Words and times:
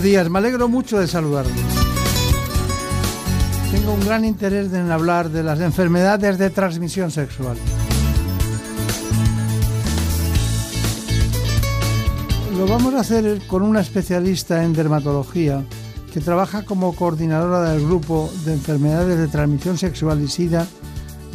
Buenos 0.00 0.12
días, 0.12 0.30
me 0.30 0.38
alegro 0.38 0.66
mucho 0.66 0.98
de 0.98 1.06
saludarles. 1.06 1.54
Tengo 3.70 3.92
un 3.92 4.00
gran 4.00 4.24
interés 4.24 4.72
en 4.72 4.90
hablar 4.90 5.28
de 5.28 5.42
las 5.42 5.60
enfermedades 5.60 6.38
de 6.38 6.48
transmisión 6.48 7.10
sexual. 7.10 7.58
Lo 12.56 12.66
vamos 12.66 12.94
a 12.94 13.00
hacer 13.00 13.42
con 13.46 13.62
una 13.62 13.80
especialista 13.80 14.64
en 14.64 14.72
dermatología 14.72 15.66
que 16.14 16.20
trabaja 16.20 16.64
como 16.64 16.96
coordinadora 16.96 17.70
del 17.70 17.84
grupo 17.84 18.30
de 18.46 18.54
enfermedades 18.54 19.18
de 19.18 19.28
transmisión 19.28 19.76
sexual 19.76 20.22
y 20.22 20.28
SIDA 20.28 20.66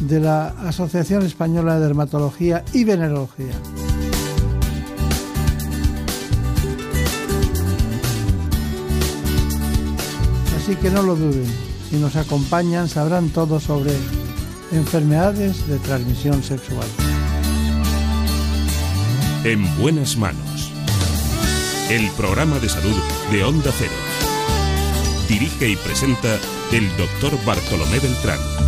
de 0.00 0.18
la 0.18 0.48
Asociación 0.66 1.24
Española 1.24 1.76
de 1.76 1.86
Dermatología 1.86 2.64
y 2.72 2.82
Venerología. 2.82 3.54
Así 10.66 10.74
que 10.74 10.90
no 10.90 11.00
lo 11.04 11.14
duden, 11.14 11.46
si 11.88 11.94
nos 11.94 12.16
acompañan 12.16 12.88
sabrán 12.88 13.28
todo 13.28 13.60
sobre 13.60 13.92
enfermedades 14.72 15.64
de 15.68 15.78
transmisión 15.78 16.42
sexual. 16.42 16.88
En 19.44 19.64
buenas 19.78 20.16
manos. 20.16 20.72
El 21.88 22.10
programa 22.16 22.58
de 22.58 22.68
salud 22.68 22.96
de 23.30 23.44
Onda 23.44 23.70
Cero. 23.78 23.92
Dirige 25.28 25.68
y 25.68 25.76
presenta 25.76 26.36
el 26.72 26.88
doctor 26.96 27.38
Bartolomé 27.44 28.00
Beltrán. 28.00 28.65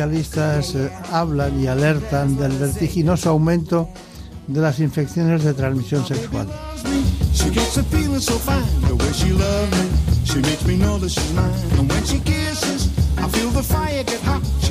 Especialistas 0.00 0.74
eh, 0.76 0.90
hablan 1.12 1.60
y 1.60 1.66
alertan 1.66 2.34
del 2.36 2.52
vertiginoso 2.52 3.28
aumento 3.28 3.90
de 4.46 4.60
las 4.60 4.80
infecciones 4.80 5.44
de 5.44 5.52
transmisión 5.52 6.06
sexual. 6.06 6.48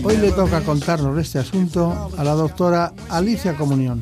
Hoy 0.04 0.18
le 0.18 0.32
toca 0.32 0.62
contarnos 0.62 1.20
este 1.20 1.38
asunto 1.38 2.10
a 2.18 2.24
la 2.24 2.34
doctora 2.34 2.94
Alicia 3.10 3.56
Comunión. 3.56 4.02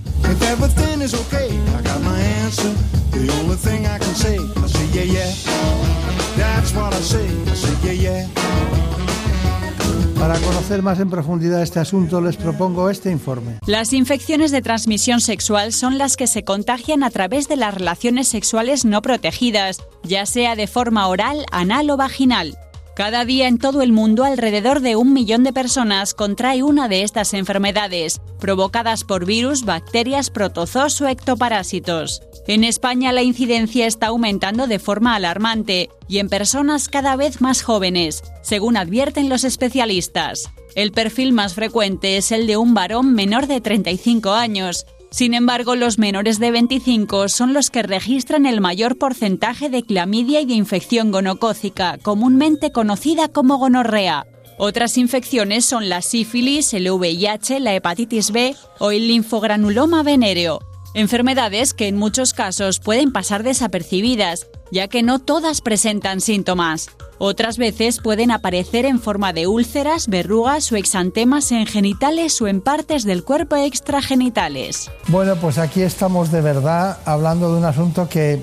Para 10.19 10.39
conocer 10.39 10.81
más 10.81 11.00
en 11.00 11.11
profundidad 11.11 11.61
este 11.61 11.79
asunto 11.79 12.22
les 12.22 12.38
propongo 12.38 12.89
este 12.89 13.11
informe. 13.11 13.59
Las 13.67 13.94
infecciones 13.94 14.50
de 14.51 14.63
transmisión 14.63 15.22
sexual 15.22 15.73
son 15.73 16.00
las 16.00 16.17
que 16.17 16.25
se 16.25 16.44
contagian 16.44 17.03
a 17.03 17.11
través 17.11 17.47
de 17.47 17.55
las 17.55 17.75
relaciones 17.75 18.27
sexuales 18.27 18.83
no 18.83 19.03
protegidas, 19.03 19.77
ya 20.03 20.25
sea 20.25 20.56
de 20.56 20.66
forma 20.66 21.07
oral, 21.07 21.45
anal 21.51 21.91
o 21.91 21.97
vaginal. 21.97 22.57
Cada 22.97 23.25
día 23.25 23.47
en 23.47 23.59
todo 23.59 23.84
el 23.84 23.91
mundo 23.91 24.24
alrededor 24.24 24.80
de 24.80 24.96
un 24.96 25.13
millón 25.13 25.44
de 25.44 25.53
personas 25.53 26.16
contrae 26.16 26.63
una 26.63 26.88
de 26.88 27.03
estas 27.03 27.35
enfermedades, 27.35 28.19
provocadas 28.40 29.03
por 29.03 29.24
virus, 29.28 29.66
bacterias, 29.66 30.31
protozoos 30.31 31.00
o 31.02 31.07
ectoparásitos. 31.07 32.24
En 32.47 32.63
España 32.63 33.13
la 33.13 33.22
incidencia 33.22 33.86
está 33.86 34.07
aumentando 34.07 34.66
de 34.66 34.80
forma 34.80 35.13
alarmante 35.13 35.91
y 36.07 36.18
en 36.18 36.28
personas 36.28 36.90
cada 36.90 37.16
vez 37.16 37.40
más 37.40 37.62
jóvenes, 37.62 38.24
según 38.41 38.78
advierten 38.78 39.30
los 39.30 39.44
especialistas. 39.44 40.50
El 40.74 40.91
perfil 40.91 41.34
más 41.34 41.53
frecuente 41.53 42.18
es 42.18 42.31
el 42.31 42.47
de 42.47 42.57
un 42.57 42.74
varón 42.74 43.13
menor 43.13 43.46
de 43.46 43.62
35 43.62 44.31
años. 44.31 44.88
Sin 45.09 45.34
embargo, 45.34 45.75
los 45.75 45.97
menores 46.00 46.40
de 46.40 46.51
25 46.51 47.29
son 47.29 47.53
los 47.53 47.69
que 47.69 47.81
registran 47.81 48.45
el 48.45 48.59
mayor 48.62 48.97
porcentaje 48.97 49.69
de 49.69 49.84
clamidia 49.84 50.41
y 50.41 50.45
de 50.45 50.53
infección 50.53 51.12
gonocócica, 51.12 51.97
comúnmente 52.01 52.72
conocida 52.72 53.29
como 53.29 53.57
gonorrea. 53.57 54.25
Otras 54.57 54.97
infecciones 54.97 55.66
son 55.66 55.88
la 55.88 56.01
sífilis, 56.01 56.73
el 56.73 56.90
VIH, 56.90 57.59
la 57.59 57.75
hepatitis 57.75 58.31
B 58.31 58.56
o 58.79 58.91
el 58.91 59.07
linfogranuloma 59.07 60.03
venéreo. 60.03 60.59
Enfermedades 60.94 61.74
que 61.74 61.88
en 61.88 61.95
muchos 61.95 62.34
casos 62.34 62.79
pueden 62.79 63.12
pasar 63.12 63.44
desapercibidas, 63.44 64.47
ya 64.72 64.88
que 64.88 65.03
no 65.03 65.19
todas 65.19 65.62
presentan 65.62 66.22
síntomas. 66.22 66.89
Otras 67.19 67.57
veces 67.57 68.00
pueden 68.01 68.31
aparecer 68.31 68.85
en 68.85 69.00
forma 69.00 69.33
de 69.33 69.47
úlceras, 69.47 70.07
verrugas 70.07 70.72
o 70.72 70.75
exantemas 70.75 71.51
en 71.51 71.66
genitales 71.66 72.41
o 72.41 72.47
en 72.47 72.61
partes 72.61 73.03
del 73.03 73.23
cuerpo 73.23 73.55
extragenitales. 73.55 74.91
Bueno, 75.07 75.35
pues 75.35 75.57
aquí 75.57 75.81
estamos 75.81 76.31
de 76.31 76.41
verdad 76.41 77.00
hablando 77.06 77.51
de 77.51 77.59
un 77.59 77.66
asunto 77.66 78.07
que 78.07 78.39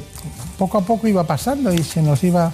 poco 0.58 0.78
a 0.78 0.80
poco 0.82 1.06
iba 1.06 1.24
pasando 1.24 1.72
y 1.72 1.82
se 1.82 2.02
nos 2.02 2.24
iba 2.24 2.52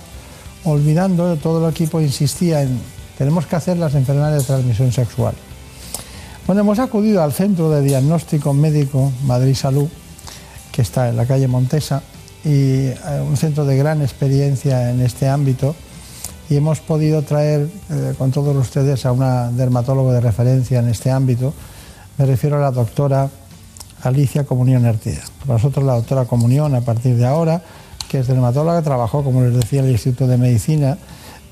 olvidando. 0.64 1.36
Todo 1.36 1.66
el 1.66 1.72
equipo 1.72 2.00
insistía 2.00 2.62
en 2.62 2.80
tenemos 3.20 3.46
que 3.46 3.54
hacer 3.54 3.76
las 3.76 3.94
enfermedades 3.94 4.40
de 4.40 4.46
transmisión 4.46 4.92
sexual. 4.92 5.34
Bueno, 6.46 6.62
hemos 6.62 6.78
acudido 6.78 7.22
al 7.22 7.34
Centro 7.34 7.68
de 7.68 7.82
Diagnóstico 7.82 8.54
Médico 8.54 9.12
Madrid 9.26 9.54
Salud, 9.54 9.88
que 10.72 10.80
está 10.80 11.10
en 11.10 11.18
la 11.18 11.26
calle 11.26 11.46
Montesa, 11.46 12.02
y 12.46 12.86
eh, 12.86 12.96
un 13.28 13.36
centro 13.36 13.66
de 13.66 13.76
gran 13.76 14.00
experiencia 14.00 14.90
en 14.90 15.02
este 15.02 15.28
ámbito. 15.28 15.76
Y 16.50 16.56
hemos 16.56 16.80
podido 16.80 17.22
traer 17.22 17.68
eh, 17.90 18.14
con 18.18 18.32
todos 18.32 18.56
ustedes 18.56 19.06
a 19.06 19.12
una 19.12 19.52
dermatólogo 19.52 20.12
de 20.12 20.20
referencia 20.20 20.80
en 20.80 20.88
este 20.88 21.08
ámbito. 21.08 21.54
Me 22.18 22.26
refiero 22.26 22.56
a 22.56 22.60
la 22.60 22.72
doctora 22.72 23.30
Alicia 24.02 24.42
Comunión 24.42 24.84
Artida. 24.84 25.20
Para 25.40 25.54
nosotros 25.54 25.84
la 25.86 25.94
doctora 25.94 26.24
Comunión, 26.24 26.74
a 26.74 26.80
partir 26.80 27.16
de 27.16 27.24
ahora, 27.24 27.62
que 28.08 28.18
es 28.18 28.26
dermatóloga, 28.26 28.82
trabajó, 28.82 29.22
como 29.22 29.42
les 29.42 29.54
decía, 29.54 29.78
en 29.78 29.86
el 29.86 29.92
Instituto 29.92 30.26
de 30.26 30.38
Medicina, 30.38 30.98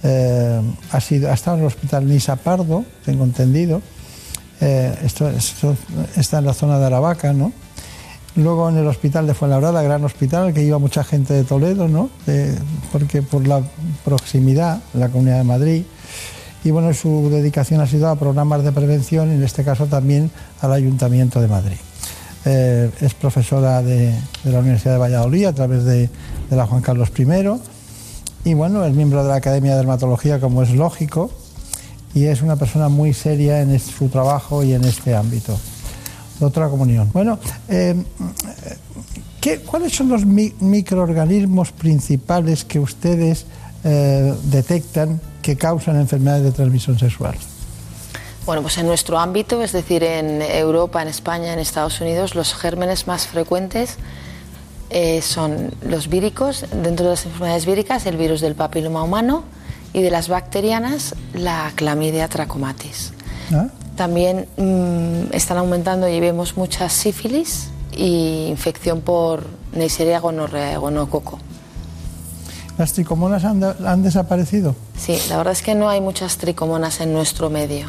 eh, 0.02 0.61
ha, 0.90 1.00
sido, 1.00 1.31
ha 1.31 1.34
estado 1.34 1.58
en 1.58 1.62
el 1.62 1.69
Hospital 1.69 2.08
Nisa 2.08 2.34
Pardo, 2.34 2.84
tengo 3.05 3.22
entendido, 3.22 3.81
eh, 4.61 4.93
esto 5.05 5.31
está 6.17 6.38
en 6.38 6.44
la 6.44 6.55
zona 6.55 6.81
de 6.81 6.87
Aravaca, 6.87 7.32
¿no? 7.32 7.52
Luego 8.38 8.69
en 8.69 8.76
el 8.76 8.87
hospital 8.87 9.26
de 9.26 9.35
Fuenlabrada, 9.35 9.82
gran 9.82 10.05
hospital, 10.05 10.44
al 10.44 10.55
que 10.55 10.62
iba 10.62 10.79
mucha 10.79 11.02
gente 11.02 11.35
de 11.35 11.43
Toledo, 11.43 11.88
¿no? 11.88 12.08
Porque 12.93 13.20
por 13.20 13.44
la 13.49 13.61
proximidad, 14.05 14.81
la 14.94 15.08
Comunidad 15.08 15.38
de 15.38 15.44
Madrid. 15.44 15.82
Y 16.62 16.70
bueno, 16.70 16.94
su 16.94 17.31
dedicación 17.31 17.81
ha 17.81 17.88
sido 17.88 18.08
a 18.08 18.14
programas 18.14 18.62
de 18.62 18.70
prevención, 18.70 19.32
en 19.32 19.43
este 19.43 19.64
caso 19.64 19.87
también 19.87 20.31
al 20.61 20.73
Ayuntamiento 20.73 21.40
de 21.40 21.49
Madrid. 21.49 21.79
Eh, 22.44 22.88
es 23.00 23.12
profesora 23.14 23.82
de, 23.82 24.14
la 24.44 24.61
Universidad 24.61 24.93
de 24.93 24.99
Valladolid 24.99 25.46
a 25.46 25.52
través 25.52 25.82
de, 25.82 26.08
de 26.49 26.56
la 26.56 26.64
Juan 26.64 26.81
Carlos 26.81 27.11
I. 27.19 27.26
Y 28.49 28.55
bueno, 28.55 28.84
es 28.84 28.94
miembro 28.94 29.25
de 29.25 29.31
la 29.31 29.34
Academia 29.34 29.73
de 29.73 29.79
Dermatología, 29.79 30.38
como 30.38 30.62
es 30.62 30.70
lógico, 30.70 31.32
y 32.14 32.26
es 32.26 32.41
una 32.43 32.55
persona 32.55 32.88
muy 32.88 33.14
seria 33.14 33.62
en 33.62 33.76
su 33.81 34.08
trabajo 34.11 34.62
y 34.62 34.75
en 34.75 34.84
este 34.84 35.17
ámbito. 35.17 35.58
Doctora 36.40 36.69
Comunión. 36.69 37.11
Bueno, 37.12 37.38
eh, 37.69 37.94
¿qué- 39.40 39.61
¿cuáles 39.61 39.94
son 39.94 40.08
los 40.08 40.25
mi- 40.25 40.55
microorganismos 40.61 41.73
principales 41.73 42.64
que 42.64 42.79
ustedes 42.79 43.46
eh, 43.85 44.35
detectan 44.44 45.20
que 45.43 45.56
causan 45.56 45.96
enfermedades 46.00 46.44
de 46.44 46.52
transmisión 46.52 46.99
sexual? 46.99 47.35
Bueno, 48.44 48.62
pues 48.62 48.79
en 48.79 48.87
nuestro 48.87 49.19
ámbito, 49.19 49.62
es 49.62 49.73
decir, 49.73 50.02
en 50.02 50.40
Europa, 50.43 51.02
en 51.02 51.08
España, 51.08 51.52
en 51.52 51.58
Estados 51.58 52.00
Unidos, 52.00 52.35
los 52.35 52.55
gérmenes 52.55 53.06
más 53.06 53.26
frecuentes 53.26 53.96
eh, 54.91 55.20
son 55.23 55.75
los 55.82 56.08
víricos, 56.08 56.64
dentro 56.73 57.05
de 57.05 57.11
las 57.12 57.26
enfermedades 57.26 57.67
víricas, 57.67 58.06
el 58.06 58.17
virus 58.17 58.41
del 58.41 58.55
papiloma 58.55 59.02
humano, 59.02 59.44
y 59.93 60.00
de 60.02 60.11
las 60.11 60.29
bacterianas 60.29 61.14
la 61.34 61.73
clamidia 61.75 62.26
trachomatis. 62.29 63.12
¿Ah? 63.52 63.69
También 63.98 64.46
mm, 64.56 65.34
están 65.34 65.58
aumentando 65.58 66.08
y 66.08 66.20
vemos 66.20 66.56
mucha 66.56 66.88
sífilis 66.88 67.66
y 67.96 68.46
infección 68.48 69.00
por 69.00 69.42
Neisseria 69.72 70.20
gonorrea, 70.20 70.78
gonococo. 70.78 71.40
¿Las 72.78 72.92
tricomonas 72.92 73.44
han, 73.44 73.58
de- 73.58 73.74
han 73.84 74.04
desaparecido? 74.04 74.76
Sí, 74.96 75.18
la 75.28 75.36
verdad 75.38 75.52
es 75.52 75.62
que 75.62 75.74
no 75.74 75.88
hay 75.88 76.00
muchas 76.00 76.36
tricomonas 76.36 77.00
en 77.00 77.12
nuestro 77.12 77.50
medio. 77.50 77.88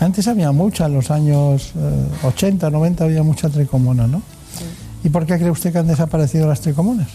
Antes 0.00 0.28
había 0.28 0.52
mucha, 0.52 0.84
en 0.84 0.92
los 0.92 1.10
años 1.10 1.72
eh, 1.78 2.26
80, 2.26 2.68
90 2.68 3.04
había 3.04 3.22
mucha 3.22 3.48
tricomona, 3.48 4.06
¿no? 4.06 4.20
¿Y 5.02 5.08
por 5.08 5.24
qué 5.24 5.38
cree 5.38 5.50
usted 5.50 5.72
que 5.72 5.78
han 5.78 5.86
desaparecido 5.86 6.46
las 6.46 6.60
tricomonas? 6.60 7.08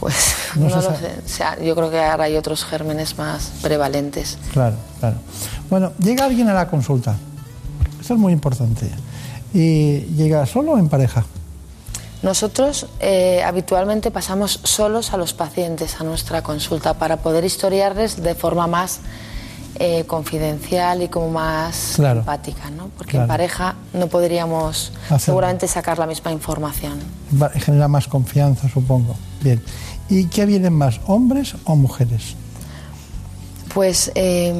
Pues 0.00 0.14
No 0.56 0.68
lo 0.68 0.82
sabe. 0.82 0.96
sé. 0.98 1.12
O 1.24 1.28
sea, 1.28 1.58
yo 1.60 1.74
creo 1.74 1.90
que 1.90 2.00
ahora 2.02 2.24
hay 2.24 2.36
otros 2.36 2.64
gérmenes 2.64 3.16
más 3.18 3.50
prevalentes. 3.62 4.38
Claro, 4.52 4.76
claro. 5.00 5.16
Bueno, 5.70 5.92
llega 5.98 6.24
alguien 6.24 6.48
a 6.48 6.54
la 6.54 6.68
consulta. 6.68 7.16
Eso 8.00 8.14
es 8.14 8.20
muy 8.20 8.32
importante. 8.32 8.90
Y 9.52 10.00
llega 10.16 10.44
solo 10.46 10.72
o 10.72 10.78
en 10.78 10.88
pareja. 10.88 11.24
Nosotros 12.22 12.86
eh, 13.00 13.42
habitualmente 13.44 14.10
pasamos 14.10 14.60
solos 14.64 15.12
a 15.12 15.16
los 15.16 15.32
pacientes 15.34 16.00
a 16.00 16.04
nuestra 16.04 16.42
consulta 16.42 16.94
para 16.94 17.18
poder 17.18 17.44
historiarles 17.44 18.20
de 18.22 18.34
forma 18.34 18.66
más 18.66 18.98
eh, 19.80 20.02
confidencial 20.06 21.02
y 21.02 21.08
como 21.08 21.30
más 21.30 21.92
Claro. 21.94 22.20
empática, 22.20 22.70
¿no? 22.70 22.88
Porque 22.96 23.12
Claro. 23.12 23.24
en 23.24 23.28
pareja 23.28 23.74
no 23.92 24.08
podríamos 24.08 24.90
Hacerlo. 25.04 25.18
seguramente 25.20 25.68
sacar 25.68 25.98
la 26.00 26.06
misma 26.06 26.32
información. 26.32 26.98
Genera 27.54 27.86
más 27.86 28.08
confianza, 28.08 28.68
supongo. 28.68 29.14
Bien. 29.40 29.62
¿Y 30.10 30.26
qué 30.26 30.46
vienen 30.46 30.72
más, 30.72 31.00
hombres 31.06 31.54
o 31.64 31.76
mujeres? 31.76 32.34
Pues 33.74 34.10
eh, 34.14 34.52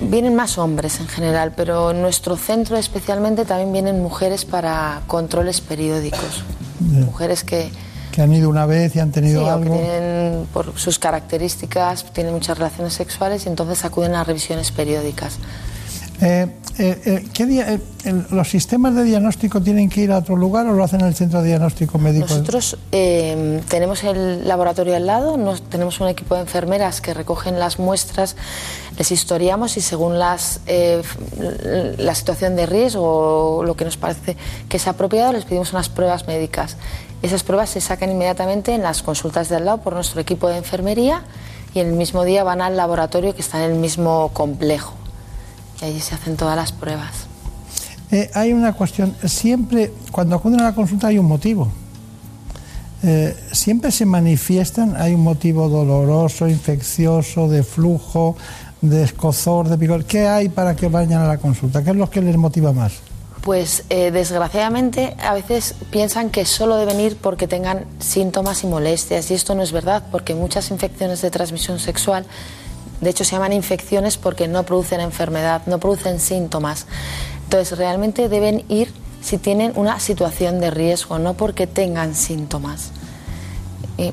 vienen 0.00 0.34
más 0.36 0.58
hombres 0.58 1.00
en 1.00 1.08
general, 1.08 1.52
pero 1.56 1.90
en 1.90 2.00
nuestro 2.00 2.36
centro 2.36 2.76
especialmente 2.76 3.44
también 3.44 3.72
vienen 3.72 4.02
mujeres 4.02 4.44
para 4.44 5.02
controles 5.06 5.60
periódicos. 5.60 6.44
Bien. 6.78 7.04
Mujeres 7.06 7.42
que, 7.44 7.70
Que 8.12 8.22
han 8.22 8.32
ido 8.32 8.48
una 8.48 8.66
vez 8.66 8.94
y 8.94 9.00
han 9.00 9.08
sí, 9.08 9.14
tenido 9.14 9.42
o 9.42 9.44
que 9.46 9.50
algo. 9.50 9.76
tienen, 9.76 10.46
por 10.52 10.78
sus 10.78 10.98
características, 11.00 12.04
tienen 12.12 12.32
muchas 12.32 12.56
relaciones 12.56 12.94
sexuales 12.94 13.46
y 13.46 13.48
entonces 13.48 13.84
acuden 13.84 14.14
a 14.14 14.22
revisiones 14.22 14.70
periódicas. 14.70 15.38
Eh, 16.20 16.46
eh, 16.78 17.00
eh, 17.04 17.24
¿qué 17.32 17.46
día- 17.46 17.72
eh, 17.72 17.80
el- 18.04 18.26
¿Los 18.30 18.48
sistemas 18.48 18.94
de 18.94 19.04
diagnóstico 19.04 19.60
tienen 19.60 19.88
que 19.88 20.00
ir 20.02 20.12
a 20.12 20.18
otro 20.18 20.36
lugar 20.36 20.66
o 20.66 20.72
lo 20.72 20.82
hacen 20.84 21.00
en 21.00 21.06
el 21.08 21.14
centro 21.14 21.40
de 21.42 21.48
diagnóstico 21.48 21.98
médico? 21.98 22.26
Nosotros 22.28 22.76
eh, 22.92 23.60
tenemos 23.68 24.02
el 24.04 24.46
laboratorio 24.46 24.94
al 24.96 25.06
lado, 25.06 25.36
tenemos 25.70 26.00
un 26.00 26.08
equipo 26.08 26.34
de 26.36 26.42
enfermeras 26.42 27.00
que 27.00 27.14
recogen 27.14 27.58
las 27.58 27.78
muestras, 27.78 28.36
les 28.96 29.10
historiamos 29.10 29.76
y 29.76 29.80
según 29.80 30.18
las, 30.18 30.60
la 31.98 32.14
situación 32.14 32.56
de 32.56 32.66
riesgo 32.66 33.56
o 33.58 33.64
lo 33.64 33.74
que 33.76 33.84
nos 33.84 33.96
parece 33.96 34.36
que 34.68 34.76
es 34.76 34.86
apropiado, 34.86 35.32
les 35.32 35.44
pedimos 35.44 35.72
unas 35.72 35.88
pruebas 35.88 36.26
médicas. 36.26 36.76
Esas 37.22 37.42
pruebas 37.42 37.70
se 37.70 37.80
sacan 37.80 38.10
inmediatamente 38.10 38.74
en 38.74 38.82
las 38.82 39.02
consultas 39.02 39.48
de 39.48 39.56
al 39.56 39.64
lado 39.64 39.78
por 39.78 39.94
nuestro 39.94 40.20
equipo 40.20 40.48
de 40.48 40.58
enfermería 40.58 41.22
y 41.74 41.80
el 41.80 41.92
mismo 41.92 42.24
día 42.24 42.44
van 42.44 42.60
al 42.62 42.76
laboratorio 42.76 43.34
que 43.34 43.40
está 43.42 43.64
en 43.64 43.72
el 43.72 43.78
mismo 43.78 44.30
complejo. 44.32 44.94
Y 45.84 45.88
allí 45.88 46.00
se 46.00 46.14
hacen 46.14 46.36
todas 46.36 46.56
las 46.56 46.72
pruebas. 46.72 47.26
Eh, 48.10 48.30
hay 48.32 48.52
una 48.52 48.72
cuestión, 48.72 49.14
siempre, 49.24 49.92
cuando 50.10 50.36
acuden 50.36 50.60
a 50.60 50.64
la 50.64 50.74
consulta 50.74 51.08
hay 51.08 51.18
un 51.18 51.26
motivo. 51.26 51.70
Eh, 53.02 53.36
siempre 53.52 53.90
se 53.90 54.06
manifiestan, 54.06 54.96
hay 54.96 55.12
un 55.12 55.22
motivo 55.22 55.68
doloroso, 55.68 56.48
infeccioso, 56.48 57.48
de 57.48 57.62
flujo, 57.62 58.34
de 58.80 59.02
escozor, 59.02 59.68
de 59.68 59.76
picor. 59.76 60.04
¿Qué 60.06 60.26
hay 60.26 60.48
para 60.48 60.74
que 60.74 60.88
vayan 60.88 61.20
a 61.20 61.26
la 61.26 61.36
consulta? 61.36 61.84
¿Qué 61.84 61.90
es 61.90 61.96
lo 61.96 62.08
que 62.08 62.22
les 62.22 62.36
motiva 62.38 62.72
más? 62.72 62.94
Pues 63.42 63.84
eh, 63.90 64.10
desgraciadamente 64.10 65.14
a 65.22 65.34
veces 65.34 65.74
piensan 65.90 66.30
que 66.30 66.46
solo 66.46 66.78
deben 66.78 66.98
ir 66.98 67.18
porque 67.18 67.46
tengan 67.46 67.84
síntomas 67.98 68.64
y 68.64 68.68
molestias 68.68 69.30
y 69.30 69.34
esto 69.34 69.54
no 69.54 69.62
es 69.62 69.70
verdad 69.70 70.02
porque 70.10 70.34
muchas 70.34 70.70
infecciones 70.70 71.20
de 71.20 71.30
transmisión 71.30 71.78
sexual 71.78 72.24
de 73.04 73.10
hecho 73.10 73.24
se 73.24 73.32
llaman 73.32 73.52
infecciones 73.52 74.16
porque 74.16 74.48
no 74.48 74.64
producen 74.64 75.00
enfermedad, 75.00 75.62
no 75.66 75.78
producen 75.78 76.18
síntomas. 76.18 76.86
Entonces 77.44 77.78
realmente 77.78 78.28
deben 78.28 78.64
ir 78.68 78.92
si 79.20 79.38
tienen 79.38 79.72
una 79.76 80.00
situación 80.00 80.60
de 80.60 80.70
riesgo, 80.70 81.18
no 81.18 81.34
porque 81.34 81.66
tengan 81.66 82.14
síntomas. 82.14 82.90
Eh, 83.96 84.12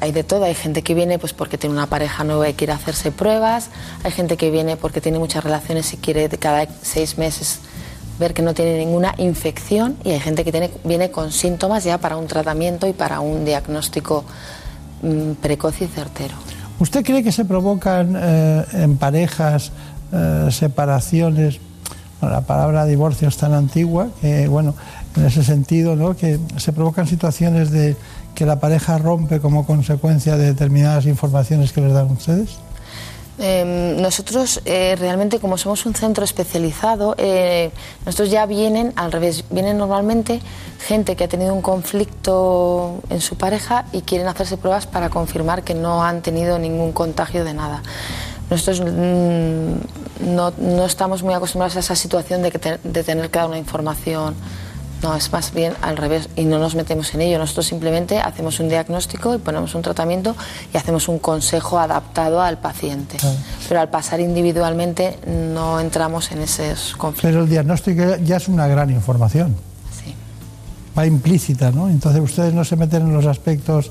hay 0.00 0.12
de 0.12 0.24
todo, 0.24 0.44
hay 0.44 0.54
gente 0.54 0.82
que 0.82 0.94
viene 0.94 1.18
pues 1.18 1.32
porque 1.32 1.58
tiene 1.58 1.74
una 1.74 1.86
pareja 1.86 2.24
nueva 2.24 2.48
y 2.48 2.54
quiere 2.54 2.72
hacerse 2.72 3.12
pruebas, 3.12 3.68
hay 4.04 4.12
gente 4.12 4.36
que 4.36 4.50
viene 4.50 4.76
porque 4.76 5.00
tiene 5.00 5.18
muchas 5.18 5.44
relaciones 5.44 5.92
y 5.92 5.96
quiere 5.96 6.28
cada 6.30 6.66
seis 6.82 7.18
meses 7.18 7.60
ver 8.18 8.34
que 8.34 8.42
no 8.42 8.54
tiene 8.54 8.78
ninguna 8.78 9.14
infección 9.18 9.96
y 10.04 10.10
hay 10.10 10.20
gente 10.20 10.44
que 10.44 10.52
tiene, 10.52 10.70
viene 10.84 11.10
con 11.10 11.32
síntomas 11.32 11.84
ya 11.84 11.98
para 11.98 12.16
un 12.16 12.26
tratamiento 12.26 12.86
y 12.86 12.92
para 12.92 13.20
un 13.20 13.44
diagnóstico 13.44 14.24
mm, 15.02 15.32
precoz 15.32 15.80
y 15.82 15.86
certero. 15.86 16.49
¿Usted 16.80 17.04
cree 17.04 17.22
que 17.22 17.30
se 17.30 17.44
provocan 17.44 18.16
eh, 18.18 18.64
en 18.72 18.96
parejas 18.96 19.70
eh, 20.12 20.48
separaciones? 20.50 21.60
La 22.22 22.40
palabra 22.40 22.86
divorcio 22.86 23.28
es 23.28 23.36
tan 23.36 23.52
antigua 23.52 24.08
que, 24.22 24.48
bueno, 24.48 24.74
en 25.14 25.26
ese 25.26 25.44
sentido, 25.44 25.94
¿no? 25.94 26.16
Que 26.16 26.40
se 26.56 26.72
provocan 26.72 27.06
situaciones 27.06 27.70
de 27.70 27.96
que 28.34 28.46
la 28.46 28.60
pareja 28.60 28.96
rompe 28.96 29.40
como 29.40 29.66
consecuencia 29.66 30.38
de 30.38 30.46
determinadas 30.46 31.04
informaciones 31.04 31.72
que 31.72 31.82
les 31.82 31.92
dan 31.92 32.10
ustedes. 32.10 32.58
Eh, 33.42 33.96
nosotros 33.98 34.60
eh, 34.66 34.96
realmente 34.98 35.38
como 35.40 35.56
somos 35.56 35.86
un 35.86 35.94
centro 35.94 36.24
especializado, 36.24 37.14
eh, 37.16 37.70
nosotros 38.04 38.30
ya 38.30 38.44
vienen 38.44 38.92
al 38.96 39.12
revés, 39.12 39.44
vienen 39.50 39.78
normalmente 39.78 40.40
gente 40.86 41.16
que 41.16 41.24
ha 41.24 41.28
tenido 41.28 41.54
un 41.54 41.62
conflicto 41.62 43.00
en 43.08 43.20
su 43.22 43.36
pareja 43.36 43.86
y 43.92 44.02
quieren 44.02 44.28
hacerse 44.28 44.58
pruebas 44.58 44.86
para 44.86 45.08
confirmar 45.08 45.62
que 45.62 45.74
no 45.74 46.04
han 46.04 46.20
tenido 46.20 46.58
ningún 46.58 46.92
contagio 46.92 47.44
de 47.44 47.54
nada. 47.54 47.82
Nosotros 48.50 48.80
mm, 48.80 50.34
no, 50.34 50.84
estamos 50.84 51.22
muy 51.22 51.32
acostumbrados 51.34 51.76
a 51.76 51.80
esa 51.80 51.94
situación 51.96 52.42
de, 52.42 52.50
que 52.50 52.58
te- 52.58 52.78
de 52.82 53.04
tener 53.04 53.30
que 53.30 53.38
dar 53.38 53.48
una 53.48 53.58
información. 53.58 54.34
No, 55.02 55.14
es 55.16 55.32
más 55.32 55.54
bien 55.54 55.72
al 55.80 55.96
revés 55.96 56.28
y 56.36 56.44
no 56.44 56.58
nos 56.58 56.74
metemos 56.74 57.14
en 57.14 57.22
ello. 57.22 57.38
Nosotros 57.38 57.66
simplemente 57.66 58.18
hacemos 58.18 58.60
un 58.60 58.68
diagnóstico 58.68 59.34
y 59.34 59.38
ponemos 59.38 59.74
un 59.74 59.80
tratamiento 59.82 60.36
y 60.74 60.76
hacemos 60.76 61.08
un 61.08 61.18
consejo 61.18 61.78
adaptado 61.78 62.42
al 62.42 62.58
paciente. 62.58 63.16
Pero 63.68 63.80
al 63.80 63.88
pasar 63.88 64.20
individualmente 64.20 65.18
no 65.26 65.80
entramos 65.80 66.30
en 66.32 66.42
esos 66.42 66.94
conflictos. 66.96 67.30
Pero 67.30 67.42
el 67.44 67.48
diagnóstico 67.48 68.16
ya 68.24 68.36
es 68.36 68.48
una 68.48 68.66
gran 68.66 68.90
información, 68.90 69.56
Sí. 70.04 70.14
va 70.98 71.06
implícita, 71.06 71.70
¿no? 71.70 71.88
Entonces 71.88 72.20
ustedes 72.20 72.52
no 72.52 72.64
se 72.64 72.76
meten 72.76 73.02
en 73.02 73.14
los 73.14 73.24
aspectos, 73.26 73.90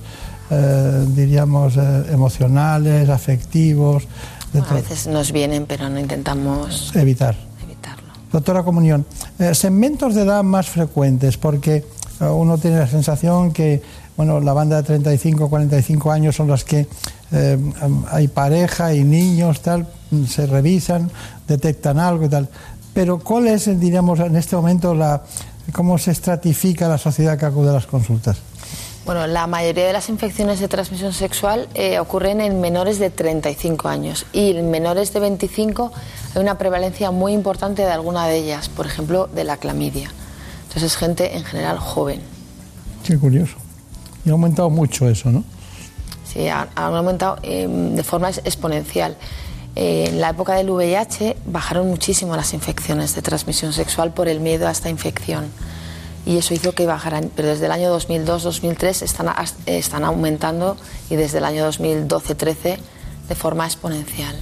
eh, 0.52 1.06
diríamos, 1.08 1.76
eh, 1.78 2.06
emocionales, 2.12 3.10
afectivos, 3.10 4.04
Bueno, 4.54 4.68
a 4.70 4.74
veces 4.74 5.08
nos 5.08 5.32
vienen, 5.32 5.66
pero 5.68 5.90
no 5.90 6.00
intentamos 6.00 6.92
Evitar. 6.96 7.49
Doctora 8.32 8.64
Comunión, 8.64 9.06
eh, 9.40 9.56
segmentos 9.56 10.16
de 10.16 10.22
edad 10.22 10.44
más 10.44 10.70
frecuentes, 10.70 11.38
porque 11.38 11.78
eh, 12.20 12.26
uno 12.26 12.58
tiene 12.58 12.80
la 12.80 12.88
sensación 12.88 13.52
que 13.52 13.82
bueno, 14.20 14.42
la 14.42 14.52
banda 14.52 14.76
de 14.76 14.84
35 14.84 15.50
45 15.50 16.12
años 16.12 16.36
son 16.36 16.50
las 16.50 16.66
que 16.66 16.88
eh, 17.32 17.58
hay 18.12 18.28
pareja 18.28 18.94
y 18.94 19.06
niños, 19.06 19.62
tal, 19.62 19.88
se 20.28 20.46
revisan, 20.46 21.10
detectan 21.48 22.00
algo 22.00 22.26
y 22.26 22.30
tal. 22.30 22.50
Pero 22.94 23.20
¿cuál 23.20 23.48
es, 23.48 23.80
diríamos, 23.80 24.20
en 24.20 24.36
este 24.36 24.58
momento 24.58 24.94
la 24.94 25.24
cómo 25.72 25.98
se 25.98 26.12
estratifica 26.12 26.90
la 26.90 26.98
sociedad 26.98 27.38
que 27.38 27.46
acude 27.46 27.70
a 27.70 27.74
las 27.74 27.86
consultas? 27.86 28.49
Bueno, 29.10 29.26
la 29.26 29.48
mayoría 29.48 29.88
de 29.88 29.94
las 29.94 30.08
infecciones 30.10 30.60
de 30.60 30.68
transmisión 30.68 31.14
sexual 31.14 31.68
eh, 31.74 31.98
ocurren 31.98 32.42
en 32.42 32.62
menores 32.62 33.00
de 33.00 33.10
35 33.10 33.90
años 33.90 34.28
y 34.34 34.52
en 34.52 34.70
menores 34.70 35.12
de 35.14 35.20
25 35.20 35.92
hay 36.36 36.40
una 36.40 36.60
prevalencia 36.60 37.10
muy 37.10 37.34
importante 37.34 37.82
de 37.82 37.92
alguna 37.92 38.28
de 38.28 38.38
ellas, 38.38 38.70
por 38.70 38.86
ejemplo, 38.86 39.26
de 39.26 39.46
la 39.46 39.58
clamidia. 39.58 40.12
Entonces 40.62 40.84
es 40.84 40.96
gente 40.96 41.36
en 41.36 41.44
general 41.44 41.80
joven. 41.80 42.22
Qué 43.04 43.18
curioso. 43.18 43.56
Y 44.26 44.30
ha 44.30 44.34
aumentado 44.34 44.70
mucho 44.70 45.10
eso, 45.10 45.32
¿no? 45.32 45.44
Sí, 46.32 46.48
han, 46.48 46.70
han 46.76 46.94
aumentado 46.94 47.40
eh, 47.42 47.68
de 47.68 48.04
forma 48.04 48.30
exponencial. 48.30 49.18
Eh, 49.76 50.10
en 50.10 50.22
la 50.22 50.30
época 50.30 50.54
del 50.54 50.70
VIH 50.70 51.36
bajaron 51.48 51.88
muchísimo 51.88 52.36
las 52.36 52.54
infecciones 52.54 53.16
de 53.16 53.24
transmisión 53.24 53.74
sexual 53.74 54.14
por 54.14 54.28
el 54.28 54.40
miedo 54.40 54.68
a 54.68 54.72
esta 54.72 54.88
infección. 54.88 55.46
Y 56.26 56.38
eso 56.38 56.54
hizo 56.54 56.74
que 56.74 56.86
bajaran, 56.86 57.32
pero 57.36 57.48
desde 57.48 57.66
el 57.66 57.72
año 57.72 57.98
2002-2003 57.98 59.02
están, 59.04 59.28
están 59.66 60.04
aumentando 60.04 60.78
y 61.10 61.16
desde 61.16 61.40
el 61.40 61.46
año 61.46 61.70
2012-13 61.70 62.78
de 63.30 63.36
forma 63.36 63.66
exponencial. 63.66 64.36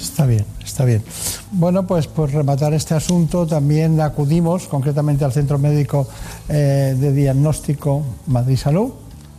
Está 0.00 0.24
bien, 0.24 0.46
está 0.64 0.84
bien. 0.84 1.04
Bueno, 1.52 1.86
pues 1.86 2.06
por 2.06 2.32
rematar 2.32 2.72
este 2.72 2.94
asunto, 2.94 3.46
también 3.46 4.00
acudimos 4.00 4.66
concretamente 4.66 5.24
al 5.24 5.32
Centro 5.32 5.58
Médico 5.58 6.08
eh, 6.48 6.96
de 6.98 7.12
Diagnóstico 7.12 8.02
Madrid 8.26 8.56
Salud, 8.56 8.92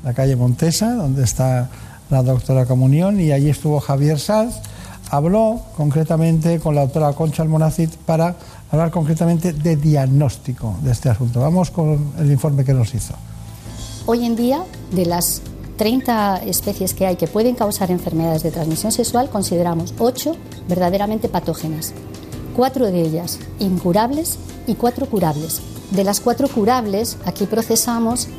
la 0.03 0.13
calle 0.13 0.35
Montesa, 0.35 0.93
donde 0.93 1.23
está 1.23 1.69
la 2.11 2.21
doctora 2.21 2.65
Comunión 2.65 3.19
y 3.19 3.31
allí 3.31 3.49
estuvo 3.49 3.79
Javier 3.79 4.19
Sanz. 4.19 4.55
Habló 5.09 5.61
concretamente 5.75 6.59
con 6.59 6.75
la 6.75 6.81
doctora 6.81 7.13
Concha 7.13 7.41
Almonacid 7.43 7.89
para 8.05 8.35
hablar 8.71 8.89
concretamente 8.89 9.53
de 9.53 9.75
diagnóstico 9.75 10.75
de 10.81 10.91
este 10.91 11.09
asunto. 11.09 11.41
Vamos 11.41 11.71
con 11.71 12.13
el 12.17 12.31
informe 12.31 12.63
que 12.63 12.73
nos 12.73 12.93
hizo. 12.95 13.13
Hoy 14.05 14.25
en 14.25 14.35
día, 14.35 14.63
de 14.91 15.05
las 15.05 15.41
30 15.77 16.43
especies 16.45 16.93
que 16.93 17.05
hay 17.05 17.15
que 17.17 17.27
pueden 17.27 17.55
causar 17.55 17.91
enfermedades 17.91 18.43
de 18.43 18.51
transmisión 18.51 18.91
sexual, 18.91 19.29
consideramos 19.29 19.93
8 19.99 20.35
verdaderamente 20.67 21.27
patógenas. 21.27 21.93
Cuatro 22.55 22.85
de 22.85 23.01
ellas 23.01 23.39
incurables 23.59 24.37
y 24.67 24.75
cuatro 24.75 25.05
curables. 25.05 25.61
De 25.91 26.03
las 26.03 26.21
cuatro 26.21 26.47
curables, 26.47 27.17
aquí 27.25 27.45
procesamos, 27.45 28.29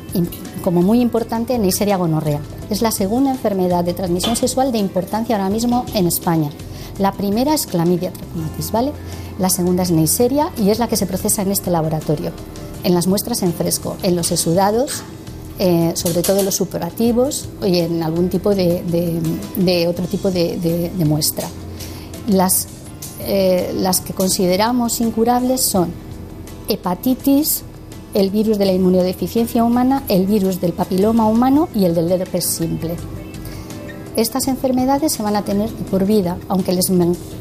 como 0.63 0.81
muy 0.81 1.01
importante, 1.01 1.57
Neisseria 1.59 1.97
gonorrea. 1.97 2.39
Es 2.69 2.81
la 2.81 2.91
segunda 2.91 3.31
enfermedad 3.31 3.83
de 3.83 3.93
transmisión 3.93 4.35
sexual 4.35 4.71
de 4.71 4.79
importancia 4.79 5.35
ahora 5.35 5.49
mismo 5.49 5.85
en 5.93 6.07
España. 6.07 6.49
La 6.99 7.11
primera 7.11 7.53
es 7.53 7.65
Clamidia 7.65 8.11
trachomatis, 8.11 8.71
¿vale? 8.71 8.91
La 9.39 9.49
segunda 9.49 9.83
es 9.83 9.91
Neisseria 9.91 10.51
y 10.57 10.69
es 10.69 10.79
la 10.79 10.87
que 10.87 10.95
se 10.95 11.05
procesa 11.05 11.41
en 11.41 11.51
este 11.51 11.71
laboratorio, 11.71 12.31
en 12.83 12.93
las 12.93 13.07
muestras 13.07 13.41
en 13.41 13.53
fresco, 13.53 13.97
en 14.03 14.15
los 14.15 14.31
exudados, 14.31 15.03
eh, 15.59 15.93
sobre 15.95 16.21
todo 16.21 16.43
los 16.43 16.55
superativos 16.55 17.47
y 17.63 17.79
en 17.79 18.03
algún 18.03 18.29
tipo 18.29 18.53
de, 18.53 18.83
de 19.55 19.87
otro 19.87 20.05
tipo 20.05 20.31
de, 20.31 20.91
muestra. 21.05 21.47
Las 22.27 22.67
eh, 23.25 23.73
las 23.77 24.01
que 24.01 24.13
consideramos 24.13 24.99
incurables 24.99 25.61
son 25.61 25.91
hepatitis, 26.67 27.63
el 28.13 28.29
virus 28.31 28.57
de 28.57 28.65
la 28.65 28.73
inmunodeficiencia 28.73 29.63
humana, 29.63 30.03
el 30.09 30.25
virus 30.25 30.59
del 30.59 30.73
papiloma 30.73 31.25
humano 31.27 31.69
y 31.73 31.85
el 31.85 31.95
del 31.95 32.11
herpes 32.11 32.45
simple. 32.45 32.95
Estas 34.15 34.47
enfermedades 34.47 35.11
se 35.11 35.23
van 35.23 35.35
a 35.35 35.41
tener 35.41 35.71
por 35.89 36.05
vida, 36.05 36.37
aunque 36.47 36.71
les 36.71 36.91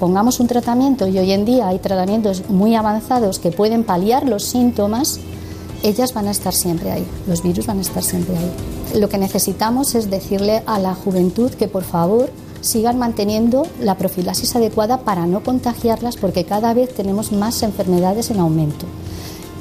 pongamos 0.01 0.41
un 0.41 0.47
tratamiento 0.47 1.07
y 1.07 1.19
hoy 1.19 1.33
en 1.33 1.45
día 1.45 1.69
hay 1.69 1.79
tratamientos 1.79 2.49
muy 2.49 2.75
avanzados 2.75 3.39
que 3.39 3.51
pueden 3.51 3.85
paliar 3.85 4.27
los 4.27 4.45
síntomas, 4.45 5.21
ellas 5.83 6.15
van 6.15 6.29
a 6.29 6.31
estar 6.31 6.55
siempre 6.55 6.91
ahí, 6.91 7.07
los 7.27 7.43
virus 7.43 7.67
van 7.67 7.79
a 7.79 7.83
estar 7.83 8.03
siempre 8.03 8.39
ahí. 8.39 8.99
Lo 8.99 9.11
que 9.11 9.19
necesitamos 9.19 9.95
es 9.95 10.09
decirle 10.09 10.63
a 10.65 10.79
la 10.79 10.95
juventud 10.95 11.51
que 11.51 11.69
por 11.69 11.85
favor 11.85 12.31
sigan 12.63 12.99
manteniendo 12.99 13.67
la 13.79 13.99
profilaxis 13.99 14.57
adecuada 14.57 15.01
para 15.01 15.27
no 15.27 15.43
contagiarlas 15.43 16.17
porque 16.17 16.45
cada 16.45 16.73
vez 16.73 16.95
tenemos 16.95 17.33
más 17.33 17.63
enfermedades 17.63 18.31
en 18.31 18.41
aumento. 18.41 18.87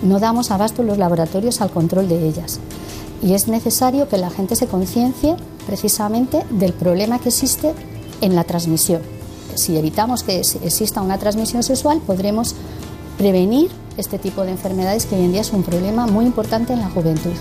No 0.02 0.20
damos 0.20 0.50
abasto 0.50 0.82
en 0.82 0.88
los 0.88 0.98
laboratorios 0.98 1.60
al 1.60 1.72
control 1.72 2.08
de 2.08 2.26
ellas 2.26 2.62
y 3.22 3.34
es 3.34 3.50
necesario 3.50 4.08
que 4.08 4.18
la 4.18 4.30
gente 4.30 4.56
se 4.56 4.68
conciencie 4.68 5.36
precisamente 5.66 6.44
del 6.50 6.74
problema 6.74 7.20
que 7.20 7.30
existe 7.30 7.74
en 8.22 8.36
la 8.36 8.44
transmisión. 8.44 9.02
Si 9.56 9.78
evitamos 9.78 10.24
que 10.24 10.40
exista 10.40 11.02
una 11.02 11.18
transmisión 11.18 11.64
sexual, 11.64 12.02
podremos 12.06 12.56
prevenir 13.18 13.70
este 13.98 14.18
tipo 14.18 14.44
de 14.44 14.52
enfermedades 14.52 15.06
que 15.06 15.16
hoy 15.16 15.26
en 15.26 15.32
día 15.32 15.42
es 15.42 15.52
un 15.52 15.64
problema 15.64 16.08
muy 16.08 16.26
importante 16.26 16.74
en 16.74 16.80
la 16.80 16.90
juventud. 16.90 17.34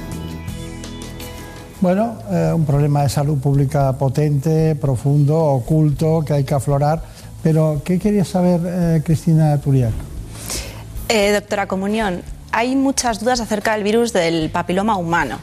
Bueno, 1.80 2.18
eh, 2.30 2.52
un 2.54 2.66
problema 2.66 3.02
de 3.02 3.08
salud 3.08 3.38
pública 3.38 3.96
potente, 3.96 4.74
profundo, 4.74 5.38
oculto, 5.38 6.22
que 6.26 6.34
hay 6.34 6.44
que 6.44 6.54
aflorar. 6.54 7.02
Pero, 7.42 7.80
¿qué 7.82 7.98
quería 7.98 8.24
saber 8.24 8.60
eh, 8.66 9.02
Cristina 9.02 9.58
Turiac? 9.58 9.92
Eh, 11.08 11.32
doctora 11.32 11.66
Comunión, 11.66 12.20
hay 12.52 12.76
muchas 12.76 13.20
dudas 13.20 13.40
acerca 13.40 13.72
del 13.72 13.82
virus 13.82 14.12
del 14.12 14.50
papiloma 14.50 14.96
humano. 14.96 15.38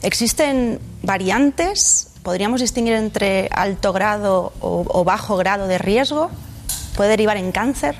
¿Existen 0.00 0.80
variantes? 1.02 2.13
¿Podríamos 2.24 2.62
distinguir 2.62 2.94
entre 2.94 3.50
alto 3.52 3.92
grado 3.92 4.54
o 4.60 5.04
bajo 5.04 5.36
grado 5.36 5.66
de 5.66 5.76
riesgo? 5.76 6.30
¿Puede 6.96 7.10
derivar 7.10 7.36
en 7.36 7.52
cáncer? 7.52 7.96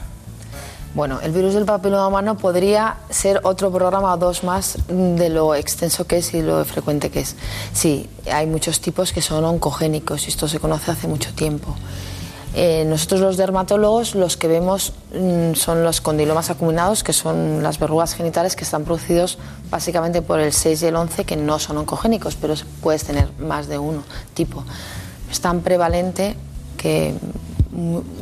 Bueno, 0.95 1.21
el 1.23 1.31
virus 1.33 1.53
del 1.53 1.67
papiloma 1.67 2.09
humano 2.09 2.35
podría 2.39 2.97
ser 3.11 3.41
otro 3.43 3.71
programa 3.71 4.15
o 4.15 4.17
dos 4.17 4.43
más 4.43 4.79
de 4.89 5.29
lo 5.29 5.55
extenso 5.55 6.07
que 6.07 6.19
es 6.19 6.33
y 6.33 6.41
lo 6.41 6.65
frecuente 6.65 7.11
que 7.11 7.21
es. 7.21 7.37
Sí, 7.75 8.09
hay 8.33 8.47
muchos 8.47 8.81
tipos 8.81 9.13
que 9.13 9.21
son 9.21 9.45
oncogénicos 9.45 10.25
y 10.27 10.31
esto 10.31 10.49
se 10.49 10.59
conoce 10.59 10.93
hace 10.93 11.07
mucho 11.07 11.35
tiempo. 11.35 11.75
Eh, 12.57 12.85
nosotros 12.87 13.21
los 13.21 13.37
dermatólogos 13.37 14.15
los 14.15 14.37
que 14.37 14.47
vemos 14.47 14.93
mm, 15.13 15.55
son 15.55 15.83
los 15.83 16.01
condilomas 16.01 16.51
acuminados, 16.51 17.03
que 17.03 17.13
son 17.13 17.65
las 17.65 17.81
verrugas 17.81 18.15
genitales 18.15 18.55
que 18.55 18.63
están 18.63 18.85
producidos 18.85 19.39
básicamente 19.71 20.23
por 20.23 20.39
el 20.39 20.53
6 20.53 20.83
y 20.83 20.87
el 20.87 20.95
11, 20.95 21.25
que 21.25 21.37
no 21.37 21.59
son 21.59 21.79
oncogénicos, 21.79 22.37
pero 22.37 22.55
puedes 22.81 23.03
tener 23.03 23.29
más 23.41 23.67
de 23.67 23.79
uno 23.79 24.05
tipo. 24.35 24.63
Es 25.31 25.41
tan 25.41 25.63
prevalente 25.63 26.37
que 26.77 27.15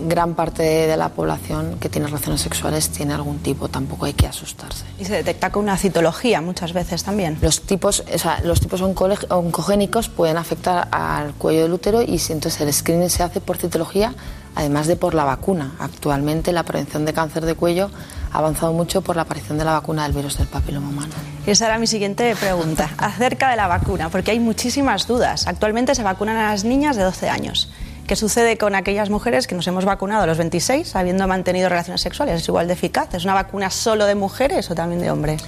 gran 0.08 0.34
parte 0.34 0.62
de 0.62 0.96
la 0.96 1.10
población 1.10 1.76
que 1.78 1.88
tiene 1.88 2.06
relaciones 2.06 2.40
sexuales 2.40 2.88
tiene 2.88 3.12
algún 3.12 3.38
tipo, 3.38 3.68
tampoco 3.68 4.06
hay 4.06 4.14
que 4.14 4.26
asustarse. 4.26 4.84
Y 4.98 5.04
se 5.04 5.14
detecta 5.14 5.50
con 5.50 5.64
una 5.64 5.76
citología 5.76 6.40
muchas 6.40 6.72
veces 6.72 7.04
también. 7.04 7.38
Los 7.42 7.60
tipos, 7.62 8.02
o 8.12 8.18
sea, 8.18 8.40
los 8.44 8.60
tipos 8.60 8.80
oncogénicos 8.80 10.08
pueden 10.08 10.38
afectar 10.38 10.88
al 10.90 11.34
cuello 11.34 11.62
del 11.62 11.72
útero 11.72 12.02
y 12.02 12.18
si 12.18 12.32
entonces 12.32 12.60
el 12.62 12.72
screening 12.72 13.10
se 13.10 13.22
hace 13.22 13.40
por 13.40 13.58
citología, 13.58 14.14
además 14.54 14.86
de 14.86 14.96
por 14.96 15.14
la 15.14 15.24
vacuna. 15.24 15.74
Actualmente 15.78 16.52
la 16.52 16.62
prevención 16.62 17.04
de 17.04 17.12
cáncer 17.12 17.44
de 17.44 17.54
cuello 17.54 17.90
ha 18.32 18.38
avanzado 18.38 18.72
mucho 18.72 19.02
por 19.02 19.16
la 19.16 19.22
aparición 19.22 19.58
de 19.58 19.64
la 19.64 19.72
vacuna 19.72 20.04
del 20.04 20.12
virus 20.12 20.38
del 20.38 20.46
papiloma 20.46 20.88
humano. 20.88 21.12
Esa 21.46 21.66
era 21.66 21.78
mi 21.78 21.86
siguiente 21.86 22.34
pregunta, 22.36 22.90
acerca 22.98 23.50
de 23.50 23.56
la 23.56 23.66
vacuna, 23.66 24.08
porque 24.08 24.30
hay 24.30 24.40
muchísimas 24.40 25.06
dudas. 25.06 25.46
Actualmente 25.46 25.94
se 25.94 26.02
vacunan 26.02 26.36
a 26.36 26.50
las 26.50 26.64
niñas 26.64 26.96
de 26.96 27.02
12 27.02 27.28
años. 27.28 27.70
¿Qué 28.06 28.16
sucede 28.16 28.58
con 28.58 28.74
aquellas 28.74 29.10
mujeres 29.10 29.46
que 29.46 29.54
nos 29.54 29.66
hemos 29.68 29.84
vacunado 29.84 30.24
a 30.24 30.26
los 30.26 30.36
26 30.36 30.96
habiendo 30.96 31.26
mantenido 31.28 31.68
relaciones 31.68 32.00
sexuales? 32.00 32.42
¿Es 32.42 32.48
igual 32.48 32.66
de 32.66 32.72
eficaz? 32.72 33.14
¿Es 33.14 33.24
una 33.24 33.34
vacuna 33.34 33.70
solo 33.70 34.06
de 34.06 34.16
mujeres 34.16 34.70
o 34.70 34.74
también 34.74 35.00
de 35.00 35.10
hombres? 35.10 35.42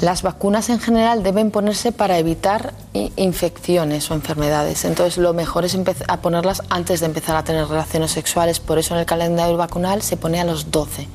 Las 0.00 0.22
vacunas 0.22 0.70
en 0.70 0.80
general 0.80 1.22
deben 1.22 1.50
ponerse 1.50 1.92
para 1.92 2.16
evitar 2.16 2.72
infecciones 3.16 4.10
o 4.10 4.14
enfermedades. 4.14 4.86
Entonces, 4.86 5.18
lo 5.18 5.34
mejor 5.34 5.66
es 5.66 5.76
a 6.08 6.16
ponerlas 6.22 6.62
antes 6.70 7.00
de 7.00 7.06
empezar 7.06 7.36
a 7.36 7.44
tener 7.44 7.68
relaciones 7.68 8.10
sexuales. 8.10 8.58
Por 8.58 8.78
eso, 8.78 8.94
en 8.94 9.00
el 9.00 9.06
calendario 9.06 9.58
vacunal 9.58 10.00
se 10.00 10.16
pone 10.16 10.40
a 10.40 10.44
los 10.44 10.70
12. 10.70 11.06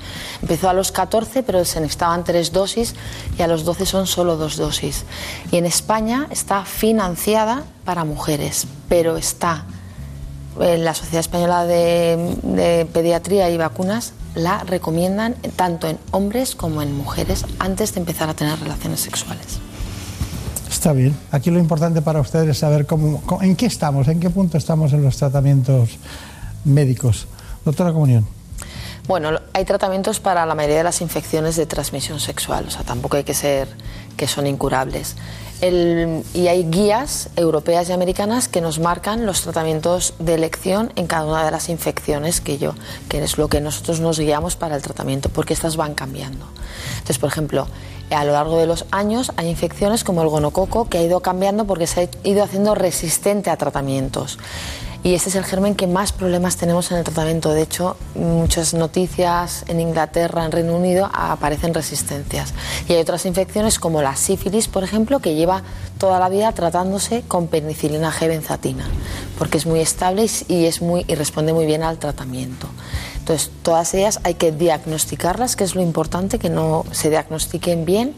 Empezó 0.44 0.70
a 0.70 0.74
los 0.74 0.92
14, 0.92 1.42
pero 1.42 1.66
se 1.66 1.82
necesitaban 1.82 2.24
tres 2.24 2.52
dosis 2.52 2.94
y 3.40 3.42
a 3.42 3.48
los 3.48 3.66
12 3.66 3.88
son 3.88 4.06
solo 4.06 4.38
dos 4.38 4.58
dosis. 4.58 5.06
Y 5.52 5.58
en 5.58 5.66
España 5.66 6.28
está 6.30 6.64
financiada 6.64 7.64
para 7.86 8.06
mujeres, 8.06 8.68
pero 8.88 9.18
está 9.18 9.66
la 10.58 10.94
Sociedad 10.94 11.20
Española 11.20 11.66
de, 11.66 12.88
Pediatría 12.94 13.50
y 13.50 13.58
Vacunas 13.58 14.14
la 14.36 14.64
recomiendan 14.64 15.36
tanto 15.56 15.88
en 15.88 15.98
hombres 16.12 16.56
como 16.56 16.82
en 16.82 16.96
mujeres 16.96 17.46
antes 17.60 17.94
de 17.94 18.00
empezar 18.02 18.30
a 18.30 18.34
tener 18.34 18.60
relaciones 18.60 19.00
sexuales. 19.00 19.60
Está 20.70 20.94
bien. 20.94 21.18
Aquí 21.32 21.52
lo 21.52 21.60
importante 21.60 22.02
para 22.02 22.20
ustedes 22.20 22.50
es 22.50 22.58
saber 22.58 22.86
cómo, 22.86 23.22
en 23.42 23.56
qué 23.56 23.66
estamos, 23.66 24.08
en 24.08 24.20
qué 24.20 24.30
punto 24.30 24.58
estamos 24.58 24.94
en 24.94 25.04
los 25.04 25.18
tratamientos 25.18 25.98
médicos. 26.64 27.28
Doctora 27.64 27.92
Comunión. 27.92 28.28
Bueno, 29.08 29.40
hay 29.54 29.66
tratamientos 29.66 30.20
para 30.20 30.46
la 30.46 30.56
mayoría 30.56 30.78
de 30.78 30.84
las 30.84 31.02
infecciones 31.02 31.56
de 31.56 31.68
transmisión 31.68 32.20
sexual, 32.20 32.66
o 32.68 32.72
sea, 32.72 32.84
tampoco 32.84 33.18
hay 33.18 33.24
que 33.24 33.36
ser 33.36 33.68
que 34.18 34.28
son 34.28 34.48
incurables 34.48 35.16
y 35.62 36.48
hay 36.48 36.64
guías 36.66 37.30
europeas 37.36 37.90
y 37.90 37.94
americanas 37.94 38.48
que 38.48 38.62
nos 38.62 38.80
marcan 38.80 39.26
los 39.26 39.42
tratamientos 39.42 40.14
de 40.20 40.36
elección 40.36 40.92
en 40.96 41.08
cada 41.08 41.26
una 41.26 41.46
de 41.46 41.52
las 41.52 41.70
infecciones 41.70 42.42
que 42.42 42.58
yo, 42.58 42.74
que 43.10 43.24
es 43.24 43.38
lo 43.38 43.48
que 43.48 43.62
nosotros 43.62 44.00
nos 44.00 44.20
guiamos 44.20 44.56
para 44.56 44.76
el 44.76 44.82
tratamiento, 44.82 45.30
porque 45.30 45.54
estas 45.54 45.78
van 45.78 45.96
cambiando. 45.96 46.46
Entonces, 46.96 47.20
por 47.20 47.30
ejemplo, 47.30 47.68
a 48.10 48.26
lo 48.26 48.34
largo 48.34 48.58
de 48.58 48.68
los 48.68 48.86
años 48.92 49.32
hay 49.38 49.50
infecciones 49.50 50.04
como 50.04 50.22
el 50.22 50.28
gonococo 50.28 50.90
que 50.90 51.00
ha 51.00 51.02
ido 51.02 51.22
cambiando 51.22 51.66
porque 51.66 51.88
se 51.88 52.02
ha 52.02 52.28
ido 52.28 52.44
haciendo 52.44 52.76
resistente 52.76 53.50
a 53.50 53.58
tratamientos 53.58 54.38
y 55.06 55.14
este 55.14 55.30
es 55.30 55.36
el 55.36 55.44
germen 55.44 55.76
que 55.76 55.86
más 55.86 56.12
problemas 56.14 56.58
tenemos 56.58 56.92
en 56.92 56.98
el 56.98 57.04
tratamiento. 57.04 57.54
De 57.54 57.62
hecho, 57.62 57.96
muchas 58.16 58.74
noticias 58.74 59.64
en 59.68 59.80
Inglaterra, 59.80 60.44
en 60.46 60.52
Reino 60.52 60.76
Unido, 60.76 61.12
aparecen 61.14 61.76
resistencias. 61.76 62.56
Y 62.90 62.94
hay 62.94 63.02
otras 63.02 63.28
infecciones 63.28 63.78
como 63.78 64.02
la 64.02 64.16
sífilis, 64.16 64.68
por 64.68 64.84
ejemplo, 64.84 65.20
que 65.20 65.36
lleva 65.36 65.62
toda 66.00 66.18
la 66.18 66.28
vida 66.28 66.52
tratándose 66.54 67.22
con 67.28 67.46
penicilina 67.46 68.12
G 68.12 68.28
benzatina, 68.28 68.88
porque 69.38 69.60
es 69.60 69.68
muy 69.68 69.80
estable 69.80 70.26
y, 70.48 70.66
es 70.66 70.82
muy, 70.82 71.06
y 71.08 71.14
responde 71.14 71.54
muy 71.54 71.68
bien 71.68 71.84
al 71.84 72.00
tratamiento. 72.00 72.68
Entonces, 73.20 73.52
todas 73.62 73.94
ellas 73.94 74.20
hay 74.24 74.34
que 74.34 74.52
diagnosticarlas, 74.52 75.56
que 75.56 75.66
es 75.66 75.76
lo 75.76 75.84
importante, 75.84 76.40
que 76.40 76.50
no 76.50 76.84
se 76.90 77.12
diagnostiquen 77.12 77.86
bien 77.86 78.16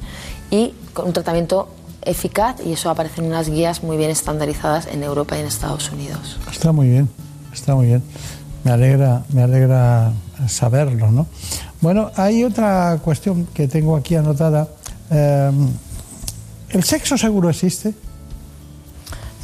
y 0.51 0.73
con 0.93 1.07
un 1.07 1.11
tratamiento 1.11 1.67
eficaz 2.07 2.55
y 2.65 2.73
eso 2.73 2.89
aparece 2.89 3.21
en 3.21 3.27
unas 3.27 3.49
guías 3.49 3.83
muy 3.83 3.97
bien 3.97 4.09
estandarizadas 4.09 4.87
en 4.87 5.03
Europa 5.03 5.35
y 5.37 5.41
en 5.41 5.45
Estados 5.47 5.91
Unidos. 5.91 6.39
Está 6.51 6.71
muy 6.71 6.87
bien, 6.89 7.09
está 7.53 7.75
muy 7.75 7.87
bien. 7.87 8.03
Me 8.63 8.71
alegra, 8.71 9.23
me 9.33 9.43
alegra 9.43 10.11
saberlo, 10.47 11.11
¿no? 11.11 11.27
Bueno, 11.81 12.11
hay 12.15 12.43
otra 12.43 12.99
cuestión 13.03 13.45
que 13.53 13.67
tengo 13.67 13.95
aquí 13.95 14.15
anotada. 14.15 14.67
Eh, 15.11 15.51
¿El 16.69 16.83
sexo 16.83 17.17
seguro 17.17 17.49
existe? 17.49 17.91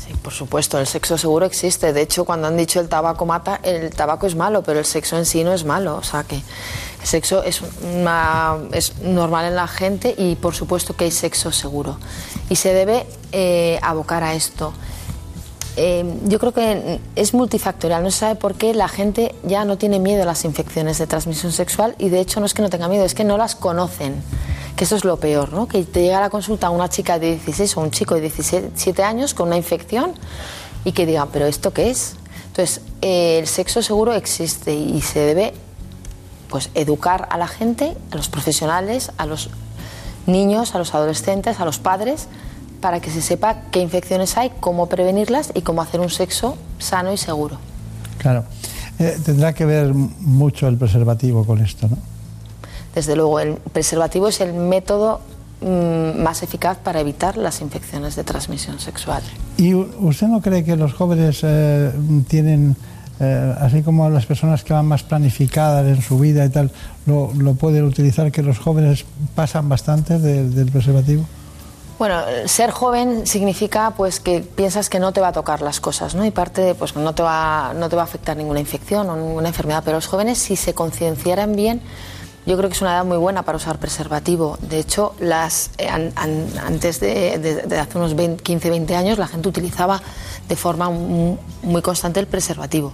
Sí. 0.05 0.13
Por 0.22 0.34
supuesto, 0.34 0.77
el 0.79 0.88
sexo 0.88 1.17
seguro 1.17 1.46
existe. 1.46 1.93
De 1.93 2.01
hecho, 2.01 2.25
cuando 2.25 2.48
han 2.48 2.58
dicho 2.58 2.79
el 2.82 2.89
tabaco 2.89 3.25
mata, 3.25 3.60
el 3.63 3.89
tabaco 3.91 4.27
es 4.27 4.36
malo, 4.36 4.62
pero 4.63 4.79
el 4.79 4.86
sexo 4.86 5.17
en 5.17 5.25
sí 5.25 5.43
no 5.43 5.53
es 5.53 5.63
malo. 5.63 5.96
O 5.96 6.03
sea 6.03 6.24
que 6.24 6.36
el 6.36 7.08
sexo 7.08 7.43
es, 7.43 7.62
una- 7.96 8.58
es 8.74 8.98
normal 9.01 9.46
en 9.46 9.55
la 9.55 9.67
gente 9.67 10.13
y 10.17 10.36
por 10.36 10.53
supuesto 10.55 10.96
que 10.98 11.05
hay 11.05 11.12
sexo 11.12 11.51
seguro. 11.51 11.98
Y 12.50 12.55
se 12.55 12.73
debe 12.73 13.05
eh, 13.31 13.79
abocar 13.81 14.23
a 14.23 14.33
esto. 14.33 14.73
Eh, 15.75 16.05
yo 16.25 16.38
creo 16.39 16.53
que 16.53 17.00
es 17.15 17.33
multifactorial. 17.33 18.03
No 18.03 18.12
se 18.12 18.19
sabe 18.19 18.35
por 18.35 18.55
qué 18.55 18.73
la 18.73 18.88
gente 18.88 19.33
ya 19.43 19.65
no 19.65 19.77
tiene 19.77 20.00
miedo 20.00 20.23
a 20.23 20.25
las 20.25 20.45
infecciones 20.45 21.00
de 21.00 21.07
transmisión 21.07 21.51
sexual 21.51 21.95
y 21.97 22.09
de 22.09 22.19
hecho 22.19 22.39
no 22.39 22.45
es 22.45 22.53
que 22.53 22.62
no 22.62 22.69
tenga 22.69 22.88
miedo, 22.88 23.05
es 23.05 23.15
que 23.15 23.23
no 23.23 23.38
las 23.38 23.55
conocen. 23.55 24.21
Que 24.75 24.83
eso 24.85 24.95
es 24.95 25.03
lo 25.03 25.17
peor, 25.17 25.53
¿no? 25.53 25.67
Que 25.67 25.83
te 25.83 26.01
llega 26.01 26.17
a 26.17 26.21
la 26.21 26.29
consulta 26.29 26.69
una 26.69 26.89
chica 26.89 27.19
de 27.19 27.31
16 27.31 27.77
o 27.77 27.81
un 27.81 27.91
chico 27.91 28.15
de 28.15 28.21
17 28.21 29.03
años 29.03 29.33
con 29.33 29.47
una 29.47 29.57
infección 29.57 30.13
y 30.85 30.91
que 30.91 31.05
digan, 31.05 31.29
¿pero 31.31 31.45
esto 31.45 31.73
qué 31.73 31.89
es? 31.89 32.15
Entonces, 32.47 32.81
eh, 33.01 33.39
el 33.39 33.47
sexo 33.47 33.81
seguro 33.81 34.13
existe 34.13 34.73
y 34.73 35.01
se 35.01 35.19
debe 35.19 35.53
pues 36.50 36.69
educar 36.75 37.27
a 37.31 37.38
la 37.39 37.47
gente, 37.47 37.97
a 38.12 38.15
los 38.15 38.29
profesionales, 38.29 39.12
a 39.17 39.25
los 39.25 39.50
niños, 40.27 40.75
a 40.75 40.77
los 40.77 40.94
adolescentes, 40.94 41.60
a 41.60 41.65
los 41.65 41.80
padres, 41.80 42.27
para 42.82 43.00
que 43.00 43.10
se 43.10 43.22
sepa 43.22 43.62
qué 43.72 43.80
infecciones 43.80 44.38
hay, 44.38 44.51
cómo 44.60 44.88
prevenirlas 44.88 45.51
y 45.53 45.62
cómo 45.62 45.82
hacer 45.82 46.00
un 46.00 46.10
sexo 46.10 46.58
sano 46.80 47.13
y 47.13 47.18
seguro. 47.18 47.58
Claro. 48.18 48.44
Eh, 49.00 49.18
tendrá 49.24 49.53
que 49.53 49.65
ver 49.65 49.94
mucho 49.94 50.68
el 50.68 50.77
preservativo 50.77 51.46
con 51.46 51.62
esto, 51.62 51.88
¿no? 51.88 51.98
Desde 52.94 53.15
luego, 53.15 53.39
el 53.39 53.56
preservativo 53.56 54.27
es 54.27 54.39
el 54.39 54.53
método 54.53 55.22
mm, 55.62 56.22
más 56.22 56.44
eficaz 56.44 56.77
para 56.77 57.00
evitar 57.00 57.38
las 57.38 57.62
infecciones 57.62 58.15
de 58.15 58.24
transmisión 58.24 58.80
sexual. 58.80 59.24
¿Y 59.58 59.74
usted 59.74 60.27
no 60.27 60.42
cree 60.42 60.63
que 60.63 60.75
los 60.75 60.94
jóvenes 60.94 61.39
eh, 61.44 61.92
tienen, 62.27 62.75
eh, 63.24 63.56
así 63.60 63.82
como 63.82 64.10
las 64.10 64.25
personas 64.25 64.63
que 64.63 64.74
van 64.74 64.86
más 64.86 65.03
planificadas 65.03 65.86
en 65.88 66.01
su 66.01 66.20
vida 66.20 66.44
y 66.46 66.50
tal, 66.50 66.72
lo, 67.06 67.32
lo 67.38 67.53
pueden 67.56 67.86
utilizar, 67.86 68.32
que 68.32 68.42
los 68.44 68.60
jóvenes 68.60 69.06
pasan 69.36 69.70
bastante 69.70 70.20
de- 70.20 70.50
del 70.50 70.70
preservativo? 70.72 71.25
Bueno, 72.00 72.20
ser 72.48 72.72
joven 72.72 73.25
significa 73.27 73.92
pues 73.96 74.20
que 74.20 74.42
piensas 74.42 74.89
que 74.89 75.00
no 75.00 75.13
te 75.13 75.22
va 75.22 75.30
a 75.30 75.32
tocar 75.32 75.62
las 75.62 75.80
cosas, 75.80 76.15
¿no? 76.15 76.25
Y 76.25 76.32
parte 76.32 76.62
de 76.62 76.75
pues 76.75 76.96
no 76.96 77.13
te 77.13 77.22
va 77.24 77.74
no 77.80 77.88
te 77.88 77.96
va 77.96 78.01
a 78.01 78.06
afectar 78.06 78.36
ninguna 78.36 78.60
infección 78.60 79.10
o 79.10 79.15
ninguna 79.15 79.48
enfermedad, 79.50 79.84
pero 79.86 79.98
los 79.98 80.08
jóvenes 80.08 80.38
si 80.39 80.56
se 80.56 80.74
concienciaran 80.74 81.56
bien, 81.56 81.82
yo 82.45 82.57
creo 82.57 82.69
que 82.69 82.75
es 82.75 82.81
una 82.81 82.91
edad 82.95 83.05
muy 83.05 83.17
buena 83.17 83.43
para 83.43 83.57
usar 83.57 83.79
preservativo. 83.79 84.57
De 84.62 84.79
hecho, 84.79 85.15
las 85.19 85.69
eh, 85.77 85.88
an- 85.88 86.12
an- 86.15 86.47
antes 86.65 87.00
de, 87.00 87.38
de- 87.39 87.62
de 87.63 87.79
hace 87.79 87.97
unos 87.97 88.15
20, 88.15 88.43
15, 88.43 88.69
20 88.69 88.95
años 88.95 89.17
la 89.17 89.27
gente 89.27 89.47
utilizaba 89.50 90.01
de 90.47 90.55
forma 90.55 90.89
mu- 90.89 91.38
muy 91.62 91.81
constante 91.81 92.19
el 92.19 92.27
preservativo. 92.27 92.93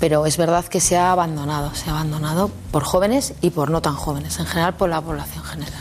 Pero 0.00 0.26
es 0.26 0.36
verdad 0.36 0.64
que 0.66 0.80
se 0.80 0.96
ha 0.96 1.12
abandonado, 1.12 1.74
se 1.74 1.88
ha 1.88 1.92
abandonado 1.94 2.50
por 2.72 2.82
jóvenes 2.84 3.32
y 3.40 3.50
por 3.50 3.70
no 3.70 3.80
tan 3.80 3.94
jóvenes, 3.94 4.38
en 4.38 4.46
general 4.46 4.74
por 4.74 4.90
la 4.90 5.00
población 5.00 5.42
general. 5.44 5.72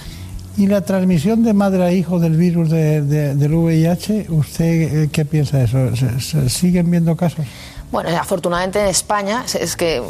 ¿Y 0.56 0.68
la 0.68 0.82
transmisión 0.82 1.44
de 1.44 1.52
madre 1.54 1.84
a 1.84 1.92
hijo 1.92 2.20
del 2.20 2.38
virus 2.38 2.70
de- 2.70 3.02
de- 3.02 3.34
del 3.36 3.54
VIH, 3.56 4.28
usted 4.30 4.64
eh, 5.06 5.10
qué 5.12 5.26
piensa 5.26 5.58
de 5.58 5.64
eso? 5.66 5.96
¿Se, 5.96 6.22
se 6.22 6.48
siguen 6.50 6.92
viendo 6.92 7.18
casos? 7.18 7.46
Bueno, 7.92 8.10
afortunadamente 8.18 8.80
en 8.80 8.88
España, 8.88 9.44
es- 9.46 9.56
es 9.56 9.76
que 9.76 10.02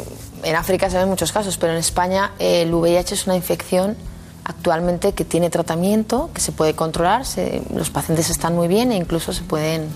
en 0.44 0.56
África 0.56 0.88
se 0.90 0.98
ven 0.98 1.08
muchos 1.08 1.32
casos, 1.32 1.56
pero 1.58 1.72
en 1.72 1.78
España 1.78 2.32
el 2.38 2.72
VIH 2.72 3.14
es 3.14 3.26
una 3.26 3.36
infección 3.36 3.96
actualmente 4.44 5.12
que 5.12 5.24
tiene 5.24 5.48
tratamiento, 5.50 6.30
que 6.34 6.40
se 6.40 6.52
puede 6.52 6.74
controlar, 6.74 7.24
se- 7.26 7.62
los 7.74 7.90
pacientes 7.90 8.28
están 8.30 8.54
muy 8.54 8.68
bien 8.68 8.92
e 8.92 8.96
incluso 8.96 9.32
se 9.32 9.42
pueden 9.42 9.88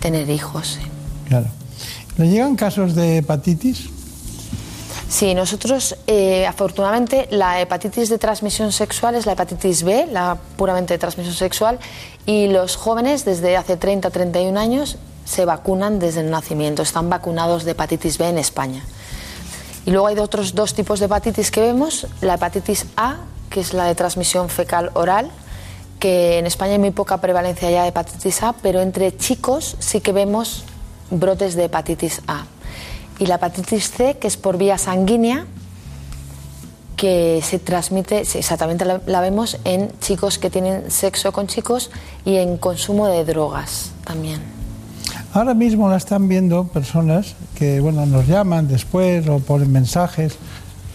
tener 0.00 0.28
hijos. 0.28 0.78
sí. 0.80 0.86
Claro. 1.28 1.46
¿Le 2.18 2.28
llegan 2.28 2.56
casos 2.56 2.94
de 2.94 3.18
hepatitis? 3.18 3.88
Sí, 5.08 5.34
nosotros 5.34 5.94
eh, 6.06 6.46
afortunadamente 6.46 7.26
la 7.30 7.60
hepatitis 7.60 8.08
de 8.08 8.18
transmisión 8.18 8.72
sexual 8.72 9.14
es 9.14 9.24
la 9.26 9.32
hepatitis 9.32 9.82
B, 9.82 10.06
la 10.10 10.36
puramente 10.56 10.94
de 10.94 10.98
transmisión 10.98 11.34
sexual, 11.34 11.78
y 12.26 12.48
los 12.48 12.76
jóvenes 12.76 13.24
desde 13.24 13.56
hace 13.56 13.76
30 13.76 14.10
31 14.10 14.58
años 14.58 14.96
se 15.24 15.44
vacunan 15.44 15.98
desde 15.98 16.20
el 16.20 16.30
nacimiento, 16.30 16.82
están 16.82 17.08
vacunados 17.10 17.64
de 17.64 17.70
hepatitis 17.72 18.18
B 18.18 18.28
en 18.28 18.38
España. 18.38 18.82
Y 19.84 19.90
luego 19.90 20.06
hay 20.06 20.18
otros 20.18 20.54
dos 20.54 20.74
tipos 20.74 21.00
de 21.00 21.06
hepatitis 21.06 21.50
que 21.50 21.60
vemos, 21.60 22.06
la 22.20 22.34
hepatitis 22.34 22.86
A, 22.96 23.16
que 23.50 23.60
es 23.60 23.74
la 23.74 23.84
de 23.84 23.94
transmisión 23.94 24.48
fecal 24.48 24.90
oral, 24.94 25.30
que 25.98 26.38
en 26.38 26.46
España 26.46 26.72
hay 26.72 26.78
muy 26.78 26.90
poca 26.90 27.20
prevalencia 27.20 27.70
ya 27.70 27.82
de 27.82 27.88
hepatitis 27.88 28.42
A, 28.42 28.52
pero 28.54 28.80
entre 28.80 29.16
chicos 29.16 29.76
sí 29.78 30.00
que 30.00 30.12
vemos 30.12 30.64
brotes 31.10 31.54
de 31.54 31.64
hepatitis 31.64 32.22
A. 32.26 32.46
Y 33.18 33.26
la 33.26 33.36
hepatitis 33.36 33.90
C, 33.90 34.16
que 34.18 34.28
es 34.28 34.36
por 34.36 34.56
vía 34.56 34.78
sanguínea, 34.78 35.46
que 36.96 37.40
se 37.42 37.58
transmite, 37.58 38.20
exactamente 38.20 38.84
la 38.84 39.20
vemos 39.20 39.58
en 39.64 39.90
chicos 39.98 40.38
que 40.38 40.50
tienen 40.50 40.88
sexo 40.90 41.32
con 41.32 41.48
chicos 41.48 41.90
y 42.24 42.36
en 42.36 42.56
consumo 42.58 43.08
de 43.08 43.24
drogas 43.24 43.90
también. 44.04 44.61
Ahora 45.34 45.54
mismo 45.54 45.88
la 45.88 45.96
están 45.96 46.28
viendo 46.28 46.64
personas 46.64 47.34
que 47.54 47.80
bueno, 47.80 48.04
nos 48.04 48.26
llaman 48.26 48.68
después 48.68 49.26
o 49.28 49.38
ponen 49.38 49.72
mensajes 49.72 50.36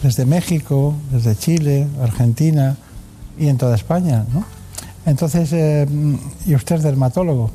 desde 0.04 0.28
México, 0.28 0.94
desde 1.12 1.36
Chile, 1.36 1.88
Argentina 2.04 2.78
y 3.40 3.48
en 3.48 3.58
toda 3.58 3.76
España. 3.76 4.26
¿no? 4.32 4.46
Entonces, 5.08 5.52
eh, 5.54 5.88
y 6.46 6.54
usted 6.54 6.76
es 6.76 6.84
dermatólogo, 6.84 7.50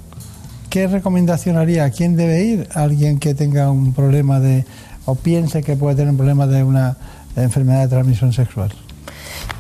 ¿qué 0.71 0.89
recomendación 0.89 1.57
haría? 1.57 1.85
¿A 1.85 1.91
quién 1.91 2.17
debe 2.17 2.43
ir? 2.43 2.69
¿Alguien 2.75 3.21
que 3.21 3.35
tenga 3.35 3.71
un 3.71 3.95
problema 3.95 4.41
de 4.41 4.67
o 5.05 5.15
piense 5.15 5.63
que 5.63 5.77
puede 5.77 5.95
tener 5.95 6.11
un 6.11 6.17
problema 6.17 6.49
de 6.49 6.65
una 6.65 6.97
enfermedad 7.37 7.83
de 7.83 7.89
transmisión 7.89 8.33
sexual? 8.33 8.73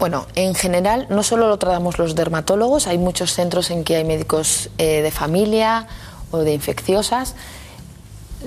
Bueno, 0.00 0.26
en 0.35 0.56
general 0.56 1.06
no 1.08 1.22
solo 1.22 1.46
lo 1.46 1.56
tratamos 1.56 2.00
los 2.00 2.16
dermatólogos, 2.16 2.88
hay 2.88 2.98
muchos 2.98 3.32
centros 3.32 3.70
en 3.70 3.85
que 3.85 3.94
hay 3.94 4.04
médicos 4.04 4.70
eh, 4.78 5.02
de 5.02 5.11
familia 5.12 5.87
o 6.33 6.38
de 6.38 6.53
infecciosas. 6.53 7.35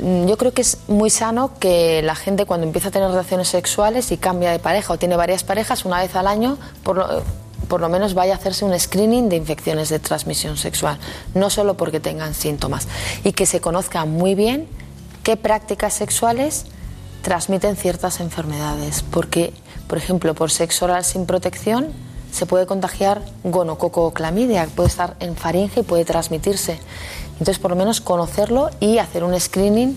Mm, 0.02 0.28
Yo 0.28 0.38
creo 0.38 0.54
que 0.54 0.62
es 0.62 0.78
muy 0.88 1.10
sano 1.10 1.52
que 1.60 2.02
la 2.02 2.16
gente 2.16 2.46
cuando 2.46 2.66
empieza 2.68 2.90
a 2.90 2.92
tener 2.92 3.10
relaciones 3.10 3.48
sexuales 3.48 4.12
y 4.12 4.18
cambia 4.18 4.52
de 4.52 4.60
pareja 4.60 4.94
o 4.94 4.98
tiene 4.98 5.16
varias 5.16 5.44
parejas, 5.44 5.86
una 5.86 6.02
vez 6.02 6.16
al 6.16 6.28
año, 6.28 6.58
por 6.84 7.80
lo, 7.80 7.90
menos 7.90 8.14
vaya 8.14 8.34
a 8.34 8.38
hacerse 8.38 8.66
un 8.66 8.78
screening 8.78 9.30
de 9.30 9.38
infecciones 9.38 9.90
de 9.90 10.00
transmisión 10.00 10.58
sexual, 10.58 11.00
no 11.34 11.50
solo 11.50 11.76
porque 11.76 12.00
tengan 12.00 12.34
síntomas, 12.34 12.88
y 13.24 13.32
que 13.32 13.46
se 13.46 13.62
conozca 13.62 14.06
muy 14.06 14.36
bien 14.36 14.68
qué 15.24 15.38
prácticas 15.38 15.94
sexuales 15.94 16.66
transmiten 17.22 17.76
ciertas 17.76 18.20
enfermedades, 18.20 19.04
porque, 19.10 19.54
por 19.88 19.98
ejemplo, 19.98 20.36
por 20.36 20.52
sexo 20.52 20.86
oral 20.86 21.04
sin 21.04 21.26
protección 21.26 21.88
se 22.32 22.46
puede 22.46 22.66
contagiar 22.66 23.22
gonococo 23.44 24.12
clamidia, 24.12 24.68
puede 24.76 24.90
estar 24.90 25.16
en 25.22 25.36
faringe 25.38 25.80
y 25.80 25.84
puede 25.84 26.04
transmitirse. 26.04 26.80
Entonces, 27.40 27.60
por 27.60 27.72
lo 27.72 27.78
menos 27.78 28.02
conocerlo 28.02 28.70
y 28.80 28.98
hacer 28.98 29.24
un 29.24 29.40
screening, 29.40 29.96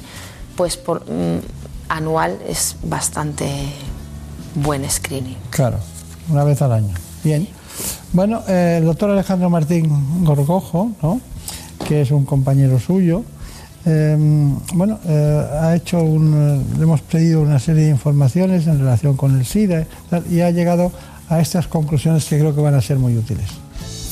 pues 0.56 0.76
por, 0.76 1.02
mm, 1.02 1.40
anual 1.88 2.38
es 2.48 2.76
bastante 2.82 3.48
buen 4.54 4.88
screening. 4.88 5.36
Claro, 5.50 5.78
una 6.28 6.44
vez 6.44 6.60
al 6.62 6.72
año. 6.72 6.94
Bien. 7.22 7.48
Bueno, 8.12 8.42
eh, 8.48 8.76
el 8.78 8.84
doctor 8.84 9.10
Alejandro 9.10 9.50
Martín 9.50 10.24
Gorgojo, 10.24 10.92
¿no? 11.02 11.20
que 11.86 12.02
es 12.02 12.10
un 12.10 12.24
compañero 12.24 12.80
suyo, 12.80 13.22
eh, 13.90 14.16
bueno, 14.74 14.98
eh, 15.06 15.46
ha 15.62 15.74
hecho 15.74 16.02
un, 16.02 16.34
eh, 16.34 16.76
le 16.76 16.82
hemos 16.82 17.00
pedido 17.00 17.40
una 17.40 17.58
serie 17.58 17.84
de 17.84 17.90
informaciones 17.90 18.66
en 18.66 18.78
relación 18.78 19.16
con 19.16 19.38
el 19.38 19.46
SIDA 19.46 19.86
y 20.30 20.40
ha 20.40 20.50
llegado 20.50 20.92
a 21.28 21.40
estas 21.40 21.68
conclusiones 21.68 22.26
que 22.26 22.38
creo 22.38 22.54
que 22.54 22.60
van 22.60 22.74
a 22.74 22.82
ser 22.82 22.98
muy 22.98 23.16
útiles. 23.16 23.48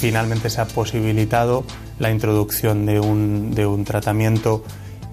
Finalmente 0.07 0.51
se 0.51 0.61
ha 0.61 0.67
posibilitado 0.67 1.65
la 1.99 2.13
introducción 2.13 2.87
de 2.87 3.01
un, 3.01 3.51
de 3.51 3.67
un 3.67 3.85
tratamiento 3.85 4.63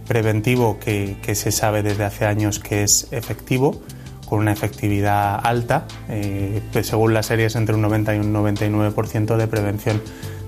preventivo 0.08 0.78
que, 0.80 1.18
que 1.24 1.34
se 1.34 1.52
sabe 1.52 1.82
desde 1.82 2.04
hace 2.04 2.28
años 2.28 2.60
que 2.60 2.84
es 2.84 3.08
efectivo, 3.10 3.82
con 4.30 4.42
una 4.42 4.52
efectividad 4.52 5.40
alta, 5.44 5.88
eh, 6.10 6.62
pues 6.72 6.86
según 6.86 7.16
las 7.16 7.26
series 7.26 7.56
entre 7.56 7.74
un 7.74 7.82
90 7.82 8.18
y 8.18 8.20
un 8.20 8.32
99% 8.36 9.36
de 9.36 9.48
prevención 9.48 10.00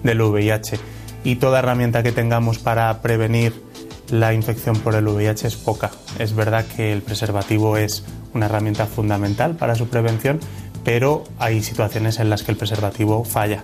del 0.04 0.22
VIH. 0.22 0.78
Y 1.24 1.38
toda 1.38 1.58
herramienta 1.58 2.04
que 2.04 2.12
tengamos 2.12 2.60
para 2.60 3.02
prevenir 3.02 3.64
la 4.12 4.36
infección 4.36 4.78
por 4.78 4.94
el 4.94 5.08
VIH 5.08 5.48
es 5.48 5.56
poca. 5.56 5.90
Es 6.20 6.36
verdad 6.36 6.66
que 6.68 6.94
el 6.94 7.02
preservativo 7.02 7.78
es 7.78 8.04
una 8.36 8.46
herramienta 8.46 8.86
fundamental 8.86 9.56
para 9.56 9.74
su 9.74 9.88
prevención, 9.88 10.40
pero 10.84 11.24
hay 11.40 11.64
situaciones 11.64 12.20
en 12.20 12.30
las 12.30 12.44
que 12.44 12.52
el 12.52 12.58
preservativo 12.58 13.26
falla. 13.26 13.64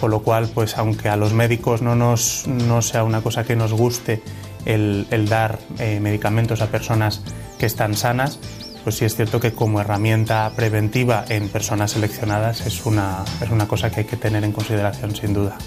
Con 0.00 0.10
lo 0.10 0.22
cual, 0.22 0.48
pues 0.54 0.78
aunque 0.78 1.08
a 1.08 1.16
los 1.16 1.34
médicos 1.34 1.82
no, 1.82 1.94
nos, 1.94 2.46
no 2.46 2.80
sea 2.80 3.04
una 3.04 3.20
cosa 3.20 3.44
que 3.44 3.54
nos 3.54 3.72
guste 3.72 4.22
el, 4.64 5.06
el 5.10 5.28
dar 5.28 5.58
eh, 5.78 6.00
medicamentos 6.00 6.62
a 6.62 6.68
personas 6.68 7.22
que 7.58 7.66
están 7.66 7.94
sanas, 7.94 8.38
pues 8.82 8.96
sí 8.96 9.04
es 9.04 9.14
cierto 9.14 9.40
que 9.40 9.52
como 9.52 9.80
herramienta 9.80 10.50
preventiva 10.56 11.24
en 11.28 11.48
personas 11.48 11.92
seleccionadas 11.92 12.66
es 12.66 12.86
una, 12.86 13.24
es 13.42 13.50
una 13.50 13.68
cosa 13.68 13.90
que 13.90 14.00
hay 14.00 14.06
que 14.06 14.16
tener 14.16 14.44
en 14.44 14.52
consideración 14.52 15.14
sin 15.14 15.34
duda. 15.34 15.58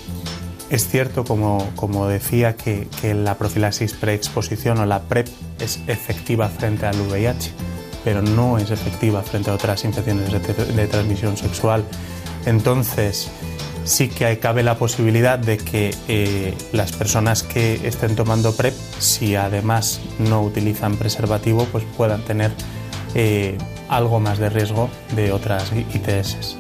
es 0.70 0.88
cierto, 0.88 1.24
como, 1.24 1.70
como 1.76 2.08
decía, 2.08 2.56
que, 2.56 2.88
que, 3.02 3.14
la 3.14 3.38
profilaxis 3.38 3.94
preexposición 3.94 4.80
o 4.80 4.86
la 4.86 5.04
PrEP 5.04 5.28
es 5.60 5.80
efectiva 5.88 6.50
frente 6.50 6.88
al 6.88 7.00
VIH, 7.00 7.52
pero 8.04 8.22
no 8.22 8.58
es 8.58 8.72
efectiva 8.72 9.22
frente 9.22 9.52
a 9.52 9.54
otras 9.54 9.84
infecciones 9.86 10.32
de, 10.32 10.40
de 10.40 10.88
transmisión 10.88 11.38
sexual. 11.38 11.84
Entonces, 12.46 13.30
sí 13.84 14.10
que 14.10 14.40
cabe 14.40 14.64
la 14.64 14.78
posibilidad 14.78 15.38
de 15.40 15.58
que 15.58 15.96
eh, 16.08 16.54
las 16.72 16.92
personas 16.92 17.44
que 17.44 17.88
estén 17.88 18.16
tomando 18.16 18.56
PrEP, 18.56 18.74
si 19.00 19.36
además 19.36 20.02
no 20.20 20.42
utilizan 20.42 20.98
preservativo, 20.98 21.66
pues 21.72 21.84
puedan 21.98 22.22
tener 22.22 22.52
eh, 23.16 23.58
algo 23.90 24.20
más 24.20 24.40
de 24.40 24.50
riesgo 24.50 24.90
de 25.16 25.32
otras 25.32 25.72
ITS. 25.72 26.56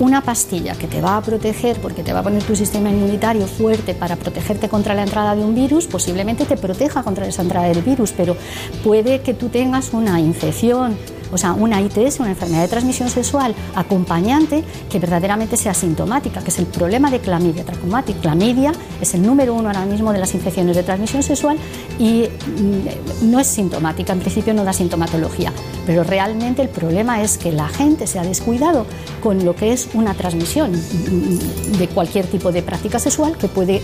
Una 0.00 0.22
pastilla 0.22 0.74
que 0.74 0.88
te 0.88 1.00
va 1.00 1.16
a 1.16 1.22
proteger 1.22 1.80
porque 1.80 2.02
te 2.02 2.12
va 2.12 2.18
a 2.18 2.22
poner 2.24 2.42
tu 2.42 2.56
sistema 2.56 2.90
inmunitario 2.90 3.46
fuerte 3.46 3.94
para 3.94 4.16
protegerte 4.16 4.68
contra 4.68 4.92
la 4.92 5.04
entrada 5.04 5.36
de 5.36 5.44
un 5.44 5.54
virus, 5.54 5.86
posiblemente 5.86 6.46
te 6.46 6.56
proteja 6.56 7.04
contra 7.04 7.28
esa 7.28 7.42
entrada 7.42 7.68
del 7.68 7.82
virus, 7.82 8.10
pero 8.10 8.36
puede 8.82 9.20
que 9.20 9.34
tú 9.34 9.50
tengas 9.50 9.92
una 9.92 10.18
infección 10.20 10.96
o 11.34 11.38
sea, 11.38 11.52
una 11.52 11.80
ITS, 11.80 12.20
una 12.20 12.30
enfermedad 12.30 12.62
de 12.62 12.68
transmisión 12.68 13.10
sexual 13.10 13.54
acompañante 13.74 14.62
que 14.88 15.00
verdaderamente 15.00 15.56
sea 15.56 15.74
sintomática, 15.74 16.40
que 16.40 16.50
es 16.50 16.58
el 16.58 16.66
problema 16.66 17.10
de 17.10 17.18
clamidia 17.18 17.64
trachomatic. 17.64 18.20
Clamidia 18.20 18.72
es 19.00 19.14
el 19.14 19.22
número 19.22 19.52
uno 19.52 19.68
ahora 19.68 19.84
mismo 19.84 20.12
de 20.12 20.20
las 20.20 20.32
infecciones 20.34 20.76
de 20.76 20.84
transmisión 20.84 21.22
sexual 21.24 21.58
y 21.98 22.22
mm, 22.22 23.30
no 23.30 23.40
es 23.40 23.48
sintomática, 23.48 24.12
en 24.12 24.20
principio 24.20 24.54
no 24.54 24.64
da 24.64 24.72
sintomatología, 24.72 25.52
pero 25.86 26.04
realmente 26.04 26.62
el 26.62 26.68
problema 26.68 27.20
es 27.20 27.36
que 27.36 27.50
la 27.50 27.68
gente 27.68 28.06
se 28.06 28.20
ha 28.20 28.22
descuidado 28.22 28.86
con 29.20 29.44
lo 29.44 29.56
que 29.56 29.72
es 29.72 29.88
una 29.94 30.14
transmisión 30.14 30.72
mm, 30.72 31.78
de 31.78 31.88
cualquier 31.88 32.26
tipo 32.26 32.52
de 32.52 32.62
práctica 32.62 33.00
sexual 33.00 33.36
que 33.36 33.48
puede, 33.48 33.82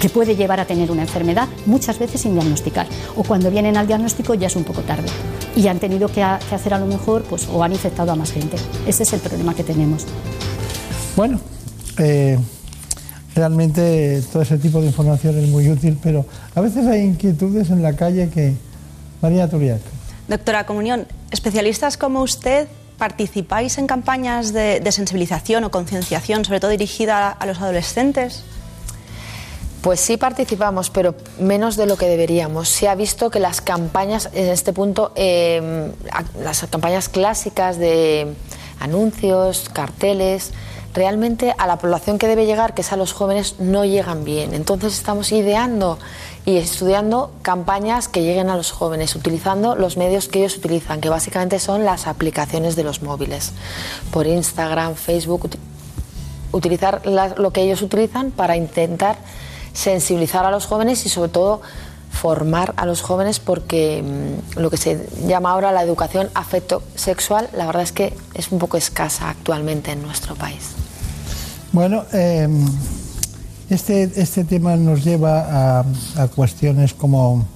que 0.00 0.08
puede 0.10 0.36
llevar 0.36 0.60
a 0.60 0.66
tener 0.66 0.90
una 0.90 1.02
enfermedad 1.02 1.48
muchas 1.66 1.98
veces 1.98 2.20
sin 2.20 2.34
diagnosticar. 2.34 2.86
O 3.16 3.22
cuando 3.22 3.50
vienen 3.50 3.76
al 3.76 3.86
diagnóstico 3.86 4.34
ya 4.34 4.48
es 4.48 4.56
un 4.56 4.64
poco 4.64 4.82
tarde. 4.82 5.08
Y 5.56 5.66
han 5.68 5.78
tenido 5.78 6.08
que, 6.08 6.22
hacer 6.58 6.74
a 6.74 6.78
lo 6.78 6.86
mejor 6.86 7.22
pues, 7.22 7.48
o 7.48 7.62
han 7.62 7.72
infectado 7.72 8.12
a 8.12 8.16
más 8.16 8.32
gente. 8.32 8.56
Ese 8.86 9.02
es 9.02 9.12
el 9.12 9.20
problema 9.20 9.54
que 9.54 9.64
tenemos. 9.64 10.06
Bueno, 11.16 11.40
eh, 11.98 12.38
realmente 13.34 14.22
todo 14.32 14.42
ese 14.42 14.58
tipo 14.58 14.80
de 14.80 14.86
información 14.86 15.38
es 15.38 15.48
muy 15.48 15.68
útil, 15.68 15.98
pero 16.02 16.26
a 16.54 16.60
veces 16.60 16.86
hay 16.86 17.02
inquietudes 17.02 17.70
en 17.70 17.82
la 17.82 17.94
calle 17.94 18.28
que... 18.28 18.54
María 19.20 19.48
Turiac. 19.48 19.80
Doctora 20.28 20.64
Comunión, 20.66 21.06
especialistas 21.30 21.96
como 21.96 22.22
usted 22.22 22.68
participáis 22.98 23.78
en 23.78 23.86
campañas 23.86 24.52
de, 24.52 24.80
de 24.80 24.92
sensibilización 24.92 25.64
o 25.64 25.70
concienciación, 25.70 26.44
sobre 26.44 26.60
todo 26.60 26.70
dirigida 26.70 27.30
a 27.30 27.46
los 27.46 27.60
adolescentes. 27.60 28.44
Pues 29.82 30.00
sí 30.00 30.16
participamos, 30.16 30.90
pero 30.90 31.14
menos 31.38 31.76
de 31.76 31.86
lo 31.86 31.96
que 31.96 32.06
deberíamos. 32.06 32.68
Se 32.68 32.88
ha 32.88 32.94
visto 32.94 33.30
que 33.30 33.38
las 33.38 33.60
campañas, 33.60 34.28
en 34.32 34.48
este 34.48 34.72
punto, 34.72 35.12
eh, 35.14 35.92
las 36.40 36.66
campañas 36.66 37.08
clásicas 37.08 37.78
de 37.78 38.34
anuncios, 38.80 39.68
carteles, 39.72 40.52
realmente 40.94 41.54
a 41.58 41.66
la 41.68 41.78
población 41.78 42.18
que 42.18 42.26
debe 42.26 42.44
llegar, 42.44 42.74
que 42.74 42.80
es 42.80 42.92
a 42.92 42.96
los 42.96 43.12
jóvenes, 43.12 43.56
no 43.60 43.84
llegan 43.84 44.24
bien. 44.24 44.52
Entonces 44.52 44.94
estamos 44.94 45.30
ideando 45.30 45.98
y 46.44 46.56
estudiando 46.56 47.30
campañas 47.42 48.08
que 48.08 48.22
lleguen 48.22 48.50
a 48.50 48.56
los 48.56 48.72
jóvenes, 48.72 49.14
utilizando 49.14 49.76
los 49.76 49.96
medios 49.96 50.28
que 50.28 50.40
ellos 50.40 50.56
utilizan, 50.56 51.00
que 51.00 51.08
básicamente 51.08 51.60
son 51.60 51.84
las 51.84 52.06
aplicaciones 52.08 52.74
de 52.74 52.84
los 52.84 53.02
móviles, 53.02 53.52
por 54.10 54.26
Instagram, 54.26 54.96
Facebook, 54.96 55.50
utilizar 56.50 57.02
lo 57.06 57.52
que 57.52 57.62
ellos 57.62 57.82
utilizan 57.82 58.30
para 58.30 58.56
intentar 58.56 59.18
sensibilizar 59.78 60.44
a 60.44 60.50
los 60.50 60.66
jóvenes 60.66 61.06
y 61.06 61.08
sobre 61.08 61.30
todo 61.30 61.60
formar 62.10 62.74
a 62.76 62.84
los 62.84 63.00
jóvenes 63.00 63.38
porque 63.38 64.02
mm, 64.02 64.58
lo 64.58 64.70
que 64.70 64.76
se 64.76 65.06
llama 65.24 65.52
ahora 65.52 65.70
la 65.70 65.82
educación 65.82 66.28
afecto 66.34 66.82
sexual, 66.96 67.48
la 67.56 67.64
verdad 67.66 67.84
es 67.84 67.92
que 67.92 68.12
es 68.34 68.50
un 68.50 68.58
poco 68.58 68.76
escasa 68.76 69.30
actualmente 69.30 69.92
en 69.92 70.02
nuestro 70.02 70.34
país. 70.34 70.70
Bueno, 71.70 72.04
em, 72.12 72.66
este, 73.70 74.10
este 74.16 74.42
tema 74.42 74.74
nos 74.74 75.04
lleva 75.04 75.80
a, 76.16 76.28
cuestiones 76.34 76.92
como 76.92 77.46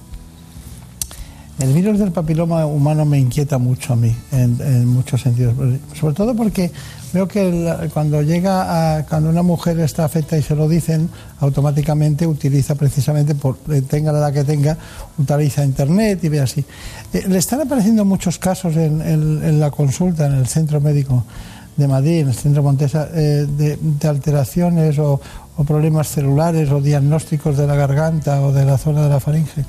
el 1.59 1.73
virus 1.73 1.99
del 1.99 2.13
papiloma 2.13 2.65
humano 2.65 3.03
me 3.03 3.19
inquieta 3.19 3.57
mucho 3.57 3.93
a 3.93 3.95
mí 3.97 4.15
en, 4.31 4.61
en 4.61 4.87
muchos 4.87 5.21
sentidos, 5.21 5.55
sobre 5.99 6.15
todo 6.15 6.35
porque 6.35 6.71
Veo 7.13 7.27
que 7.27 7.89
cuando 7.93 8.23
llega 8.23 8.97
a, 8.97 9.05
cuando 9.05 9.29
una 9.29 9.43
mujer 9.43 9.79
está 9.79 10.03
afecta 10.03 10.35
y 10.35 10.41
se 10.41 10.55
lo 10.55 10.67
dicen, 10.67 11.09
automáticamente 11.39 12.25
utiliza 12.25 12.73
precisamente, 12.73 13.35
por, 13.35 13.57
eh, 13.71 13.83
tenga 13.83 14.11
la 14.11 14.17
edad 14.17 14.33
que 14.33 14.43
tenga, 14.43 14.77
utiliza 15.19 15.63
internet 15.63 16.23
y 16.23 16.29
ve 16.29 16.39
así. 16.39 16.65
Eh, 17.13 17.25
le 17.27 17.37
están 17.37 17.61
apareciendo 17.61 18.03
muchos 18.03 18.39
casos 18.39 18.75
en, 18.75 19.59
la 19.59 19.69
consulta, 19.69 20.25
en 20.25 20.33
el 20.33 20.47
centro 20.47 20.81
médico 20.81 21.23
de 21.77 21.87
Madrid, 21.87 22.21
en 22.21 22.29
el 22.29 22.35
centro 22.35 22.63
Montesa, 22.63 23.07
eh, 23.13 23.45
de, 23.47 24.07
alteraciones 24.07 24.97
o, 24.97 25.21
o 25.55 25.63
problemas 25.63 26.07
celulares 26.07 26.71
o 26.71 26.81
diagnósticos 26.81 27.57
de 27.57 27.67
la 27.67 27.75
garganta 27.75 28.41
o 28.41 28.51
de 28.51 28.65
la 28.65 28.79
zona 28.79 29.03
de 29.03 29.09
la 29.09 29.19
faringe. 29.19 29.65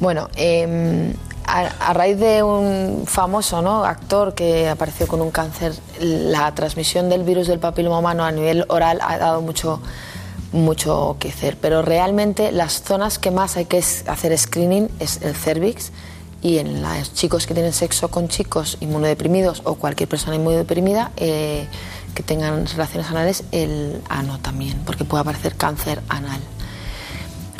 Bueno, 0.00 0.28
eh, 0.36 1.14
a, 1.46 1.92
raíz 1.92 2.18
de 2.18 2.42
un 2.42 3.04
famoso 3.06 3.62
¿no? 3.62 3.84
actor 3.84 4.34
que 4.34 4.68
apareció 4.68 5.06
con 5.06 5.20
un 5.20 5.30
cáncer, 5.30 5.74
la 6.00 6.54
transmisión 6.54 7.08
del 7.08 7.24
virus 7.24 7.46
del 7.46 7.58
papiloma 7.58 7.98
humano 7.98 8.24
a 8.24 8.32
nivel 8.32 8.64
oral 8.68 8.98
ha 9.02 9.18
dado 9.18 9.40
mucho, 9.42 9.80
mucho 10.52 11.16
que 11.18 11.28
hacer. 11.28 11.56
Pero 11.60 11.82
realmente 11.82 12.52
las 12.52 12.82
zonas 12.82 13.18
que 13.18 13.30
más 13.30 13.56
hay 13.56 13.66
que 13.66 13.78
hacer 13.78 14.36
screening 14.38 14.88
es 14.98 15.20
el 15.22 15.34
cervix 15.34 15.92
y 16.42 16.58
en 16.58 16.82
los 16.82 17.14
chicos 17.14 17.46
que 17.46 17.54
tienen 17.54 17.72
sexo 17.72 18.08
con 18.08 18.28
chicos 18.28 18.76
inmunodeprimidos 18.80 19.62
o 19.64 19.76
cualquier 19.76 20.08
persona 20.08 20.36
inmunodeprimida 20.36 21.12
eh, 21.16 21.66
que 22.14 22.22
tengan 22.22 22.66
relaciones 22.66 23.08
anales, 23.10 23.44
el 23.52 24.02
ano 24.08 24.38
también, 24.40 24.82
porque 24.84 25.04
puede 25.04 25.22
aparecer 25.22 25.54
cáncer 25.54 26.02
anal. 26.08 26.40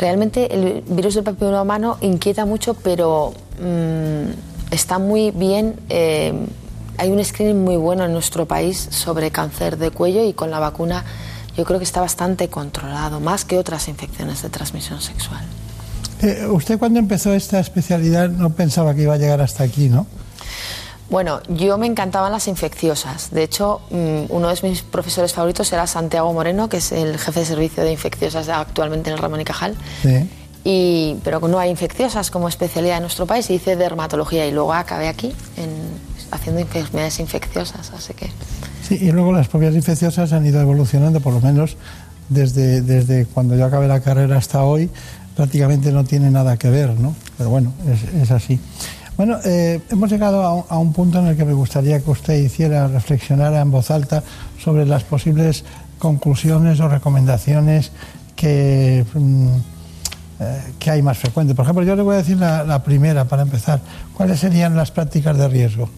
Realmente 0.02 0.52
el 0.52 0.82
virus 0.88 1.14
del 1.14 1.22
papiloma 1.22 1.62
humano 1.62 1.96
inquieta 2.00 2.44
mucho, 2.44 2.74
pero 2.74 3.32
mm, 3.60 4.72
está 4.72 4.98
muy 4.98 5.30
bien. 5.30 5.76
Eh, 5.90 6.34
hay 6.98 7.12
un 7.12 7.24
screening 7.24 7.62
muy 7.62 7.76
bueno 7.76 8.04
en 8.04 8.12
nuestro 8.12 8.44
país 8.46 8.88
sobre 8.90 9.30
cáncer 9.30 9.78
de 9.78 9.92
cuello 9.92 10.24
y 10.24 10.32
con 10.32 10.50
la 10.50 10.58
vacuna 10.58 11.04
yo 11.56 11.64
creo 11.64 11.78
que 11.78 11.84
está 11.84 12.00
bastante 12.00 12.48
controlado, 12.48 13.20
más 13.20 13.44
que 13.44 13.58
otras 13.58 13.86
infecciones 13.86 14.42
de 14.42 14.48
transmisión 14.48 15.00
sexual. 15.00 15.44
Eh, 16.20 16.48
usted 16.50 16.80
cuando 16.80 16.98
empezó 16.98 17.32
esta 17.32 17.60
especialidad 17.60 18.28
no 18.28 18.50
pensaba 18.50 18.96
que 18.96 19.02
iba 19.02 19.14
a 19.14 19.18
llegar 19.18 19.40
hasta 19.40 19.62
aquí, 19.62 19.88
¿no? 19.88 20.08
Bueno, 21.12 21.42
yo 21.46 21.76
me 21.76 21.86
encantaban 21.86 22.32
las 22.32 22.48
infecciosas. 22.48 23.30
De 23.32 23.42
hecho, 23.42 23.82
mm, 23.90 24.30
uno 24.30 24.48
de 24.48 24.56
mis 24.66 24.80
profesores 24.80 25.34
favoritos 25.34 25.70
era 25.70 25.86
Santiago 25.86 26.32
Moreno, 26.32 26.70
que 26.70 26.78
es 26.78 26.90
el 26.90 27.18
jefe 27.18 27.40
de 27.40 27.46
servicio 27.46 27.84
de 27.84 27.92
infecciosas 27.92 28.48
actualmente 28.48 29.10
en 29.10 29.16
el 29.16 29.22
Ramón 29.22 29.42
y 29.42 29.44
Cajal. 29.44 29.76
Sí. 30.00 30.26
Y, 30.64 31.16
pero 31.22 31.46
no 31.48 31.58
hay 31.58 31.68
infecciosas 31.68 32.30
como 32.30 32.48
especialidad 32.48 32.96
en 32.96 33.02
nuestro 33.02 33.26
país, 33.26 33.50
hice 33.50 33.76
dermatología 33.76 34.46
y 34.46 34.52
luego 34.52 34.72
acabé 34.72 35.08
aquí 35.08 35.34
haciendo 36.30 36.62
enfermedades 36.62 37.20
infecciosas, 37.20 37.92
así 37.92 38.14
que... 38.14 38.30
Sí, 38.88 38.96
y 38.98 39.12
luego 39.12 39.34
las 39.34 39.48
propias 39.48 39.74
infecciosas 39.74 40.32
han 40.32 40.46
ido 40.46 40.62
evolucionando, 40.62 41.20
por 41.20 41.34
lo 41.34 41.40
menos 41.42 41.76
desde, 42.30 42.80
desde 42.80 43.26
cuando 43.26 43.54
yo 43.54 43.66
acabé 43.66 43.86
la 43.86 44.00
carrera 44.00 44.38
hasta 44.38 44.62
hoy, 44.62 44.88
prácticamente 45.36 45.92
no 45.92 46.04
tiene 46.04 46.30
nada 46.30 46.56
que 46.56 46.70
ver, 46.70 46.98
¿no? 46.98 47.14
Pero 47.36 47.50
bueno, 47.50 47.74
es, 47.86 48.22
es 48.22 48.30
así. 48.30 48.58
Bueno, 49.16 49.38
eh, 49.44 49.80
hemos 49.90 50.10
llegado 50.10 50.66
a 50.68 50.78
un, 50.78 50.92
punto 50.92 51.18
en 51.18 51.26
el 51.26 51.36
que 51.36 51.44
me 51.44 51.52
gustaría 51.52 52.00
que 52.00 52.10
usted 52.10 52.34
hiciera, 52.34 52.88
reflexionara 52.88 53.60
en 53.60 53.70
voz 53.70 53.90
alta 53.90 54.22
sobre 54.58 54.86
las 54.86 55.04
posibles 55.04 55.64
conclusiones 55.98 56.80
o 56.80 56.88
recomendaciones 56.88 57.92
que, 58.34 59.04
mm, 59.14 59.48
eh, 60.40 60.62
que 60.78 60.90
hay 60.90 61.02
más 61.02 61.18
frecuentes. 61.18 61.54
Por 61.54 61.64
ejemplo, 61.64 61.84
yo 61.84 61.94
le 61.94 62.02
voy 62.02 62.14
a 62.14 62.18
decir 62.18 62.38
la, 62.38 62.82
primera 62.82 63.26
para 63.26 63.42
empezar. 63.42 63.80
¿Cuáles 64.14 64.40
serían 64.40 64.76
las 64.76 64.90
prácticas 64.90 65.36
de 65.36 65.46
riesgo? 65.46 65.88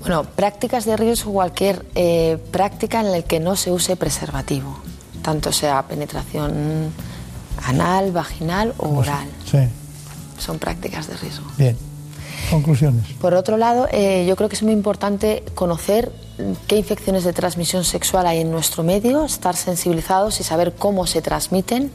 Bueno, 0.00 0.24
prácticas 0.24 0.84
de 0.84 0.96
riesgo, 0.96 1.32
cualquier 1.32 1.86
eh, 1.94 2.36
práctica 2.50 3.00
en 3.00 3.12
la 3.12 3.22
que 3.22 3.38
no 3.38 3.54
se 3.54 3.70
use 3.70 3.94
preservativo, 3.94 4.76
tanto 5.22 5.52
sea 5.52 5.82
penetración 5.84 6.90
anal, 7.64 8.10
vaginal 8.10 8.74
o 8.78 8.88
oral. 8.98 9.28
Sí. 9.48 9.58
Son 10.38 10.58
prácticas 10.58 11.06
de 11.06 11.16
riesgo. 11.16 11.46
Bien. 11.56 11.91
Conclusiones. 12.50 13.04
Por 13.20 13.34
otro 13.34 13.56
lado, 13.56 13.88
eh, 13.92 14.26
yo 14.28 14.36
creo 14.36 14.48
que 14.48 14.56
es 14.56 14.62
muy 14.62 14.72
importante 14.72 15.42
conocer 15.54 16.12
qué 16.66 16.76
infecciones 16.76 17.24
de 17.24 17.32
transmisión 17.32 17.84
sexual 17.84 18.26
hay 18.26 18.40
en 18.40 18.50
nuestro 18.50 18.82
medio, 18.82 19.24
estar 19.24 19.56
sensibilizados 19.56 20.40
y 20.40 20.44
saber 20.44 20.74
cómo 20.74 21.06
se 21.06 21.22
transmiten, 21.22 21.92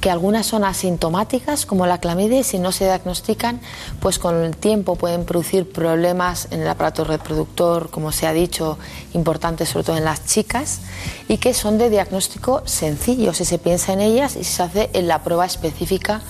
que 0.00 0.10
algunas 0.10 0.46
son 0.46 0.64
asintomáticas, 0.64 1.66
como 1.66 1.86
la 1.86 1.98
clamidia, 1.98 2.40
y 2.40 2.44
si 2.44 2.58
no 2.58 2.72
se 2.72 2.84
diagnostican, 2.84 3.60
pues 4.00 4.18
con 4.18 4.42
el 4.42 4.56
tiempo 4.56 4.96
pueden 4.96 5.24
producir 5.24 5.70
problemas 5.70 6.48
en 6.50 6.62
el 6.62 6.68
aparato 6.68 7.04
reproductor, 7.04 7.90
como 7.90 8.12
se 8.12 8.26
ha 8.26 8.32
dicho, 8.32 8.78
importantes 9.12 9.68
sobre 9.68 9.84
todo 9.84 9.96
en 9.96 10.04
las 10.04 10.24
chicas, 10.26 10.80
y 11.28 11.38
que 11.38 11.54
son 11.54 11.78
de 11.78 11.90
diagnóstico 11.90 12.62
sencillo 12.66 13.32
si 13.34 13.44
se 13.44 13.58
piensa 13.58 13.92
en 13.92 14.00
ellas 14.00 14.36
y 14.36 14.44
si 14.44 14.54
se 14.54 14.62
hace 14.62 14.90
en 14.92 15.08
la 15.08 15.22
prueba 15.22 15.46
específica 15.46 16.22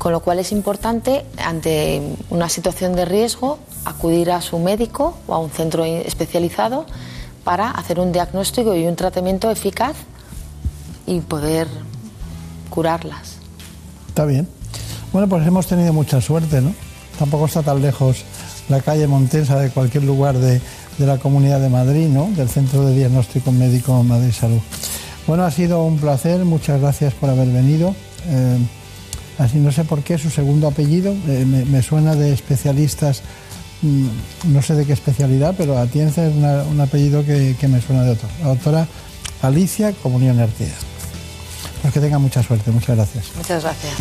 con 0.00 0.12
lo 0.12 0.20
cual 0.20 0.38
es 0.38 0.50
importante, 0.50 1.26
ante 1.44 2.00
una 2.30 2.48
situación 2.48 2.96
de 2.96 3.04
riesgo, 3.04 3.58
acudir 3.84 4.30
a 4.30 4.40
su 4.40 4.58
médico 4.58 5.18
o 5.26 5.34
a 5.34 5.38
un 5.38 5.50
centro 5.50 5.84
especializado 5.84 6.86
para 7.44 7.70
hacer 7.70 8.00
un 8.00 8.10
diagnóstico 8.10 8.74
y 8.74 8.86
un 8.86 8.96
tratamiento 8.96 9.50
eficaz 9.50 9.96
y 11.06 11.20
poder 11.20 11.68
curarlas. 12.70 13.36
Está 14.08 14.24
bien. 14.24 14.48
Bueno, 15.12 15.28
pues 15.28 15.46
hemos 15.46 15.66
tenido 15.66 15.92
mucha 15.92 16.22
suerte, 16.22 16.62
¿no? 16.62 16.72
Tampoco 17.18 17.44
está 17.44 17.62
tan 17.62 17.82
lejos 17.82 18.24
la 18.70 18.80
calle 18.80 19.06
Montensa 19.06 19.58
de 19.58 19.68
cualquier 19.68 20.04
lugar 20.04 20.38
de, 20.38 20.62
de 20.96 21.06
la 21.06 21.18
Comunidad 21.18 21.60
de 21.60 21.68
Madrid, 21.68 22.08
¿no? 22.08 22.30
Del 22.34 22.48
Centro 22.48 22.86
de 22.86 22.94
Diagnóstico 22.94 23.52
Médico 23.52 24.02
Madrid 24.02 24.32
Salud. 24.32 24.60
Bueno, 25.26 25.44
ha 25.44 25.50
sido 25.50 25.84
un 25.84 25.98
placer, 25.98 26.46
muchas 26.46 26.80
gracias 26.80 27.12
por 27.12 27.28
haber 27.28 27.48
venido. 27.48 27.94
Eh, 28.28 28.56
así 29.40 29.58
no 29.58 29.72
sé 29.72 29.84
por 29.84 30.02
qué 30.02 30.18
su 30.18 30.30
segundo 30.30 30.68
apellido 30.68 31.12
eh, 31.26 31.44
me, 31.46 31.64
me 31.64 31.82
suena 31.82 32.14
de 32.14 32.32
especialistas, 32.32 33.22
mm, 33.82 34.06
no 34.52 34.62
sé 34.62 34.74
de 34.74 34.86
qué 34.86 34.92
especialidad, 34.92 35.54
pero 35.58 35.76
Atienza 35.78 36.26
es 36.26 36.34
una- 36.36 36.62
un 36.64 36.80
apellido 36.80 37.24
que, 37.24 37.56
que 37.58 37.66
me 37.68 37.80
suena 37.80 38.02
de 38.04 38.10
otro. 38.12 38.28
La 38.42 38.48
doctora 38.48 38.86
Alicia 39.42 39.92
Comunión 40.02 40.38
Artieda. 40.38 40.74
Pues 41.82 41.94
que 41.94 42.00
tenga 42.00 42.18
mucha 42.18 42.42
suerte, 42.42 42.70
muchas 42.70 42.94
gracias. 42.96 43.24
Muchas 43.36 43.62
gracias. 43.62 43.92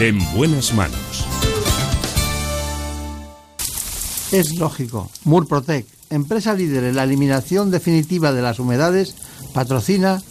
En 0.00 0.18
buenas 0.34 0.72
manos. 0.74 1.26
Es 4.32 4.54
lógico. 4.56 5.10
Murprotec, 5.24 5.86
empresa 6.10 6.54
líder 6.54 6.84
en 6.84 6.96
la 6.96 7.04
eliminación 7.04 7.70
definitiva 7.70 8.32
de 8.32 8.42
las 8.42 8.58
humedades, 8.58 9.14
patrocina 9.54 10.22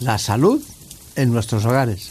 la 0.00 0.18
salud 0.18 0.60
en 1.16 1.32
nuestros 1.32 1.64
hogares. 1.64 2.10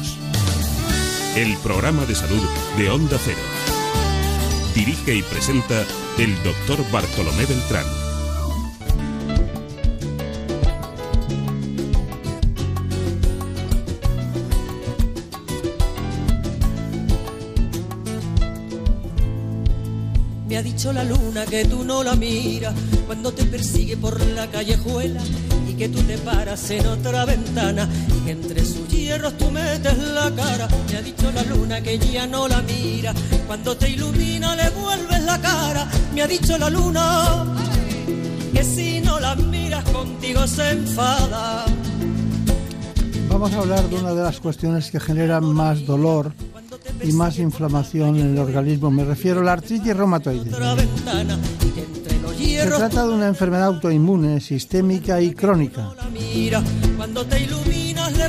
El 1.35 1.55
programa 1.59 2.05
de 2.05 2.13
salud 2.13 2.41
de 2.77 2.89
Onda 2.89 3.17
Cero. 3.23 3.39
Dirige 4.75 5.15
y 5.15 5.21
presenta 5.21 5.85
el 6.17 6.35
doctor 6.43 6.79
Bartolomé 6.91 7.45
Beltrán. 7.45 7.85
Me 20.49 20.57
ha 20.57 20.61
dicho 20.61 20.91
la 20.91 21.05
luna 21.05 21.45
que 21.45 21.63
tú 21.63 21.85
no 21.85 22.03
la 22.03 22.15
miras 22.17 22.75
cuando 23.07 23.31
te 23.31 23.45
persigue 23.45 23.95
por 23.95 24.19
la 24.19 24.51
callejuela 24.51 25.21
que 25.81 25.89
tú 25.89 26.03
te 26.03 26.15
paras 26.19 26.69
en 26.69 26.85
otra 26.85 27.25
ventana 27.25 27.89
y 28.15 28.25
que 28.25 28.31
entre 28.33 28.63
sus 28.63 28.87
hierros 28.87 29.35
tú 29.35 29.49
metes 29.49 29.97
la 29.97 30.29
cara. 30.29 30.67
Me 30.91 30.97
ha 30.97 31.01
dicho 31.01 31.31
la 31.31 31.41
luna 31.41 31.81
que 31.81 31.97
ya 31.97 32.27
no 32.27 32.47
la 32.47 32.61
mira 32.61 33.15
cuando 33.47 33.75
te 33.75 33.89
ilumina 33.89 34.55
le 34.55 34.69
vuelves 34.69 35.23
la 35.23 35.41
cara. 35.41 35.87
Me 36.13 36.21
ha 36.21 36.27
dicho 36.27 36.55
la 36.59 36.69
luna 36.69 37.45
que 38.53 38.63
si 38.63 39.01
no 39.01 39.19
la 39.19 39.33
miras 39.35 39.83
contigo 39.85 40.45
se 40.45 40.69
enfada. 40.69 41.65
Vamos 43.27 43.51
a 43.51 43.57
hablar 43.57 43.89
de 43.89 43.95
una 43.95 44.13
de 44.13 44.21
las 44.21 44.39
cuestiones 44.39 44.91
que 44.91 44.99
generan 44.99 45.45
más 45.45 45.83
dolor 45.87 46.31
y 47.01 47.11
más 47.11 47.39
inflamación 47.39 48.19
en 48.19 48.33
el 48.33 48.37
organismo. 48.37 48.91
Me 48.91 49.03
refiero 49.03 49.39
a 49.39 49.45
la 49.45 49.53
artritis 49.53 49.97
reumatoide. 49.97 50.51
Se 52.41 52.67
trata 52.67 53.05
de 53.05 53.13
una 53.13 53.27
enfermedad 53.27 53.67
autoinmune, 53.67 54.39
sistémica 54.39 55.21
y 55.21 55.33
crónica. 55.33 55.89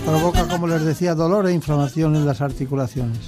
Provoca, 0.04 0.48
como 0.48 0.66
les 0.66 0.84
decía, 0.84 1.14
dolor 1.14 1.46
e 1.48 1.52
inflamación 1.52 2.16
en 2.16 2.26
las 2.26 2.40
articulaciones. 2.40 3.18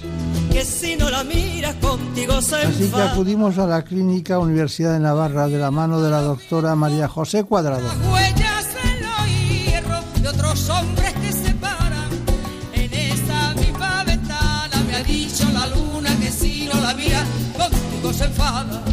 Así 2.67 2.91
que 2.95 3.03
acudimos 3.03 3.59
a 3.59 3.67
la 3.67 3.83
Clínica 3.83 4.39
Universidad 4.39 4.93
de 4.93 5.01
Navarra 5.01 5.49
de 5.49 5.59
la 5.59 5.71
mano 5.71 6.01
de 6.01 6.11
la 6.11 6.21
doctora 6.21 6.75
María 6.75 7.09
José 7.09 7.45
Cuadrado. 7.45 7.89
la 15.53 15.67
luna 15.67 16.11
que 16.21 16.31
si 16.31 16.67
no 16.67 16.81
la 16.81 16.95
mira 16.95 17.25
contigo 17.57 18.13
se 18.13 18.25
enfada. 18.25 18.84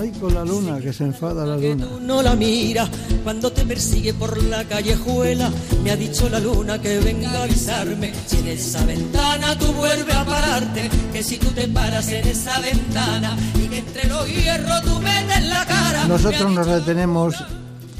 Ay, 0.00 0.12
con 0.12 0.32
la 0.32 0.44
luna, 0.44 0.78
que 0.80 0.92
se 0.92 1.02
enfada 1.02 1.44
la 1.44 1.56
luna. 1.56 1.84
Tú 1.84 1.98
no 2.00 2.22
la 2.22 2.36
miras 2.36 2.88
cuando 3.24 3.50
te 3.50 3.64
persigue 3.64 4.14
por 4.14 4.40
la 4.44 4.62
callejuela. 4.62 5.50
Me 5.82 5.90
ha 5.90 5.96
dicho 5.96 6.28
la 6.28 6.38
luna 6.38 6.80
que 6.80 7.00
venga 7.00 7.30
a 7.32 7.42
avisarme 7.42 8.12
si 8.26 8.36
en 8.36 8.48
esa 8.48 8.84
ventana 8.84 9.58
tú 9.58 9.66
vuelves 9.72 10.14
a 10.14 10.24
pararte. 10.24 10.88
Que 11.12 11.22
si 11.24 11.38
tú 11.38 11.48
te 11.48 11.66
paras 11.66 12.08
en 12.12 12.28
esa 12.28 12.60
ventana 12.60 13.36
y 13.56 13.66
que 13.66 13.78
entre 13.78 14.06
los 14.08 14.28
hierros 14.28 14.82
tú 14.82 15.00
metes 15.00 15.44
la 15.48 15.66
cara. 15.66 16.06
Nosotros 16.06 16.52
nos 16.52 16.66
detenemos 16.68 17.34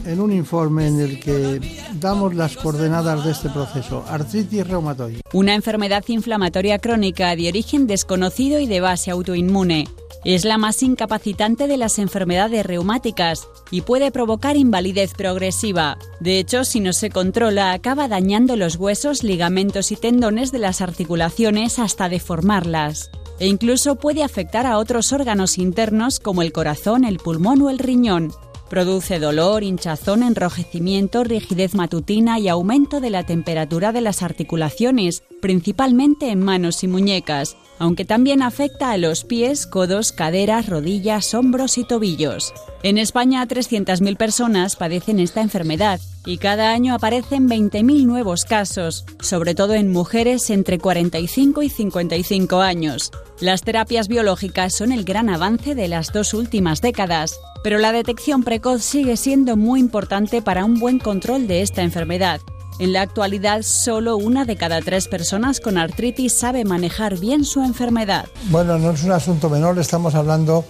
en 0.08 0.20
un 0.20 0.32
informe 0.32 0.86
en 0.86 1.00
el 1.00 1.20
que 1.20 1.60
damos 2.00 2.34
las 2.34 2.56
coordenadas 2.56 3.24
de 3.24 3.32
este 3.32 3.50
proceso. 3.50 4.04
Artritis 4.08 4.66
reumatoide. 4.66 5.20
Una 5.34 5.54
enfermedad 5.54 6.02
inflamatoria 6.08 6.78
crónica 6.78 7.36
de 7.36 7.48
origen 7.48 7.86
desconocido 7.86 8.58
y 8.58 8.66
de 8.66 8.80
base 8.80 9.10
autoinmune. 9.10 9.86
Es 10.24 10.44
la 10.44 10.56
más 10.56 10.82
incapacitante 10.82 11.68
de 11.68 11.76
las 11.76 11.98
enfermedades 11.98 12.64
reumáticas 12.64 13.46
y 13.70 13.82
puede 13.82 14.10
provocar 14.10 14.56
invalidez 14.56 15.12
progresiva. 15.14 15.98
De 16.20 16.38
hecho, 16.38 16.64
si 16.64 16.80
no 16.80 16.92
se 16.92 17.10
controla, 17.10 17.72
acaba 17.72 18.08
dañando 18.08 18.56
los 18.56 18.76
huesos, 18.76 19.22
ligamentos 19.22 19.92
y 19.92 19.96
tendones 19.96 20.50
de 20.52 20.58
las 20.58 20.80
articulaciones 20.80 21.78
hasta 21.78 22.08
deformarlas. 22.08 23.10
E 23.38 23.46
incluso 23.46 23.96
puede 23.96 24.24
afectar 24.24 24.66
a 24.66 24.78
otros 24.78 25.12
órganos 25.12 25.58
internos 25.58 26.18
como 26.18 26.42
el 26.42 26.50
corazón, 26.50 27.04
el 27.04 27.18
pulmón 27.18 27.62
o 27.62 27.70
el 27.70 27.78
riñón. 27.78 28.32
Produce 28.68 29.18
dolor, 29.18 29.62
hinchazón, 29.62 30.22
enrojecimiento, 30.22 31.24
rigidez 31.24 31.74
matutina 31.74 32.38
y 32.38 32.48
aumento 32.48 33.00
de 33.00 33.11
la 33.11 33.24
temperatura 33.24 33.92
de 33.92 34.02
las 34.02 34.22
articulaciones, 34.22 35.22
principalmente 35.40 36.31
en 36.31 36.40
manos 36.42 36.85
y 36.85 36.88
muñecas, 36.88 37.57
aunque 37.78 38.04
también 38.04 38.42
afecta 38.42 38.90
a 38.90 38.98
los 38.98 39.24
pies, 39.24 39.66
codos, 39.66 40.12
caderas, 40.12 40.68
rodillas, 40.68 41.33
hombros 41.33 41.78
y 41.78 41.85
tobillos. 41.85 42.52
En 42.83 42.98
España, 42.98 43.46
300.000 43.46 44.16
personas 44.16 44.76
padecen 44.76 45.18
esta 45.18 45.40
enfermedad 45.40 46.00
y 46.26 46.38
cada 46.38 46.72
año 46.72 46.94
aparecen 46.94 47.48
20.000 47.48 48.04
nuevos 48.04 48.44
casos, 48.44 49.07
sobre 49.20 49.54
todo 49.54 49.74
en 49.74 49.90
mujeres 49.90 50.50
entre 50.50 50.78
45 50.78 51.62
y 51.62 51.70
55 51.70 52.61
años. 52.61 53.11
Las 53.40 53.62
terapias 53.62 54.09
biológicas 54.09 54.74
son 54.74 54.92
el 54.92 55.04
gran 55.04 55.31
avance 55.31 55.74
de 55.74 55.88
las 55.88 56.12
dos 56.12 56.35
últimas 56.35 56.83
décadas, 56.83 57.38
pero 57.62 57.78
la 57.78 57.92
detección 57.92 58.44
precoz 58.44 58.82
sigue 58.82 59.16
siendo 59.16 59.56
muy 59.56 59.80
importante 59.80 60.42
para 60.42 60.64
un 60.64 60.78
buen 60.78 60.98
control 60.98 61.46
de 61.46 61.62
esta 61.62 61.82
enfermedad. 61.82 62.40
En 62.78 62.92
la 62.92 63.02
actualidad, 63.02 63.62
solo 63.62 64.16
una 64.16 64.44
de 64.44 64.56
cada 64.56 64.80
tres 64.80 65.08
personas 65.08 65.58
con 65.58 65.78
artritis 65.78 66.32
sabe 66.32 66.64
manejar 66.64 67.18
bien 67.18 67.44
su 67.44 67.62
enfermedad. 67.62 68.26
Bueno, 68.50 68.78
no 68.78 68.92
es 68.92 69.02
un 69.02 69.10
asunto 69.10 69.50
menor, 69.50 69.78
estamos 69.78 70.14
hablando 70.14 70.64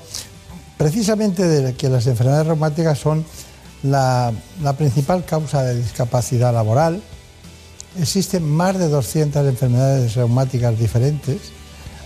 precisamente 0.79 1.47
de 1.47 1.75
que 1.75 1.91
las 1.91 2.07
enfermedades 2.07 2.47
reumáticas 2.47 2.99
son 2.99 3.27
la, 3.83 4.33
principal 4.79 5.25
causa 5.25 5.63
de 5.63 5.77
discapacidad 5.77 6.55
laboral. 6.55 7.03
Existen 8.01 8.49
más 8.49 8.79
de 8.79 8.89
200 8.89 9.47
enfermedades 9.47 10.15
reumáticas 10.15 10.79
diferentes, 10.79 11.53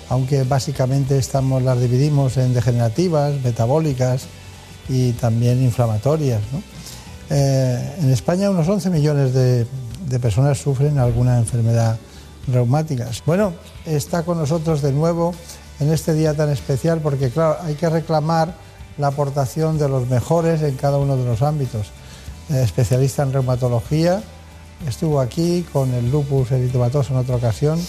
aunque 0.08 0.42
básicamente 0.42 1.16
estamos, 1.16 1.62
las 1.62 1.80
dividimos 1.80 2.36
en 2.38 2.54
degenerativas, 2.54 3.34
metabólicas 3.44 4.26
y 4.88 5.12
también 5.12 5.62
inflamatorias. 5.62 6.40
Eh, 7.30 7.96
en 8.00 8.10
España 8.10 8.50
unos 8.50 8.68
11 8.68 8.90
millones 8.90 9.32
de, 9.32 9.66
personas 10.20 10.58
sufren 10.58 10.98
alguna 10.98 11.38
enfermedad 11.38 11.96
reumática. 12.46 13.08
Bueno, 13.24 13.54
está 13.86 14.24
con 14.24 14.36
nosotros 14.36 14.82
de 14.82 14.92
nuevo 14.92 15.34
en 15.80 15.90
este 15.90 16.12
día 16.12 16.34
tan 16.34 16.50
especial 16.50 17.00
porque, 17.00 17.30
claro, 17.30 17.56
hay 17.62 17.74
que 17.74 17.88
reclamar 17.88 18.54
la 18.98 19.06
aportación 19.06 19.78
de 19.78 19.88
los 19.88 20.06
mejores 20.08 20.60
en 20.60 20.76
cada 20.76 20.98
uno 20.98 21.16
de 21.16 21.24
los 21.24 21.40
ámbitos. 21.40 21.86
Eh, 22.50 22.62
especialista 22.62 23.22
en 23.22 23.32
reumatología, 23.32 24.22
estuvo 24.86 25.18
aquí 25.18 25.64
con 25.72 25.94
el 25.94 26.10
lupus 26.10 26.50
eritematoso 26.52 27.14
en 27.14 27.20
otra 27.20 27.36
ocasión. 27.36 27.80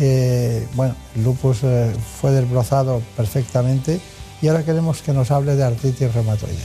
Eh, 0.00 0.66
bueno, 0.74 0.96
el 1.14 1.22
lupus 1.22 1.58
fue 2.20 2.32
desbrozado 2.32 3.00
perfectamente 3.16 4.00
y 4.42 4.48
ahora 4.48 4.64
queremos 4.64 5.00
que 5.00 5.12
nos 5.12 5.30
hable 5.30 5.54
de 5.54 5.62
artritis 5.62 6.12
reumatoide. 6.12 6.58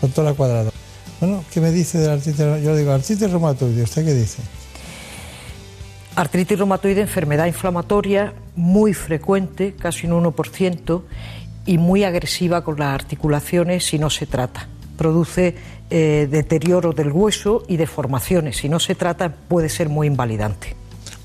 Doctora 0.00 0.32
Cuadrado, 0.32 0.72
bueno, 1.20 1.44
¿qué 1.52 1.60
me 1.60 1.70
dice 1.70 1.98
de 1.98 2.08
la 2.08 2.14
artritis? 2.14 2.40
Yo 2.40 2.74
digo, 2.74 2.90
artritis 2.90 3.30
reumatoide, 3.30 3.82
¿usted 3.82 4.04
qué 4.04 4.14
dice? 4.14 4.42
Artritis 6.16 6.58
reumatoide, 6.58 7.02
enfermedad 7.02 7.46
inflamatoria 7.46 8.32
muy 8.56 8.94
frecuente, 8.94 9.74
casi 9.78 10.06
un 10.06 10.24
1%, 10.24 11.02
y 11.64 11.78
muy 11.78 12.02
agresiva 12.02 12.64
con 12.64 12.78
las 12.78 12.94
articulaciones 12.94 13.84
si 13.84 13.98
no 13.98 14.10
se 14.10 14.26
trata. 14.26 14.66
Produce 14.96 15.54
eh, 15.90 16.28
deterioro 16.30 16.92
del 16.92 17.12
hueso 17.12 17.62
y 17.68 17.76
deformaciones. 17.76 18.56
Si 18.56 18.68
no 18.68 18.80
se 18.80 18.94
trata, 18.94 19.32
puede 19.32 19.68
ser 19.68 19.88
muy 19.88 20.06
invalidante. 20.06 20.74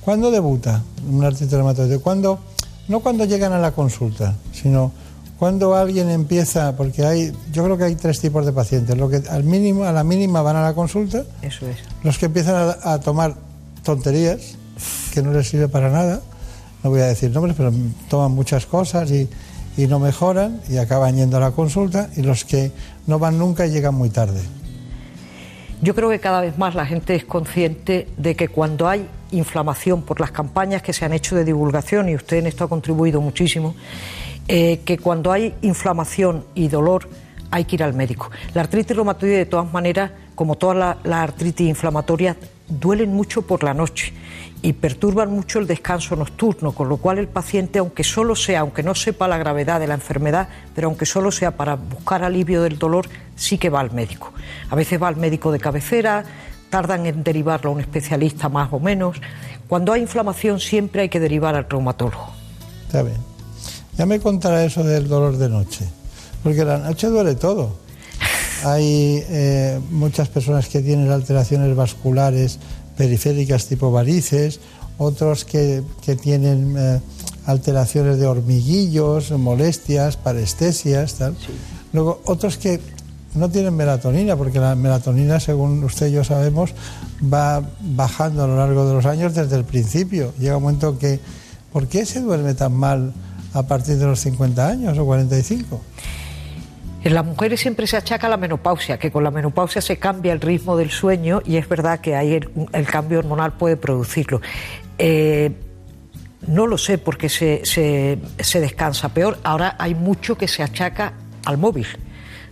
¿Cuándo 0.02 0.32
debuta 0.32 0.84
un 1.10 1.24
artritis 1.24 1.54
reumatoide? 1.54 2.00
¿Cuándo? 2.00 2.40
No 2.88 3.00
cuando 3.00 3.26
llegan 3.26 3.52
a 3.54 3.60
la 3.60 3.72
consulta, 3.72 4.36
sino 4.54 4.92
cuando 5.40 5.76
alguien 5.76 6.10
empieza, 6.10 6.76
porque 6.76 7.06
hay, 7.06 7.32
yo 7.52 7.64
creo 7.64 7.78
que 7.78 7.84
hay 7.84 7.96
tres 7.96 8.20
tipos 8.20 8.46
de 8.46 8.52
pacientes, 8.54 8.98
lo 8.98 9.08
que 9.10 9.22
al 9.30 9.44
mínimo, 9.44 9.84
a 9.84 9.92
la 9.92 10.04
mínima 10.04 10.42
van 10.42 10.56
a 10.56 10.64
la 10.64 10.74
consulta, 10.74 11.24
Eso 11.42 11.68
es. 11.68 11.78
los 12.04 12.18
que 12.18 12.26
empiezan 12.26 12.56
a, 12.84 12.94
a 12.94 13.00
tomar 13.00 13.36
tonterías 13.84 14.56
que 15.14 15.22
no 15.22 15.32
les 15.32 15.48
sirve 15.48 15.68
para 15.68 15.90
nada, 15.90 16.22
no 16.84 16.90
voy 16.90 17.02
a 17.02 17.06
decir 17.06 17.32
nombres, 17.32 17.56
pero 17.58 17.72
toman 18.10 18.32
muchas 18.32 18.66
cosas 18.66 19.10
y, 19.12 19.28
y 19.78 19.88
no 19.88 20.00
mejoran 20.00 20.62
y 20.70 20.78
acaban 20.78 21.16
yendo 21.16 21.38
a 21.38 21.40
la 21.40 21.52
consulta, 21.52 22.10
y 22.16 22.22
los 22.24 22.44
que 22.44 22.72
no 23.06 23.20
van 23.20 23.38
nunca 23.38 23.66
y 23.68 23.72
llegan 23.72 23.94
muy 23.96 24.10
tarde. 24.10 24.42
Yo 25.82 25.94
creo 25.94 26.10
que 26.10 26.20
cada 26.20 26.42
vez 26.42 26.58
más 26.58 26.74
la 26.74 26.88
gente 26.88 27.14
es 27.14 27.24
consciente 27.24 28.08
de 28.18 28.36
que 28.36 28.48
cuando 28.48 28.88
hay 28.88 29.08
inflamación 29.32 30.02
por 30.02 30.20
las 30.20 30.32
campañas 30.32 30.82
que 30.82 30.94
se 30.94 31.06
han 31.06 31.14
hecho 31.14 31.36
de 31.36 31.46
divulgación, 31.46 32.10
y 32.10 32.16
usted 32.16 32.38
en 32.38 32.48
esto 32.48 32.64
ha 32.64 32.68
contribuido 32.68 33.22
muchísimo, 33.22 33.76
eh, 34.48 34.82
que 34.86 34.98
cuando 34.98 35.32
hay 35.32 35.56
inflamación 35.62 36.46
y 36.56 36.68
dolor 36.68 37.10
hay 37.52 37.66
que 37.66 37.76
ir 37.76 37.84
al 37.84 37.94
médico. 37.94 38.30
La 38.54 38.62
artritis 38.62 38.96
reumatoide, 38.96 39.38
de 39.38 39.46
todas 39.46 39.72
maneras, 39.72 40.12
como 40.36 40.56
todas 40.56 40.78
las 40.78 40.98
la 41.04 41.22
artritis 41.22 41.68
inflamatorias, 41.68 42.38
duelen 42.68 43.14
mucho 43.14 43.42
por 43.42 43.64
la 43.64 43.74
noche 43.74 44.14
y 44.62 44.74
perturban 44.74 45.32
mucho 45.32 45.60
el 45.60 45.68
descanso 45.68 46.16
nocturno, 46.16 46.72
con 46.72 46.90
lo 46.90 46.98
cual 46.98 47.20
el 47.20 47.28
paciente, 47.28 47.80
aunque 47.80 48.04
solo 48.04 48.36
sea, 48.36 48.62
aunque 48.62 48.84
no 48.84 48.96
sepa 48.96 49.28
la 49.28 49.38
gravedad 49.38 49.80
de 49.80 49.88
la 49.88 49.94
enfermedad, 49.94 50.50
pero 50.76 50.88
aunque 50.88 51.06
solo 51.06 51.32
sea 51.32 51.56
para 51.56 51.76
buscar 51.76 52.24
alivio 52.24 52.64
del 52.64 52.78
dolor, 52.78 53.08
sí 53.36 53.58
que 53.58 53.70
va 53.70 53.80
al 53.80 53.92
médico. 53.92 54.34
A 54.70 54.76
veces 54.76 55.02
va 55.02 55.08
al 55.08 55.18
médico 55.18 55.52
de 55.52 55.60
cabecera, 55.60 56.24
tardan 56.70 57.06
en 57.06 57.24
derivarlo 57.24 57.70
a 57.70 57.74
un 57.74 57.80
especialista 57.80 58.50
más 58.50 58.74
o 58.74 58.80
menos. 58.80 59.22
Cuando 59.68 59.94
hay 59.94 60.02
inflamación 60.02 60.60
siempre 60.60 61.04
hay 61.04 61.10
que 61.10 61.20
derivar 61.20 61.56
al 61.56 61.70
reumatólogo. 61.70 62.32
Está 62.88 63.04
bien. 63.04 63.27
Ya 63.98 64.06
me 64.06 64.20
contará 64.20 64.64
eso 64.64 64.84
del 64.84 65.08
dolor 65.08 65.38
de 65.38 65.50
noche, 65.50 65.86
porque 66.44 66.64
la 66.64 66.78
noche 66.78 67.08
duele 67.08 67.36
todo. 67.36 67.72
Hay 68.64 69.24
eh, 69.30 69.80
muchas 69.92 70.30
personas 70.30 70.68
que 70.68 70.82
tienen 70.82 71.12
alteraciones 71.12 71.76
vasculares 71.76 72.60
periféricas 72.96 73.66
tipo 73.66 73.92
varices, 73.92 74.60
otros 74.98 75.46
que, 75.46 75.84
que 76.04 76.16
tienen 76.16 76.76
eh, 76.78 77.00
alteraciones 77.46 78.20
de 78.20 78.28
hormiguillos, 78.28 79.32
molestias, 79.32 80.18
parestesias, 80.18 81.16
tal. 81.16 81.36
Luego 81.94 82.22
otros 82.26 82.58
que 82.58 82.80
no 83.36 83.50
tienen 83.50 83.76
melatonina, 83.76 84.36
porque 84.36 84.60
la 84.60 84.76
melatonina, 84.76 85.40
según 85.40 85.84
usted 85.84 86.08
y 86.08 86.12
yo 86.12 86.24
sabemos, 86.24 86.74
va 87.22 87.64
bajando 87.82 88.44
a 88.44 88.48
lo 88.48 88.58
largo 88.58 88.88
de 88.88 88.94
los 88.94 89.06
años 89.06 89.34
desde 89.34 89.56
el 89.56 89.64
principio. 89.64 90.34
Llega 90.40 90.58
un 90.58 90.64
momento 90.64 91.00
que, 91.00 91.20
¿por 91.72 91.88
qué 91.88 92.06
se 92.06 92.20
duerme 92.20 92.54
tan 92.54 92.74
mal 92.74 93.14
a 93.58 93.68
partir 93.68 93.98
de 93.98 94.06
los 94.06 94.20
50 94.20 94.68
años 94.68 94.98
o 94.98 95.06
45? 95.06 95.82
En 97.04 97.14
las 97.14 97.26
mujeres 97.26 97.60
siempre 97.60 97.88
se 97.88 97.96
achaca 97.96 98.28
la 98.28 98.38
menopausia, 98.38 98.98
que 98.98 99.12
con 99.12 99.24
la 99.24 99.32
menopausia 99.32 99.82
se 99.82 99.98
cambia 99.98 100.34
el 100.34 100.42
ritmo 100.42 100.76
del 100.76 100.90
sueño 100.90 101.42
y 101.46 101.58
es 101.58 101.70
verdad 101.70 102.00
que 102.00 102.16
ahí 102.16 102.34
el, 102.34 102.50
el 102.74 102.86
cambio 102.86 103.20
hormonal 103.20 103.54
puede 103.54 103.78
producirlo. 103.78 104.42
Eh, 104.98 105.52
no 106.48 106.68
lo 106.68 106.78
sé 106.78 106.98
porque 106.98 107.30
se, 107.30 107.62
se, 107.66 108.20
se 108.40 108.60
descansa 108.60 109.10
peor. 109.10 109.38
Ahora 109.44 109.76
hay 109.80 109.96
mucho 109.96 110.38
que 110.38 110.48
se 110.48 110.64
achaca 110.64 111.14
al 111.46 111.58
móvil. 111.58 111.88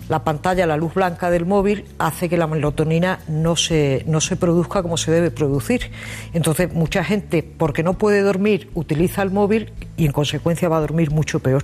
La 0.10 0.24
pantalla, 0.24 0.68
la 0.68 0.78
luz 0.78 0.94
blanca 0.94 1.30
del 1.32 1.46
móvil 1.46 1.86
hace 1.98 2.30
que 2.30 2.38
la 2.38 2.48
melatonina 2.48 3.20
no 3.28 3.56
se, 3.56 4.04
no 4.08 4.22
se 4.22 4.36
produzca 4.36 4.84
como 4.84 4.98
se 4.98 5.12
debe 5.12 5.32
producir. 5.32 5.92
Entonces, 6.34 6.72
mucha 6.74 7.04
gente, 7.04 7.44
porque 7.44 7.82
no 7.82 7.96
puede 7.96 8.22
dormir, 8.22 8.70
utiliza 8.76 9.24
el 9.24 9.32
móvil 9.32 9.72
y 9.98 10.06
en 10.06 10.12
consecuencia 10.12 10.70
va 10.70 10.78
a 10.78 10.82
dormir 10.82 11.12
mucho 11.12 11.40
peor. 11.40 11.64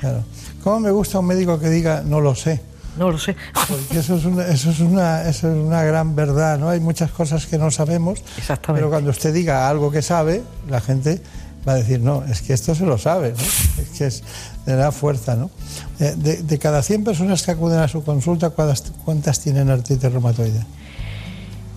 Claro. 0.00 0.24
¿Cómo 0.62 0.80
me 0.80 0.90
gusta 0.90 1.18
un 1.18 1.26
médico 1.26 1.58
que 1.58 1.68
diga 1.68 2.02
no 2.04 2.20
lo 2.20 2.34
sé? 2.34 2.60
No 2.96 3.10
lo 3.10 3.18
sé. 3.18 3.34
Porque 3.68 3.98
eso 3.98 4.16
es 4.16 4.24
una, 4.24 4.46
eso 4.46 4.70
es 4.70 4.80
una, 4.80 5.22
eso 5.22 5.50
es 5.50 5.56
una 5.56 5.82
gran 5.82 6.14
verdad, 6.14 6.58
¿no? 6.58 6.68
Hay 6.68 6.80
muchas 6.80 7.10
cosas 7.10 7.46
que 7.46 7.58
no 7.58 7.70
sabemos, 7.70 8.22
Exactamente. 8.36 8.80
pero 8.80 8.90
cuando 8.90 9.10
usted 9.10 9.32
diga 9.32 9.68
algo 9.68 9.90
que 9.90 10.02
sabe, 10.02 10.42
la 10.68 10.80
gente 10.80 11.20
va 11.66 11.72
a 11.72 11.76
decir, 11.76 12.00
no, 12.00 12.24
es 12.24 12.42
que 12.42 12.52
esto 12.52 12.74
se 12.74 12.84
lo 12.84 12.98
sabe, 12.98 13.32
¿no? 13.32 13.82
Es 13.82 13.88
que 13.96 14.06
es, 14.06 14.22
le 14.66 14.74
da 14.74 14.92
fuerza, 14.92 15.34
¿no? 15.34 15.50
Eh, 15.98 16.14
De, 16.16 16.42
de 16.42 16.58
cada 16.58 16.82
100 16.82 17.04
personas 17.04 17.42
que 17.42 17.50
acuden 17.50 17.78
a 17.78 17.88
su 17.88 18.04
consulta, 18.04 18.50
¿cuántas, 18.50 18.92
cuántas 19.04 19.40
tienen 19.40 19.70
artritis 19.70 20.12
reumatoide? 20.12 20.64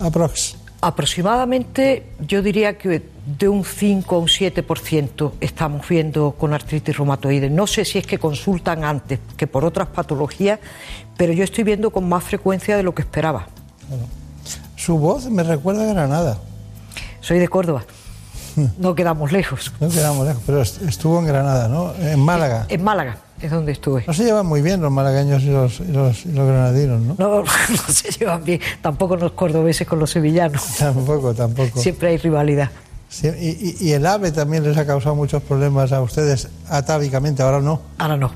Aprox. 0.00 0.56
Aproximadamente 0.80 2.06
yo 2.20 2.42
diría 2.42 2.76
que 2.76 3.02
de 3.38 3.48
un 3.48 3.64
5 3.64 4.14
a 4.14 4.18
un 4.18 4.26
7% 4.28 5.32
estamos 5.40 5.88
viendo 5.88 6.32
con 6.32 6.52
artritis 6.52 6.96
reumatoide. 6.96 7.50
No 7.50 7.66
sé 7.66 7.84
si 7.84 7.98
es 7.98 8.06
que 8.06 8.18
consultan 8.18 8.84
antes 8.84 9.18
que 9.36 9.46
por 9.46 9.64
otras 9.64 9.88
patologías, 9.88 10.60
pero 11.16 11.32
yo 11.32 11.44
estoy 11.44 11.64
viendo 11.64 11.90
con 11.90 12.08
más 12.08 12.22
frecuencia 12.24 12.76
de 12.76 12.82
lo 12.82 12.94
que 12.94 13.02
esperaba. 13.02 13.46
Su 14.76 14.98
voz 14.98 15.28
me 15.30 15.42
recuerda 15.42 15.90
a 15.90 15.92
Granada. 15.92 16.38
Soy 17.20 17.38
de 17.38 17.48
Córdoba. 17.48 17.84
No 18.78 18.94
quedamos 18.94 19.32
lejos. 19.32 19.72
No 19.80 19.88
quedamos 19.88 20.26
lejos, 20.26 20.42
pero 20.46 20.62
est- 20.62 20.82
estuvo 20.82 21.18
en 21.20 21.26
Granada, 21.26 21.68
¿no? 21.68 21.94
En 21.94 22.18
Málaga. 22.20 22.66
En 22.68 22.82
Málaga 22.82 23.18
es 23.40 23.50
donde 23.50 23.72
estuve. 23.72 24.04
No 24.06 24.14
se 24.14 24.24
llevan 24.24 24.46
muy 24.46 24.62
bien 24.62 24.80
los 24.80 24.90
malagueños 24.90 25.42
y 25.42 25.50
los, 25.50 25.80
y 25.80 25.92
los, 25.92 26.24
y 26.24 26.32
los 26.32 26.46
granadinos, 26.48 27.00
¿no? 27.02 27.14
No, 27.18 27.42
no 27.42 27.92
se 27.92 28.10
llevan 28.12 28.44
bien. 28.44 28.60
Tampoco 28.80 29.16
los 29.16 29.32
cordobeses 29.32 29.86
con 29.86 29.98
los 29.98 30.10
sevillanos. 30.10 30.62
Tampoco, 30.78 31.34
tampoco. 31.34 31.80
Siempre 31.80 32.08
hay 32.08 32.16
rivalidad. 32.18 32.70
Sí, 33.08 33.28
y, 33.28 33.48
y- 33.84 33.88
y 33.88 33.92
el 33.92 34.04
AVE 34.06 34.32
también 34.32 34.64
les 34.64 34.76
ha 34.76 34.84
causado 34.86 35.14
muchos 35.14 35.42
problemas 35.42 35.92
a 35.92 36.00
ustedes 36.02 36.48
atávicamente, 36.68 37.42
ahora 37.42 37.60
no. 37.60 37.80
Ahora 37.98 38.16
no. 38.16 38.32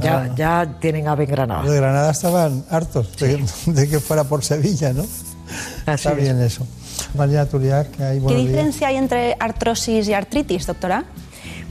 Ya, 0.00 0.12
Ahora 0.14 0.26
no. 0.28 0.36
ya 0.36 0.76
tienen 0.80 1.08
ave 1.08 1.24
en 1.24 1.30
Granada. 1.30 1.62
Los 1.62 1.72
de 1.72 1.76
Granada 1.78 2.10
estaban 2.10 2.64
hartos 2.70 3.16
de, 3.16 3.44
de 3.66 3.88
que 3.88 3.98
fuera 4.00 4.24
por 4.24 4.44
Sevilla, 4.44 4.92
¿no? 4.92 5.02
Así 5.02 6.08
Está 6.08 6.10
es. 6.12 6.16
bien 6.16 6.40
eso. 6.40 6.66
María 7.14 7.48
Turiac, 7.48 7.90
que 7.90 8.02
hay 8.02 8.20
¿Qué 8.20 8.34
diferencia 8.34 8.88
hay 8.88 8.96
entre 8.96 9.36
artrosis 9.38 10.08
y 10.08 10.14
artritis, 10.14 10.66
doctora? 10.66 11.04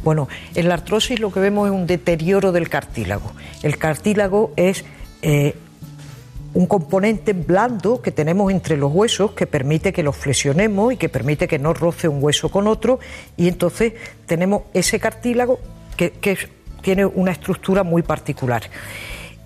Bueno, 0.03 0.27
en 0.55 0.67
la 0.67 0.75
artrosis 0.75 1.19
lo 1.19 1.31
que 1.31 1.39
vemos 1.39 1.67
es 1.67 1.73
un 1.73 1.85
deterioro 1.85 2.51
del 2.51 2.69
cartílago. 2.69 3.31
El 3.63 3.77
cartílago 3.77 4.53
es 4.55 4.85
eh, 5.21 5.55
un 6.53 6.65
componente 6.65 7.33
blando 7.33 8.01
que 8.01 8.11
tenemos 8.11 8.51
entre 8.51 8.77
los 8.77 8.91
huesos 8.91 9.31
que 9.31 9.45
permite 9.45 9.93
que 9.93 10.03
los 10.03 10.15
flexionemos 10.15 10.93
y 10.93 10.97
que 10.97 11.09
permite 11.09 11.47
que 11.47 11.59
no 11.59 11.73
roce 11.73 12.07
un 12.07 12.23
hueso 12.23 12.49
con 12.49 12.67
otro 12.67 12.99
y 13.37 13.47
entonces 13.47 13.93
tenemos 14.25 14.63
ese 14.73 14.99
cartílago 14.99 15.59
que, 15.95 16.37
tiene 16.81 17.05
una 17.05 17.33
estructura 17.33 17.83
muy 17.83 18.03
particular. 18.03 18.63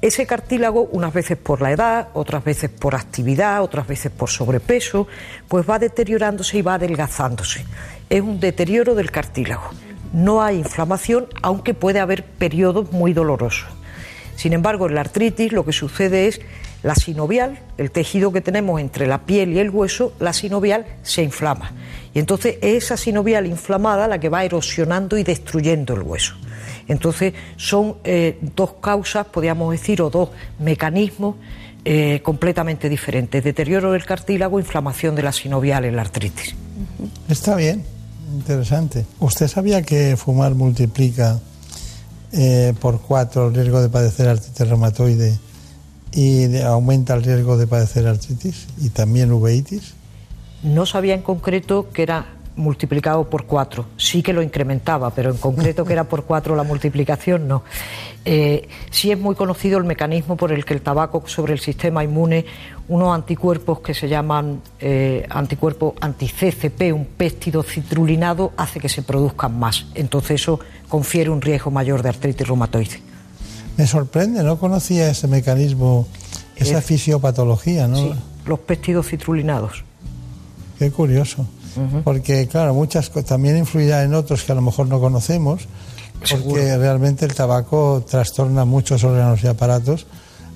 Ese 0.03 0.25
cartílago, 0.25 0.89
unas 0.91 1.13
veces 1.13 1.37
por 1.37 1.61
la 1.61 1.71
edad, 1.71 2.09
otras 2.13 2.43
veces 2.43 2.69
por 2.69 2.93
actividad, 2.93 3.63
otras 3.63 3.87
veces 3.87 4.11
por 4.11 4.29
sobrepeso, 4.29 5.07
pues 5.47 5.65
va 5.67 5.79
deteriorándose 5.79 6.57
y 6.57 6.61
va 6.61 6.73
adelgazándose. 6.73 7.65
Es 8.09 8.21
un 8.21 8.41
deterioro 8.41 8.95
del 8.95 9.11
cartílago. 9.11 9.63
No 10.11 10.43
hay 10.43 10.57
inflamación, 10.57 11.27
aunque 11.41 11.73
puede 11.73 12.01
haber 12.01 12.25
periodos 12.25 12.91
muy 12.91 13.13
dolorosos. 13.13 13.69
Sin 14.35 14.51
embargo, 14.51 14.89
en 14.89 14.95
la 14.95 14.99
artritis 14.99 15.53
lo 15.53 15.63
que 15.63 15.71
sucede 15.71 16.27
es 16.27 16.41
La 16.81 16.95
sinovial, 16.95 17.61
el 17.77 17.89
tejido 17.89 18.33
que 18.33 18.41
tenemos 18.41 18.81
entre 18.81 19.07
la 19.07 19.19
piel 19.19 19.53
y 19.53 19.59
el 19.59 19.69
hueso, 19.69 20.11
la 20.19 20.33
sinovial 20.33 20.85
se 21.03 21.23
inflama. 21.23 21.71
Y 22.13 22.19
entonces 22.19 22.57
es 22.61 22.83
esa 22.83 22.97
sinovial 22.97 23.47
inflamada 23.47 24.07
la 24.07 24.19
que 24.19 24.29
va 24.29 24.43
erosionando 24.43 25.17
y 25.17 25.23
destruyendo 25.23 25.95
el 25.95 26.03
hueso. 26.03 26.35
Entonces 26.87 27.33
son 27.57 27.95
eh, 28.03 28.37
dos 28.55 28.73
causas, 28.81 29.25
podríamos 29.27 29.71
decir, 29.71 30.01
o 30.01 30.09
dos 30.09 30.29
mecanismos 30.59 31.35
eh, 31.85 32.21
completamente 32.23 32.87
diferentes. 32.87 33.43
Deterioro 33.43 33.91
del 33.91 34.05
cartílago, 34.05 34.59
inflamación 34.59 35.15
de 35.15 35.23
la 35.23 35.31
sinovial 35.31 35.85
en 35.85 35.95
la 35.95 36.03
artritis. 36.03 36.55
Está 37.29 37.55
bien, 37.55 37.83
interesante. 38.33 39.05
¿Usted 39.19 39.47
sabía 39.47 39.81
que 39.81 40.15
fumar 40.15 40.53
multiplica 40.55 41.39
eh, 42.31 42.73
por 42.79 43.01
cuatro 43.01 43.47
el 43.47 43.55
riesgo 43.55 43.81
de 43.81 43.89
padecer 43.89 44.27
artritis 44.27 44.67
reumatoide 44.67 45.37
y 46.11 46.57
aumenta 46.61 47.15
el 47.15 47.23
riesgo 47.23 47.57
de 47.57 47.65
padecer 47.65 48.07
artritis 48.07 48.67
y 48.81 48.89
también 48.89 49.31
uveitis? 49.31 49.93
No 50.63 50.85
sabía 50.85 51.13
en 51.13 51.21
concreto 51.21 51.89
que 51.93 52.03
era 52.03 52.25
multiplicado 52.55 53.29
por 53.29 53.45
cuatro. 53.45 53.85
Sí 53.97 54.21
que 54.21 54.31
lo 54.31 54.41
incrementaba, 54.43 55.09
pero 55.09 55.31
en 55.31 55.37
concreto 55.37 55.83
que 55.85 55.93
era 55.93 56.03
por 56.03 56.23
cuatro 56.25 56.55
la 56.55 56.61
multiplicación, 56.63 57.47
no. 57.47 57.63
Eh, 58.25 58.67
sí 58.91 59.11
es 59.11 59.19
muy 59.19 59.33
conocido 59.35 59.79
el 59.79 59.85
mecanismo 59.85 60.37
por 60.37 60.51
el 60.51 60.63
que 60.63 60.75
el 60.75 60.81
tabaco 60.81 61.23
sobre 61.25 61.53
el 61.53 61.59
sistema 61.59 62.03
inmune, 62.03 62.45
unos 62.87 63.13
anticuerpos 63.15 63.79
que 63.79 63.93
se 63.95 64.07
llaman 64.07 64.61
eh, 64.79 65.25
anticuerpos 65.29 65.93
anti-CCP, 65.99 66.93
un 66.93 67.05
péptido 67.05 67.63
citrulinado, 67.63 68.53
hace 68.55 68.79
que 68.79 68.87
se 68.87 69.01
produzcan 69.01 69.57
más. 69.57 69.87
Entonces 69.95 70.39
eso 70.41 70.59
confiere 70.87 71.31
un 71.31 71.41
riesgo 71.41 71.71
mayor 71.71 72.03
de 72.03 72.09
artritis 72.09 72.47
reumatoide. 72.47 73.01
Me 73.77 73.87
sorprende, 73.87 74.43
no 74.43 74.59
conocía 74.59 75.09
ese 75.09 75.27
mecanismo, 75.27 76.07
esa 76.55 76.77
Es- 76.77 76.85
fisiopatología, 76.85 77.87
¿no? 77.87 77.97
Sí, 77.97 78.13
los 78.45 78.59
péptidos 78.59 79.07
citrulinados. 79.07 79.83
Qué 80.83 80.91
curioso. 80.91 81.45
Porque, 82.03 82.47
claro, 82.47 82.73
muchas 82.73 83.09
también 83.25 83.57
influirá 83.57 84.03
en 84.03 84.13
otros 84.13 84.43
que 84.43 84.51
a 84.51 84.55
lo 84.55 84.61
mejor 84.61 84.87
no 84.87 84.99
conocemos, 84.99 85.67
porque 86.19 86.77
realmente 86.77 87.25
el 87.25 87.33
tabaco 87.33 88.03
trastorna 88.07 88.65
muchos 88.65 89.03
órganos 89.03 89.43
y 89.43 89.47
aparatos 89.47 90.05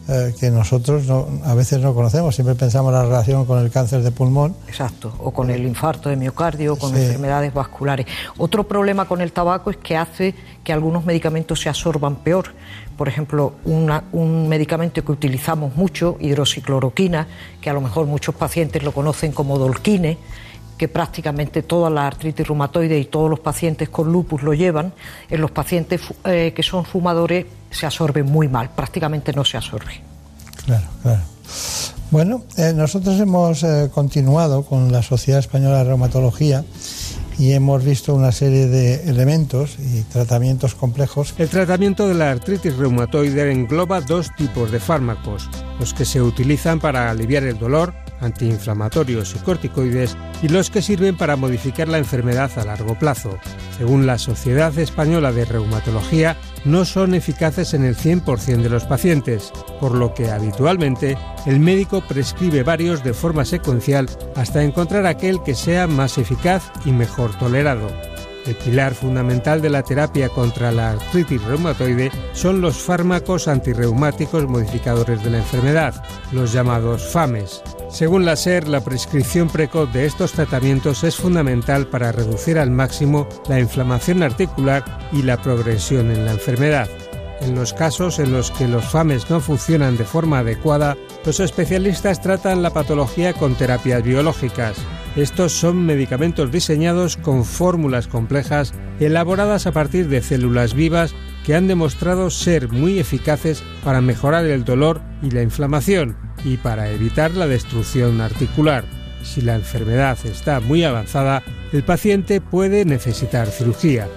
eh, 0.10 0.34
que 0.40 0.50
nosotros 0.50 1.06
no- 1.06 1.28
a 1.44 1.54
veces 1.54 1.80
no 1.82 1.94
conocemos. 1.94 2.34
Siempre 2.34 2.56
pensamos 2.56 2.94
la 2.94 3.04
relación 3.04 3.46
con 3.46 3.60
el 3.60 3.70
cáncer 3.70 4.04
de 4.04 4.12
pulmón. 4.12 4.56
Exacto, 4.68 5.12
o 5.20 5.32
con 5.32 5.50
el 5.50 5.66
infarto 5.66 6.08
de 6.10 6.16
miocardio, 6.16 6.74
o 6.74 6.78
con 6.78 6.92
Sí. 6.94 7.02
enfermedades 7.02 7.54
vasculares. 7.54 8.06
Otro 8.38 8.66
problema 8.66 9.06
con 9.06 9.20
el 9.20 9.34
tabaco 9.34 9.70
es 9.70 9.76
que 9.78 9.98
hace 9.98 10.34
que 10.68 10.74
algunos 10.74 11.06
medicamentos 11.06 11.62
se 11.62 11.70
absorban 11.70 12.18
peor. 12.18 12.48
Por 12.98 13.08
ejemplo, 13.08 13.54
una- 13.64 14.04
un 14.12 14.50
medicamento 14.50 15.02
que 15.02 15.14
utilizamos 15.14 15.78
mucho, 15.78 16.18
hidroxicloroquina, 16.20 17.26
que 17.62 17.70
a 17.70 17.74
lo 17.74 17.80
mejor 17.80 18.06
muchos 18.06 18.36
pacientes 18.36 18.84
lo 18.84 18.92
conocen 18.92 19.32
como 19.32 19.58
dolquine, 19.58 20.18
que 20.78 20.90
prácticamente 20.90 21.62
toda 21.64 21.90
la 21.90 22.06
artritis 22.06 22.46
reumatoide 22.46 23.00
y 23.00 23.06
todos 23.06 23.30
los 23.30 23.40
pacientes 23.40 23.88
con 23.88 24.12
lupus 24.12 24.44
lo 24.44 24.54
llevan, 24.54 24.92
en 25.30 25.40
los 25.40 25.52
pacientes 25.52 26.02
eh, 26.26 26.52
que 26.54 26.64
son 26.64 26.84
fumadores 26.84 27.46
se 27.72 27.86
absorbe 27.86 28.24
muy 28.24 28.50
mal, 28.50 28.70
prácticamente 28.76 29.32
no 29.32 29.46
se 29.46 29.56
absorbe. 29.56 30.02
Claro, 30.66 30.86
claro. 31.02 31.22
Bueno, 32.12 32.44
eh, 32.58 32.74
nosotros 32.76 33.18
hemos 33.22 33.64
eh, 33.64 33.90
continuado 33.94 34.64
con 34.66 34.92
la 34.92 35.02
Sociedad 35.02 35.40
Española 35.40 35.78
de 35.78 35.86
Reumatología 35.86 36.66
y 37.38 37.54
hemos 37.54 37.84
visto 37.84 38.16
una 38.16 38.32
serie 38.32 38.68
de 38.68 39.10
elementos 39.10 39.78
y 39.80 40.02
tratamientos 40.04 40.76
complejos. 40.76 41.34
El 41.38 41.50
tratamiento 41.50 42.08
de 42.08 42.16
la 42.16 42.32
artritis 42.32 42.76
reumatoide 42.76 43.52
engloba 43.52 44.02
dos 44.02 44.34
tipos 44.36 44.72
de 44.72 44.80
fármacos, 44.80 45.50
los 45.80 45.94
que 45.94 46.06
se 46.06 46.22
utilizan 46.22 46.80
para 46.80 47.10
aliviar 47.10 47.44
el 47.44 47.60
dolor, 47.60 47.94
antiinflamatorios 48.20 49.36
y 49.36 49.40
corticoides, 49.40 50.18
y 50.42 50.48
los 50.48 50.70
que 50.70 50.82
sirven 50.82 51.18
para 51.18 51.36
modificar 51.36 51.88
la 51.88 52.00
enfermedad 52.00 52.52
a 52.58 52.66
largo 52.66 52.98
plazo. 52.98 53.38
Según 53.78 54.08
la 54.08 54.18
Sociedad 54.18 54.78
Española 54.80 55.32
de 55.32 55.46
Reumatología, 55.46 56.36
no 56.68 56.86
son 56.86 57.14
eficaces 57.14 57.74
en 57.74 57.84
el 57.84 57.96
100% 57.96 58.62
de 58.62 58.70
los 58.70 58.84
pacientes, 58.84 59.52
por 59.80 59.96
lo 59.96 60.14
que 60.14 60.30
habitualmente 60.30 61.18
el 61.46 61.60
médico 61.60 62.02
prescribe 62.02 62.64
varios 62.64 63.04
de 63.04 63.14
forma 63.14 63.46
secuencial 63.46 64.08
hasta 64.36 64.64
encontrar 64.64 65.06
aquel 65.06 65.42
que 65.44 65.56
sea 65.56 65.88
más 65.88 66.18
eficaz 66.18 66.72
y 66.86 66.92
mejor 66.92 67.38
tolerado. 67.38 67.90
El 68.48 68.56
pilar 68.56 68.94
fundamental 68.94 69.62
de 69.62 69.70
la 69.70 69.84
terapia 69.84 70.30
contra 70.30 70.72
la 70.72 70.92
artritis 70.92 71.44
reumatoide 71.44 72.12
son 72.32 72.62
los 72.62 72.78
fármacos 72.78 73.50
antirreumáticos 73.50 74.48
modificadores 74.48 75.22
de 75.22 75.32
la 75.32 75.40
enfermedad, 75.40 76.02
los 76.32 76.54
llamados 76.54 77.12
FAMES. 77.12 77.62
Según 77.90 78.24
la 78.24 78.38
SER, 78.38 78.70
la 78.70 78.82
prescripción 78.82 79.50
precoz 79.50 79.92
de 79.92 80.06
estos 80.06 80.32
tratamientos 80.32 81.04
es 81.04 81.18
fundamental 81.18 81.88
para 81.88 82.14
reducir 82.14 82.58
al 82.58 82.72
máximo 82.72 83.28
la 83.50 83.60
inflamación 83.60 84.24
articular 84.24 84.84
y 85.12 85.24
la 85.24 85.42
progresión 85.42 86.10
en 86.10 86.24
la 86.24 86.32
enfermedad. 86.32 86.88
En 87.42 87.54
los 87.54 87.74
casos 87.74 88.18
en 88.20 88.32
los 88.32 88.52
que 88.52 88.68
los 88.68 88.86
FAMES 88.86 89.30
no 89.30 89.42
funcionan 89.42 89.98
de 89.98 90.06
forma 90.06 90.40
adecuada, 90.40 90.96
los 91.26 91.42
especialistas 91.42 92.22
tratan 92.22 92.64
la 92.64 92.72
patología 92.72 93.34
con 93.34 93.56
terapias 93.56 94.04
biológicas. 94.04 94.78
Estos 95.18 95.52
son 95.52 95.84
medicamentos 95.84 96.52
diseñados 96.52 97.18
con 97.18 97.44
fórmulas 97.44 98.08
complejas 98.08 98.76
elaboradas 99.00 99.66
a 99.66 99.72
partir 99.72 100.10
de 100.10 100.22
células 100.22 100.76
vivas 100.76 101.16
que 101.44 101.56
han 101.56 101.68
demostrado 101.68 102.30
ser 102.30 102.70
muy 102.72 103.00
eficaces 103.00 103.64
para 103.84 104.00
mejorar 104.00 104.46
el 104.46 104.64
dolor 104.64 105.02
y 105.24 105.32
la 105.32 105.42
inflamación 105.42 106.16
y 106.46 106.58
para 106.58 106.92
evitar 106.92 107.32
la 107.32 107.48
destrucción 107.48 108.22
articular. 108.22 108.86
Si 109.24 109.42
la 109.42 109.56
enfermedad 109.56 110.20
está 110.24 110.60
muy 110.60 110.84
avanzada, 110.84 111.42
el 111.74 111.82
paciente 111.84 112.40
puede 112.40 112.86
necesitar 112.86 113.48
cirugía. 113.48 114.08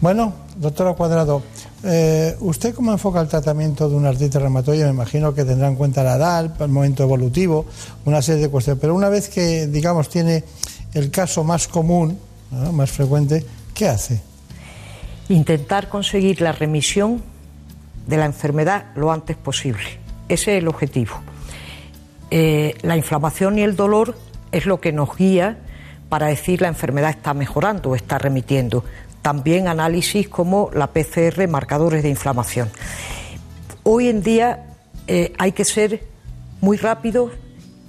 Bueno, 0.00 0.32
doctora 0.56 0.94
Cuadrado, 0.94 1.42
eh, 1.84 2.36
¿usted 2.40 2.74
cómo 2.74 2.92
enfoca 2.92 3.20
el 3.20 3.28
tratamiento 3.28 3.88
de 3.88 3.96
una 3.96 4.10
artritis 4.10 4.40
reumatoide? 4.40 4.84
Me 4.84 4.90
imagino 4.90 5.34
que 5.34 5.44
tendrá 5.44 5.68
en 5.68 5.76
cuenta 5.76 6.02
la 6.02 6.16
edad, 6.16 6.50
el 6.60 6.68
momento 6.68 7.02
evolutivo, 7.02 7.66
una 8.04 8.22
serie 8.22 8.42
de 8.42 8.48
cuestiones. 8.48 8.80
Pero 8.80 8.94
una 8.94 9.08
vez 9.08 9.28
que, 9.28 9.66
digamos, 9.66 10.08
tiene 10.08 10.44
el 10.94 11.10
caso 11.10 11.44
más 11.44 11.68
común, 11.68 12.18
más 12.72 12.90
frecuente, 12.90 13.44
¿qué 13.74 13.88
hace? 13.88 14.28
intentar 15.28 15.88
conseguir 15.88 16.40
la 16.40 16.52
remisión 16.52 17.22
de 18.06 18.16
la 18.16 18.24
enfermedad 18.24 18.86
lo 18.94 19.12
antes 19.12 19.36
posible. 19.36 19.84
Ese 20.28 20.56
es 20.56 20.62
el 20.62 20.68
objetivo. 20.68 21.14
Eh, 22.30 22.76
la 22.82 22.96
inflamación 22.96 23.58
y 23.58 23.62
el 23.62 23.76
dolor 23.76 24.16
es 24.52 24.66
lo 24.66 24.80
que 24.80 24.92
nos 24.92 25.16
guía 25.16 25.58
para 26.08 26.26
decir 26.26 26.62
la 26.62 26.68
enfermedad 26.68 27.10
está 27.10 27.34
mejorando 27.34 27.90
o 27.90 27.94
está 27.94 28.18
remitiendo. 28.18 28.84
También 29.28 29.68
análisis 29.68 30.26
como 30.26 30.70
la 30.72 30.86
PCR, 30.86 31.46
marcadores 31.48 32.02
de 32.02 32.08
inflamación. 32.08 32.70
Hoy 33.82 34.08
en 34.08 34.22
día 34.22 34.68
eh, 35.06 35.34
hay 35.36 35.52
que 35.52 35.66
ser 35.66 36.02
muy 36.62 36.78
rápido 36.78 37.30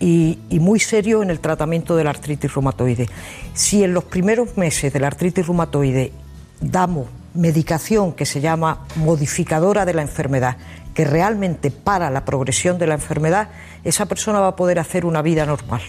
y, 0.01 0.37
y 0.49 0.59
muy 0.59 0.81
serio 0.81 1.23
en 1.23 1.29
el 1.29 1.39
tratamiento 1.39 1.95
de 1.95 2.03
la 2.03 2.09
artritis 2.09 2.53
reumatoide. 2.53 3.07
Si 3.53 3.85
en 3.85 3.93
los 3.93 4.03
primeros 4.03 4.57
meses 4.57 4.91
de 4.91 4.99
la 4.99 5.07
artritis 5.07 5.47
reumatoide 5.47 6.11
damos 6.59 7.07
medicación 7.33 8.11
que 8.11 8.25
se 8.25 8.41
llama 8.41 8.85
modificadora 8.97 9.85
de 9.85 9.93
la 9.93 10.01
enfermedad, 10.01 10.57
que 10.93 11.05
realmente 11.05 11.71
para 11.71 12.09
la 12.09 12.25
progresión 12.25 12.77
de 12.77 12.87
la 12.87 12.95
enfermedad, 12.95 13.47
esa 13.85 14.07
persona 14.07 14.41
va 14.41 14.47
a 14.47 14.55
poder 14.57 14.77
hacer 14.77 15.05
una 15.05 15.21
vida 15.21 15.45
normal. 15.45 15.83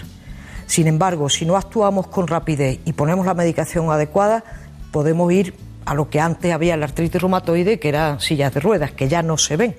Sin 0.68 0.86
embargo, 0.86 1.28
si 1.28 1.44
no 1.44 1.56
actuamos 1.56 2.06
con 2.06 2.28
rapidez 2.28 2.78
y 2.84 2.92
ponemos 2.92 3.26
la 3.26 3.34
medicación 3.34 3.90
adecuada, 3.90 4.44
podemos 4.90 5.32
ir 5.32 5.54
a 5.84 5.94
lo 5.94 6.08
que 6.10 6.20
antes 6.20 6.52
había 6.52 6.76
la 6.76 6.86
artritis 6.86 7.20
reumatoide, 7.20 7.78
que 7.78 7.88
eran 7.88 8.20
sillas 8.20 8.54
de 8.54 8.60
ruedas, 8.60 8.92
que 8.92 9.08
ya 9.08 9.22
no 9.22 9.38
se 9.38 9.56
ven. 9.56 9.74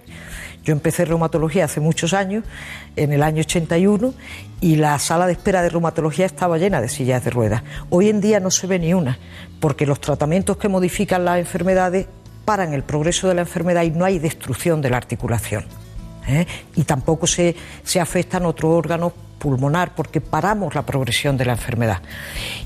Yo 0.64 0.74
empecé 0.74 1.06
reumatología 1.06 1.66
hace 1.66 1.80
muchos 1.80 2.14
años, 2.14 2.44
en 2.96 3.12
el 3.12 3.24
año 3.24 3.42
81, 3.42 4.14
y 4.60 4.76
la 4.76 5.00
sala 5.00 5.26
de 5.26 5.34
espera 5.34 5.64
de 5.64 5.70
reumatología 5.70 6.26
estaba 6.26 6.58
llena 6.58 6.82
de 6.82 6.90
sillas 6.90 7.24
de 7.24 7.32
ruedas. 7.32 7.64
Hoy 7.90 8.10
en 8.10 8.22
día 8.22 8.40
no 8.40 8.52
se 8.52 8.68
ve 8.68 8.78
ni 8.78 8.94
una, 8.94 9.18
porque 9.60 9.86
los 9.86 10.00
tratamientos 10.00 10.58
que 10.58 10.70
modifican 10.70 11.26
las 11.26 11.40
enfermedades 11.40 12.08
paran 12.46 12.74
el 12.74 12.84
progreso 12.84 13.28
de 13.28 13.36
la 13.36 13.42
enfermedad 13.42 13.84
y 13.84 13.92
no 13.92 14.06
hay 14.06 14.20
destrucción 14.20 14.82
de 14.82 14.90
la 14.92 14.98
articulación. 14.98 15.66
¿eh? 16.28 16.46
Y 16.76 16.84
tampoco 16.84 17.26
se, 17.26 17.56
se 17.84 18.00
afectan 18.00 18.46
otros 18.46 18.72
órganos 18.72 19.14
pulmonar 19.40 19.96
porque 19.96 20.22
paramos 20.22 20.76
la 20.76 20.86
progresión 20.86 21.38
de 21.38 21.46
la 21.46 21.54
enfermedad. 21.54 22.02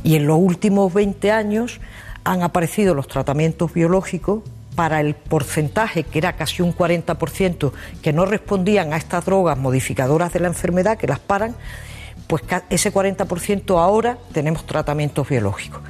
Y 0.04 0.16
en 0.16 0.28
los 0.28 0.38
últimos 0.38 0.94
20 0.94 1.32
años 1.32 1.80
han 2.26 2.44
aparecido 2.44 2.94
los 2.94 3.08
tratamientos 3.08 3.74
biológicos 3.74 4.42
para 4.76 5.00
el 5.00 5.16
porcentaje, 5.16 6.04
que 6.04 6.18
era 6.18 6.34
casi 6.34 6.62
un 6.62 6.76
40%, 6.76 7.72
que 8.02 8.12
no 8.12 8.26
respondían 8.26 8.92
a 8.92 8.98
estas 8.98 9.24
drogas 9.24 9.58
modificadoras 9.58 10.34
de 10.34 10.42
la 10.42 10.48
enfermedad, 10.48 10.98
que 10.98 11.08
las 11.08 11.20
paran, 11.20 11.56
pues 12.28 12.44
ese 12.70 12.92
40% 12.92 13.80
ahora 13.80 14.18
tenemos 14.34 14.66
tratamientos 14.66 15.30
biológicos. 15.30 15.82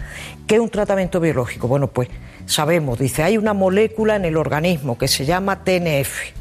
¿Qué 0.46 0.56
es 0.56 0.62
un 0.62 0.70
tratamiento 0.70 1.20
biológico? 1.20 1.68
Bueno, 1.68 1.88
pues 1.88 2.10
sabemos, 2.46 3.00
dice, 3.00 3.24
hay 3.24 3.38
una 3.38 3.54
molécula 3.54 4.18
en 4.18 4.26
el 4.26 4.38
organismo 4.38 4.98
que 4.98 5.08
se 5.08 5.26
llama 5.26 5.64
TNF 5.64 6.34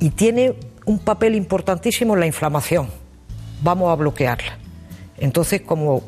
y 0.00 0.10
tiene 0.10 0.54
un 0.86 0.98
papel 0.98 1.34
importantísimo 1.34 2.14
en 2.14 2.20
la 2.20 2.26
inflamación. 2.26 2.88
Vamos 3.62 3.92
a 3.92 3.94
bloquearla. 3.94 4.58
Entonces, 5.18 5.60
como 5.60 6.02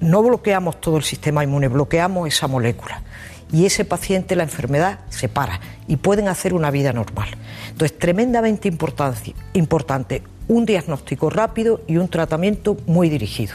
no 0.00 0.22
bloqueamos 0.22 0.80
todo 0.80 0.96
el 0.96 1.02
sistema 1.02 1.44
inmune, 1.44 1.68
bloqueamos 1.68 2.28
esa 2.28 2.46
molécula. 2.46 3.02
Y 3.52 3.66
ese 3.66 3.84
paciente, 3.84 4.36
la 4.36 4.42
enfermedad 4.42 5.00
se 5.10 5.28
para 5.28 5.60
y 5.86 5.96
pueden 5.96 6.28
hacer 6.28 6.54
una 6.54 6.70
vida 6.70 6.92
normal. 6.92 7.28
Entonces, 7.70 7.98
tremendamente 7.98 8.68
importante, 8.68 10.22
un 10.48 10.66
diagnóstico 10.66 11.30
rápido 11.30 11.80
y 11.86 11.96
un 11.96 12.08
tratamiento 12.08 12.76
muy 12.86 13.08
dirigido. 13.08 13.54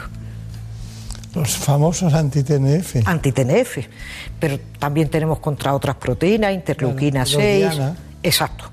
Los 1.34 1.56
famosos 1.56 2.12
anti-TNF. 2.12 3.06
Anti-TNF, 3.06 3.78
pero 4.38 4.58
también 4.78 5.08
tenemos 5.08 5.38
contra 5.38 5.74
otras 5.74 5.96
proteínas, 5.96 6.54
interleuquina 6.54 7.24
Claro, 7.24 7.40
6. 7.40 7.58
Diana. 7.58 7.96
Exacto. 8.22 8.64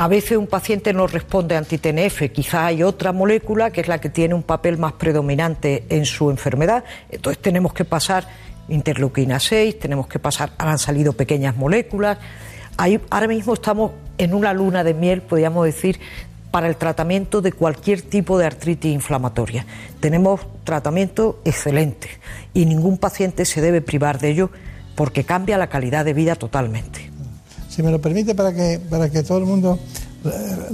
A 0.00 0.06
veces 0.06 0.38
un 0.38 0.46
paciente 0.46 0.92
no 0.92 1.08
responde 1.08 1.56
a 1.56 1.58
anti-TNF, 1.58 2.30
quizás 2.32 2.66
hay 2.66 2.84
otra 2.84 3.10
molécula 3.10 3.72
que 3.72 3.80
es 3.80 3.88
la 3.88 4.00
que 4.00 4.08
tiene 4.08 4.32
un 4.32 4.44
papel 4.44 4.78
más 4.78 4.92
predominante 4.92 5.86
en 5.88 6.06
su 6.06 6.30
enfermedad. 6.30 6.84
Entonces 7.10 7.42
tenemos 7.42 7.72
que 7.72 7.84
pasar 7.84 8.28
interleuquina 8.68 9.40
6, 9.40 9.76
tenemos 9.80 10.06
que 10.06 10.20
pasar, 10.20 10.52
han 10.56 10.78
salido 10.78 11.14
pequeñas 11.14 11.56
moléculas. 11.56 12.16
Ahora 13.10 13.26
mismo 13.26 13.54
estamos 13.54 13.90
en 14.18 14.34
una 14.34 14.52
luna 14.52 14.84
de 14.84 14.94
miel, 14.94 15.20
podríamos 15.20 15.66
decir, 15.66 15.98
para 16.52 16.68
el 16.68 16.76
tratamiento 16.76 17.40
de 17.40 17.50
cualquier 17.50 18.00
tipo 18.02 18.38
de 18.38 18.46
artritis 18.46 18.94
inflamatoria. 18.94 19.66
Tenemos 19.98 20.42
tratamiento 20.62 21.40
excelente 21.44 22.08
y 22.54 22.66
ningún 22.66 22.98
paciente 22.98 23.44
se 23.44 23.60
debe 23.60 23.80
privar 23.80 24.20
de 24.20 24.28
ello 24.28 24.50
porque 24.94 25.24
cambia 25.24 25.58
la 25.58 25.66
calidad 25.66 26.04
de 26.04 26.14
vida 26.14 26.36
totalmente. 26.36 27.07
Si 27.78 27.82
me 27.84 27.92
lo 27.92 28.00
permite, 28.00 28.34
para 28.34 28.52
que, 28.52 28.80
para 28.90 29.08
que 29.08 29.22
todo 29.22 29.38
el 29.38 29.44
mundo. 29.44 29.78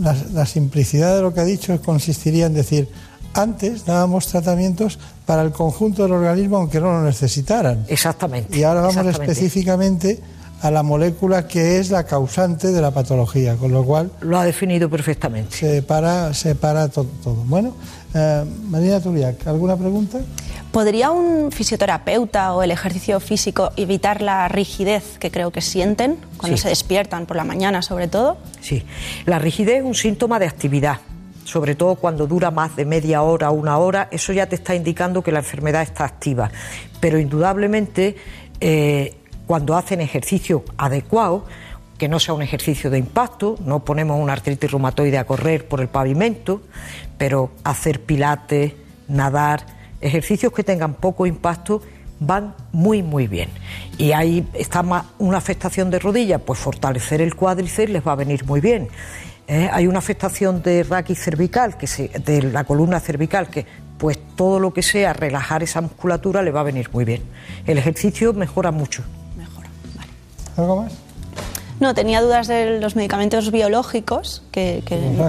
La, 0.01 0.17
la 0.33 0.47
simplicidad 0.47 1.15
de 1.17 1.21
lo 1.21 1.35
que 1.35 1.41
ha 1.41 1.45
dicho 1.45 1.79
consistiría 1.83 2.47
en 2.47 2.55
decir: 2.55 2.89
antes 3.35 3.85
dábamos 3.85 4.27
tratamientos 4.27 4.99
para 5.27 5.43
el 5.43 5.51
conjunto 5.53 6.05
del 6.05 6.13
organismo, 6.13 6.57
aunque 6.57 6.81
no 6.81 6.87
lo 6.93 7.03
necesitaran. 7.03 7.85
Exactamente. 7.89 8.57
Y 8.59 8.63
ahora 8.63 8.81
vamos 8.81 9.05
específicamente 9.05 10.19
a 10.63 10.71
la 10.71 10.83
molécula 10.83 11.47
que 11.47 11.79
es 11.79 11.91
la 11.91 12.05
causante 12.05 12.73
de 12.73 12.81
la 12.81 12.91
patología, 12.93 13.57
con 13.57 13.71
lo 13.71 13.85
cual. 13.85 14.11
Lo 14.23 14.39
ha 14.39 14.47
definido 14.47 14.89
perfectamente. 14.89 15.55
Se 15.55 15.83
para, 15.83 16.33
se 16.33 16.55
para 16.55 16.89
to- 16.89 17.05
todo. 17.23 17.45
Bueno, 17.45 17.75
eh, 18.15 18.45
Marina 18.71 18.99
Tuliak, 18.99 19.47
¿alguna 19.47 19.77
pregunta? 19.77 20.21
¿Podría 20.75 21.12
un 21.12 21.53
fisioterapeuta 21.53 22.53
o 22.53 22.64
el 22.64 22.72
ejercicio 22.72 23.20
físico 23.20 23.70
evitar 23.77 24.20
la 24.20 24.49
rigidez 24.49 25.18
que 25.20 25.31
creo 25.31 25.53
que 25.53 25.61
sienten 25.61 26.16
cuando 26.37 26.57
Sí. 26.57 26.64
se 26.64 26.68
despiertan 26.70 27.27
por 27.27 27.37
la 27.37 27.45
mañana, 27.45 27.81
sobre 27.81 28.09
todo? 28.09 28.39
Sí, 28.61 28.83
la 29.25 29.39
rigidez 29.39 29.77
es 29.79 29.85
un 29.85 29.95
síntoma 29.95 30.41
de 30.41 30.47
actividad, 30.49 30.99
sobre 31.45 31.77
todo 31.77 31.95
cuando 31.95 32.27
dura 32.27 32.51
más 32.51 32.75
de 32.75 32.87
media 32.87 33.22
hora 33.22 33.51
o 33.51 33.55
una 33.55 33.79
hora, 33.79 34.09
eso 34.11 34.33
ya 34.33 34.49
te 34.49 34.57
está 34.57 34.75
indicando 34.75 35.22
que 35.22 35.31
la 35.31 35.39
enfermedad 35.39 35.83
está 35.83 36.05
activa. 36.07 36.51
Pero 36.99 37.20
indudablemente, 37.20 38.16
eh, 38.61 39.14
cuando 39.47 39.77
hacen 39.77 40.01
ejercicio 40.01 40.64
adecuado, 40.77 41.45
que 41.99 42.09
no 42.09 42.18
sea 42.18 42.35
un 42.35 42.43
ejercicio 42.43 42.91
de 42.91 42.99
impacto, 42.99 43.55
no 43.64 43.85
ponemos 43.85 44.20
una 44.20 44.33
artritis 44.33 44.72
reumatoide 44.72 45.18
a 45.18 45.25
correr 45.25 45.68
por 45.68 45.81
el 45.81 45.87
pavimento, 45.87 46.62
pero 47.16 47.53
hacer 47.62 48.01
pilates, 48.01 48.72
nadar, 49.07 49.84
ejercicios 50.05 50.53
que 50.53 50.63
tengan 50.63 50.95
poco 50.95 51.27
impacto 51.27 51.83
van 52.21 52.55
muy 52.73 53.03
muy 53.03 53.27
bien. 53.27 53.49
Y 53.99 54.13
ahí 54.13 54.47
está 54.55 54.83
más 54.83 55.07
una 55.19 55.39
afectación 55.39 55.91
de 55.91 55.99
rodilla, 55.99 56.39
pues 56.39 56.59
fortalecer 56.59 57.21
el 57.21 57.35
cuádriceps 57.35 57.91
les 57.91 58.07
va 58.07 58.13
a 58.13 58.17
venir 58.17 58.45
muy 58.45 58.61
bien. 58.61 58.89
¿eh? 59.49 59.69
Hay 59.73 59.87
una 59.87 59.99
afectación 59.99 60.63
de 60.63 60.83
raquis 60.83 61.19
cervical, 61.19 61.77
que 61.77 61.87
se, 61.87 62.09
de 62.09 62.43
la 62.43 62.65
columna 62.65 63.01
cervical, 63.01 63.49
que 63.49 63.67
pues 63.99 64.19
todo 64.37 64.61
lo 64.61 64.73
que 64.73 64.83
sea 64.83 65.13
relajar 65.13 65.63
esa 65.63 65.81
musculatura 65.81 66.43
le 66.43 66.51
va 66.51 66.61
a 66.61 66.65
venir 66.65 66.91
muy 66.93 67.05
bien. 67.05 67.23
El 67.67 67.79
ejercicio 67.79 68.33
mejora 68.33 68.71
mucho. 68.71 69.03
¿Algo 70.57 70.83
más? 70.83 71.04
No, 71.81 71.93
tenía 71.95 72.20
dudas 72.22 72.47
de 72.47 72.79
los 72.81 72.95
medicamentos 72.97 73.51
biológicos, 73.51 74.43
que, 74.53 74.83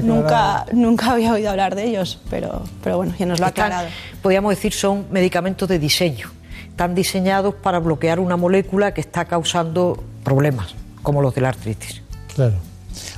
nunca, 0.03 0.65
nunca 0.71 1.11
había 1.11 1.33
oído 1.33 1.49
hablar 1.49 1.75
de 1.75 1.85
ellos, 1.85 2.19
pero, 2.29 2.61
pero 2.83 2.97
bueno, 2.97 3.13
ya 3.17 3.25
nos 3.25 3.39
lo 3.39 3.45
ha 3.45 3.49
Están- 3.49 3.65
aclarado. 3.65 3.89
podríamos 4.21 4.51
decir, 4.51 4.71
son 4.73 5.05
medicamentos 5.11 5.67
de 5.67 5.79
diseño. 5.79 6.29
Están 6.69 6.93
diseñados 6.93 7.55
para 7.55 7.79
bloquear 7.79 8.19
una 8.19 8.37
molécula 8.37 8.93
que 8.93 9.01
está 9.01 9.25
causando 9.25 10.03
problemas, 10.23 10.75
como 11.01 11.21
los 11.21 11.33
de 11.33 11.41
la 11.41 11.49
artritis. 11.49 12.01
Claro. 12.35 12.55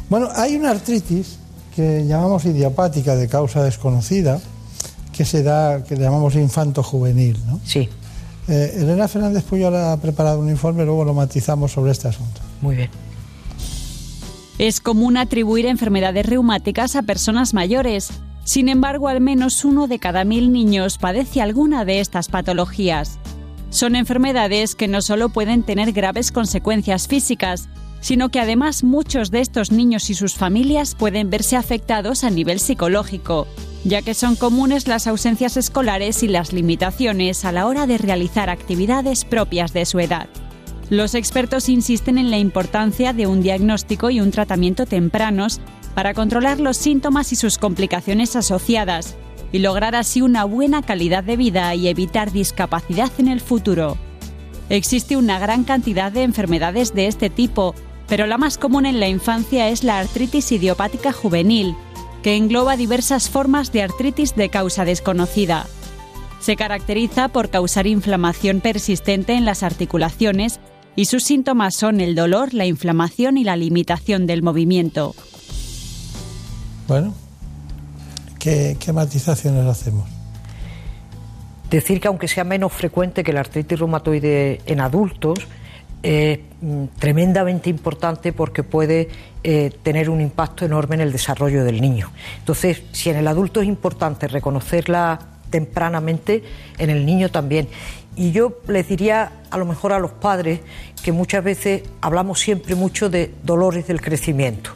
Bueno, 0.10 0.30
hay 0.36 0.56
una 0.56 0.72
artritis 0.72 1.38
que 1.76 2.06
llamamos 2.06 2.46
idiopática 2.46 3.16
de 3.16 3.28
causa 3.28 3.62
desconocida, 3.64 4.40
que 5.12 5.26
se 5.26 5.44
da, 5.44 5.84
que 5.84 5.96
llamamos 5.96 6.36
infanto 6.36 6.82
juvenil, 6.82 7.38
¿no? 7.46 7.60
Sí. 7.66 7.90
Eh, 8.48 8.78
Elena 8.78 9.08
Fernández 9.08 9.44
Puyol 9.44 9.76
ha 9.76 9.98
preparado 9.98 10.40
un 10.40 10.50
informe, 10.50 10.86
luego 10.86 11.04
lo 11.04 11.14
matizamos 11.14 11.72
sobre 11.74 11.92
este 11.92 12.08
asunto. 12.08 12.40
Muy 12.62 12.76
bien. 12.78 12.90
Es 14.60 14.82
común 14.82 15.18
atribuir 15.18 15.68
enfermedades 15.68 16.26
reumáticas 16.26 16.96
a 16.96 17.04
personas 17.04 17.54
mayores. 17.54 18.10
Sin 18.44 18.70
embargo, 18.70 19.08
al 19.08 19.22
menos 19.22 19.64
uno 19.64 19.88
de 19.88 20.00
cada 20.00 20.24
mil 20.24 20.52
niños 20.52 20.98
padece 20.98 21.42
alguna 21.42 21.86
de 21.86 22.00
estas 22.00 22.28
patologías. 22.28 23.20
Son 23.70 23.96
enfermedades 23.96 24.74
que 24.74 24.88
no 24.88 25.02
solo 25.02 25.30
pueden 25.30 25.62
tener 25.62 25.92
graves 25.92 26.32
consecuencias 26.32 27.08
físicas, 27.08 27.70
sino 28.00 28.30
que 28.30 28.40
además 28.40 28.84
muchos 28.84 29.30
de 29.30 29.42
estos 29.42 29.72
niños 29.72 30.10
y 30.10 30.16
sus 30.16 30.34
familias 30.34 30.96
pueden 30.96 31.30
verse 31.30 31.56
afectados 31.56 32.24
a 32.24 32.32
nivel 32.32 32.60
psicológico, 32.60 33.48
ya 33.84 34.02
que 34.02 34.16
son 34.16 34.36
comunes 34.36 34.88
las 34.88 35.06
ausencias 35.06 35.58
escolares 35.58 36.24
y 36.24 36.28
las 36.28 36.52
limitaciones 36.52 37.46
a 37.46 37.52
la 37.52 37.68
hora 37.68 37.86
de 37.86 38.00
realizar 38.00 38.50
actividades 38.50 39.24
propias 39.24 39.74
de 39.74 39.86
su 39.86 40.00
edad. 40.00 40.30
Los 40.90 41.16
expertos 41.16 41.68
insisten 41.68 42.18
en 42.18 42.32
la 42.32 42.38
importancia 42.38 43.12
de 43.12 43.28
un 43.28 43.42
diagnóstico 43.42 44.10
y 44.10 44.22
un 44.22 44.32
tratamiento 44.32 44.86
tempranos 44.86 45.60
para 45.94 46.14
controlar 46.14 46.62
los 46.62 46.78
síntomas 46.78 47.34
y 47.34 47.36
sus 47.36 47.58
complicaciones 47.58 48.38
asociadas 48.38 49.16
y 49.52 49.60
lograr 49.60 49.96
así 49.96 50.22
una 50.22 50.46
buena 50.46 50.82
calidad 50.82 51.26
de 51.26 51.36
vida 51.36 51.76
y 51.76 51.90
evitar 51.90 52.32
discapacidad 52.32 53.12
en 53.18 53.28
el 53.28 53.42
futuro. 53.42 53.98
Existe 54.70 55.18
una 55.18 55.40
gran 55.40 55.66
cantidad 55.66 56.10
de 56.10 56.24
enfermedades 56.24 56.94
de 56.94 57.08
este 57.08 57.30
tipo, 57.30 57.76
pero 58.08 58.26
la 58.26 58.38
más 58.38 58.58
común 58.58 58.86
en 58.86 59.02
la 59.02 59.10
infancia 59.10 59.68
es 59.68 59.84
la 59.84 60.00
artritis 60.00 60.54
idiopática 60.54 61.12
juvenil, 61.12 61.76
que 62.24 62.38
engloba 62.38 62.78
diversas 62.78 63.30
formas 63.30 63.74
de 63.74 63.82
artritis 63.82 64.36
de 64.36 64.50
causa 64.50 64.86
desconocida. 64.86 65.68
Se 66.40 66.56
caracteriza 66.56 67.28
por 67.28 67.50
causar 67.50 67.88
inflamación 67.88 68.62
persistente 68.62 69.34
en 69.34 69.44
las 69.44 69.64
articulaciones 69.64 70.60
y 70.98 71.06
sus 71.06 71.24
síntomas 71.24 71.76
son 71.76 72.02
el 72.02 72.16
dolor, 72.16 72.56
la 72.56 72.66
inflamación 72.66 73.38
y 73.38 73.44
la 73.44 73.56
limitación 73.56 74.26
del 74.26 74.42
movimiento. 74.42 75.16
Bueno, 76.88 77.14
¿qué, 78.40 78.76
qué 78.80 78.92
matizaciones 78.92 79.64
hacemos? 79.68 80.10
Decir 81.70 82.02
que 82.02 82.08
aunque 82.08 82.28
sea 82.28 82.44
menos 82.44 82.74
frecuente 82.74 83.24
que 83.24 83.32
la 83.32 83.42
artritis 83.42 83.78
reumatoide 83.78 84.60
en 84.66 84.82
adultos, 84.82 85.38
es 86.02 86.40
mm, 86.62 86.86
tremendamente 86.98 87.70
importante 87.70 88.34
porque 88.34 88.64
puede 88.64 89.08
eh, 89.44 89.72
tener 89.84 90.10
un 90.10 90.20
impacto 90.20 90.66
enorme 90.66 90.96
en 90.96 91.02
el 91.02 91.12
desarrollo 91.12 91.64
del 91.64 91.80
niño. 91.80 92.12
Entonces, 92.40 92.82
si 92.92 93.12
en 93.12 93.18
el 93.18 93.28
adulto 93.28 93.62
es 93.62 93.68
importante 93.68 94.28
reconocerla 94.28 95.20
tempranamente, 95.50 96.44
en 96.78 96.90
el 96.90 97.06
niño 97.06 97.30
también. 97.30 97.68
Y 98.18 98.32
yo 98.32 98.58
les 98.68 98.88
diría 98.88 99.32
a 99.52 99.58
lo 99.58 99.66
mejor 99.66 99.94
a 99.94 100.00
los 100.00 100.12
padres 100.12 100.60
que 101.04 101.12
muchas 101.12 101.44
veces 101.44 101.84
hablamos 102.02 102.40
siempre 102.40 102.74
mucho 102.76 103.10
de 103.10 103.34
dolores 103.44 103.88
del 103.88 104.02
crecimiento. 104.02 104.72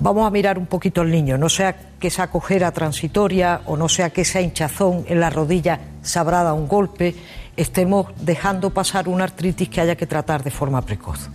Vamos 0.00 0.26
a 0.26 0.30
mirar 0.30 0.58
un 0.58 0.66
poquito 0.66 1.00
al 1.00 1.12
niño, 1.12 1.38
no 1.38 1.48
sea 1.48 1.92
que 2.00 2.08
esa 2.08 2.28
cojera 2.28 2.72
transitoria 2.72 3.60
o 3.66 3.76
no 3.76 3.88
sea 3.88 4.10
que 4.10 4.22
esa 4.22 4.40
hinchazón 4.40 5.04
en 5.06 5.20
la 5.20 5.30
rodilla 5.30 5.78
dado 6.12 6.56
un 6.56 6.66
golpe, 6.66 7.14
estemos 7.56 8.06
dejando 8.20 8.70
pasar 8.70 9.08
una 9.08 9.22
artritis 9.24 9.68
que 9.68 9.80
haya 9.80 9.94
que 9.94 10.08
tratar 10.08 10.42
de 10.42 10.50
forma 10.50 10.82
precoz. 10.82 11.30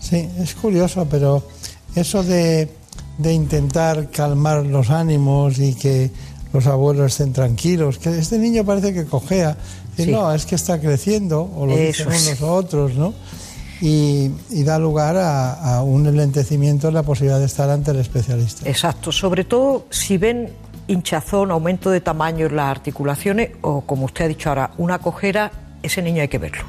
Sí, 0.00 0.28
es 0.38 0.54
curioso, 0.56 1.06
pero 1.08 1.46
eso 1.94 2.24
de, 2.24 2.68
de 3.18 3.32
intentar 3.32 4.10
calmar 4.10 4.66
los 4.66 4.90
ánimos 4.90 5.60
y 5.60 5.74
que 5.74 6.10
los 6.52 6.66
abuelos 6.66 7.12
estén 7.12 7.32
tranquilos, 7.32 7.98
que 7.98 8.18
este 8.18 8.38
niño 8.38 8.64
parece 8.64 8.92
que 8.92 9.04
cojea, 9.04 9.56
y 10.02 10.04
Sí. 10.06 10.10
no, 10.10 10.32
es 10.32 10.46
que 10.46 10.54
está 10.54 10.80
creciendo, 10.80 11.42
o 11.56 11.66
lo 11.66 11.72
Eso 11.76 12.08
dicen 12.10 12.28
unos 12.30 12.40
u 12.40 12.46
otros, 12.46 12.94
¿no? 12.94 13.14
Y, 13.80 14.30
y 14.50 14.64
da 14.64 14.78
lugar 14.78 15.16
a, 15.16 15.76
a 15.76 15.82
un 15.82 16.06
enlentecimiento 16.06 16.88
en 16.88 16.94
la 16.94 17.02
posibilidad 17.04 17.38
de 17.38 17.46
estar 17.46 17.70
ante 17.70 17.92
el 17.92 17.98
especialista. 17.98 18.68
Exacto, 18.68 19.12
sobre 19.12 19.44
todo 19.44 19.86
si 19.90 20.18
ven 20.18 20.50
hinchazón, 20.88 21.50
aumento 21.50 21.90
de 21.90 22.00
tamaño 22.00 22.46
en 22.46 22.56
las 22.56 22.66
articulaciones 22.70 23.50
o, 23.60 23.82
como 23.82 24.06
usted 24.06 24.24
ha 24.24 24.28
dicho 24.28 24.48
ahora, 24.48 24.70
una 24.78 24.98
cojera, 24.98 25.52
ese 25.82 26.02
niño 26.02 26.22
hay 26.22 26.28
que 26.28 26.38
verlo. 26.38 26.64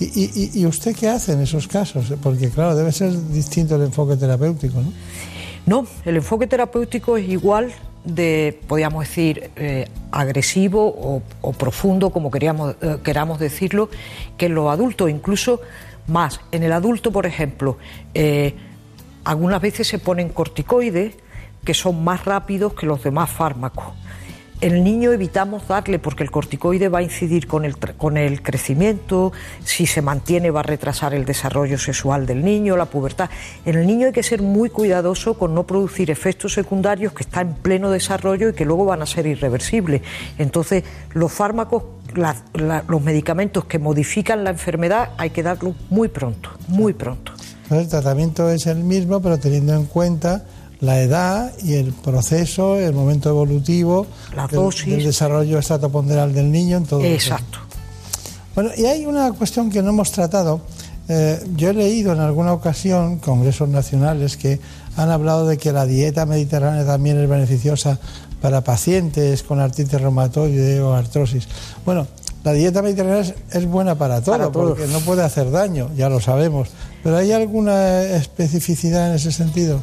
¿Y, 0.00 0.04
y- 0.24 0.50
y 0.60 0.66
usted 0.66 0.94
qué 0.96 1.08
hace 1.08 1.32
en 1.32 1.40
esos 1.40 1.68
casos? 1.68 2.12
Porque 2.22 2.50
claro, 2.50 2.74
debe 2.74 2.90
ser 2.92 3.12
distinto 3.30 3.76
el 3.76 3.82
enfoque 3.82 4.16
terapéutico, 4.16 4.80
¿no? 4.82 4.92
No, 5.64 5.86
el 6.04 6.16
enfoque 6.16 6.48
terapéutico 6.48 7.16
es 7.16 7.28
igual 7.28 7.72
de, 8.04 8.60
podríamos 8.66 9.06
decir, 9.06 9.50
eh, 9.56 9.88
agresivo 10.10 11.22
o, 11.40 11.52
profundo, 11.52 12.10
como 12.10 12.30
queríamos, 12.30 12.76
eh, 12.80 12.98
queramos 13.02 13.38
decirlo, 13.38 13.88
que 14.36 14.46
en 14.46 14.54
los 14.54 14.70
adultos, 14.70 15.10
incluso 15.10 15.60
más. 16.06 16.40
En 16.50 16.62
el 16.62 16.72
adulto, 16.72 17.12
por 17.12 17.26
ejemplo, 17.26 17.78
eh, 18.14 18.54
algunas 19.24 19.60
veces 19.60 19.86
se 19.86 19.98
ponen 19.98 20.30
corticoides 20.30 21.14
que 21.64 21.74
son 21.74 22.02
más 22.02 22.24
rápidos 22.24 22.74
que 22.74 22.86
los 22.86 23.02
demás 23.02 23.30
fármacos. 23.30 23.94
El 24.62 24.84
niño 24.84 25.10
evitamos 25.10 25.66
darle 25.66 25.98
porque 25.98 26.22
el 26.22 26.30
corticoide 26.30 26.88
va 26.88 27.00
a 27.00 27.02
incidir 27.02 27.48
con 27.48 27.64
el, 27.64 27.76
con 27.76 28.16
el 28.16 28.42
crecimiento, 28.42 29.32
si 29.64 29.86
se 29.86 30.02
mantiene 30.02 30.52
va 30.52 30.60
a 30.60 30.62
retrasar 30.62 31.14
el 31.14 31.24
desarrollo 31.24 31.78
sexual 31.78 32.26
del 32.26 32.44
niño, 32.44 32.76
la 32.76 32.84
pubertad. 32.84 33.28
En 33.64 33.76
el 33.76 33.88
niño 33.88 34.06
hay 34.06 34.12
que 34.12 34.22
ser 34.22 34.40
muy 34.40 34.70
cuidadoso 34.70 35.34
con 35.34 35.52
no 35.52 35.66
producir 35.66 36.12
efectos 36.12 36.52
secundarios 36.52 37.12
que 37.12 37.24
están 37.24 37.48
en 37.48 37.54
pleno 37.54 37.90
desarrollo 37.90 38.50
y 38.50 38.52
que 38.52 38.64
luego 38.64 38.84
van 38.84 39.02
a 39.02 39.06
ser 39.06 39.26
irreversibles. 39.26 40.02
Entonces, 40.38 40.84
los 41.12 41.32
fármacos, 41.32 41.82
la, 42.14 42.36
los 42.86 43.02
medicamentos 43.02 43.64
que 43.64 43.80
modifican 43.80 44.44
la 44.44 44.50
enfermedad 44.50 45.10
hay 45.18 45.30
que 45.30 45.42
darlos 45.42 45.74
muy 45.90 46.06
pronto, 46.06 46.50
muy 46.68 46.92
pronto. 46.92 47.32
El 47.68 47.88
tratamiento 47.88 48.48
es 48.48 48.68
el 48.68 48.84
mismo, 48.84 49.20
pero 49.20 49.40
teniendo 49.40 49.74
en 49.74 49.86
cuenta 49.86 50.44
la 50.82 51.00
edad 51.00 51.52
y 51.62 51.74
el 51.74 51.92
proceso, 51.92 52.76
el 52.76 52.92
momento 52.92 53.30
evolutivo, 53.30 54.06
la 54.36 54.46
dosis. 54.48 54.84
Del, 54.86 54.96
del 54.96 55.06
desarrollo 55.06 55.58
estatoponderal 55.58 56.34
del 56.34 56.50
niño, 56.50 56.76
en 56.76 56.84
todo 56.84 57.02
Exacto. 57.04 57.58
Bueno, 58.54 58.70
y 58.76 58.84
hay 58.84 59.06
una 59.06 59.32
cuestión 59.32 59.70
que 59.70 59.80
no 59.80 59.90
hemos 59.90 60.12
tratado. 60.12 60.60
Eh, 61.08 61.40
yo 61.56 61.70
he 61.70 61.74
leído 61.74 62.12
en 62.12 62.20
alguna 62.20 62.52
ocasión 62.52 63.18
congresos 63.18 63.68
nacionales 63.68 64.36
que 64.36 64.60
han 64.96 65.08
hablado 65.10 65.46
de 65.46 65.56
que 65.56 65.72
la 65.72 65.86
dieta 65.86 66.26
mediterránea 66.26 66.84
también 66.84 67.18
es 67.18 67.28
beneficiosa 67.28 67.98
para 68.40 68.62
pacientes 68.62 69.42
con 69.42 69.60
artritis 69.60 70.00
reumatoide 70.00 70.80
o 70.80 70.94
artrosis. 70.94 71.46
Bueno, 71.86 72.06
la 72.44 72.52
dieta 72.52 72.82
mediterránea 72.82 73.20
es, 73.20 73.34
es 73.52 73.66
buena 73.66 73.94
para 73.94 74.20
todo, 74.20 74.32
Para 74.36 74.50
todo. 74.50 74.70
porque 74.70 74.86
no 74.88 74.98
puede 75.00 75.22
hacer 75.22 75.50
daño, 75.52 75.90
ya 75.96 76.08
lo 76.08 76.20
sabemos. 76.20 76.68
Pero 77.04 77.16
¿hay 77.16 77.30
alguna 77.32 78.02
especificidad 78.02 79.08
en 79.10 79.14
ese 79.14 79.30
sentido? 79.32 79.80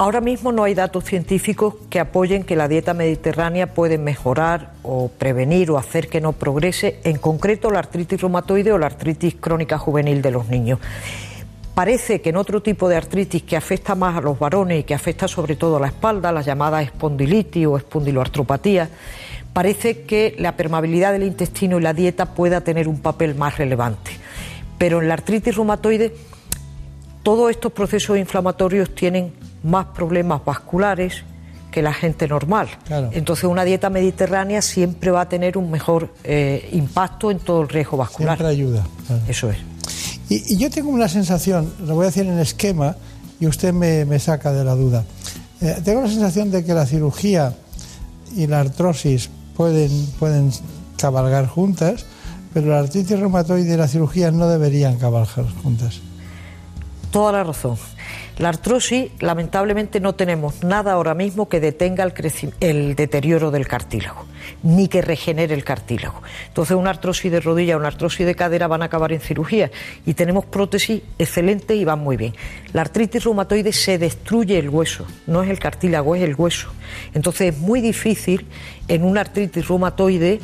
Ahora 0.00 0.20
mismo 0.20 0.52
no 0.52 0.62
hay 0.62 0.74
datos 0.74 1.02
científicos 1.02 1.74
que 1.90 1.98
apoyen 1.98 2.44
que 2.44 2.54
la 2.54 2.68
dieta 2.68 2.94
mediterránea 2.94 3.74
puede 3.74 3.98
mejorar 3.98 4.70
o 4.84 5.08
prevenir 5.08 5.72
o 5.72 5.76
hacer 5.76 6.06
que 6.06 6.20
no 6.20 6.34
progrese, 6.34 7.00
en 7.02 7.18
concreto 7.18 7.68
la 7.68 7.80
artritis 7.80 8.20
reumatoide 8.20 8.70
o 8.70 8.78
la 8.78 8.86
artritis 8.86 9.34
crónica 9.34 9.76
juvenil 9.76 10.22
de 10.22 10.30
los 10.30 10.46
niños. 10.46 10.78
Parece 11.74 12.20
que 12.20 12.30
en 12.30 12.36
otro 12.36 12.62
tipo 12.62 12.88
de 12.88 12.94
artritis 12.94 13.42
que 13.42 13.56
afecta 13.56 13.96
más 13.96 14.16
a 14.16 14.20
los 14.20 14.38
varones 14.38 14.78
y 14.78 14.84
que 14.84 14.94
afecta 14.94 15.26
sobre 15.26 15.56
todo 15.56 15.78
a 15.78 15.80
la 15.80 15.88
espalda, 15.88 16.30
la 16.30 16.42
llamada 16.42 16.80
espondilitis 16.80 17.66
o 17.66 17.76
espondiloartropatía, 17.76 18.88
parece 19.52 20.02
que 20.02 20.36
la 20.38 20.54
permeabilidad 20.56 21.10
del 21.10 21.24
intestino 21.24 21.76
y 21.76 21.82
la 21.82 21.92
dieta 21.92 22.36
pueda 22.36 22.60
tener 22.60 22.86
un 22.86 23.00
papel 23.00 23.34
más 23.34 23.58
relevante. 23.58 24.12
Pero 24.78 25.02
en 25.02 25.08
la 25.08 25.14
artritis 25.14 25.56
reumatoide 25.56 26.14
todos 27.24 27.50
estos 27.50 27.72
procesos 27.72 28.16
inflamatorios 28.16 28.94
tienen 28.94 29.32
más 29.62 29.86
problemas 29.86 30.44
vasculares 30.44 31.24
que 31.70 31.82
la 31.82 31.92
gente 31.92 32.26
normal. 32.26 32.68
Claro. 32.86 33.10
Entonces 33.12 33.44
una 33.44 33.64
dieta 33.64 33.90
mediterránea 33.90 34.62
siempre 34.62 35.10
va 35.10 35.22
a 35.22 35.28
tener 35.28 35.58
un 35.58 35.70
mejor 35.70 36.14
eh, 36.24 36.68
impacto 36.72 37.30
en 37.30 37.38
todo 37.38 37.62
el 37.62 37.68
riesgo 37.68 37.96
vascular. 37.96 38.36
Siempre 38.36 38.54
ayuda. 38.54 38.86
Claro. 39.06 39.22
Eso 39.28 39.50
es. 39.50 39.58
Y, 40.28 40.54
y, 40.54 40.56
yo 40.58 40.70
tengo 40.70 40.90
una 40.90 41.08
sensación, 41.08 41.72
lo 41.86 41.94
voy 41.94 42.04
a 42.04 42.06
decir 42.06 42.26
en 42.26 42.38
esquema 42.38 42.96
y 43.40 43.46
usted 43.46 43.72
me, 43.72 44.04
me 44.04 44.18
saca 44.18 44.52
de 44.52 44.64
la 44.64 44.74
duda. 44.74 45.04
Eh, 45.60 45.80
tengo 45.84 46.02
la 46.02 46.08
sensación 46.08 46.50
de 46.50 46.64
que 46.64 46.74
la 46.74 46.86
cirugía 46.86 47.54
y 48.34 48.46
la 48.46 48.60
artrosis 48.60 49.30
pueden, 49.56 50.06
pueden 50.18 50.52
cabalgar 50.96 51.46
juntas, 51.46 52.04
pero 52.54 52.68
la 52.68 52.80
artritis 52.80 53.18
reumatoide 53.18 53.74
y 53.74 53.76
la 53.76 53.88
cirugía 53.88 54.30
no 54.30 54.48
deberían 54.48 54.98
cabalgar 54.98 55.46
juntas. 55.62 56.00
Toda 57.10 57.32
la 57.32 57.44
razón. 57.44 57.76
La 58.38 58.50
artrosis, 58.50 59.10
lamentablemente, 59.18 59.98
no 59.98 60.14
tenemos 60.14 60.62
nada 60.62 60.92
ahora 60.92 61.14
mismo 61.14 61.48
que 61.48 61.58
detenga 61.58 62.04
el, 62.04 62.12
el, 62.60 62.94
deterioro 62.94 63.50
del 63.50 63.66
cartílago, 63.66 64.26
ni 64.62 64.88
que 64.88 65.02
regenere 65.02 65.54
el 65.54 65.64
cartílago. 65.64 66.22
Entonces, 66.48 66.76
una 66.76 66.90
artrosis 66.90 67.30
de 67.30 67.40
rodilla 67.40 67.76
una 67.76 67.88
artrosis 67.88 68.26
de 68.26 68.34
cadera 68.34 68.66
van 68.66 68.82
a 68.82 68.86
acabar 68.86 69.12
en 69.12 69.20
cirugía 69.20 69.70
y 70.06 70.14
tenemos 70.14 70.44
prótesis 70.46 71.02
excelentes 71.18 71.76
y 71.76 71.84
van 71.84 72.00
muy 72.00 72.16
bien. 72.16 72.34
La 72.72 72.82
artritis 72.82 73.24
reumatoide 73.24 73.72
se 73.72 73.98
destruye 73.98 74.58
el 74.58 74.68
hueso, 74.68 75.06
no 75.26 75.42
es 75.42 75.50
el 75.50 75.58
cartílago, 75.58 76.14
es 76.14 76.22
el 76.22 76.34
hueso. 76.34 76.70
Entonces, 77.14 77.54
es 77.54 77.60
muy 77.60 77.80
difícil 77.80 78.46
en 78.88 79.04
una 79.04 79.20
artritis 79.20 79.68
reumatoide, 79.68 80.40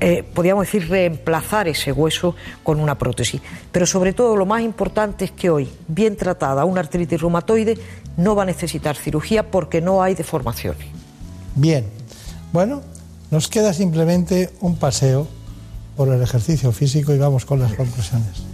eh, 0.00 0.24
podríamos 0.34 0.66
decir, 0.66 0.88
reemplazar 0.88 1.68
ese 1.68 1.92
hueso 1.92 2.34
con 2.62 2.80
una 2.80 2.96
prótesis. 2.96 3.40
Pero 3.70 3.86
sobre 3.86 4.12
todo 4.12 4.36
lo 4.36 4.46
más 4.46 4.62
importante 4.62 5.26
es 5.26 5.30
que 5.30 5.50
hoy, 5.50 5.68
bien 5.88 6.16
tratada 6.16 6.64
una 6.64 6.80
artritis 6.80 7.20
reumatoide, 7.20 7.78
no 8.16 8.34
va 8.34 8.42
a 8.42 8.46
necesitar 8.46 8.96
cirugía 8.96 9.50
porque 9.50 9.80
no 9.80 10.02
hay 10.02 10.14
deformaciones. 10.14 10.86
Bien, 11.54 11.86
bueno, 12.52 12.82
nos 13.30 13.48
queda 13.48 13.72
simplemente 13.72 14.50
un 14.60 14.76
paseo 14.76 15.26
por 15.96 16.08
el 16.08 16.22
ejercicio 16.22 16.72
físico 16.72 17.14
y 17.14 17.18
vamos 17.18 17.44
con 17.44 17.60
las 17.60 17.74
conclusiones. 17.74 18.44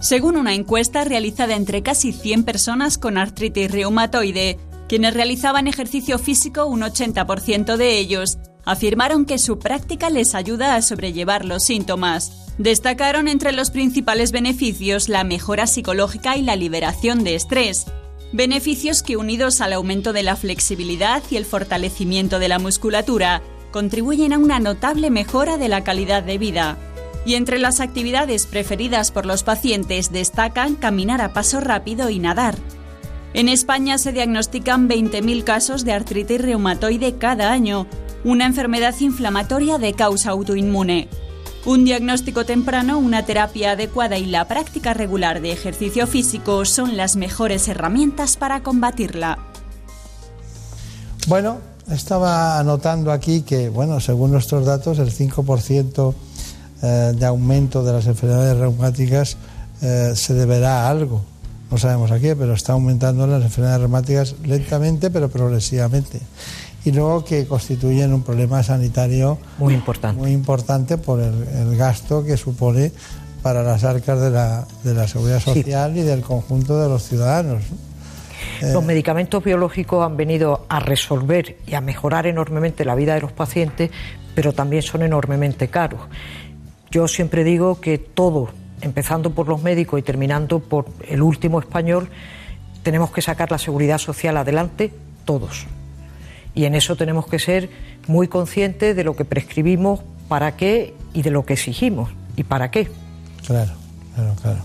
Según 0.00 0.36
una 0.36 0.54
encuesta 0.54 1.04
realizada 1.04 1.56
entre 1.56 1.82
casi 1.82 2.12
100 2.12 2.44
personas 2.44 2.98
con 2.98 3.18
artritis 3.18 3.70
reumatoide, 3.70 4.58
quienes 4.88 5.14
realizaban 5.14 5.66
ejercicio 5.66 6.18
físico, 6.18 6.66
un 6.66 6.82
80% 6.82 7.76
de 7.76 7.98
ellos, 7.98 8.38
afirmaron 8.64 9.24
que 9.24 9.38
su 9.38 9.58
práctica 9.58 10.10
les 10.10 10.34
ayuda 10.34 10.74
a 10.74 10.82
sobrellevar 10.82 11.44
los 11.44 11.64
síntomas. 11.64 12.54
Destacaron 12.58 13.28
entre 13.28 13.52
los 13.52 13.70
principales 13.70 14.32
beneficios 14.32 15.08
la 15.08 15.24
mejora 15.24 15.66
psicológica 15.66 16.36
y 16.36 16.42
la 16.42 16.56
liberación 16.56 17.24
de 17.24 17.34
estrés, 17.34 17.86
beneficios 18.32 19.02
que 19.02 19.16
unidos 19.16 19.60
al 19.60 19.72
aumento 19.72 20.12
de 20.12 20.22
la 20.22 20.36
flexibilidad 20.36 21.22
y 21.30 21.36
el 21.36 21.44
fortalecimiento 21.44 22.38
de 22.38 22.48
la 22.48 22.58
musculatura, 22.58 23.42
contribuyen 23.70 24.32
a 24.32 24.38
una 24.38 24.58
notable 24.58 25.10
mejora 25.10 25.58
de 25.58 25.68
la 25.68 25.84
calidad 25.84 26.22
de 26.22 26.38
vida. 26.38 26.76
Y 27.24 27.34
entre 27.34 27.58
las 27.58 27.80
actividades 27.80 28.46
preferidas 28.46 29.10
por 29.10 29.26
los 29.26 29.42
pacientes 29.42 30.12
destacan 30.12 30.76
caminar 30.76 31.20
a 31.20 31.32
paso 31.32 31.60
rápido 31.60 32.08
y 32.08 32.18
nadar. 32.18 32.56
En 33.34 33.48
España 33.48 33.98
se 33.98 34.12
diagnostican 34.12 34.88
20.000 34.88 35.44
casos 35.44 35.84
de 35.84 35.92
artritis 35.92 36.40
reumatoide 36.40 37.16
cada 37.18 37.52
año, 37.52 37.86
una 38.24 38.46
enfermedad 38.46 38.94
inflamatoria 39.00 39.78
de 39.78 39.92
causa 39.92 40.30
autoinmune. 40.30 41.08
Un 41.66 41.84
diagnóstico 41.84 42.46
temprano, 42.46 42.96
una 42.96 43.26
terapia 43.26 43.72
adecuada 43.72 44.16
y 44.18 44.26
la 44.26 44.46
práctica 44.46 44.94
regular 44.94 45.40
de 45.40 45.50
ejercicio 45.50 46.06
físico 46.06 46.64
son 46.64 46.96
las 46.96 47.16
mejores 47.16 47.66
herramientas 47.66 48.36
para 48.36 48.62
combatirla. 48.62 49.38
Bueno, 51.26 51.58
estaba 51.90 52.60
anotando 52.60 53.10
aquí 53.10 53.42
que, 53.42 53.68
bueno, 53.68 53.98
según 53.98 54.30
nuestros 54.30 54.64
datos, 54.64 55.00
el 55.00 55.10
5% 55.10 56.14
de 57.14 57.26
aumento 57.26 57.82
de 57.82 57.92
las 57.92 58.06
enfermedades 58.06 58.56
reumáticas 58.58 59.36
eh, 59.82 60.12
se 60.14 60.34
deberá 60.34 60.86
a 60.86 60.90
algo 60.90 61.24
no 61.70 61.78
sabemos 61.78 62.12
a 62.12 62.20
qué, 62.20 62.36
pero 62.36 62.54
está 62.54 62.74
aumentando 62.74 63.26
las 63.26 63.42
enfermedades 63.42 63.80
reumáticas 63.80 64.34
lentamente 64.44 65.10
pero 65.10 65.28
progresivamente. 65.28 66.20
Y 66.86 66.92
luego 66.92 67.24
que 67.24 67.46
constituyen 67.46 68.14
un 68.14 68.22
problema 68.22 68.62
sanitario 68.62 69.38
muy 69.58 69.74
importante, 69.74 70.20
muy 70.20 70.30
importante 70.30 70.96
por 70.96 71.20
el, 71.20 71.34
el 71.48 71.76
gasto 71.76 72.24
que 72.24 72.36
supone 72.36 72.92
para 73.42 73.62
las 73.62 73.84
arcas 73.84 74.20
de 74.20 74.30
la, 74.30 74.66
de 74.82 74.94
la 74.94 75.06
seguridad 75.06 75.40
social 75.40 75.92
sí. 75.94 76.00
y 76.00 76.02
del 76.02 76.20
conjunto 76.22 76.80
de 76.80 76.88
los 76.88 77.02
ciudadanos. 77.02 77.62
Los 78.62 78.82
eh, 78.82 78.86
medicamentos 78.86 79.42
biológicos 79.44 80.04
han 80.04 80.16
venido 80.16 80.64
a 80.68 80.80
resolver 80.80 81.56
y 81.66 81.74
a 81.74 81.80
mejorar 81.80 82.26
enormemente 82.26 82.84
la 82.84 82.94
vida 82.94 83.14
de 83.14 83.20
los 83.20 83.32
pacientes, 83.32 83.90
pero 84.34 84.52
también 84.52 84.82
son 84.82 85.02
enormemente 85.02 85.68
caros. 85.68 86.00
Yo 86.90 87.08
siempre 87.08 87.44
digo 87.44 87.80
que 87.80 87.98
todo 87.98 88.48
empezando 88.80 89.30
por 89.30 89.48
los 89.48 89.62
médicos 89.62 89.98
y 90.00 90.02
terminando 90.02 90.60
por 90.60 90.86
el 91.08 91.22
último 91.22 91.60
español, 91.60 92.08
tenemos 92.82 93.10
que 93.10 93.22
sacar 93.22 93.50
la 93.50 93.58
seguridad 93.58 93.98
social 93.98 94.36
adelante 94.36 94.92
todos. 95.24 95.66
Y 96.56 96.64
en 96.64 96.74
eso 96.74 96.96
tenemos 96.96 97.28
que 97.28 97.38
ser 97.38 97.70
muy 98.08 98.26
conscientes 98.26 98.96
de 98.96 99.04
lo 99.04 99.14
que 99.14 99.24
prescribimos, 99.24 100.00
para 100.28 100.56
qué 100.56 100.94
y 101.12 101.22
de 101.22 101.30
lo 101.30 101.44
que 101.46 101.52
exigimos 101.52 102.10
y 102.36 102.42
para 102.42 102.70
qué. 102.70 102.90
Claro, 103.46 103.72
claro, 104.14 104.34
claro. 104.42 104.58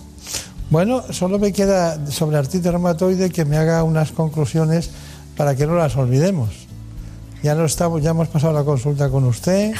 Bueno, 0.70 1.04
solo 1.12 1.38
me 1.38 1.52
queda 1.52 2.10
sobre 2.10 2.38
artritis 2.38 2.72
reumatoide 2.72 3.30
que 3.30 3.44
me 3.44 3.58
haga 3.58 3.84
unas 3.84 4.12
conclusiones 4.12 4.90
para 5.36 5.56
que 5.56 5.68
no 5.68 5.76
las 5.76 5.96
olvidemos. 5.98 6.50
Ya 7.44 7.56
no 7.56 7.66
estamos, 7.66 8.02
ya 8.02 8.12
hemos 8.12 8.30
pasado 8.30 8.54
la 8.54 8.64
consulta 8.64 9.10
con 9.10 9.26
usted, 9.26 9.74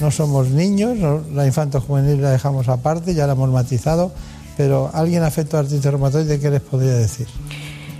no 0.00 0.10
somos 0.10 0.48
niños, 0.48 0.96
no, 0.96 1.20
la 1.34 1.46
infanto 1.46 1.80
juvenil 1.80 2.22
la 2.22 2.30
dejamos 2.30 2.68
aparte, 2.68 3.12
ya 3.12 3.26
la 3.26 3.32
hemos 3.32 3.50
matizado, 3.50 4.12
pero 4.56 4.90
alguien 4.94 5.22
afecto 5.22 5.56
a 5.56 5.60
artritis 5.60 5.84
reumatoide, 5.84 6.40
¿qué 6.40 6.50
les 6.50 6.62
podría 6.62 6.94
decir? 6.94 7.26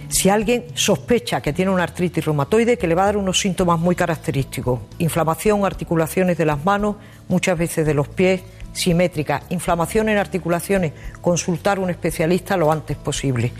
Si 0.09 0.31
alguien 0.31 0.65
sospecha 0.75 1.43
que 1.43 1.53
tiene 1.53 1.71
una 1.71 1.83
artritis 1.83 2.25
reumatoide, 2.25 2.79
que 2.79 2.87
le 2.87 2.95
va 2.95 3.03
a 3.03 3.07
dar 3.07 3.17
unos 3.19 3.39
síntomas 3.39 3.79
muy 3.79 3.95
característicos, 3.95 4.81
inflamación, 4.99 5.65
articulaciones 5.65 6.39
de 6.39 6.47
las 6.47 6.65
manos, 6.65 6.97
muchas 7.29 7.59
veces 7.59 7.87
de 7.87 7.93
los 7.93 8.09
pies, 8.09 8.41
simétrica, 8.73 9.43
inflamación 9.51 10.09
en 10.09 10.17
articulaciones, 10.17 10.93
consultar 11.21 11.79
un 11.79 11.91
especialista 11.91 12.57
lo 12.57 12.73
antes 12.73 12.97
posible. 12.97 13.53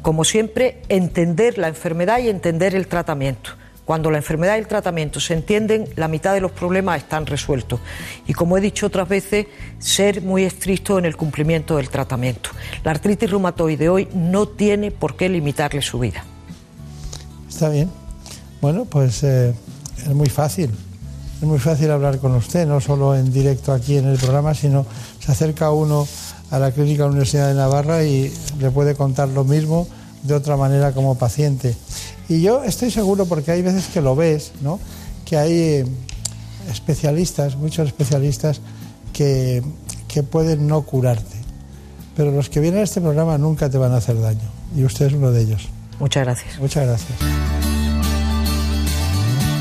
Como 0.00 0.24
siempre, 0.24 0.80
entender 0.88 1.58
la 1.58 1.68
enfermedad 1.68 2.20
y 2.20 2.28
entender 2.28 2.74
el 2.74 2.86
tratamiento. 2.86 3.59
Cuando 3.90 4.12
la 4.12 4.18
enfermedad 4.18 4.54
y 4.54 4.60
el 4.60 4.68
tratamiento 4.68 5.18
se 5.18 5.34
entienden, 5.34 5.88
la 5.96 6.06
mitad 6.06 6.32
de 6.32 6.40
los 6.40 6.52
problemas 6.52 6.98
están 6.98 7.26
resueltos. 7.26 7.80
Y 8.24 8.34
como 8.34 8.56
he 8.56 8.60
dicho 8.60 8.86
otras 8.86 9.08
veces, 9.08 9.46
ser 9.80 10.22
muy 10.22 10.44
estricto 10.44 10.96
en 10.96 11.06
el 11.06 11.16
cumplimiento 11.16 11.76
del 11.76 11.88
tratamiento. 11.88 12.50
La 12.84 12.92
artritis 12.92 13.28
reumatoide 13.28 13.88
hoy 13.88 14.06
no 14.14 14.46
tiene 14.46 14.92
por 14.92 15.16
qué 15.16 15.28
limitarle 15.28 15.82
su 15.82 15.98
vida. 15.98 16.22
Está 17.48 17.68
bien. 17.68 17.90
Bueno, 18.60 18.84
pues 18.84 19.24
eh, 19.24 19.52
es 19.98 20.14
muy 20.14 20.28
fácil. 20.28 20.70
Es 21.40 21.42
muy 21.42 21.58
fácil 21.58 21.90
hablar 21.90 22.20
con 22.20 22.36
usted, 22.36 22.68
no 22.68 22.80
solo 22.80 23.16
en 23.16 23.32
directo 23.32 23.72
aquí 23.72 23.96
en 23.96 24.06
el 24.06 24.18
programa, 24.18 24.54
sino 24.54 24.86
se 25.18 25.32
acerca 25.32 25.72
uno 25.72 26.06
a 26.52 26.60
la 26.60 26.70
Clínica 26.70 27.02
de 27.02 27.08
la 27.08 27.10
Universidad 27.10 27.48
de 27.48 27.54
Navarra 27.54 28.04
y 28.04 28.32
le 28.60 28.70
puede 28.70 28.94
contar 28.94 29.30
lo 29.30 29.42
mismo 29.42 29.88
de 30.22 30.34
otra 30.34 30.56
manera 30.56 30.92
como 30.92 31.16
paciente. 31.16 31.74
Y 32.30 32.42
yo 32.42 32.62
estoy 32.62 32.92
seguro, 32.92 33.26
porque 33.26 33.50
hay 33.50 33.60
veces 33.60 33.88
que 33.88 34.00
lo 34.00 34.14
ves, 34.14 34.52
¿no? 34.62 34.78
que 35.24 35.36
hay 35.36 35.52
eh, 35.52 35.86
especialistas, 36.70 37.56
muchos 37.56 37.88
especialistas, 37.88 38.60
que, 39.12 39.64
que 40.06 40.22
pueden 40.22 40.68
no 40.68 40.82
curarte. 40.82 41.36
Pero 42.16 42.30
los 42.30 42.48
que 42.48 42.60
vienen 42.60 42.80
a 42.80 42.84
este 42.84 43.00
programa 43.00 43.36
nunca 43.36 43.68
te 43.68 43.78
van 43.78 43.92
a 43.92 43.96
hacer 43.96 44.20
daño. 44.20 44.48
Y 44.76 44.84
usted 44.84 45.06
es 45.06 45.12
uno 45.12 45.32
de 45.32 45.42
ellos. 45.42 45.68
Muchas 45.98 46.24
gracias. 46.24 46.58
Muchas 46.60 46.86
gracias. 46.86 47.18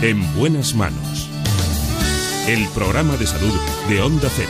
En 0.04 0.36
buenas 0.38 0.76
manos. 0.76 1.28
El 2.48 2.68
programa 2.70 3.18
de 3.18 3.26
salud 3.26 3.54
de 3.90 4.00
Onda 4.00 4.30
Cero. 4.36 4.50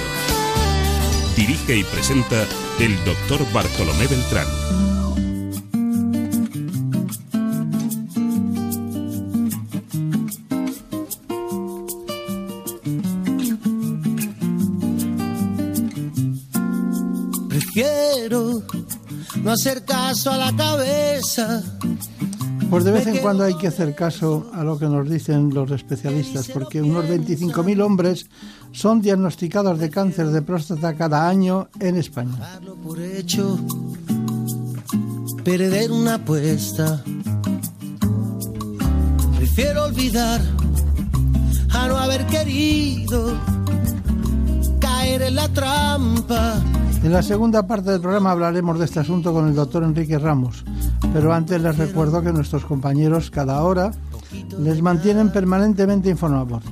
Dirige 1.37 1.77
y 1.77 1.83
presenta 1.85 2.45
el 2.81 2.95
doctor 3.05 3.39
Bartolomé 3.53 4.07
Beltrán. 4.07 4.88
No 19.49 19.53
hacer 19.53 19.83
caso 19.83 20.29
a 20.29 20.37
la 20.37 20.55
cabeza. 20.55 21.63
Pues 22.69 22.83
de 22.83 22.91
vez 22.91 23.07
en 23.07 23.17
cuando 23.17 23.43
hay 23.43 23.55
que 23.55 23.65
hacer 23.65 23.95
caso 23.95 24.51
a 24.53 24.63
lo 24.63 24.77
que 24.77 24.85
nos 24.85 25.09
dicen 25.09 25.51
los 25.51 25.71
especialistas, 25.71 26.49
porque 26.49 26.83
unos 26.83 27.05
25.000 27.05 27.81
hombres 27.81 28.27
son 28.73 29.01
diagnosticados 29.01 29.79
de 29.79 29.89
cáncer 29.89 30.27
de 30.27 30.43
próstata 30.43 30.95
cada 30.95 31.27
año 31.27 31.67
en 31.79 31.95
España. 31.95 32.37
Darlo 32.37 32.75
por 32.75 33.01
hecho, 33.01 33.57
perder 35.43 35.91
una 35.93 36.15
apuesta. 36.15 37.03
Prefiero 39.35 39.85
olvidar 39.85 40.41
a 41.71 41.87
no 41.87 41.97
haber 41.97 42.23
querido 42.27 43.35
caer 44.79 45.23
en 45.23 45.33
la 45.33 45.47
trampa. 45.49 46.61
En 47.01 47.13
la 47.13 47.23
segunda 47.23 47.65
parte 47.65 47.91
del 47.91 48.01
programa 48.01 48.31
hablaremos 48.31 48.77
de 48.77 48.85
este 48.85 48.99
asunto 48.99 49.33
con 49.33 49.47
el 49.47 49.55
doctor 49.55 49.83
Enrique 49.83 50.19
Ramos, 50.19 50.65
pero 51.13 51.33
antes 51.33 51.61
les 51.61 51.77
recuerdo 51.77 52.21
que 52.21 52.33
nuestros 52.33 52.65
compañeros 52.65 53.31
cada 53.31 53.63
hora 53.63 53.91
les 54.59 54.81
mantienen 54.81 55.31
permanentemente 55.31 56.09
informados. 56.09 56.63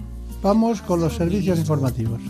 Vamos 0.44 0.82
con 0.82 1.00
los 1.00 1.16
servicios 1.16 1.58
informativos. 1.58 2.22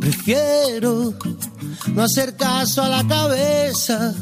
Prefiero 0.00 1.14
no 1.94 2.02
hacer 2.02 2.36
caso 2.36 2.82
a 2.82 2.88
la 2.88 3.06
cabeza. 3.08 4.14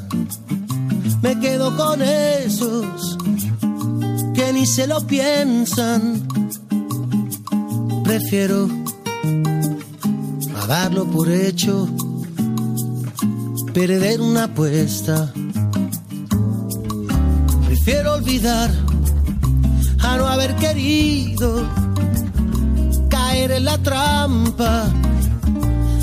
Me 1.26 1.40
quedo 1.40 1.76
con 1.76 2.00
esos 2.02 3.18
que 4.32 4.52
ni 4.52 4.64
se 4.64 4.86
lo 4.86 5.04
piensan. 5.08 6.22
Prefiero 8.04 8.68
a 10.56 10.66
darlo 10.68 11.04
por 11.06 11.28
hecho, 11.28 11.88
perder 13.74 14.20
una 14.20 14.44
apuesta. 14.44 15.32
Prefiero 17.66 18.14
olvidar 18.14 18.70
a 19.98 20.16
no 20.18 20.28
haber 20.28 20.54
querido 20.54 21.68
caer 23.08 23.50
en 23.50 23.64
la 23.64 23.78
trampa 23.78 24.84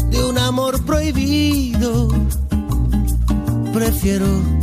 de 0.09 0.21
un 0.21 0.38
amor 0.38 0.84
prohibido. 0.84 2.09
Prefiero 3.71 4.62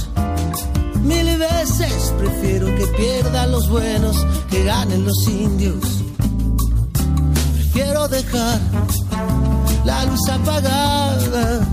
Mil 1.03 1.37
veces 1.37 2.13
prefiero 2.17 2.67
que 2.75 2.85
pierdan 2.87 3.51
los 3.51 3.69
buenos, 3.69 4.15
que 4.49 4.63
ganen 4.63 5.03
los 5.03 5.27
indios. 5.27 5.83
Prefiero 7.55 8.07
dejar 8.07 8.59
la 9.83 10.05
luz 10.05 10.29
apagada, 10.29 11.67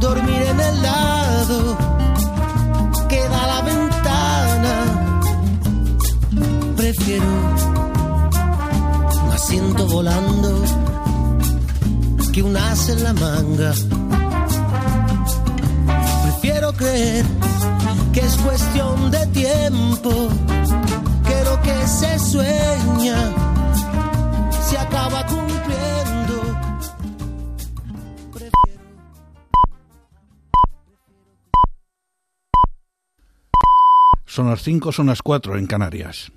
dormir 0.00 0.42
en 0.42 0.60
el 0.60 0.82
lado 0.82 1.76
que 3.08 3.28
da 3.28 3.46
la 3.46 3.62
ventana. 3.62 4.74
Prefiero 6.76 7.24
un 9.24 9.32
asiento 9.32 9.86
volando 9.86 10.64
que 12.32 12.42
un 12.42 12.56
as 12.56 12.88
en 12.90 13.04
la 13.04 13.12
manga. 13.14 13.72
Prefiero 16.24 16.72
creer 16.74 17.24
es 18.32 18.42
cuestión 18.42 19.10
de 19.10 19.26
tiempo, 19.28 20.28
que 21.26 21.44
lo 21.44 21.60
que 21.62 21.86
se 21.86 22.18
sueña 22.18 23.32
se 24.68 24.78
acaba 24.78 25.26
cumpliendo. 25.26 26.42
Son 34.24 34.48
las 34.48 34.62
5, 34.62 34.92
son 34.92 35.06
las 35.06 35.20
4 35.22 35.58
en 35.58 35.66
Canarias. 35.66 36.32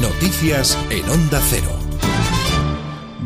Noticias 0.00 0.78
en 0.90 1.08
Onda 1.10 1.40
Cero. 1.50 1.77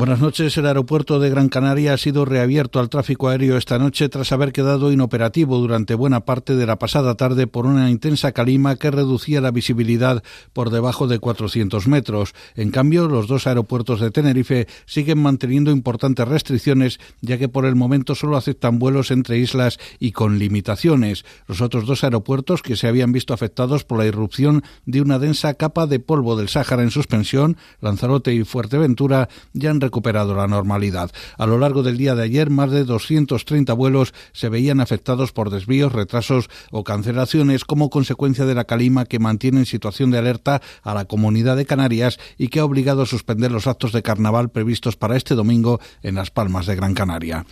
Buenas 0.02 0.18
noches. 0.18 0.58
El 0.58 0.66
aeropuerto 0.66 1.20
de 1.20 1.30
Gran 1.30 1.48
Canaria 1.48 1.94
ha 1.94 1.96
sido 1.96 2.24
reabierto 2.24 2.80
al 2.80 2.88
tráfico 2.88 3.28
aéreo 3.28 3.56
esta 3.56 3.78
noche 3.78 4.08
tras 4.08 4.32
haber 4.32 4.50
quedado 4.50 4.90
inoperativo 4.90 5.58
durante 5.58 5.94
buena 5.94 6.24
parte 6.24 6.56
de 6.56 6.66
la 6.66 6.76
pasada 6.76 7.14
tarde 7.14 7.46
por 7.46 7.66
una 7.66 7.88
intensa 7.88 8.32
calima 8.32 8.74
que 8.74 8.90
reducía 8.90 9.40
la 9.40 9.52
visibilidad 9.52 10.24
por 10.52 10.70
debajo 10.70 11.06
de 11.06 11.20
400 11.20 11.86
metros. 11.86 12.34
En 12.56 12.72
cambio, 12.72 13.06
los 13.06 13.28
dos 13.28 13.46
aeropuertos 13.46 14.00
de 14.00 14.10
Tenerife 14.10 14.66
siguen 14.86 15.22
manteniendo 15.22 15.70
importantes 15.70 16.26
restricciones, 16.26 16.98
ya 17.20 17.38
que 17.38 17.48
por 17.48 17.64
el 17.64 17.76
momento 17.76 18.16
solo 18.16 18.36
aceptan 18.36 18.80
vuelos 18.80 19.12
entre 19.12 19.38
islas 19.38 19.78
y 20.00 20.10
con 20.10 20.40
limitaciones. 20.40 21.24
Los 21.46 21.60
otros 21.60 21.86
dos 21.86 22.02
aeropuertos 22.02 22.62
que 22.62 22.74
se 22.74 22.88
habían 22.88 23.12
visto 23.12 23.34
afectados 23.34 23.84
por 23.84 23.98
la 23.98 24.06
irrupción 24.06 24.64
de 24.84 25.00
una 25.00 25.20
densa 25.20 25.54
capa 25.54 25.86
de 25.86 26.00
polvo 26.00 26.34
del 26.34 26.48
Sáhara 26.48 26.82
en 26.82 26.90
suspensión, 26.90 27.56
Lanzarote 27.80 28.34
y 28.34 28.42
Fuerteventura, 28.42 29.28
ya 29.52 29.70
han 29.70 29.91
recuperado 29.92 30.34
la 30.34 30.46
normalidad. 30.46 31.10
A 31.36 31.44
lo 31.44 31.58
largo 31.58 31.82
del 31.82 31.98
día 31.98 32.14
de 32.14 32.22
ayer, 32.22 32.48
más 32.48 32.70
de 32.70 32.84
230 32.84 33.74
vuelos 33.74 34.14
se 34.32 34.48
veían 34.48 34.80
afectados 34.80 35.32
por 35.32 35.50
desvíos, 35.50 35.92
retrasos 35.92 36.48
o 36.70 36.82
cancelaciones 36.82 37.66
como 37.66 37.90
consecuencia 37.90 38.46
de 38.46 38.54
la 38.54 38.64
calima 38.64 39.04
que 39.04 39.18
mantiene 39.18 39.58
en 39.58 39.66
situación 39.66 40.10
de 40.10 40.16
alerta 40.16 40.62
a 40.82 40.94
la 40.94 41.04
comunidad 41.04 41.58
de 41.58 41.66
Canarias 41.66 42.18
y 42.38 42.48
que 42.48 42.60
ha 42.60 42.64
obligado 42.64 43.02
a 43.02 43.06
suspender 43.06 43.52
los 43.52 43.66
actos 43.66 43.92
de 43.92 44.00
carnaval 44.00 44.48
previstos 44.48 44.96
para 44.96 45.14
este 45.18 45.34
domingo 45.34 45.78
en 46.02 46.14
Las 46.14 46.30
Palmas 46.30 46.64
de 46.64 46.74
Gran 46.74 46.94
Canaria. 46.94 47.44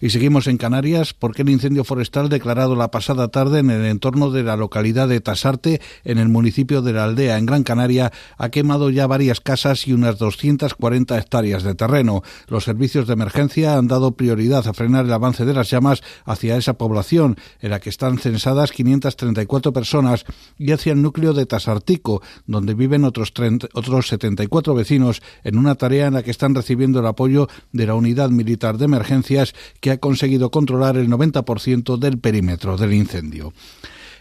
Y 0.00 0.10
seguimos 0.10 0.48
en 0.48 0.58
Canarias 0.58 1.14
porque 1.14 1.42
el 1.42 1.50
incendio 1.50 1.84
forestal 1.84 2.28
declarado 2.28 2.74
la 2.74 2.90
pasada 2.90 3.28
tarde 3.28 3.60
en 3.60 3.70
el 3.70 3.84
entorno 3.84 4.32
de 4.32 4.42
la 4.42 4.56
localidad 4.56 5.06
de 5.06 5.20
Tasarte, 5.20 5.80
en 6.02 6.18
el 6.18 6.28
municipio 6.28 6.82
de 6.82 6.92
la 6.92 7.04
Aldea, 7.04 7.38
en 7.38 7.46
Gran 7.46 7.62
Canaria, 7.62 8.10
ha 8.36 8.48
quemado 8.48 8.90
ya 8.90 9.06
varias 9.06 9.40
casas 9.40 9.86
y 9.86 9.92
unas 9.92 10.18
240 10.18 11.16
hectáreas 11.16 11.62
de 11.62 11.73
terreno. 11.76 12.22
Los 12.48 12.64
servicios 12.64 13.06
de 13.06 13.14
emergencia 13.14 13.76
han 13.76 13.88
dado 13.88 14.12
prioridad 14.12 14.66
a 14.66 14.74
frenar 14.74 15.04
el 15.04 15.12
avance 15.12 15.44
de 15.44 15.54
las 15.54 15.70
llamas 15.70 16.02
hacia 16.24 16.56
esa 16.56 16.74
población, 16.74 17.36
en 17.60 17.70
la 17.70 17.80
que 17.80 17.90
están 17.90 18.18
censadas 18.18 18.72
534 18.72 19.72
personas, 19.72 20.24
y 20.58 20.72
hacia 20.72 20.92
el 20.92 21.02
núcleo 21.02 21.32
de 21.32 21.46
Tasartico, 21.46 22.22
donde 22.46 22.74
viven 22.74 23.04
otros, 23.04 23.32
30, 23.32 23.68
otros 23.74 24.08
74 24.08 24.74
vecinos, 24.74 25.22
en 25.42 25.58
una 25.58 25.74
tarea 25.74 26.06
en 26.06 26.14
la 26.14 26.22
que 26.22 26.30
están 26.30 26.54
recibiendo 26.54 27.00
el 27.00 27.06
apoyo 27.06 27.48
de 27.72 27.86
la 27.86 27.94
Unidad 27.94 28.30
Militar 28.30 28.78
de 28.78 28.86
Emergencias, 28.86 29.54
que 29.80 29.90
ha 29.90 29.98
conseguido 29.98 30.50
controlar 30.50 30.96
el 30.96 31.08
90% 31.08 31.98
del 31.98 32.18
perímetro 32.18 32.76
del 32.76 32.94
incendio. 32.94 33.52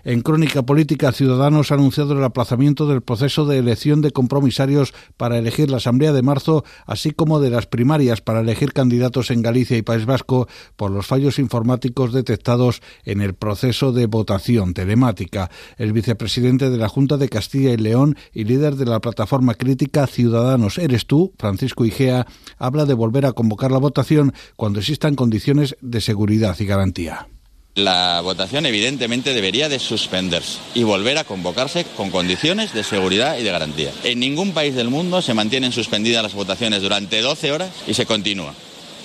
En 0.05 0.19
Crónica 0.21 0.63
Política, 0.63 1.13
Ciudadanos 1.13 1.71
ha 1.71 1.75
anunciado 1.75 2.11
el 2.11 2.23
aplazamiento 2.25 2.87
del 2.87 3.01
proceso 3.01 3.45
de 3.45 3.57
elección 3.57 4.01
de 4.01 4.11
compromisarios 4.11 4.93
para 5.15 5.37
elegir 5.37 5.71
la 5.71 5.77
Asamblea 5.77 6.11
de 6.11 6.21
marzo, 6.21 6.65
así 6.85 7.11
como 7.11 7.39
de 7.39 7.49
las 7.49 7.67
primarias 7.67 8.19
para 8.19 8.41
elegir 8.41 8.73
candidatos 8.73 9.31
en 9.31 9.41
Galicia 9.41 9.77
y 9.77 9.81
País 9.81 10.05
Vasco 10.05 10.49
por 10.75 10.91
los 10.91 11.07
fallos 11.07 11.39
informáticos 11.39 12.11
detectados 12.11 12.81
en 13.05 13.21
el 13.21 13.33
proceso 13.33 13.93
de 13.93 14.07
votación 14.07 14.73
telemática. 14.73 15.49
El 15.77 15.93
vicepresidente 15.93 16.69
de 16.69 16.77
la 16.77 16.89
Junta 16.89 17.15
de 17.15 17.29
Castilla 17.29 17.71
y 17.71 17.77
León 17.77 18.17
y 18.33 18.43
líder 18.43 18.75
de 18.75 18.85
la 18.85 18.99
plataforma 18.99 19.53
crítica 19.53 20.05
Ciudadanos 20.05 20.79
Eres 20.79 21.05
tú, 21.05 21.33
Francisco 21.39 21.85
Igea, 21.85 22.27
habla 22.57 22.83
de 22.83 22.93
volver 22.93 23.25
a 23.25 23.31
convocar 23.31 23.71
la 23.71 23.77
votación 23.77 24.33
cuando 24.57 24.79
existan 24.79 25.15
condiciones 25.15 25.77
de 25.79 26.01
seguridad 26.01 26.57
y 26.59 26.65
garantía. 26.65 27.27
La 27.76 28.21
votación 28.21 28.67
evidentemente 28.67 29.34
debería 29.34 29.67
de 29.67 29.80
suspenderse 29.80 30.59
y 30.76 30.84
volver 30.84 31.17
a 31.17 31.24
convocarse 31.24 31.86
con 31.97 32.11
condiciones 32.11 32.71
de 32.71 32.84
seguridad 32.84 33.39
y 33.39 33.43
de 33.43 33.51
garantía. 33.51 33.91
En 34.03 34.19
ningún 34.19 34.51
país 34.51 34.76
del 34.76 34.89
mundo 34.89 35.24
se 35.24 35.34
mantienen 35.34 35.71
suspendidas 35.71 36.21
las 36.21 36.36
votaciones 36.36 36.84
durante 36.84 37.21
12 37.21 37.51
horas 37.51 37.71
y 37.88 37.95
se 37.95 38.05
continúa. 38.05 38.53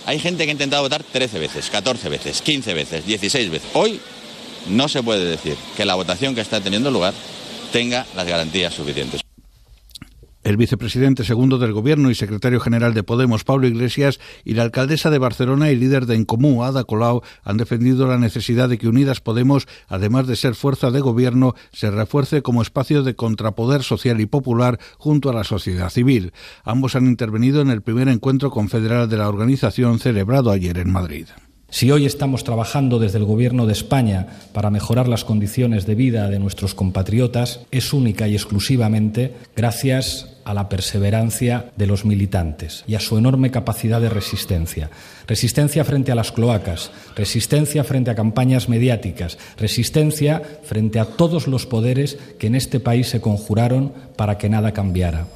Hay 0.04 0.18
gente 0.18 0.44
que 0.44 0.50
ha 0.50 0.52
intentado 0.52 0.82
votar 0.82 1.02
13 1.02 1.38
veces, 1.38 1.70
14 1.70 2.10
veces, 2.10 2.42
15 2.42 2.74
veces, 2.74 3.06
16 3.06 3.50
veces. 3.50 3.70
Hoy 3.72 4.00
no 4.68 4.86
se 4.88 5.02
puede 5.02 5.24
decir 5.24 5.56
que 5.74 5.86
la 5.86 5.94
votación 5.94 6.34
que 6.34 6.42
está 6.42 6.60
teniendo 6.60 6.90
lugar 6.90 7.14
tenga 7.72 8.06
las 8.14 8.26
garantías 8.26 8.74
suficientes. 8.74 9.27
El 10.48 10.56
vicepresidente 10.56 11.24
segundo 11.24 11.58
del 11.58 11.74
Gobierno 11.74 12.10
y 12.10 12.14
secretario 12.14 12.58
general 12.58 12.94
de 12.94 13.02
Podemos, 13.02 13.44
Pablo 13.44 13.66
Iglesias, 13.66 14.18
y 14.46 14.54
la 14.54 14.62
alcaldesa 14.62 15.10
de 15.10 15.18
Barcelona 15.18 15.70
y 15.70 15.76
líder 15.76 16.06
de 16.06 16.14
Encomú, 16.14 16.64
Ada 16.64 16.84
Colau, 16.84 17.20
han 17.44 17.58
defendido 17.58 18.06
la 18.06 18.16
necesidad 18.16 18.70
de 18.70 18.78
que 18.78 18.88
Unidas 18.88 19.20
Podemos, 19.20 19.68
además 19.88 20.26
de 20.26 20.36
ser 20.36 20.54
fuerza 20.54 20.90
de 20.90 21.00
gobierno, 21.00 21.54
se 21.70 21.90
refuerce 21.90 22.40
como 22.40 22.62
espacio 22.62 23.02
de 23.02 23.14
contrapoder 23.14 23.82
social 23.82 24.22
y 24.22 24.26
popular 24.26 24.80
junto 24.96 25.28
a 25.28 25.34
la 25.34 25.44
sociedad 25.44 25.90
civil. 25.90 26.32
Ambos 26.64 26.96
han 26.96 27.04
intervenido 27.04 27.60
en 27.60 27.68
el 27.68 27.82
primer 27.82 28.08
encuentro 28.08 28.50
confederal 28.50 29.06
de 29.06 29.18
la 29.18 29.28
organización 29.28 29.98
celebrado 29.98 30.50
ayer 30.50 30.78
en 30.78 30.90
Madrid. 30.90 31.26
Si 31.70 31.90
hoy 31.90 32.06
estamos 32.06 32.44
trabajando 32.44 32.98
desde 32.98 33.18
el 33.18 33.26
Gobierno 33.26 33.66
de 33.66 33.74
España 33.74 34.26
para 34.54 34.70
mejorar 34.70 35.06
las 35.06 35.24
condiciones 35.24 35.84
de 35.84 35.94
vida 35.94 36.30
de 36.30 36.38
nuestros 36.38 36.74
compatriotas, 36.74 37.60
es 37.70 37.92
única 37.92 38.26
y 38.26 38.34
exclusivamente 38.34 39.34
gracias 39.54 40.30
a 40.46 40.54
la 40.54 40.70
perseverancia 40.70 41.70
de 41.76 41.86
los 41.86 42.06
militantes 42.06 42.84
y 42.86 42.94
a 42.94 43.00
su 43.00 43.18
enorme 43.18 43.50
capacidad 43.50 44.00
de 44.00 44.08
resistencia. 44.08 44.88
Resistencia 45.26 45.84
frente 45.84 46.10
a 46.10 46.14
las 46.14 46.32
cloacas, 46.32 46.90
resistencia 47.14 47.84
frente 47.84 48.10
a 48.10 48.14
campañas 48.14 48.70
mediáticas, 48.70 49.36
resistencia 49.58 50.40
frente 50.62 50.98
a 51.00 51.04
todos 51.04 51.46
los 51.46 51.66
poderes 51.66 52.16
que 52.38 52.46
en 52.46 52.54
este 52.54 52.80
país 52.80 53.08
se 53.08 53.20
conjuraron 53.20 53.92
para 54.16 54.38
que 54.38 54.48
nada 54.48 54.72
cambiara. 54.72 55.26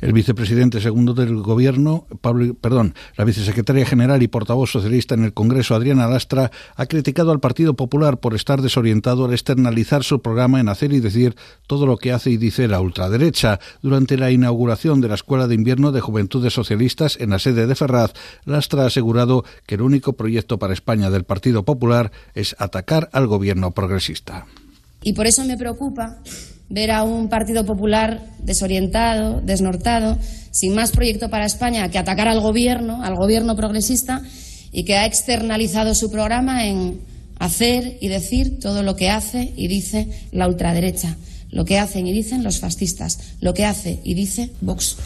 El 0.00 0.12
vicepresidente 0.12 0.80
segundo 0.80 1.12
del 1.12 1.42
Gobierno, 1.42 2.06
Pablo, 2.20 2.54
perdón, 2.54 2.94
la 3.16 3.24
vicesecretaria 3.24 3.84
general 3.84 4.22
y 4.22 4.28
portavoz 4.28 4.70
socialista 4.70 5.14
en 5.14 5.24
el 5.24 5.32
Congreso, 5.32 5.74
Adriana 5.74 6.06
Lastra, 6.06 6.52
ha 6.76 6.86
criticado 6.86 7.32
al 7.32 7.40
Partido 7.40 7.74
Popular 7.74 8.18
por 8.18 8.34
estar 8.34 8.62
desorientado 8.62 9.24
al 9.24 9.32
externalizar 9.32 10.04
su 10.04 10.22
programa 10.22 10.60
en 10.60 10.68
hacer 10.68 10.92
y 10.92 11.00
decir 11.00 11.34
todo 11.66 11.84
lo 11.84 11.96
que 11.96 12.12
hace 12.12 12.30
y 12.30 12.36
dice 12.36 12.68
la 12.68 12.80
ultraderecha. 12.80 13.58
Durante 13.82 14.16
la 14.16 14.30
inauguración 14.30 15.00
de 15.00 15.08
la 15.08 15.16
Escuela 15.16 15.48
de 15.48 15.56
Invierno 15.56 15.90
de 15.90 16.00
Juventudes 16.00 16.52
Socialistas 16.52 17.16
en 17.20 17.30
la 17.30 17.40
sede 17.40 17.66
de 17.66 17.74
Ferraz, 17.74 18.12
Lastra 18.44 18.84
ha 18.84 18.86
asegurado 18.86 19.44
que 19.66 19.74
el 19.74 19.82
único 19.82 20.12
proyecto 20.12 20.60
para 20.60 20.74
España 20.74 21.10
del 21.10 21.24
Partido 21.24 21.64
Popular 21.64 22.12
es 22.34 22.54
atacar 22.60 23.10
al 23.12 23.26
gobierno 23.26 23.72
progresista. 23.72 24.46
Y 25.02 25.12
por 25.12 25.26
eso 25.26 25.44
me 25.44 25.56
preocupa 25.56 26.18
ver 26.68 26.90
a 26.90 27.02
un 27.02 27.28
Partido 27.28 27.64
Popular 27.64 28.20
desorientado, 28.42 29.40
desnortado, 29.40 30.18
sin 30.50 30.74
más 30.74 30.90
proyecto 30.92 31.30
para 31.30 31.46
España 31.46 31.88
que 31.90 31.98
atacar 31.98 32.28
al 32.28 32.40
gobierno, 32.40 33.02
al 33.02 33.14
gobierno 33.14 33.56
progresista, 33.56 34.22
y 34.72 34.84
que 34.84 34.96
ha 34.96 35.06
externalizado 35.06 35.94
su 35.94 36.10
programa 36.10 36.66
en 36.66 37.00
hacer 37.38 37.96
y 38.00 38.08
decir 38.08 38.58
todo 38.60 38.82
lo 38.82 38.96
que 38.96 39.10
hace 39.10 39.52
y 39.56 39.68
dice 39.68 40.08
la 40.32 40.46
ultraderecha 40.46 41.16
lo 41.50 41.64
que 41.64 41.78
hacen 41.78 42.06
y 42.06 42.12
dicen 42.12 42.44
los 42.44 42.60
fascistas, 42.60 43.36
lo 43.40 43.54
que 43.54 43.64
hace 43.64 44.00
y 44.04 44.14
dice 44.14 44.50
Vox. 44.60 44.96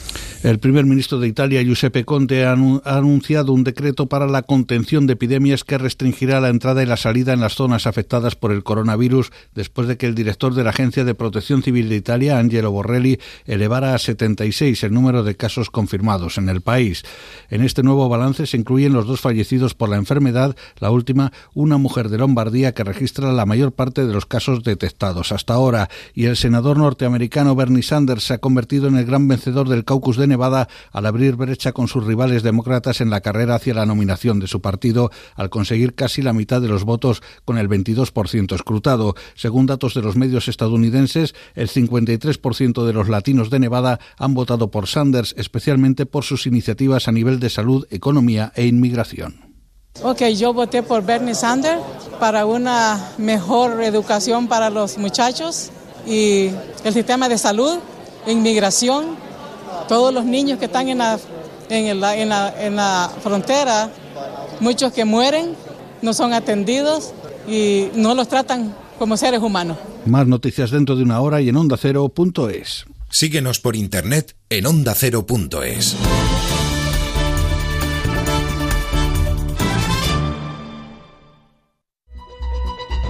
El 0.42 0.58
primer 0.58 0.86
ministro 0.86 1.20
de 1.20 1.28
Italia, 1.28 1.62
Giuseppe 1.62 2.04
Conte, 2.04 2.44
ha 2.44 2.52
anunciado 2.52 3.52
un 3.52 3.62
decreto 3.62 4.06
para 4.06 4.26
la 4.26 4.42
contención 4.42 5.06
de 5.06 5.12
epidemias 5.12 5.62
que 5.62 5.78
restringirá 5.78 6.40
la 6.40 6.48
entrada 6.48 6.82
y 6.82 6.86
la 6.86 6.96
salida 6.96 7.32
en 7.32 7.40
las 7.40 7.54
zonas 7.54 7.86
afectadas 7.86 8.34
por 8.34 8.50
el 8.50 8.64
coronavirus 8.64 9.30
después 9.54 9.86
de 9.86 9.96
que 9.96 10.06
el 10.06 10.16
director 10.16 10.54
de 10.54 10.64
la 10.64 10.70
Agencia 10.70 11.04
de 11.04 11.14
Protección 11.14 11.62
Civil 11.62 11.88
de 11.88 11.94
Italia, 11.96 12.38
Angelo 12.38 12.72
Borrelli, 12.72 13.20
elevara 13.46 13.94
a 13.94 13.98
76 13.98 14.82
el 14.82 14.92
número 14.92 15.22
de 15.22 15.36
casos 15.36 15.70
confirmados 15.70 16.38
en 16.38 16.48
el 16.48 16.60
país. 16.60 17.04
En 17.48 17.62
este 17.62 17.84
nuevo 17.84 18.08
balance 18.08 18.46
se 18.46 18.56
incluyen 18.56 18.92
los 18.92 19.06
dos 19.06 19.20
fallecidos 19.20 19.74
por 19.74 19.90
la 19.90 19.96
enfermedad, 19.96 20.56
la 20.80 20.90
última, 20.90 21.32
una 21.54 21.76
mujer 21.76 22.08
de 22.08 22.18
Lombardía 22.18 22.74
que 22.74 22.82
registra 22.82 23.32
la 23.32 23.46
mayor 23.46 23.72
parte 23.72 24.04
de 24.04 24.12
los 24.12 24.26
casos 24.26 24.64
detectados 24.64 25.30
hasta 25.30 25.54
ahora, 25.54 25.88
y 26.14 26.24
el 26.24 26.31
senador 26.36 26.78
norteamericano 26.78 27.54
Bernie 27.54 27.82
Sanders 27.82 28.24
se 28.24 28.34
ha 28.34 28.38
convertido 28.38 28.88
en 28.88 28.96
el 28.96 29.04
gran 29.04 29.28
vencedor 29.28 29.68
del 29.68 29.84
caucus 29.84 30.16
de 30.16 30.26
Nevada 30.26 30.68
al 30.90 31.06
abrir 31.06 31.36
brecha 31.36 31.72
con 31.72 31.88
sus 31.88 32.04
rivales 32.04 32.42
demócratas 32.42 33.00
en 33.00 33.10
la 33.10 33.20
carrera 33.20 33.56
hacia 33.56 33.74
la 33.74 33.86
nominación 33.86 34.40
de 34.40 34.46
su 34.46 34.60
partido, 34.60 35.10
al 35.34 35.50
conseguir 35.50 35.94
casi 35.94 36.22
la 36.22 36.32
mitad 36.32 36.60
de 36.60 36.68
los 36.68 36.84
votos 36.84 37.22
con 37.44 37.58
el 37.58 37.68
22% 37.68 38.54
escrutado. 38.54 39.14
Según 39.34 39.66
datos 39.66 39.94
de 39.94 40.02
los 40.02 40.16
medios 40.16 40.48
estadounidenses, 40.48 41.34
el 41.54 41.68
53% 41.68 42.84
de 42.84 42.92
los 42.92 43.08
latinos 43.08 43.50
de 43.50 43.60
Nevada 43.60 44.00
han 44.16 44.34
votado 44.34 44.70
por 44.70 44.86
Sanders, 44.86 45.34
especialmente 45.36 46.06
por 46.06 46.24
sus 46.24 46.46
iniciativas 46.46 47.08
a 47.08 47.12
nivel 47.12 47.40
de 47.40 47.50
salud, 47.50 47.86
economía 47.90 48.52
e 48.54 48.66
inmigración. 48.66 49.52
Ok, 50.02 50.22
yo 50.36 50.54
voté 50.54 50.82
por 50.82 51.04
Bernie 51.04 51.34
Sanders 51.34 51.82
para 52.18 52.46
una 52.46 53.12
mejor 53.18 53.82
educación 53.82 54.48
para 54.48 54.70
los 54.70 54.96
muchachos 54.96 55.70
y 56.06 56.50
el 56.84 56.92
sistema 56.92 57.28
de 57.28 57.38
salud, 57.38 57.78
inmigración, 58.26 59.16
todos 59.88 60.12
los 60.12 60.24
niños 60.24 60.58
que 60.58 60.66
están 60.66 60.88
en 60.88 60.98
la, 60.98 61.18
en 61.68 62.00
la, 62.00 62.16
en 62.16 62.28
la, 62.28 62.54
en 62.64 62.76
la 62.76 63.10
frontera, 63.22 63.90
muchos 64.60 64.92
que 64.92 65.04
mueren, 65.04 65.54
no 66.02 66.14
son 66.14 66.32
atendidos 66.32 67.12
y 67.48 67.88
no 67.94 68.14
los 68.14 68.28
tratan 68.28 68.74
como 68.98 69.16
seres 69.16 69.40
humanos. 69.40 69.78
Más 70.04 70.26
noticias 70.26 70.70
dentro 70.70 70.96
de 70.96 71.02
una 71.02 71.20
hora 71.20 71.40
y 71.40 71.48
en 71.48 71.56
ondacero.es. 71.56 72.86
Síguenos 73.10 73.60
por 73.60 73.76
internet 73.76 74.34
en 74.48 74.66
ondacero.es. 74.66 75.96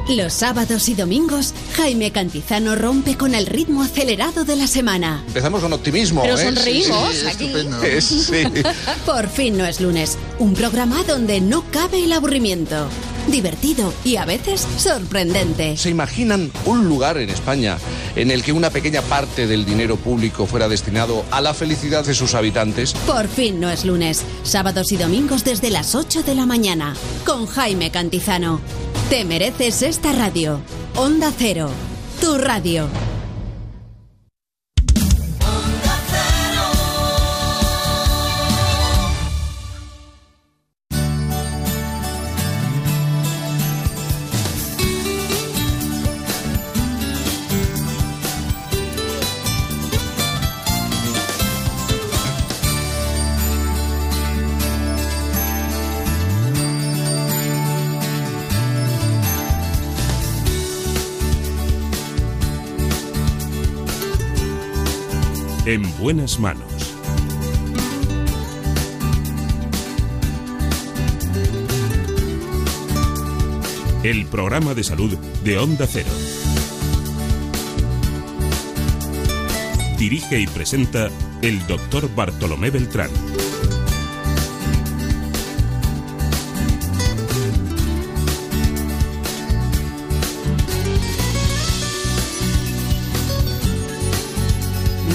Los 0.08 0.32
sábados 0.34 0.88
y 0.88 0.94
domingos, 0.94 1.54
Jaime 1.74 2.10
Cantizano 2.10 2.74
rompe 2.74 3.16
con 3.16 3.34
el 3.34 3.46
ritmo 3.46 3.82
acelerado 3.82 4.44
de 4.44 4.56
la 4.56 4.66
semana. 4.66 5.22
Empezamos 5.28 5.62
con 5.62 5.72
optimismo. 5.72 6.22
Pero 6.22 6.36
¿eh? 6.38 6.44
sonreímos 6.44 7.14
Sí, 7.14 7.20
sí, 7.20 7.26
aquí. 7.28 7.44
estupendo. 7.46 7.82
Es- 7.82 8.04
sí. 8.04 8.44
Por 9.06 9.28
fin 9.28 9.56
no 9.56 9.64
es 9.64 9.80
lunes, 9.80 10.18
un 10.38 10.54
programa 10.54 11.02
donde 11.04 11.40
no 11.40 11.64
cabe 11.70 12.04
el 12.04 12.12
aburrimiento. 12.12 12.88
divertido 13.28 13.94
y 14.04 14.16
a 14.16 14.24
veces 14.24 14.66
sorprendente. 14.76 15.76
¿Se 15.76 15.88
imaginan 15.90 16.50
un 16.66 16.88
lugar 16.88 17.16
en 17.18 17.30
España 17.30 17.78
en 18.16 18.32
el 18.32 18.42
que 18.42 18.52
una 18.52 18.70
pequeña 18.70 19.00
parte 19.02 19.46
del 19.46 19.64
dinero 19.64 19.96
público 19.96 20.44
fuera 20.46 20.66
destinado 20.68 21.24
a 21.30 21.40
la 21.40 21.54
felicidad 21.54 22.04
de 22.04 22.14
sus 22.14 22.34
habitantes? 22.34 22.92
Por 23.06 23.28
fin 23.28 23.60
no 23.60 23.70
es 23.70 23.84
lunes, 23.84 24.22
sábados 24.42 24.90
y 24.90 24.96
domingos 24.96 25.44
desde 25.44 25.70
las 25.70 25.94
8 25.94 26.24
de 26.24 26.34
la 26.34 26.46
mañana, 26.46 26.96
con 27.24 27.46
Jaime 27.46 27.92
Cantizano. 27.92 28.60
Te 29.08 29.24
mereces 29.24 29.91
esta 29.92 30.10
radio. 30.12 30.58
Onda 30.96 31.30
Cero, 31.36 31.68
tu 32.18 32.38
radio. 32.38 32.88
En 65.72 65.82
buenas 65.98 66.38
manos. 66.38 66.70
El 74.02 74.26
programa 74.26 74.74
de 74.74 74.84
salud 74.84 75.16
de 75.42 75.56
Onda 75.56 75.86
Cero. 75.86 76.10
Dirige 79.98 80.40
y 80.40 80.46
presenta 80.46 81.08
el 81.40 81.66
doctor 81.66 82.14
Bartolomé 82.14 82.68
Beltrán. 82.68 83.08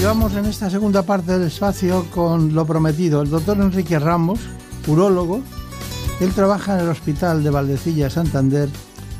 Vamos 0.02 0.34
en 0.34 0.46
esta 0.46 0.70
segunda 0.70 1.02
parte 1.02 1.32
del 1.32 1.48
espacio 1.48 2.06
con 2.10 2.54
lo 2.54 2.64
prometido. 2.64 3.20
El 3.20 3.28
doctor 3.28 3.58
Enrique 3.58 3.98
Ramos, 3.98 4.38
urólogo, 4.86 5.42
él 6.20 6.32
trabaja 6.32 6.74
en 6.74 6.80
el 6.80 6.88
Hospital 6.88 7.44
de 7.44 7.50
Valdecilla, 7.50 8.08
Santander, 8.08 8.70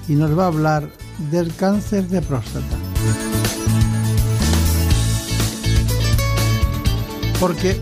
y 0.08 0.14
nos 0.14 0.36
va 0.36 0.44
a 0.44 0.46
hablar 0.46 0.88
del 1.30 1.54
cáncer 1.54 2.08
de 2.08 2.22
próstata. 2.22 2.76
Porque 7.38 7.78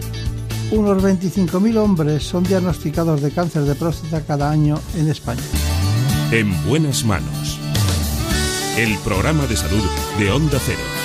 unos 0.73 1.01
25.000 1.03 1.77
hombres 1.77 2.25
son 2.25 2.43
diagnosticados 2.43 3.23
de 3.23 3.31
cáncer 3.31 3.63
de 3.63 3.77
próstata 3.77 4.23
cada 4.23 4.51
año 4.51 4.81
en 4.97 5.09
España. 5.09 5.43
En 6.33 6.53
buenas 6.67 7.05
manos. 7.05 7.61
El 8.77 8.99
programa 8.99 9.47
de 9.47 9.57
salud 9.57 9.85
de 10.19 10.31
Onda 10.33 10.59
Cero. 10.65 10.96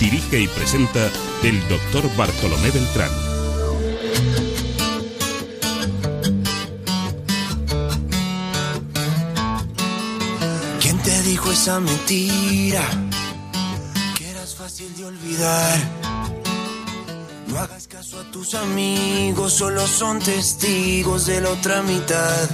Dirige 0.00 0.40
y 0.40 0.48
presenta 0.48 1.10
el 1.42 1.68
doctor 1.68 2.10
Bartolomé 2.16 2.70
Beltrán. 2.70 3.10
¿Quién 10.80 10.98
te 11.02 11.22
dijo 11.22 11.52
esa 11.52 11.80
mentira? 11.80 12.82
Que 14.16 14.30
eras 14.30 14.54
fácil 14.54 14.96
de 14.96 15.04
olvidar. 15.04 15.78
No 17.48 17.58
hagas 17.58 17.86
caso 17.86 18.20
a 18.20 18.30
tus 18.30 18.54
amigos, 18.54 19.52
solo 19.52 19.86
son 19.86 20.18
testigos 20.20 21.26
de 21.26 21.42
la 21.42 21.50
otra 21.50 21.82
mitad. 21.82 22.48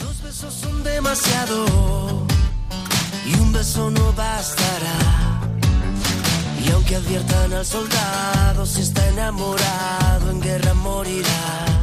Dos 0.00 0.22
besos 0.22 0.54
son 0.54 0.82
demasiado 0.82 1.83
aunque 6.84 6.96
adviertan 6.96 7.52
al 7.54 7.64
soldado, 7.64 8.66
si 8.66 8.82
está 8.82 9.08
enamorado, 9.08 10.30
en 10.30 10.40
guerra 10.40 10.74
morirá. 10.74 11.73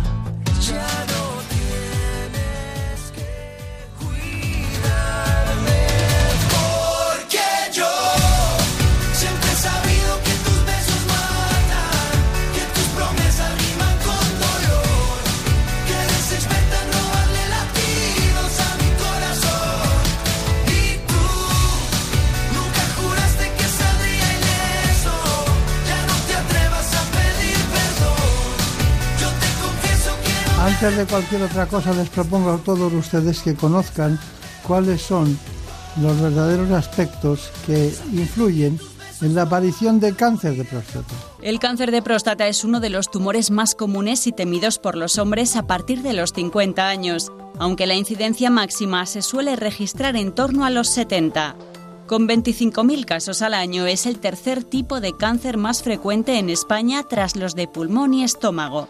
Antes 30.82 30.97
de 30.97 31.05
cualquier 31.05 31.43
otra 31.43 31.67
cosa, 31.67 31.93
les 31.93 32.09
propongo 32.09 32.49
a 32.49 32.57
todos 32.57 32.91
ustedes 32.91 33.41
que 33.41 33.53
conozcan 33.53 34.19
cuáles 34.65 35.03
son 35.03 35.38
los 36.01 36.19
verdaderos 36.19 36.71
aspectos 36.71 37.51
que 37.67 37.93
influyen 38.11 38.79
en 39.21 39.36
la 39.36 39.43
aparición 39.43 39.99
de 39.99 40.15
cáncer 40.15 40.55
de 40.55 40.65
próstata. 40.65 41.13
El 41.43 41.59
cáncer 41.59 41.91
de 41.91 42.01
próstata 42.01 42.47
es 42.47 42.63
uno 42.63 42.79
de 42.79 42.89
los 42.89 43.11
tumores 43.11 43.51
más 43.51 43.75
comunes 43.75 44.25
y 44.25 44.32
temidos 44.32 44.79
por 44.79 44.97
los 44.97 45.19
hombres 45.19 45.55
a 45.55 45.67
partir 45.67 46.01
de 46.01 46.13
los 46.13 46.34
50 46.34 46.88
años, 46.88 47.32
aunque 47.59 47.86
la 47.86 47.93
incidencia 47.93 48.49
máxima 48.49 49.05
se 49.05 49.21
suele 49.21 49.55
registrar 49.55 50.15
en 50.15 50.32
torno 50.32 50.65
a 50.65 50.71
los 50.71 50.89
70. 50.89 51.57
Con 52.07 52.27
25.000 52.27 53.05
casos 53.05 53.43
al 53.43 53.53
año 53.53 53.86
es 53.86 54.07
el 54.07 54.17
tercer 54.17 54.63
tipo 54.63 54.99
de 54.99 55.15
cáncer 55.15 55.57
más 55.57 55.84
frecuente 55.84 56.39
en 56.39 56.49
España 56.49 57.03
tras 57.07 57.36
los 57.36 57.53
de 57.53 57.67
pulmón 57.67 58.15
y 58.15 58.23
estómago. 58.23 58.89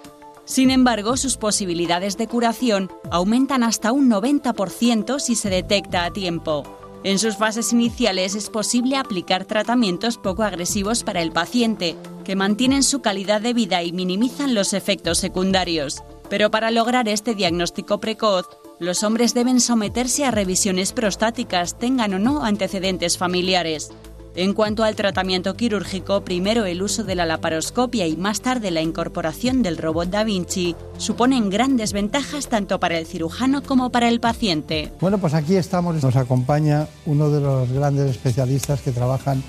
Sin 0.52 0.70
embargo, 0.70 1.16
sus 1.16 1.38
posibilidades 1.38 2.18
de 2.18 2.28
curación 2.28 2.92
aumentan 3.10 3.64
hasta 3.64 3.94
un 3.94 4.12
90% 4.12 5.18
si 5.18 5.36
se 5.36 5.50
detecta 5.50 6.04
a 6.04 6.12
tiempo. 6.12 6.64
En 7.06 7.20
sus 7.20 7.38
fases 7.38 7.72
iniciales 7.72 8.36
es 8.36 8.50
posible 8.50 8.98
aplicar 8.98 9.46
tratamientos 9.46 10.18
poco 10.18 10.44
agresivos 10.44 11.06
para 11.06 11.22
el 11.22 11.32
paciente, 11.32 11.96
que 12.26 12.36
mantienen 12.36 12.84
su 12.84 13.02
calidad 13.02 13.40
de 13.40 13.54
vida 13.54 13.82
y 13.82 13.94
minimizan 13.94 14.54
los 14.54 14.74
efectos 14.74 15.20
secundarios. 15.20 16.04
Pero 16.30 16.52
para 16.52 16.70
lograr 16.70 17.08
este 17.08 17.34
diagnóstico 17.34 18.02
precoz, 18.02 18.46
los 18.78 19.04
hombres 19.04 19.34
deben 19.34 19.62
someterse 19.62 20.26
a 20.26 20.32
revisiones 20.32 20.92
prostáticas, 20.92 21.80
tengan 21.80 22.14
o 22.14 22.20
no 22.20 22.44
antecedentes 22.44 23.18
familiares. 23.18 23.90
En 24.34 24.54
cuanto 24.54 24.86
al 24.86 24.96
tratamiento 24.96 25.56
quirúrgico, 25.56 26.24
primero 26.24 26.64
el 26.66 26.82
uso 26.82 27.04
de 27.04 27.16
la 27.16 27.26
laparoscopia 27.26 28.08
y 28.08 28.16
más 28.16 28.40
tarde 28.40 28.72
la 28.72 28.82
incorporación 28.82 29.62
del 29.62 29.78
robot 29.78 30.10
Da 30.10 30.24
Vinci 30.24 30.74
suponen 30.98 31.50
grandes 31.50 31.92
ventajas 31.92 32.48
tanto 32.48 32.80
para 32.80 32.98
el 32.98 33.06
cirujano 33.06 33.62
como 33.62 33.92
para 33.92 34.08
el 34.08 34.22
paciente. 34.22 34.90
Bueno, 35.02 35.18
pues 35.18 35.34
aquí 35.34 35.58
estamos, 35.58 36.02
nos 36.02 36.16
acompaña 36.16 36.88
uno 37.06 37.30
de 37.30 37.42
los 37.42 37.70
grandes 37.74 38.10
especialistas 38.10 38.80
que 38.80 38.94
trabajan 38.94 39.44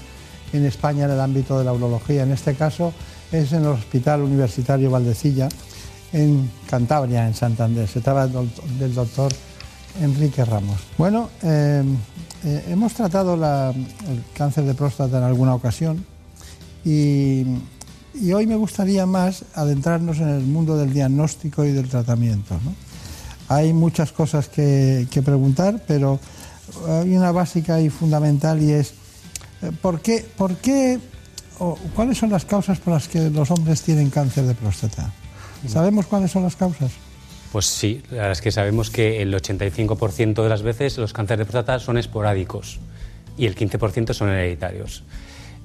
en 0.52 0.66
España 0.66 1.04
en 1.04 1.12
el 1.12 1.20
ámbito 1.20 1.56
de 1.60 1.64
la 1.64 1.72
urología. 1.72 2.24
En 2.24 2.32
este 2.32 2.54
caso 2.56 2.92
es 3.30 3.52
en 3.52 3.62
el 3.62 3.68
Hospital 3.68 4.22
Universitario 4.22 4.90
Valdecilla, 4.90 5.48
en 6.12 6.50
Cantabria, 6.68 7.28
en 7.28 7.34
Santander. 7.34 7.86
Se 7.86 8.00
trata 8.00 8.26
del 8.26 8.34
doct- 8.34 8.62
del 8.80 8.94
doctor 8.94 9.32
Enrique 10.00 10.44
Ramos. 10.44 10.80
Bueno, 10.98 11.30
eh, 11.44 11.84
eh, 12.44 12.64
hemos 12.68 12.94
tratado 12.94 13.36
la- 13.36 13.70
el 13.70 14.22
cáncer 14.34 14.64
de 14.64 14.74
próstata 14.74 15.18
en 15.18 15.24
alguna 15.24 15.54
ocasión 15.54 16.04
y, 16.84 17.44
y 18.14 18.32
hoy 18.32 18.46
me 18.46 18.56
gustaría 18.56 19.06
más 19.06 19.44
adentrarnos 19.54 20.18
en 20.18 20.28
el 20.28 20.42
mundo 20.44 20.76
del 20.76 20.92
diagnóstico 20.92 21.64
y 21.64 21.72
del 21.72 21.88
tratamiento. 21.88 22.54
¿no? 22.64 22.74
Hay 23.48 23.72
muchas 23.72 24.12
cosas 24.12 24.48
que, 24.48 25.06
que 25.10 25.22
preguntar, 25.22 25.82
pero 25.86 26.18
hay 26.88 27.16
una 27.16 27.32
básica 27.32 27.80
y 27.80 27.90
fundamental 27.90 28.62
y 28.62 28.72
es 28.72 28.94
eh, 29.62 29.70
¿por 29.80 30.00
qué, 30.00 30.26
por 30.36 30.56
qué 30.56 30.98
o 31.58 31.76
cuáles 31.94 32.18
son 32.18 32.30
las 32.30 32.44
causas 32.44 32.78
por 32.80 32.94
las 32.94 33.08
que 33.08 33.30
los 33.30 33.50
hombres 33.50 33.82
tienen 33.82 34.10
cáncer 34.10 34.44
de 34.46 34.54
próstata? 34.54 35.12
¿Sabemos 35.68 36.06
cuáles 36.06 36.32
son 36.32 36.42
las 36.42 36.56
causas? 36.56 36.90
Pues 37.52 37.66
sí, 37.66 38.02
la 38.10 38.16
verdad 38.16 38.32
es 38.32 38.40
que 38.40 38.50
sabemos 38.50 38.90
que 38.90 39.20
el 39.20 39.32
85% 39.34 40.42
de 40.42 40.48
las 40.48 40.62
veces 40.62 40.96
los 40.98 41.12
cánceres 41.12 41.40
de 41.40 41.44
próstata 41.44 41.78
son 41.78 41.98
esporádicos 41.98 42.80
y 43.36 43.46
el 43.46 43.54
15% 43.54 44.14
son 44.14 44.30
hereditarios. 44.30 45.04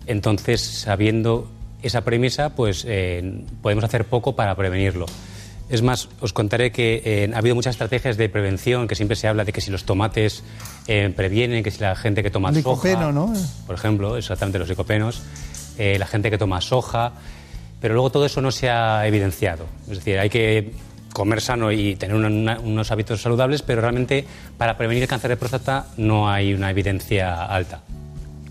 Entonces, 0.06 0.62
sabiendo 0.62 1.50
esa 1.82 2.02
premisa, 2.02 2.50
pues 2.56 2.86
eh, 2.88 3.44
podemos 3.62 3.84
hacer 3.84 4.06
poco 4.06 4.36
para 4.36 4.56
prevenirlo. 4.56 5.06
Es 5.70 5.82
más, 5.82 6.08
os 6.22 6.32
contaré 6.32 6.72
que 6.72 7.02
eh, 7.04 7.32
ha 7.34 7.38
habido 7.38 7.54
muchas 7.54 7.72
estrategias 7.72 8.16
de 8.16 8.30
prevención, 8.30 8.88
que 8.88 8.96
siempre 8.96 9.18
se 9.18 9.28
habla 9.28 9.44
de 9.44 9.52
que 9.52 9.60
si 9.60 9.70
los 9.70 9.84
tomates 9.84 10.44
eh, 10.88 11.12
previenen, 11.14 11.62
que 11.62 11.72
si 11.72 11.82
la 11.82 11.96
gente 11.96 12.24
que 12.24 12.32
toma 12.32 12.52
Licopeno, 12.52 13.00
soja, 13.00 13.12
¿no? 13.12 13.34
por 13.66 13.76
ejemplo, 13.76 14.16
exactamente 14.16 14.60
los 14.60 14.70
licopenos, 14.70 15.22
eh, 15.78 15.98
la 16.00 16.08
gente 16.08 16.32
que 16.32 16.38
toma 16.38 16.62
soja, 16.62 17.12
pero 17.82 17.96
luego 17.96 18.12
todo 18.12 18.26
eso 18.26 18.42
no 18.42 18.52
se 18.52 18.70
ha 18.70 19.06
evidenciado. 19.08 19.66
Es 19.90 19.98
decir, 19.98 20.20
hay 20.20 20.30
que 20.30 20.72
comer 21.18 21.42
sano 21.42 21.72
y 21.72 21.96
tener 21.96 22.16
unos 22.16 22.92
hábitos 22.92 23.24
saludables, 23.24 23.64
pero 23.64 23.82
realmente 23.82 24.24
para 24.56 24.78
prevenir 24.78 25.02
el 25.02 25.10
cáncer 25.10 25.32
de 25.32 25.38
próstata 25.38 25.88
no 25.98 26.30
hay 26.30 26.54
una 26.54 26.70
evidencia 26.70 27.44
alta. 27.46 27.82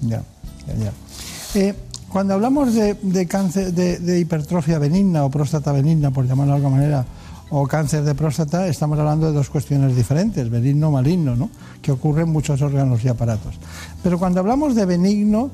Ya, 0.01 0.21
ya, 0.67 0.75
ya. 0.75 1.61
Eh, 1.61 1.75
cuando 2.09 2.35
hablamos 2.35 2.75
de, 2.75 3.27
cáncer, 3.29 3.73
de, 3.73 3.99
de 3.99 4.19
hipertrofia 4.19 4.81
benigna 4.81 5.25
o 5.25 5.31
próstata 5.31 5.71
benigna, 5.71 6.11
por 6.11 6.27
llamarlo 6.27 6.55
de 6.55 6.57
alguna 6.57 6.77
manera, 6.77 7.05
o 7.51 7.69
cáncer 7.69 8.03
de 8.03 8.17
próstata, 8.17 8.67
estamos 8.67 8.99
hablando 8.99 9.29
de 9.29 9.33
dos 9.33 9.49
cuestiones 9.49 9.95
diferentes, 9.95 10.51
benigno 10.51 10.91
maligno, 10.91 11.37
¿no? 11.37 11.51
que 11.81 11.93
ocurre 11.93 12.23
en 12.23 12.31
muchos 12.31 12.61
órganos 12.63 13.05
y 13.05 13.09
aparatos. 13.09 13.55
Pero 14.03 14.19
cuando 14.19 14.41
hablamos 14.41 14.75
de 14.75 14.87
benigno, 14.87 15.53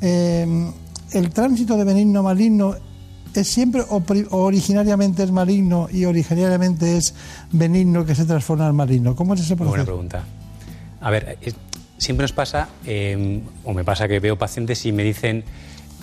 eh, 0.00 0.70
el 1.10 1.30
tránsito 1.30 1.76
de 1.76 1.82
benigno 1.82 2.22
maligno 2.22 2.76
es 3.40 3.48
siempre 3.48 3.82
originariamente 4.30 5.22
es 5.22 5.30
maligno 5.30 5.88
y 5.92 6.04
originariamente 6.04 6.96
es 6.96 7.14
benigno 7.50 8.04
que 8.04 8.14
se 8.14 8.24
transforma 8.24 8.68
en 8.68 8.74
maligno. 8.74 9.14
¿Cómo 9.16 9.34
es 9.34 9.40
ese 9.40 9.56
Muy 9.56 9.66
buena 9.68 9.84
proceso? 9.84 9.96
pregunta. 9.96 10.24
A 11.00 11.10
ver, 11.10 11.38
es- 11.40 11.54
siempre 11.98 12.24
nos 12.24 12.32
pasa, 12.32 12.68
eh, 12.86 13.40
o 13.64 13.72
me 13.74 13.84
pasa 13.84 14.08
que 14.08 14.20
veo 14.20 14.36
pacientes 14.38 14.84
y 14.86 14.92
me 14.92 15.04
dicen, 15.04 15.44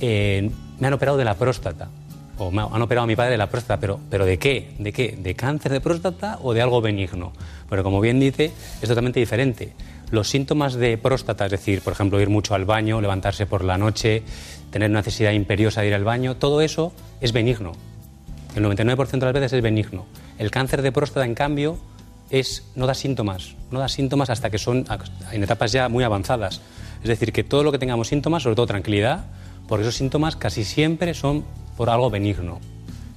eh, 0.02 0.50
me 0.80 0.88
han 0.88 0.94
operado 0.94 1.18
de 1.18 1.26
la 1.26 1.36
próstata, 1.36 1.90
o 2.38 2.52
me 2.52 2.62
han 2.62 2.82
operado 2.82 3.04
a 3.04 3.08
mi 3.08 3.16
padre 3.16 3.32
de 3.32 3.38
la 3.38 3.50
próstata, 3.50 3.80
pero, 3.80 4.00
pero 4.10 4.26
¿de 4.26 4.38
qué? 4.40 4.74
¿De 4.80 4.94
qué? 4.94 5.18
¿De 5.22 5.36
cáncer 5.36 5.72
de 5.74 5.82
próstata 5.82 6.40
o 6.42 6.54
de 6.54 6.62
algo 6.62 6.82
benigno? 6.82 7.34
Pero 7.70 7.84
como 7.84 8.00
bien 8.00 8.20
dice, 8.20 8.52
es 8.82 8.88
totalmente 8.88 9.20
diferente. 9.20 9.74
Los 10.12 10.30
síntomas 10.30 10.74
de 10.74 10.98
próstata, 10.98 11.46
es 11.46 11.52
decir, 11.52 11.82
por 11.82 11.94
ejemplo, 11.94 12.20
ir 12.20 12.30
mucho 12.30 12.56
al 12.56 12.66
baño, 12.66 13.00
levantarse 13.02 13.46
por 13.46 13.64
la 13.64 13.78
noche, 13.78 14.24
tener 14.72 14.92
necesidad 14.92 15.32
imperiosa 15.32 15.82
de 15.82 15.88
ir 15.88 15.94
al 15.94 16.04
baño, 16.04 16.36
todo 16.36 16.62
eso 16.62 16.94
es 17.22 17.34
benigno. 17.34 17.74
El 18.56 18.64
99% 18.64 19.10
de 19.12 19.26
las 19.26 19.34
veces 19.34 19.54
es 19.54 19.62
benigno. 19.62 20.06
El 20.38 20.52
cáncer 20.52 20.82
de 20.82 20.92
próstata, 20.92 21.26
en 21.26 21.36
cambio, 21.36 21.78
es, 22.30 22.66
no 22.76 22.88
da 22.88 22.94
síntomas. 22.94 23.56
No 23.72 23.80
da 23.80 23.88
síntomas 23.88 24.30
hasta 24.30 24.50
que 24.50 24.58
son 24.58 24.86
en 25.32 25.44
etapas 25.44 25.72
ya 25.72 25.90
muy 25.90 26.04
avanzadas. 26.04 26.62
Es 27.02 27.08
decir, 27.08 27.32
que 27.32 27.44
todo 27.44 27.64
lo 27.64 27.72
que 27.72 27.80
tengamos 27.80 28.08
síntomas, 28.08 28.44
sobre 28.44 28.56
todo 28.56 28.68
tranquilidad, 28.68 29.26
porque 29.68 29.84
esos 29.84 29.96
síntomas 29.96 30.36
casi 30.36 30.64
siempre 30.64 31.14
son 31.14 31.46
por 31.78 31.90
algo 31.90 32.10
benigno. 32.10 32.60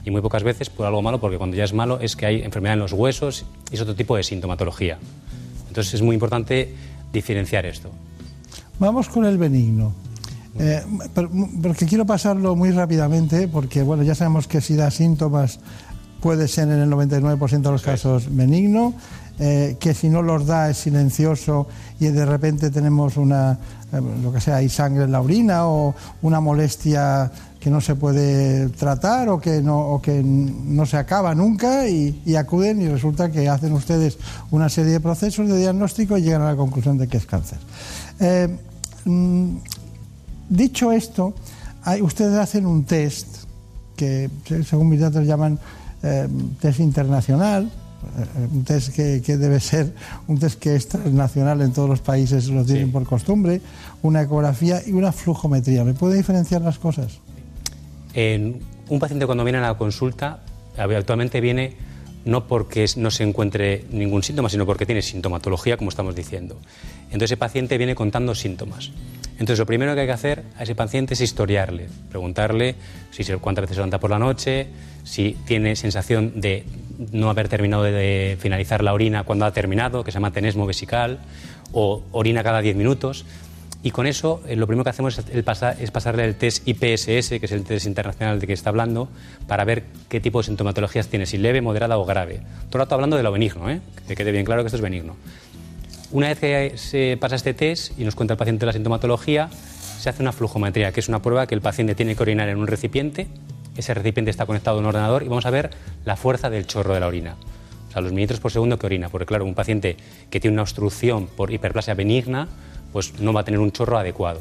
Y 0.04 0.10
muy 0.10 0.20
pocas 0.20 0.42
veces 0.42 0.68
por 0.68 0.86
algo 0.86 1.00
malo, 1.00 1.20
porque 1.20 1.38
cuando 1.38 1.56
ya 1.56 1.64
es 1.64 1.72
malo 1.72 2.00
es 2.00 2.16
que 2.16 2.26
hay 2.26 2.42
enfermedad 2.42 2.74
en 2.74 2.80
los 2.80 2.92
huesos 2.92 3.44
y 3.70 3.74
es 3.76 3.80
otro 3.80 3.94
tipo 3.94 4.16
de 4.16 4.22
sintomatología. 4.22 4.98
Entonces 5.68 5.94
es 5.94 6.02
muy 6.02 6.14
importante 6.14 6.74
diferenciar 7.12 7.66
esto. 7.66 7.90
Vamos 8.78 9.08
con 9.08 9.24
el 9.24 9.38
benigno. 9.38 9.94
Eh, 10.58 10.82
porque 11.62 11.86
quiero 11.86 12.04
pasarlo 12.04 12.54
muy 12.56 12.70
rápidamente, 12.70 13.48
porque 13.48 13.82
bueno, 13.82 14.02
ya 14.02 14.14
sabemos 14.14 14.46
que 14.46 14.60
si 14.60 14.76
da 14.76 14.90
síntomas 14.90 15.60
puede 16.20 16.46
ser 16.46 16.68
en 16.68 16.80
el 16.80 16.90
99% 16.90 17.62
de 17.62 17.70
los 17.70 17.82
casos 17.82 18.34
benigno, 18.34 18.94
eh, 19.38 19.76
que 19.80 19.94
si 19.94 20.08
no 20.08 20.22
los 20.22 20.46
da 20.46 20.70
es 20.70 20.76
silencioso 20.76 21.66
y 21.98 22.06
de 22.06 22.24
repente 22.26 22.70
tenemos 22.70 23.16
una, 23.16 23.58
eh, 23.92 24.00
lo 24.22 24.32
que 24.32 24.40
sea, 24.40 24.56
hay 24.56 24.68
sangre 24.68 25.04
en 25.04 25.12
la 25.12 25.20
orina 25.20 25.66
o 25.66 25.94
una 26.20 26.38
molestia 26.38 27.30
que 27.58 27.70
no 27.70 27.80
se 27.80 27.94
puede 27.94 28.68
tratar 28.68 29.28
o 29.30 29.40
que 29.40 29.62
no, 29.62 29.78
o 29.78 30.02
que 30.02 30.22
no 30.22 30.84
se 30.84 30.96
acaba 30.96 31.34
nunca 31.34 31.88
y, 31.88 32.22
y 32.26 32.34
acuden 32.36 32.82
y 32.82 32.88
resulta 32.88 33.30
que 33.30 33.48
hacen 33.48 33.72
ustedes 33.72 34.18
una 34.50 34.68
serie 34.68 34.92
de 34.92 35.00
procesos 35.00 35.48
de 35.48 35.56
diagnóstico 35.58 36.18
y 36.18 36.22
llegan 36.22 36.42
a 36.42 36.50
la 36.50 36.56
conclusión 36.56 36.98
de 36.98 37.08
que 37.08 37.16
es 37.16 37.26
cáncer. 37.26 37.58
Eh, 38.20 38.48
mm, 39.06 39.56
Dicho 40.52 40.92
esto, 40.92 41.32
hay- 41.82 42.02
ustedes 42.02 42.36
hacen 42.36 42.66
un 42.66 42.84
test 42.84 43.26
que, 43.96 44.28
se- 44.46 44.64
según 44.64 44.90
mis 44.90 45.00
datos, 45.00 45.26
llaman 45.26 45.58
eh, 46.02 46.28
test 46.60 46.80
internacional, 46.80 47.64
eh, 48.18 48.48
un 48.52 48.64
test 48.64 48.92
que, 48.94 49.22
que 49.24 49.36
debe 49.38 49.60
ser 49.60 49.94
un 50.26 50.38
test 50.38 50.58
que 50.58 50.74
es 50.76 50.88
transnacional 50.88 51.62
en 51.62 51.72
todos 51.72 51.88
los 51.88 52.00
países, 52.00 52.48
lo 52.48 52.64
tienen 52.64 52.92
por 52.92 53.04
costumbre, 53.04 53.62
una 54.02 54.20
ecografía 54.22 54.82
y 54.86 54.92
una 54.92 55.10
flujometría. 55.12 55.84
¿Me 55.84 55.94
puede 55.94 56.16
diferenciar 56.16 56.60
las 56.60 56.78
cosas? 56.78 57.12
En 58.12 58.60
un 58.90 58.98
paciente 58.98 59.24
cuando 59.24 59.44
viene 59.44 59.58
a 59.58 59.62
la 59.62 59.78
consulta, 59.78 60.40
habitualmente 60.76 61.40
viene 61.40 61.76
no 62.24 62.46
porque 62.46 62.86
no 62.96 63.10
se 63.10 63.24
encuentre 63.24 63.84
ningún 63.90 64.22
síntoma, 64.22 64.48
sino 64.48 64.66
porque 64.66 64.86
tiene 64.86 65.02
sintomatología, 65.02 65.76
como 65.76 65.90
estamos 65.90 66.14
diciendo. 66.14 66.58
Entonces 67.06 67.32
ese 67.32 67.36
paciente 67.36 67.78
viene 67.78 67.94
contando 67.94 68.34
síntomas. 68.34 68.90
Entonces 69.32 69.58
lo 69.58 69.66
primero 69.66 69.94
que 69.94 70.02
hay 70.02 70.06
que 70.06 70.12
hacer 70.12 70.44
a 70.56 70.62
ese 70.62 70.74
paciente 70.74 71.14
es 71.14 71.20
historiarle, 71.20 71.88
preguntarle 72.10 72.76
si 73.10 73.24
cuántas 73.34 73.62
veces 73.62 73.76
se 73.76 73.80
levanta 73.80 73.98
por 73.98 74.10
la 74.10 74.18
noche, 74.18 74.68
si 75.04 75.36
tiene 75.46 75.74
sensación 75.74 76.40
de 76.40 76.64
no 77.10 77.30
haber 77.30 77.48
terminado 77.48 77.82
de 77.82 78.36
finalizar 78.38 78.84
la 78.84 78.92
orina 78.92 79.24
cuando 79.24 79.44
ha 79.44 79.52
terminado, 79.52 80.04
que 80.04 80.12
se 80.12 80.16
llama 80.16 80.30
tenesmo 80.30 80.66
vesical, 80.66 81.18
o 81.72 82.02
orina 82.12 82.42
cada 82.42 82.60
10 82.60 82.76
minutos. 82.76 83.24
Y 83.84 83.90
con 83.90 84.06
eso, 84.06 84.40
eh, 84.46 84.54
lo 84.54 84.66
primero 84.68 84.84
que 84.84 84.90
hacemos 84.90 85.18
es, 85.18 85.24
el 85.34 85.42
pasa- 85.42 85.72
es 85.72 85.90
pasarle 85.90 86.24
el 86.24 86.36
test 86.36 86.66
IPSS, 86.68 87.40
que 87.40 87.46
es 87.46 87.52
el 87.52 87.64
test 87.64 87.86
internacional 87.86 88.38
de 88.38 88.46
que 88.46 88.52
está 88.52 88.70
hablando, 88.70 89.08
para 89.48 89.64
ver 89.64 89.84
qué 90.08 90.20
tipo 90.20 90.38
de 90.38 90.44
sintomatologías 90.44 91.08
tiene, 91.08 91.26
si 91.26 91.36
leve, 91.38 91.60
moderada 91.60 91.98
o 91.98 92.04
grave. 92.04 92.40
Todo 92.70 92.78
el 92.82 92.86
rato 92.86 92.94
hablando 92.94 93.16
de 93.16 93.24
lo 93.24 93.32
benigno, 93.32 93.68
¿eh? 93.70 93.80
que 94.06 94.14
quede 94.14 94.30
bien 94.30 94.44
claro 94.44 94.62
que 94.62 94.68
esto 94.68 94.76
es 94.76 94.82
benigno. 94.82 95.16
Una 96.12 96.28
vez 96.28 96.38
que 96.38 96.72
se 96.76 97.16
pasa 97.20 97.34
este 97.36 97.54
test 97.54 97.98
y 97.98 98.04
nos 98.04 98.14
cuenta 98.14 98.34
el 98.34 98.38
paciente 98.38 98.66
la 98.66 98.72
sintomatología, 98.72 99.48
se 99.98 100.08
hace 100.10 100.22
una 100.22 100.32
flujometría, 100.32 100.92
que 100.92 101.00
es 101.00 101.08
una 101.08 101.20
prueba 101.22 101.46
que 101.46 101.54
el 101.54 101.60
paciente 101.60 101.94
tiene 101.94 102.14
que 102.14 102.22
orinar 102.22 102.48
en 102.48 102.58
un 102.58 102.66
recipiente. 102.66 103.26
Ese 103.76 103.94
recipiente 103.94 104.30
está 104.30 104.46
conectado 104.46 104.76
a 104.76 104.80
un 104.80 104.86
ordenador 104.86 105.22
y 105.22 105.28
vamos 105.28 105.46
a 105.46 105.50
ver 105.50 105.70
la 106.04 106.16
fuerza 106.16 106.50
del 106.50 106.66
chorro 106.66 106.92
de 106.94 107.00
la 107.00 107.06
orina. 107.06 107.36
O 107.88 107.92
sea, 107.92 108.02
los 108.02 108.12
mililitros 108.12 108.40
por 108.40 108.50
segundo 108.52 108.78
que 108.78 108.86
orina. 108.86 109.08
Porque, 109.08 109.26
claro, 109.26 109.44
un 109.44 109.54
paciente 109.54 109.96
que 110.30 110.38
tiene 110.38 110.54
una 110.54 110.62
obstrucción 110.62 111.26
por 111.28 111.50
hiperplasia 111.52 111.94
benigna, 111.94 112.48
pues 112.92 113.18
no 113.20 113.32
va 113.32 113.40
a 113.40 113.44
tener 113.44 113.60
un 113.60 113.72
chorro 113.72 113.98
adecuado. 113.98 114.40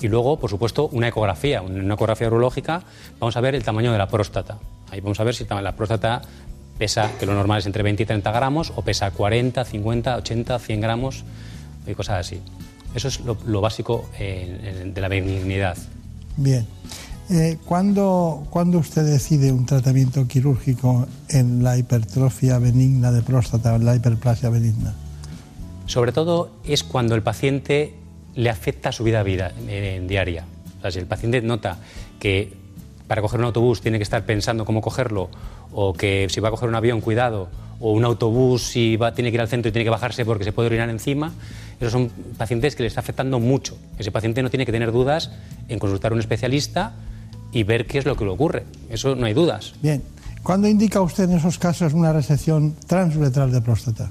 Y 0.00 0.08
luego, 0.08 0.38
por 0.38 0.50
supuesto, 0.50 0.88
una 0.88 1.08
ecografía. 1.08 1.62
Una 1.62 1.94
ecografía 1.94 2.26
urológica 2.26 2.82
vamos 3.18 3.36
a 3.36 3.40
ver 3.40 3.54
el 3.54 3.64
tamaño 3.64 3.92
de 3.92 3.98
la 3.98 4.08
próstata. 4.08 4.58
Ahí 4.90 5.00
vamos 5.00 5.18
a 5.20 5.24
ver 5.24 5.34
si 5.34 5.46
la 5.48 5.76
próstata 5.76 6.22
pesa, 6.78 7.10
que 7.18 7.26
lo 7.26 7.34
normal 7.34 7.60
es 7.60 7.66
entre 7.66 7.82
20 7.82 8.02
y 8.02 8.06
30 8.06 8.30
gramos, 8.32 8.72
o 8.76 8.82
pesa 8.82 9.10
40, 9.10 9.64
50, 9.64 10.16
80, 10.16 10.58
100 10.58 10.80
gramos 10.80 11.24
y 11.86 11.94
cosas 11.94 12.26
así. 12.26 12.40
Eso 12.94 13.08
es 13.08 13.20
lo, 13.20 13.60
básico 13.60 14.08
eh, 14.18 14.90
de 14.92 15.00
la 15.00 15.08
benignidad. 15.08 15.76
Bien. 16.36 16.66
Eh, 17.30 17.56
¿cuándo, 17.64 18.46
cuándo 18.50 18.78
usted 18.78 19.04
decide 19.04 19.50
un 19.50 19.64
tratamiento 19.64 20.28
quirúrgico 20.28 21.06
en 21.30 21.64
la 21.64 21.78
hipertrofia 21.78 22.58
benigna 22.58 23.10
de 23.10 23.22
próstata, 23.22 23.74
en 23.74 23.84
la 23.86 23.96
hiperplasia 23.96 24.50
benigna? 24.50 24.94
Sobre 25.86 26.12
todo 26.12 26.50
es 26.64 26.82
cuando 26.82 27.14
el 27.14 27.22
paciente 27.22 27.94
le 28.34 28.50
afecta 28.50 28.92
su 28.92 29.04
vida, 29.04 29.22
vida 29.22 29.52
eh, 29.68 30.02
diaria. 30.06 30.44
O 30.78 30.80
sea, 30.80 30.90
si 30.90 30.98
el 30.98 31.06
paciente 31.06 31.40
nota 31.42 31.78
que 32.18 32.52
para 33.06 33.22
coger 33.22 33.40
un 33.40 33.46
autobús 33.46 33.80
tiene 33.80 33.98
que 33.98 34.02
estar 34.02 34.24
pensando 34.24 34.64
cómo 34.64 34.80
cogerlo, 34.80 35.28
o 35.72 35.92
que 35.92 36.26
si 36.30 36.40
va 36.40 36.48
a 36.48 36.50
coger 36.50 36.68
un 36.68 36.74
avión, 36.74 37.00
cuidado, 37.00 37.48
o 37.80 37.92
un 37.92 38.04
autobús 38.04 38.62
si 38.62 38.96
va, 38.96 39.14
tiene 39.14 39.30
que 39.30 39.36
ir 39.36 39.40
al 39.40 39.48
centro 39.48 39.68
y 39.68 39.72
tiene 39.72 39.84
que 39.84 39.90
bajarse 39.90 40.24
porque 40.24 40.44
se 40.44 40.52
puede 40.52 40.68
orinar 40.68 40.88
encima, 40.88 41.32
esos 41.80 41.92
son 41.92 42.10
pacientes 42.38 42.76
que 42.76 42.82
le 42.82 42.86
está 42.86 43.00
afectando 43.00 43.40
mucho. 43.40 43.76
Ese 43.98 44.10
paciente 44.10 44.42
no 44.42 44.50
tiene 44.50 44.64
que 44.64 44.72
tener 44.72 44.92
dudas 44.92 45.30
en 45.68 45.78
consultar 45.78 46.12
a 46.12 46.14
un 46.14 46.20
especialista 46.20 46.94
y 47.52 47.62
ver 47.64 47.86
qué 47.86 47.98
es 47.98 48.06
lo 48.06 48.16
que 48.16 48.24
le 48.24 48.30
ocurre. 48.30 48.64
Eso 48.88 49.14
no 49.14 49.26
hay 49.26 49.34
dudas. 49.34 49.74
Bien. 49.82 50.02
¿Cuándo 50.42 50.68
indica 50.68 51.00
usted 51.00 51.24
en 51.24 51.38
esos 51.38 51.58
casos 51.58 51.94
una 51.94 52.12
resección 52.12 52.74
transuretral 52.86 53.50
de 53.50 53.60
próstata? 53.60 54.10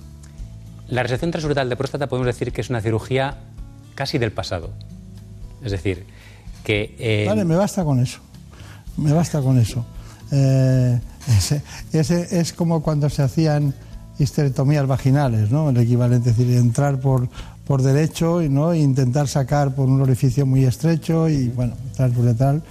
La 0.94 1.02
resección 1.02 1.32
transuretral 1.32 1.70
de 1.70 1.76
próstata 1.76 2.08
podemos 2.08 2.28
decir 2.28 2.52
que 2.52 2.62
es 2.62 2.70
una 2.70 2.80
cirugía 2.80 3.38
casi 3.96 4.20
del 4.20 4.32
pasado. 4.32 4.70
Es 5.64 5.72
decir, 5.72 6.06
que... 6.64 6.96
eh, 7.00 7.26
Vale, 7.28 7.46
me 7.46 7.56
basta 7.56 7.84
con 7.84 8.00
eso. 8.00 8.20
Me 8.98 9.12
basta 9.12 9.42
con 9.42 9.58
eso. 9.58 9.84
Eh, 10.32 11.00
ese, 11.36 11.64
ese 11.94 12.40
es 12.40 12.54
como 12.54 12.84
cuando 12.84 13.10
se 13.10 13.24
hacían 13.24 13.74
histerectomías 14.20 14.86
vaginales, 14.86 15.50
¿no? 15.50 15.72
El 15.72 15.78
equivalente, 15.78 16.30
es 16.30 16.38
decir, 16.38 16.56
entrar 16.56 17.00
por, 17.00 17.28
por 17.66 17.82
derecho 17.82 18.44
y 18.44 18.50
¿no? 18.50 18.72
E 18.72 18.78
intentar 18.78 19.28
sacar 19.28 19.74
por 19.74 19.90
un 19.90 20.00
orificio 20.00 20.46
muy 20.46 20.64
estrecho 20.64 21.28
y, 21.28 21.48
bueno, 21.48 21.74
transuretral 21.96 22.62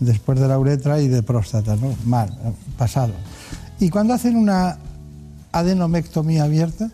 después 0.00 0.40
de 0.40 0.48
la 0.48 0.58
uretra 0.58 1.00
y 1.00 1.06
de 1.06 1.22
próstata, 1.22 1.76
¿no? 1.76 1.94
Mal, 2.04 2.36
pasado. 2.76 3.12
¿Y 3.78 3.88
cuando 3.88 4.14
hacen 4.14 4.34
una 4.34 4.78
adenomectomía 5.52 6.42
abierta? 6.42 6.90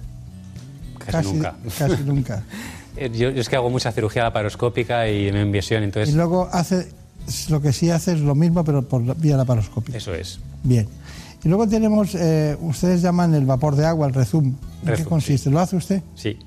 Casi 1.12 1.32
nunca. 1.32 1.54
Casi 1.78 2.02
nunca. 2.04 2.42
eh, 2.96 3.10
yo, 3.12 3.30
yo 3.30 3.40
es 3.40 3.48
que 3.48 3.56
hago 3.56 3.70
mucha 3.70 3.92
cirugía 3.92 4.22
laparoscópica 4.24 5.08
y 5.08 5.30
me 5.32 5.42
enviación, 5.42 5.82
Y 5.82 5.86
entonces... 5.86 6.14
luego 6.14 6.48
hace, 6.52 6.88
lo 7.48 7.60
que 7.60 7.72
sí 7.72 7.90
hace 7.90 8.12
es 8.12 8.20
lo 8.20 8.34
mismo, 8.34 8.64
pero 8.64 8.82
por 8.82 9.02
la- 9.02 9.14
vía 9.14 9.36
laparoscópica. 9.36 9.96
Eso 9.98 10.14
es. 10.14 10.40
Bien. 10.62 10.88
Y 11.44 11.48
luego 11.48 11.68
tenemos, 11.68 12.14
eh, 12.14 12.56
ustedes 12.60 13.02
llaman 13.02 13.34
el 13.34 13.44
vapor 13.44 13.76
de 13.76 13.84
agua, 13.84 14.06
el 14.06 14.14
rezum. 14.14 14.54
¿En 14.86 14.94
qué 14.94 15.04
consiste? 15.04 15.50
¿Lo 15.50 15.60
hace 15.60 15.76
usted? 15.76 16.02
Sí. 16.14 16.38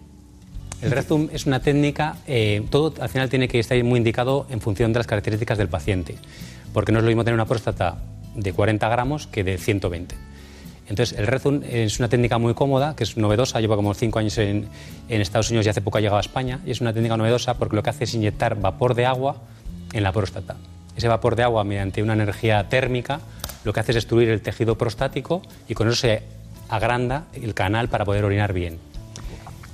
El 0.79 0.91
Rezum 0.91 1.27
es 1.33 1.47
una 1.47 1.59
técnica, 1.59 2.17
eh, 2.27 2.63
todo 2.69 2.93
al 3.01 3.09
final 3.09 3.29
tiene 3.29 3.47
que 3.47 3.57
estar 3.59 3.83
muy 3.83 3.97
indicado 3.97 4.45
en 4.51 4.61
función 4.61 4.93
de 4.93 4.99
las 4.99 5.07
características 5.07 5.57
del 5.57 5.69
paciente, 5.69 6.15
porque 6.71 6.91
no 6.91 6.99
es 6.99 7.03
lo 7.03 7.07
mismo 7.07 7.23
tener 7.23 7.33
una 7.33 7.47
próstata 7.47 7.97
de 8.35 8.53
40 8.53 8.87
gramos 8.87 9.25
que 9.25 9.43
de 9.43 9.57
120. 9.57 10.13
Entonces, 10.89 11.17
el 11.17 11.27
Rezum 11.27 11.61
es 11.69 11.99
una 11.99 12.07
técnica 12.07 12.37
muy 12.37 12.53
cómoda, 12.53 12.95
que 12.95 13.03
es 13.03 13.17
novedosa, 13.17 13.59
lleva 13.59 13.75
como 13.75 13.93
5 13.93 14.19
años 14.19 14.37
en, 14.37 14.67
en 15.09 15.21
Estados 15.21 15.49
Unidos 15.49 15.65
y 15.65 15.69
hace 15.69 15.81
poco 15.81 15.97
ha 15.97 16.01
llegado 16.01 16.17
a 16.17 16.21
España, 16.21 16.59
y 16.65 16.71
es 16.71 16.81
una 16.81 16.93
técnica 16.93 17.17
novedosa 17.17 17.55
porque 17.55 17.75
lo 17.75 17.83
que 17.83 17.89
hace 17.89 18.05
es 18.05 18.13
inyectar 18.13 18.59
vapor 18.59 18.95
de 18.95 19.05
agua 19.05 19.35
en 19.93 20.03
la 20.03 20.11
próstata. 20.11 20.55
Ese 20.95 21.07
vapor 21.07 21.35
de 21.35 21.43
agua, 21.43 21.63
mediante 21.63 22.01
una 22.01 22.13
energía 22.13 22.67
térmica, 22.69 23.19
lo 23.63 23.73
que 23.73 23.81
hace 23.81 23.91
es 23.91 23.95
destruir 23.95 24.29
el 24.29 24.41
tejido 24.41 24.77
prostático 24.77 25.41
y 25.67 25.73
con 25.73 25.87
eso 25.87 25.97
se 25.97 26.23
agranda 26.69 27.25
el 27.33 27.53
canal 27.53 27.89
para 27.89 28.05
poder 28.05 28.25
orinar 28.25 28.53
bien. 28.53 28.79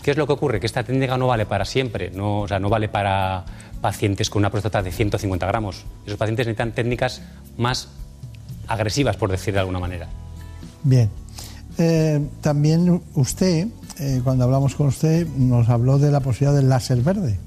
¿Qué 0.02 0.12
es 0.12 0.18
lo 0.18 0.28
que 0.28 0.34
ocurre? 0.34 0.60
Que 0.60 0.66
esta 0.66 0.84
técnica 0.84 1.18
no 1.18 1.28
vale 1.28 1.46
para 1.46 1.64
siempre, 1.64 2.12
no, 2.12 2.42
o 2.42 2.48
sea, 2.48 2.60
no 2.60 2.70
vale 2.70 2.90
para 2.90 3.46
pacientes 3.82 4.30
con 4.30 4.42
una 4.42 4.50
próstata 4.50 4.82
de 4.82 4.92
150 4.92 5.46
gramos. 5.46 5.86
Esos 6.06 6.18
pacientes 6.18 6.48
necesitan 6.48 6.72
técnicas 6.74 7.22
más 7.58 7.90
agresivas, 8.68 9.16
por 9.16 9.30
decir 9.30 9.54
de 9.54 9.60
alguna 9.60 9.80
manera. 9.80 10.08
Bien. 10.84 11.10
Eh, 11.78 12.20
también 12.42 13.02
usted, 13.16 13.68
eh, 14.00 14.22
cuando 14.24 14.44
hablamos 14.44 14.76
con 14.76 14.88
usted, 14.88 15.28
nos 15.38 15.70
habló 15.70 15.98
de 15.98 16.12
la 16.12 16.20
posibilidad 16.20 16.56
del 16.56 16.70
láser 16.70 17.02
verde. 17.02 17.38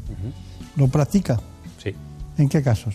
¿Lo 0.77 0.89
practica? 0.89 1.41
Sí. 1.83 1.95
¿En 2.39 2.49
qué 2.49 2.63
casos? 2.63 2.95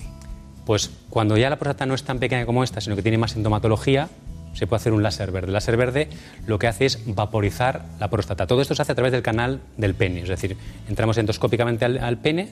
Pues 0.66 0.92
cuando 1.10 1.38
ya 1.38 1.50
la 1.50 1.58
próstata 1.58 1.86
no 1.86 1.94
es 1.96 2.04
tan 2.04 2.20
pequeña 2.20 2.46
como 2.46 2.64
esta, 2.64 2.82
sino 2.82 2.96
que 2.96 3.02
tiene 3.02 3.18
más 3.18 3.32
sintomatología, 3.32 4.10
se 4.54 4.68
puede 4.68 4.82
hacer 4.82 4.94
un 4.94 5.02
láser 5.02 5.32
verde. 5.32 5.48
El 5.48 5.54
láser 5.54 5.78
verde 5.78 6.10
lo 6.46 6.60
que 6.60 6.68
hace 6.68 6.86
es 6.86 7.00
vaporizar 7.08 7.86
la 8.00 8.10
próstata. 8.10 8.46
Todo 8.46 8.62
esto 8.62 8.76
se 8.76 8.82
hace 8.82 8.92
a 8.92 8.96
través 8.96 9.12
del 9.14 9.22
canal 9.24 9.62
del 9.78 9.96
pene, 9.96 10.22
es 10.22 10.30
decir, 10.30 10.58
entramos 10.90 11.18
endoscópicamente 11.18 11.86
al, 11.86 11.98
al 11.98 12.18
pene 12.18 12.50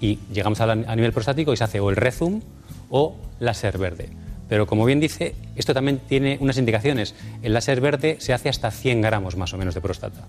y 0.00 0.18
llegamos 0.32 0.60
a, 0.60 0.66
la- 0.66 0.90
a 0.90 0.96
nivel 0.96 1.12
prostático 1.12 1.52
y 1.52 1.56
se 1.56 1.64
hace 1.64 1.80
o 1.80 1.90
el 1.90 1.96
rezum 1.96 2.40
o 2.88 3.16
láser 3.40 3.76
verde. 3.78 4.08
Pero 4.50 4.66
como 4.66 4.84
bien 4.84 4.98
dice, 4.98 5.36
esto 5.54 5.72
también 5.72 6.00
tiene 6.08 6.36
unas 6.40 6.58
indicaciones. 6.58 7.14
El 7.40 7.54
láser 7.54 7.80
verde 7.80 8.16
se 8.18 8.34
hace 8.34 8.48
hasta 8.48 8.72
100 8.72 9.00
gramos 9.00 9.36
más 9.36 9.54
o 9.54 9.56
menos 9.56 9.76
de 9.76 9.80
próstata. 9.80 10.26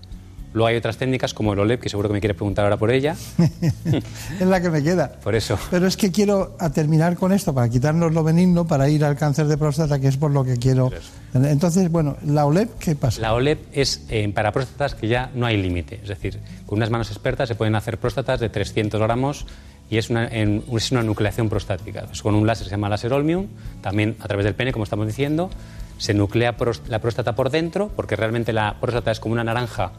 Luego 0.52 0.68
hay 0.68 0.76
otras 0.76 0.96
técnicas 0.96 1.34
como 1.34 1.54
el 1.54 1.58
OLED, 1.58 1.80
que 1.80 1.88
seguro 1.88 2.08
que 2.08 2.12
me 2.12 2.20
quiere 2.20 2.34
preguntar 2.34 2.64
ahora 2.64 2.76
por 2.76 2.90
ella. 2.90 3.16
es 4.40 4.46
la 4.46 4.60
que 4.60 4.70
me 4.70 4.82
queda. 4.82 5.12
Por 5.24 5.34
eso. 5.34 5.58
Pero 5.70 5.86
es 5.86 5.96
que 5.96 6.12
quiero 6.12 6.56
a 6.60 6.70
terminar 6.70 7.16
con 7.16 7.32
esto, 7.32 7.52
para 7.54 7.68
quitarnos 7.68 8.12
lo 8.12 8.22
benigno, 8.22 8.66
para 8.66 8.88
ir 8.88 9.04
al 9.04 9.16
cáncer 9.16 9.46
de 9.46 9.56
próstata, 9.56 9.98
que 9.98 10.08
es 10.08 10.16
por 10.16 10.30
lo 10.30 10.44
que 10.44 10.58
quiero. 10.58 10.90
Entonces, 11.34 11.90
bueno, 11.90 12.16
la 12.24 12.44
OLEP, 12.44 12.78
¿qué 12.78 12.94
pasa? 12.94 13.20
La 13.20 13.34
OLEP 13.34 13.60
es 13.72 14.04
eh, 14.08 14.30
para 14.32 14.52
próstatas 14.52 14.94
que 14.94 15.08
ya 15.08 15.30
no 15.34 15.46
hay 15.46 15.56
límite. 15.56 15.98
Es 16.02 16.08
decir, 16.08 16.38
con 16.66 16.78
unas 16.78 16.90
manos 16.90 17.10
expertas 17.10 17.48
se 17.48 17.54
pueden 17.54 17.74
hacer 17.74 17.98
próstatas 17.98 18.38
de 18.38 18.50
300 18.50 19.00
gramos 19.00 19.46
y 19.92 19.98
es 19.98 20.08
una, 20.08 20.26
en- 20.26 20.64
es 20.74 20.90
una 20.90 21.02
nucleación 21.02 21.50
prostática. 21.50 22.06
Es 22.10 22.22
con 22.22 22.34
un 22.34 22.46
láser 22.46 22.64
que 22.64 22.70
se 22.70 22.76
llama 22.76 22.88
láser 22.88 23.12
Olmium, 23.12 23.46
también 23.82 24.16
a 24.20 24.26
través 24.26 24.44
del 24.44 24.54
pene, 24.54 24.72
como 24.72 24.84
estamos 24.84 25.06
diciendo. 25.06 25.50
Se 25.98 26.14
nuclea 26.14 26.56
la 26.88 26.98
próstata 27.00 27.34
por 27.34 27.50
dentro, 27.50 27.90
porque 27.94 28.16
realmente 28.16 28.54
la 28.54 28.76
próstata 28.80 29.10
es 29.10 29.20
como 29.20 29.34
una 29.34 29.44
naranja 29.44 29.92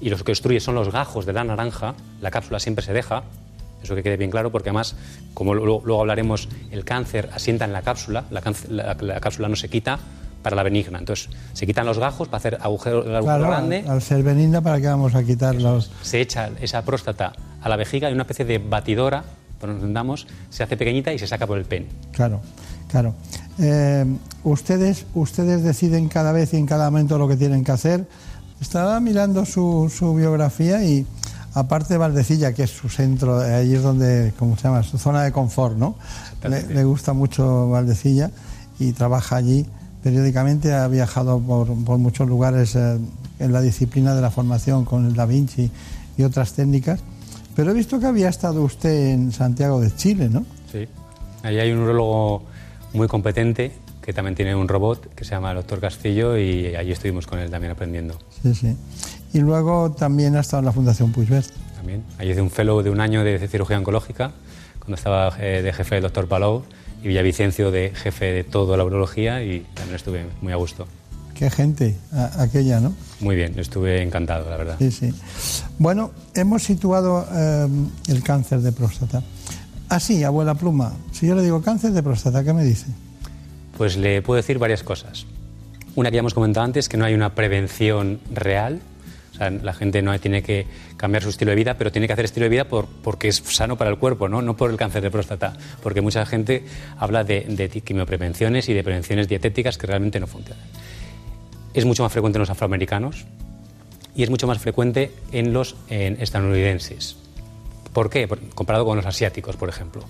y 0.00 0.08
lo 0.08 0.16
que 0.18 0.30
obstruye 0.30 0.60
son 0.60 0.76
los 0.76 0.92
gajos 0.92 1.26
de 1.26 1.32
la 1.32 1.42
naranja. 1.42 1.94
La 2.20 2.30
cápsula 2.30 2.60
siempre 2.60 2.84
se 2.84 2.92
deja. 2.92 3.24
Eso 3.82 3.96
que 3.96 4.02
quede 4.04 4.16
bien 4.16 4.30
claro, 4.30 4.52
porque 4.52 4.68
además, 4.68 4.94
como 5.34 5.52
luego, 5.54 5.82
luego 5.84 6.00
hablaremos, 6.02 6.48
el 6.70 6.84
cáncer 6.84 7.28
asienta 7.34 7.64
en 7.64 7.72
la 7.72 7.82
cápsula, 7.82 8.24
la, 8.30 8.40
la- 8.68 8.96
la 9.00 9.20
cápsula 9.20 9.48
no 9.48 9.56
se 9.56 9.68
quita 9.68 9.98
para 10.42 10.54
la 10.54 10.62
benigna. 10.62 10.98
Entonces, 10.98 11.28
se 11.54 11.66
quitan 11.66 11.86
los 11.86 11.98
gajos 11.98 12.28
para 12.28 12.38
hacer 12.38 12.58
agujero, 12.62 13.00
el 13.04 13.16
agujero 13.16 13.38
Claro, 13.38 13.48
grande, 13.50 13.82
al, 13.86 13.90
al 13.94 14.02
ser 14.02 14.22
benigna, 14.22 14.60
¿para 14.60 14.80
qué 14.80 14.86
vamos 14.86 15.14
a 15.16 15.24
quitar 15.24 15.56
los...? 15.56 15.90
se 16.02 16.20
echa 16.20 16.50
esa 16.60 16.82
próstata 16.82 17.32
a 17.60 17.68
la 17.68 17.76
vejiga 17.76 18.08
y 18.08 18.12
una 18.14 18.22
especie 18.22 18.44
de 18.46 18.58
batidora, 18.58 19.22
por 19.60 19.68
nos 19.68 19.76
entendamos, 19.76 20.26
se 20.48 20.62
hace 20.62 20.76
pequeñita 20.76 21.12
y 21.12 21.18
se 21.18 21.26
saca 21.26 21.46
por 21.46 21.58
el 21.58 21.66
pene. 21.66 21.86
Claro, 22.12 22.40
claro. 22.88 23.14
Eh, 23.58 24.06
ustedes, 24.42 25.04
ustedes 25.14 25.62
deciden 25.62 26.08
cada 26.08 26.32
vez 26.32 26.54
y 26.54 26.56
en 26.56 26.66
cada 26.66 26.90
momento 26.90 27.18
lo 27.18 27.28
que 27.28 27.36
tienen 27.36 27.62
que 27.62 27.72
hacer. 27.72 28.08
Estaba 28.60 28.98
mirando 29.00 29.44
su, 29.44 29.92
su 29.94 30.14
biografía 30.14 30.82
y 30.82 31.06
aparte 31.54 31.94
de 31.94 31.98
Valdecilla, 31.98 32.52
que 32.52 32.64
es 32.64 32.70
su 32.70 32.88
centro, 32.88 33.40
ahí 33.40 33.74
es 33.74 33.82
donde, 33.82 34.32
¿cómo 34.38 34.56
se 34.56 34.64
llama? 34.64 34.82
Su 34.82 34.98
zona 34.98 35.22
de 35.22 35.32
confort, 35.32 35.76
¿no? 35.76 35.96
Le, 36.42 36.62
le 36.66 36.84
gusta 36.84 37.12
mucho 37.12 37.68
Valdecilla 37.68 38.30
y 38.78 38.92
trabaja 38.92 39.36
allí 39.36 39.66
periódicamente. 40.02 40.72
Ha 40.72 40.88
viajado 40.88 41.38
por, 41.38 41.74
por 41.84 41.98
muchos 41.98 42.28
lugares 42.28 42.76
eh, 42.76 42.98
en 43.38 43.52
la 43.52 43.60
disciplina 43.60 44.14
de 44.14 44.22
la 44.22 44.30
formación 44.30 44.84
con 44.84 45.06
el 45.06 45.14
Da 45.14 45.26
Vinci 45.26 45.70
y 46.16 46.22
otras 46.22 46.52
técnicas. 46.52 47.00
Pero 47.56 47.70
he 47.70 47.74
visto 47.74 47.98
que 48.00 48.06
había 48.06 48.28
estado 48.28 48.62
usted 48.62 49.12
en 49.12 49.32
Santiago 49.32 49.80
de 49.80 49.94
Chile, 49.94 50.28
¿no? 50.28 50.44
Sí. 50.70 50.86
Allí 51.42 51.58
hay 51.58 51.72
un 51.72 51.78
urologo 51.78 52.42
muy 52.92 53.08
competente 53.08 53.72
que 54.02 54.12
también 54.12 54.34
tiene 54.34 54.54
un 54.54 54.68
robot 54.68 55.14
que 55.14 55.24
se 55.24 55.32
llama 55.32 55.50
el 55.50 55.56
doctor 55.56 55.80
Castillo 55.80 56.36
y 56.38 56.74
allí 56.74 56.92
estuvimos 56.92 57.26
con 57.26 57.38
él 57.38 57.50
también 57.50 57.72
aprendiendo. 57.72 58.18
Sí, 58.42 58.54
sí. 58.54 58.76
Y 59.32 59.40
luego 59.40 59.92
también 59.92 60.36
ha 60.36 60.40
estado 60.40 60.60
en 60.60 60.66
la 60.66 60.72
Fundación 60.72 61.12
Puigvert. 61.12 61.50
También. 61.76 62.02
Allí 62.18 62.30
hice 62.30 62.42
un 62.42 62.50
fellow 62.50 62.82
de 62.82 62.90
un 62.90 63.00
año 63.00 63.22
de 63.24 63.46
cirugía 63.46 63.78
oncológica 63.78 64.32
cuando 64.78 64.96
estaba 64.96 65.32
eh, 65.38 65.62
de 65.62 65.72
jefe 65.72 65.96
el 65.96 66.02
doctor 66.02 66.26
Palou 66.26 66.64
y 67.02 67.08
Villavicencio 67.08 67.70
de 67.70 67.92
jefe 67.94 68.26
de 68.32 68.44
toda 68.44 68.76
la 68.76 68.84
urología 68.84 69.42
y 69.42 69.60
también 69.74 69.96
estuve 69.96 70.26
muy 70.40 70.52
a 70.52 70.56
gusto. 70.56 70.86
Qué 71.40 71.48
gente, 71.48 71.96
a- 72.12 72.42
aquella, 72.42 72.80
¿no? 72.80 72.92
Muy 73.20 73.34
bien, 73.34 73.58
estuve 73.58 74.02
encantado, 74.02 74.50
la 74.50 74.58
verdad. 74.58 74.76
Sí, 74.78 74.90
sí. 74.90 75.10
Bueno, 75.78 76.10
hemos 76.34 76.62
situado 76.62 77.26
eh, 77.32 77.66
el 78.08 78.22
cáncer 78.22 78.60
de 78.60 78.72
próstata. 78.72 79.22
Así, 79.88 80.22
abuela 80.22 80.54
pluma, 80.54 80.92
si 81.12 81.26
yo 81.26 81.34
le 81.34 81.42
digo 81.42 81.62
cáncer 81.62 81.92
de 81.92 82.02
próstata, 82.02 82.44
¿qué 82.44 82.52
me 82.52 82.62
dice? 82.62 82.88
Pues 83.78 83.96
le 83.96 84.20
puedo 84.20 84.36
decir 84.36 84.58
varias 84.58 84.82
cosas. 84.82 85.24
Una 85.94 86.10
que 86.10 86.16
ya 86.16 86.20
hemos 86.20 86.34
comentado 86.34 86.62
antes, 86.66 86.90
que 86.90 86.98
no 86.98 87.06
hay 87.06 87.14
una 87.14 87.34
prevención 87.34 88.20
real. 88.34 88.80
O 89.32 89.36
sea, 89.38 89.48
la 89.48 89.72
gente 89.72 90.02
no 90.02 90.20
tiene 90.20 90.42
que 90.42 90.66
cambiar 90.98 91.22
su 91.22 91.30
estilo 91.30 91.52
de 91.52 91.56
vida, 91.56 91.78
pero 91.78 91.90
tiene 91.90 92.06
que 92.06 92.12
hacer 92.12 92.26
estilo 92.26 92.44
de 92.44 92.50
vida 92.50 92.64
por, 92.68 92.84
porque 92.86 93.28
es 93.28 93.36
sano 93.36 93.78
para 93.78 93.88
el 93.88 93.96
cuerpo, 93.96 94.28
¿no? 94.28 94.42
no 94.42 94.58
por 94.58 94.70
el 94.70 94.76
cáncer 94.76 95.02
de 95.02 95.10
próstata. 95.10 95.54
Porque 95.82 96.02
mucha 96.02 96.26
gente 96.26 96.66
habla 96.98 97.24
de, 97.24 97.46
de 97.48 97.70
quimioprevenciones 97.80 98.68
y 98.68 98.74
de 98.74 98.84
prevenciones 98.84 99.26
dietéticas 99.26 99.78
que 99.78 99.86
realmente 99.86 100.20
no 100.20 100.26
funcionan. 100.26 100.62
Es 101.74 101.84
mucho 101.84 102.02
más 102.02 102.12
frecuente 102.12 102.38
en 102.38 102.40
los 102.40 102.50
afroamericanos 102.50 103.24
y 104.14 104.22
es 104.22 104.30
mucho 104.30 104.46
más 104.46 104.58
frecuente 104.58 105.12
en 105.32 105.52
los 105.52 105.76
en 105.88 106.20
estadounidenses. 106.20 107.16
¿Por 107.92 108.10
qué? 108.10 108.28
Comparado 108.54 108.84
con 108.84 108.96
los 108.96 109.06
asiáticos, 109.06 109.56
por 109.56 109.68
ejemplo. 109.68 110.04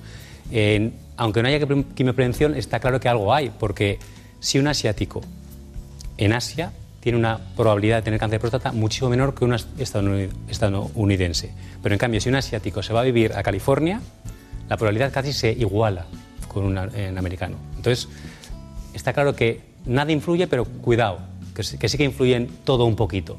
Aunque 1.16 1.42
no 1.42 1.48
haya 1.48 1.66
quimioprevención, 1.94 2.54
está 2.54 2.80
claro 2.80 2.98
que 2.98 3.08
algo 3.08 3.32
hay, 3.32 3.50
porque 3.50 3.98
si 4.40 4.58
un 4.58 4.68
asiático 4.68 5.20
en 6.16 6.32
Asia 6.32 6.72
tiene 7.00 7.16
una 7.16 7.38
probabilidad 7.56 7.96
de 7.96 8.02
tener 8.02 8.20
cáncer 8.20 8.38
de 8.38 8.40
próstata 8.40 8.72
muchísimo 8.72 9.08
menor 9.08 9.34
que 9.34 9.44
un 9.44 9.54
estadounidense. 9.78 11.50
Pero 11.82 11.94
en 11.94 11.98
cambio, 11.98 12.20
si 12.20 12.28
un 12.28 12.34
asiático 12.34 12.82
se 12.82 12.92
va 12.92 13.00
a 13.00 13.04
vivir 13.04 13.32
a 13.32 13.42
California, 13.42 14.02
la 14.68 14.76
probabilidad 14.76 15.12
casi 15.12 15.32
se 15.32 15.50
iguala 15.52 16.06
con 16.48 16.64
un 16.64 16.76
americano. 16.76 17.56
Entonces, 17.76 18.08
está 18.92 19.12
claro 19.14 19.34
que 19.34 19.60
nada 19.86 20.12
influye, 20.12 20.46
pero 20.46 20.64
cuidado, 20.66 21.20
que, 21.60 21.64
sí- 21.64 21.78
que 21.78 21.88
sí 21.88 21.96
que 21.98 22.04
influye 22.04 22.34
en 22.36 22.48
todo 22.64 22.84
un 22.86 22.96
poquito. 22.96 23.36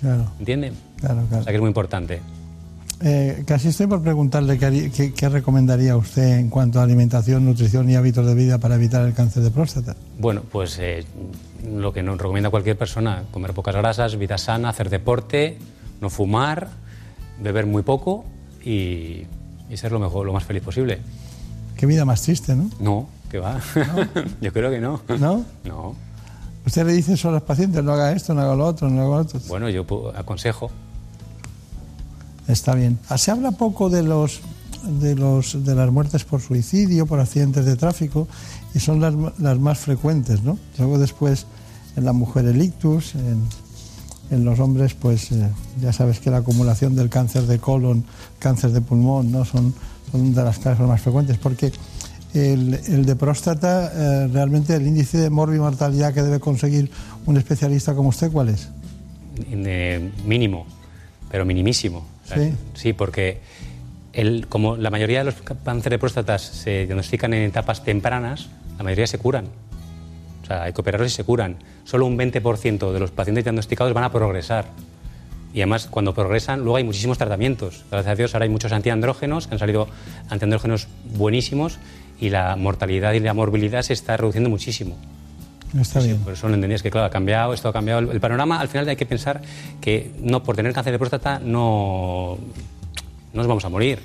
Claro, 0.00 0.26
¿Entienden? 0.38 0.74
claro, 0.98 1.22
O 1.22 1.26
claro. 1.26 1.44
sea 1.44 1.52
que 1.52 1.56
es 1.56 1.60
muy 1.60 1.68
importante. 1.68 2.20
Eh, 3.02 3.44
casi 3.46 3.68
estoy 3.68 3.86
por 3.86 4.02
preguntarle 4.02 4.58
qué, 4.58 4.90
qué- 4.94 5.14
qué 5.14 5.28
recomendaría 5.28 5.96
usted 5.96 6.38
en 6.38 6.50
cuanto 6.50 6.80
a 6.80 6.82
alimentación, 6.82 7.44
nutrición 7.46 7.88
y 7.88 7.96
hábitos 7.96 8.26
de 8.26 8.34
vida 8.34 8.58
para 8.58 8.74
evitar 8.74 9.06
el 9.06 9.14
cáncer 9.14 9.42
de 9.42 9.50
próstata. 9.50 9.96
Bueno, 10.18 10.42
pues 10.50 10.78
eh, 10.78 11.04
lo 11.66 11.92
que 11.94 12.02
nos 12.02 12.18
recomienda 12.18 12.50
cualquier 12.50 12.76
persona, 12.76 13.24
comer 13.30 13.54
pocas 13.54 13.74
grasas, 13.74 14.16
vida 14.18 14.36
sana, 14.36 14.68
hacer 14.68 14.90
deporte, 14.90 15.56
no 16.02 16.10
fumar, 16.10 16.68
beber 17.42 17.64
muy 17.66 17.82
poco 17.82 18.24
y, 18.62 19.22
y 19.70 19.76
ser 19.76 19.92
lo 19.92 19.98
mejor, 19.98 20.26
lo 20.26 20.32
más 20.34 20.44
feliz 20.44 20.62
posible. 20.62 20.98
Qué 21.76 21.86
vida 21.86 22.04
más 22.04 22.20
triste, 22.22 22.54
¿no? 22.54 22.68
No, 22.80 23.08
que 23.30 23.38
va. 23.38 23.58
Yo 24.42 24.52
creo 24.52 24.70
que 24.70 24.78
no. 24.80 25.00
¿No? 25.18 25.46
No. 25.64 25.94
Usted 26.66 26.86
le 26.86 26.92
dice 26.92 27.14
eso 27.14 27.28
a 27.30 27.32
los 27.32 27.42
pacientes, 27.42 27.82
no 27.82 27.92
haga 27.92 28.12
esto, 28.12 28.34
no 28.34 28.42
haga 28.42 28.54
lo 28.54 28.66
otro, 28.66 28.88
no 28.88 29.00
haga 29.00 29.10
lo 29.10 29.16
otro. 29.22 29.40
Bueno, 29.48 29.68
yo 29.70 29.84
aconsejo. 30.14 30.70
Está 32.46 32.74
bien. 32.74 32.98
Se 33.16 33.30
habla 33.30 33.52
poco 33.52 33.88
de 33.88 34.02
los 34.02 34.40
de 34.82 35.14
los 35.14 35.64
de 35.64 35.74
las 35.74 35.90
muertes 35.90 36.24
por 36.24 36.40
suicidio, 36.40 37.06
por 37.06 37.20
accidentes 37.20 37.64
de 37.64 37.76
tráfico 37.76 38.26
y 38.74 38.80
son 38.80 39.00
las, 39.00 39.14
las 39.38 39.58
más 39.58 39.78
frecuentes, 39.78 40.42
¿no? 40.42 40.58
Luego 40.78 40.98
después 40.98 41.46
en 41.96 42.04
la 42.04 42.12
mujer 42.12 42.46
el 42.46 42.62
ictus, 42.62 43.14
en, 43.14 43.42
en 44.30 44.44
los 44.44 44.58
hombres 44.58 44.94
pues 44.94 45.32
eh, 45.32 45.50
ya 45.80 45.92
sabes 45.92 46.20
que 46.20 46.30
la 46.30 46.38
acumulación 46.38 46.96
del 46.96 47.10
cáncer 47.10 47.42
de 47.42 47.58
colon, 47.58 48.04
cáncer 48.38 48.70
de 48.70 48.80
pulmón, 48.80 49.30
¿no? 49.30 49.44
Son, 49.44 49.74
son 50.10 50.34
de 50.34 50.42
las 50.42 50.58
causas 50.58 50.86
más 50.86 51.00
frecuentes 51.00 51.36
porque 51.36 51.72
el, 52.34 52.74
el 52.74 53.04
de 53.04 53.16
próstata, 53.16 53.92
eh, 53.94 54.28
realmente 54.28 54.74
el 54.74 54.86
índice 54.86 55.18
de 55.18 55.30
morbimortalidad 55.30 56.14
que 56.14 56.22
debe 56.22 56.40
conseguir 56.40 56.90
un 57.26 57.36
especialista 57.36 57.94
como 57.94 58.10
usted, 58.10 58.30
¿cuál 58.30 58.50
es? 58.50 58.68
Eh, 59.50 60.10
mínimo, 60.24 60.66
pero 61.30 61.44
minimísimo. 61.44 62.06
Sí. 62.24 62.52
Sí, 62.74 62.92
porque 62.92 63.40
el, 64.12 64.46
como 64.48 64.76
la 64.76 64.90
mayoría 64.90 65.20
de 65.20 65.24
los 65.24 65.34
cánceres 65.64 65.96
de 65.96 65.98
próstata 65.98 66.38
se 66.38 66.86
diagnostican 66.86 67.34
en 67.34 67.42
etapas 67.42 67.84
tempranas, 67.84 68.48
la 68.78 68.84
mayoría 68.84 69.06
se 69.06 69.18
curan. 69.18 69.46
O 70.42 70.46
sea, 70.46 70.64
hay 70.64 70.72
que 70.72 70.80
operarlos 70.80 71.12
y 71.12 71.14
se 71.14 71.24
curan. 71.24 71.56
Solo 71.84 72.06
un 72.06 72.18
20% 72.18 72.92
de 72.92 73.00
los 73.00 73.10
pacientes 73.10 73.44
diagnosticados 73.44 73.92
van 73.92 74.04
a 74.04 74.12
progresar. 74.12 74.66
Y 75.52 75.60
además, 75.60 75.88
cuando 75.90 76.14
progresan, 76.14 76.60
luego 76.60 76.76
hay 76.76 76.84
muchísimos 76.84 77.18
tratamientos. 77.18 77.84
Gracias 77.90 78.12
a 78.12 78.14
Dios, 78.14 78.34
ahora 78.34 78.44
hay 78.44 78.50
muchos 78.50 78.70
antiandrógenos, 78.70 79.48
que 79.48 79.54
han 79.54 79.58
salido 79.58 79.88
antiandrógenos 80.28 80.86
buenísimos, 81.16 81.78
y 82.20 82.28
la 82.28 82.54
mortalidad 82.56 83.14
y 83.14 83.20
la 83.20 83.34
morbilidad 83.34 83.82
se 83.82 83.94
está 83.94 84.16
reduciendo 84.16 84.50
muchísimo. 84.50 84.96
Está 85.78 86.00
bien. 86.00 86.18
Por 86.18 86.32
eso 86.32 86.48
lo 86.48 86.54
entendías 86.54 86.82
que, 86.82 86.90
claro, 86.90 87.06
ha 87.06 87.10
cambiado, 87.10 87.54
esto 87.54 87.68
ha 87.68 87.72
cambiado. 87.72 88.10
El, 88.10 88.20
panorama, 88.20 88.60
al 88.60 88.68
final, 88.68 88.88
hay 88.88 88.96
que 88.96 89.06
pensar 89.06 89.40
que 89.80 90.10
no 90.20 90.42
por 90.42 90.56
tener 90.56 90.72
cáncer 90.72 90.92
de 90.92 90.98
próstata 90.98 91.38
no, 91.38 92.38
no 93.32 93.38
nos 93.38 93.46
vamos 93.46 93.64
a 93.64 93.68
morir. 93.68 94.00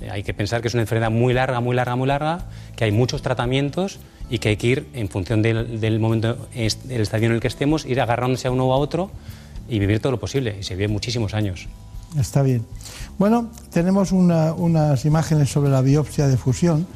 Eh, 0.00 0.10
Hay 0.10 0.22
que 0.22 0.32
pensar 0.32 0.62
que 0.62 0.68
es 0.68 0.74
una 0.74 0.82
enfermedad 0.82 1.10
muy 1.10 1.34
larga, 1.34 1.60
muy 1.60 1.76
larga, 1.76 1.96
muy 1.96 2.08
larga, 2.08 2.46
que 2.76 2.84
hay 2.84 2.92
muchos 2.92 3.20
tratamientos 3.20 3.98
y 4.30 4.38
que 4.38 4.50
hay 4.50 4.56
que 4.56 4.66
ir, 4.66 4.86
en 4.94 5.08
función 5.08 5.42
del, 5.42 5.80
del 5.80 6.00
momento, 6.00 6.48
del 6.54 7.00
estadio 7.00 7.26
en 7.26 7.32
el 7.32 7.40
que 7.40 7.48
estemos, 7.48 7.84
ir 7.84 8.00
agarrándose 8.00 8.48
a 8.48 8.50
uno 8.50 8.66
o 8.66 8.72
a 8.72 8.76
otro 8.76 9.10
y 9.68 9.78
vivir 9.78 10.00
todo 10.00 10.12
lo 10.12 10.18
posible. 10.20 10.56
Y 10.60 10.62
se 10.62 10.74
vive 10.74 10.88
muchísimos 10.88 11.34
años. 11.34 11.68
Está 12.16 12.42
bien. 12.42 12.64
Bueno, 13.18 13.50
tenemos 13.70 14.12
una- 14.12 14.54
unas 14.54 15.04
imágenes 15.04 15.50
sobre 15.50 15.70
la 15.70 15.80
biopsia 15.82 16.26
de 16.28 16.36
fusión. 16.36 16.86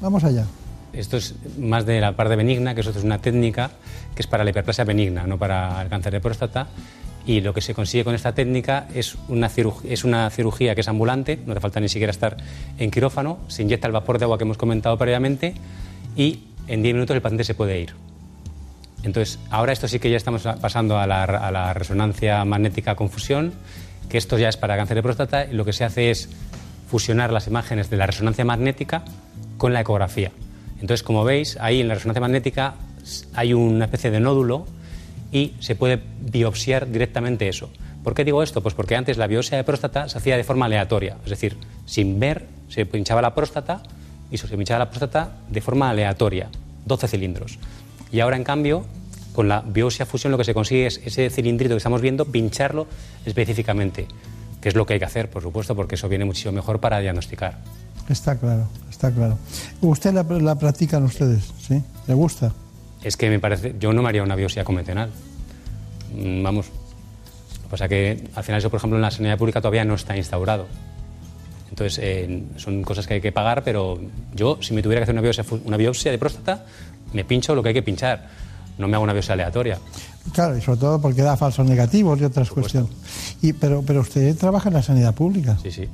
Vamos 0.00 0.24
allá. 0.24 0.44
Esto 0.92 1.16
es 1.16 1.34
más 1.58 1.86
de 1.86 2.00
la 2.00 2.16
parte 2.16 2.36
benigna, 2.36 2.74
que 2.74 2.80
eso 2.80 2.90
es 2.90 3.02
una 3.04 3.18
técnica 3.18 3.70
que 4.14 4.22
es 4.22 4.26
para 4.26 4.44
la 4.44 4.50
hiperplasia 4.50 4.84
benigna, 4.84 5.26
no 5.26 5.38
para 5.38 5.80
el 5.82 5.88
cáncer 5.88 6.12
de 6.12 6.20
próstata. 6.20 6.68
Y 7.26 7.42
lo 7.42 7.52
que 7.52 7.60
se 7.60 7.74
consigue 7.74 8.02
con 8.04 8.14
esta 8.14 8.32
técnica 8.34 8.86
es 8.94 9.16
una, 9.28 9.48
ciruj- 9.50 9.82
es 9.84 10.04
una 10.04 10.30
cirugía 10.30 10.74
que 10.74 10.80
es 10.80 10.88
ambulante, 10.88 11.38
no 11.46 11.52
hace 11.52 11.60
falta 11.60 11.78
ni 11.80 11.88
siquiera 11.88 12.10
estar 12.10 12.36
en 12.78 12.90
quirófano, 12.90 13.38
se 13.48 13.62
inyecta 13.62 13.86
el 13.86 13.92
vapor 13.92 14.18
de 14.18 14.24
agua 14.24 14.38
que 14.38 14.44
hemos 14.44 14.56
comentado 14.56 14.96
previamente 14.96 15.54
y 16.16 16.44
en 16.66 16.82
10 16.82 16.94
minutos 16.94 17.14
el 17.14 17.22
paciente 17.22 17.44
se 17.44 17.54
puede 17.54 17.78
ir. 17.80 17.94
Entonces, 19.02 19.38
ahora 19.50 19.72
esto 19.72 19.86
sí 19.86 19.98
que 19.98 20.10
ya 20.10 20.16
estamos 20.16 20.42
pasando 20.60 20.98
a 20.98 21.06
la, 21.06 21.24
a 21.24 21.50
la 21.52 21.72
resonancia 21.74 22.44
magnética 22.44 22.96
con 22.96 23.10
fusión, 23.10 23.52
que 24.10 24.18
esto 24.18 24.36
ya 24.36 24.48
es 24.48 24.56
para 24.56 24.76
cáncer 24.76 24.96
de 24.96 25.02
próstata 25.02 25.46
y 25.46 25.54
lo 25.54 25.64
que 25.64 25.72
se 25.72 25.84
hace 25.84 26.10
es 26.10 26.28
fusionar 26.90 27.32
las 27.32 27.46
imágenes 27.46 27.88
de 27.88 27.96
la 27.96 28.06
resonancia 28.06 28.44
magnética 28.44 29.04
con 29.56 29.72
la 29.72 29.80
ecografía. 29.80 30.32
Entonces, 30.80 31.02
como 31.02 31.24
veis, 31.24 31.56
ahí 31.60 31.80
en 31.80 31.88
la 31.88 31.94
resonancia 31.94 32.20
magnética 32.20 32.74
hay 33.34 33.54
una 33.54 33.84
especie 33.84 34.10
de 34.10 34.20
nódulo 34.20 34.66
y 35.32 35.54
se 35.60 35.76
puede 35.76 36.00
biopsiar 36.20 36.90
directamente 36.90 37.48
eso. 37.48 37.70
¿Por 38.02 38.14
qué 38.14 38.24
digo 38.24 38.42
esto? 38.42 38.62
Pues 38.62 38.74
porque 38.74 38.96
antes 38.96 39.16
la 39.18 39.26
biopsia 39.26 39.58
de 39.58 39.64
próstata 39.64 40.08
se 40.08 40.18
hacía 40.18 40.36
de 40.36 40.44
forma 40.44 40.66
aleatoria, 40.66 41.16
es 41.24 41.30
decir, 41.30 41.56
sin 41.86 42.18
ver, 42.18 42.46
se 42.68 42.86
pinchaba 42.86 43.22
la 43.22 43.34
próstata 43.34 43.82
y 44.30 44.38
se 44.38 44.48
pinchaba 44.48 44.80
la 44.80 44.90
próstata 44.90 45.32
de 45.48 45.60
forma 45.60 45.90
aleatoria, 45.90 46.48
12 46.86 47.08
cilindros. 47.08 47.58
Y 48.10 48.20
ahora, 48.20 48.36
en 48.36 48.44
cambio, 48.44 48.86
con 49.40 49.48
la 49.48 49.62
biopsia 49.62 50.04
fusión 50.04 50.30
lo 50.32 50.36
que 50.36 50.44
se 50.44 50.52
consigue 50.52 50.84
es 50.84 51.00
ese 51.02 51.30
cilindrito 51.30 51.72
que 51.72 51.78
estamos 51.78 52.02
viendo, 52.02 52.26
pincharlo 52.26 52.86
específicamente, 53.24 54.06
que 54.60 54.68
es 54.68 54.74
lo 54.74 54.84
que 54.84 54.92
hay 54.92 54.98
que 54.98 55.06
hacer, 55.06 55.30
por 55.30 55.42
supuesto, 55.42 55.74
porque 55.74 55.94
eso 55.94 56.10
viene 56.10 56.26
muchísimo 56.26 56.52
mejor 56.52 56.78
para 56.78 57.00
diagnosticar. 57.00 57.56
Está 58.10 58.36
claro, 58.36 58.68
está 58.90 59.10
claro. 59.10 59.38
¿Usted 59.80 60.12
la, 60.12 60.24
la 60.24 60.58
practican 60.58 61.04
ustedes? 61.04 61.54
¿Sí? 61.58 61.82
¿Le 62.06 62.12
gusta? 62.12 62.52
Es 63.02 63.16
que 63.16 63.30
me 63.30 63.40
parece, 63.40 63.74
yo 63.80 63.94
no 63.94 64.02
me 64.02 64.10
haría 64.10 64.22
una 64.22 64.36
biopsia 64.36 64.62
convencional. 64.62 65.08
Mm, 66.14 66.42
Vamos. 66.42 66.66
Lo 66.66 67.62
que 67.62 67.68
pasa 67.70 67.88
que 67.88 68.28
al 68.34 68.44
final 68.44 68.58
eso, 68.58 68.68
por 68.68 68.76
ejemplo, 68.76 68.98
en 68.98 69.02
la 69.02 69.10
sanidad 69.10 69.38
pública 69.38 69.62
todavía 69.62 69.86
no 69.86 69.94
está 69.94 70.18
instaurado. 70.18 70.66
Entonces, 71.70 71.98
eh, 72.02 72.42
son 72.56 72.82
cosas 72.82 73.06
que 73.06 73.14
hay 73.14 73.20
que 73.22 73.32
pagar, 73.32 73.64
pero 73.64 73.98
yo, 74.34 74.58
si 74.60 74.74
me 74.74 74.82
tuviera 74.82 75.00
que 75.00 75.04
hacer 75.04 75.14
una 75.14 75.22
biopsia, 75.22 75.46
una 75.64 75.78
biopsia 75.78 76.12
de 76.12 76.18
próstata, 76.18 76.66
me 77.14 77.24
pincho 77.24 77.54
lo 77.54 77.62
que 77.62 77.70
hay 77.70 77.74
que 77.74 77.82
pinchar. 77.82 78.49
No 78.80 78.88
me 78.88 78.94
hago 78.96 79.04
una 79.04 79.12
biopsia 79.12 79.34
aleatoria. 79.34 79.78
Claro, 80.32 80.56
y 80.56 80.60
sobre 80.60 80.80
todo 80.80 81.00
porque 81.00 81.22
da 81.22 81.36
falsos 81.36 81.66
negativos 81.66 82.20
y 82.20 82.24
otras 82.24 82.50
cuestiones. 82.50 82.90
Y, 83.42 83.52
pero, 83.52 83.82
pero 83.86 84.00
usted 84.00 84.36
trabaja 84.36 84.68
en 84.68 84.74
la 84.74 84.82
sanidad 84.82 85.14
pública. 85.14 85.56
Sí, 85.62 85.70
sí. 85.70 85.88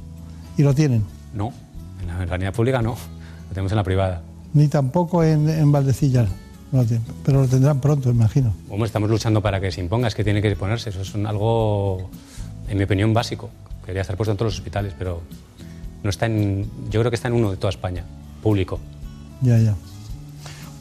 ¿Y 0.56 0.62
lo 0.62 0.74
tienen? 0.74 1.04
No, 1.34 1.52
en 2.00 2.06
la 2.08 2.26
sanidad 2.28 2.54
pública 2.54 2.80
no. 2.80 2.90
Lo 2.92 3.48
tenemos 3.50 3.72
en 3.72 3.76
la 3.76 3.84
privada. 3.84 4.22
Ni 4.54 4.68
tampoco 4.68 5.22
en, 5.22 5.48
en 5.48 5.70
Valdecillas. 5.72 6.28
No 6.72 6.80
lo 6.82 6.84
tienen. 6.86 7.06
Pero 7.24 7.42
lo 7.42 7.48
tendrán 7.48 7.80
pronto, 7.80 8.10
imagino. 8.10 8.52
Hombre, 8.70 8.86
estamos 8.86 9.08
luchando 9.10 9.40
para 9.42 9.60
que 9.60 9.70
se 9.70 9.80
imponga, 9.80 10.08
es 10.08 10.14
que 10.14 10.24
tiene 10.24 10.40
que 10.42 10.54
ponerse. 10.56 10.90
Eso 10.90 11.02
es 11.02 11.14
un- 11.14 11.26
algo, 11.26 12.08
en 12.68 12.78
mi 12.78 12.84
opinión, 12.84 13.12
básico. 13.14 13.50
Debería 13.82 14.02
estar 14.02 14.16
puesto 14.16 14.32
en 14.32 14.36
todos 14.38 14.52
los 14.52 14.58
hospitales, 14.58 14.94
pero 14.98 15.20
no 16.02 16.10
está 16.10 16.26
en. 16.26 16.68
Yo 16.90 17.00
creo 17.00 17.10
que 17.10 17.14
está 17.16 17.28
en 17.28 17.34
uno 17.34 17.50
de 17.52 17.56
toda 17.56 17.70
España, 17.70 18.04
público. 18.42 18.80
Ya, 19.42 19.58
ya. 19.58 19.74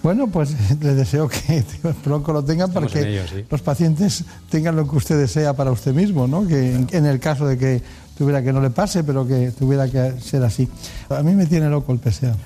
Bueno, 0.06 0.28
pues 0.28 0.56
le 0.82 0.94
deseo 0.94 1.28
que 1.28 1.64
pronto 2.04 2.32
lo 2.32 2.44
tengan 2.44 2.72
para 2.72 2.86
Estamos 2.86 3.08
que 3.08 3.12
ello, 3.12 3.28
sí. 3.28 3.44
los 3.50 3.62
pacientes 3.64 4.24
tengan 4.52 4.76
lo 4.76 4.88
que 4.88 4.96
usted 4.98 5.18
desea 5.18 5.54
para 5.54 5.72
usted 5.72 5.96
mismo, 5.96 6.28
¿no? 6.28 6.46
Que 6.46 6.76
en, 6.76 6.88
en 6.92 7.08
el 7.08 7.20
caso 7.20 7.48
de 7.48 7.58
que 7.58 7.82
tuviera 8.16 8.44
que 8.44 8.54
no 8.54 8.62
le 8.62 8.70
pase, 8.70 9.04
pero 9.04 9.26
que 9.28 9.52
tuviera 9.58 9.90
que 9.90 10.22
ser 10.22 10.44
así. 10.44 10.70
A 11.10 11.24
mí 11.24 11.34
me 11.34 11.48
tiene 11.48 11.70
loco 11.72 11.92
el 11.92 11.98
PSA. 12.00 12.36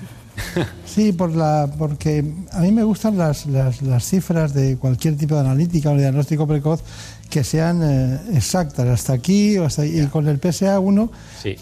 Sí, 0.86 1.12
por 1.12 1.30
la, 1.36 1.70
porque 1.78 2.24
a 2.52 2.60
mí 2.60 2.72
me 2.72 2.82
gustan 2.82 3.18
las, 3.18 3.44
las, 3.44 3.82
las 3.82 4.04
cifras 4.04 4.54
de 4.54 4.78
cualquier 4.78 5.16
tipo 5.18 5.34
de 5.34 5.42
analítica 5.42 5.90
o 5.90 5.94
de 5.94 6.00
diagnóstico 6.00 6.46
precoz 6.46 6.80
que 7.28 7.44
sean 7.44 7.82
eh, 7.82 8.18
exactas, 8.34 8.88
hasta 8.88 9.12
aquí 9.12 9.58
o 9.58 9.66
hasta 9.66 9.84
y 9.84 10.04
con 10.06 10.26
el 10.28 10.40
PSA1 10.40 11.10
Sí. 11.42 11.56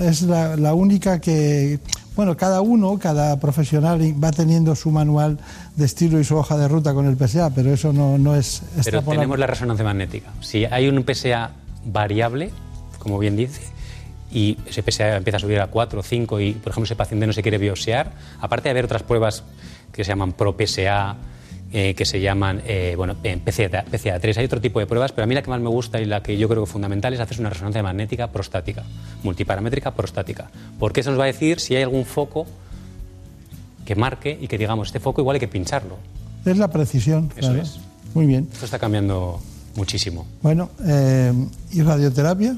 es 0.00 0.22
la, 0.22 0.56
la 0.56 0.74
única 0.74 1.20
que, 1.20 1.80
bueno, 2.16 2.36
cada 2.36 2.60
uno, 2.60 2.98
cada 2.98 3.38
profesional 3.38 4.00
va 4.22 4.30
teniendo 4.30 4.74
su 4.74 4.90
manual 4.90 5.38
de 5.76 5.84
estilo 5.84 6.18
y 6.20 6.24
su 6.24 6.36
hoja 6.36 6.56
de 6.58 6.68
ruta 6.68 6.92
con 6.92 7.06
el 7.06 7.16
PSA, 7.16 7.50
pero 7.50 7.72
eso 7.72 7.92
no, 7.92 8.18
no 8.18 8.34
es 8.36 8.62
Pero 8.84 9.02
tenemos 9.02 9.38
la 9.38 9.46
resonancia 9.46 9.84
magnética. 9.84 10.30
Si 10.40 10.64
hay 10.64 10.88
un 10.88 11.04
PSA 11.04 11.50
variable, 11.84 12.50
como 12.98 13.18
bien 13.18 13.36
dice, 13.36 13.62
y 14.32 14.58
ese 14.66 14.82
PSA 14.82 15.16
empieza 15.16 15.38
a 15.38 15.40
subir 15.40 15.60
a 15.60 15.68
4 15.68 16.00
o 16.00 16.02
5 16.02 16.40
y, 16.40 16.52
por 16.52 16.70
ejemplo, 16.70 16.84
ese 16.84 16.96
paciente 16.96 17.26
no 17.26 17.32
se 17.32 17.42
quiere 17.42 17.58
biopsiar, 17.58 18.12
aparte 18.40 18.64
de 18.64 18.70
haber 18.70 18.84
otras 18.84 19.02
pruebas 19.02 19.42
que 19.92 20.04
se 20.04 20.08
llaman 20.08 20.32
ProPSA, 20.32 21.16
eh, 21.72 21.94
que 21.94 22.04
se 22.04 22.20
llaman 22.20 22.62
eh, 22.66 22.94
bueno, 22.96 23.14
PCA, 23.14 23.84
PCA3, 23.84 24.36
hay 24.38 24.44
otro 24.44 24.60
tipo 24.60 24.80
de 24.80 24.86
pruebas, 24.86 25.12
pero 25.12 25.24
a 25.24 25.26
mí 25.26 25.34
la 25.34 25.42
que 25.42 25.50
más 25.50 25.60
me 25.60 25.68
gusta 25.68 26.00
y 26.00 26.04
la 26.04 26.22
que 26.22 26.36
yo 26.36 26.48
creo 26.48 26.62
que 26.62 26.66
es 26.66 26.72
fundamental 26.72 27.14
es 27.14 27.20
hacer 27.20 27.38
una 27.38 27.50
resonancia 27.50 27.82
magnética 27.82 28.28
prostática, 28.32 28.84
multiparamétrica 29.22 29.92
prostática, 29.92 30.50
porque 30.78 31.00
eso 31.00 31.10
nos 31.10 31.20
va 31.20 31.24
a 31.24 31.28
decir 31.28 31.60
si 31.60 31.76
hay 31.76 31.82
algún 31.82 32.04
foco 32.04 32.46
que 33.84 33.94
marque 33.94 34.36
y 34.40 34.48
que 34.48 34.58
digamos, 34.58 34.88
este 34.88 35.00
foco 35.00 35.20
igual 35.20 35.34
hay 35.34 35.40
que 35.40 35.48
pincharlo. 35.48 35.96
Es 36.44 36.56
la 36.56 36.68
precisión, 36.68 37.30
Eso 37.36 37.48
claro. 37.48 37.62
es. 37.62 37.78
Muy 38.14 38.26
bien. 38.26 38.48
Esto 38.52 38.64
está 38.64 38.78
cambiando 38.78 39.40
muchísimo. 39.76 40.26
Bueno, 40.42 40.70
eh, 40.86 41.32
¿y 41.72 41.82
radioterapia? 41.82 42.56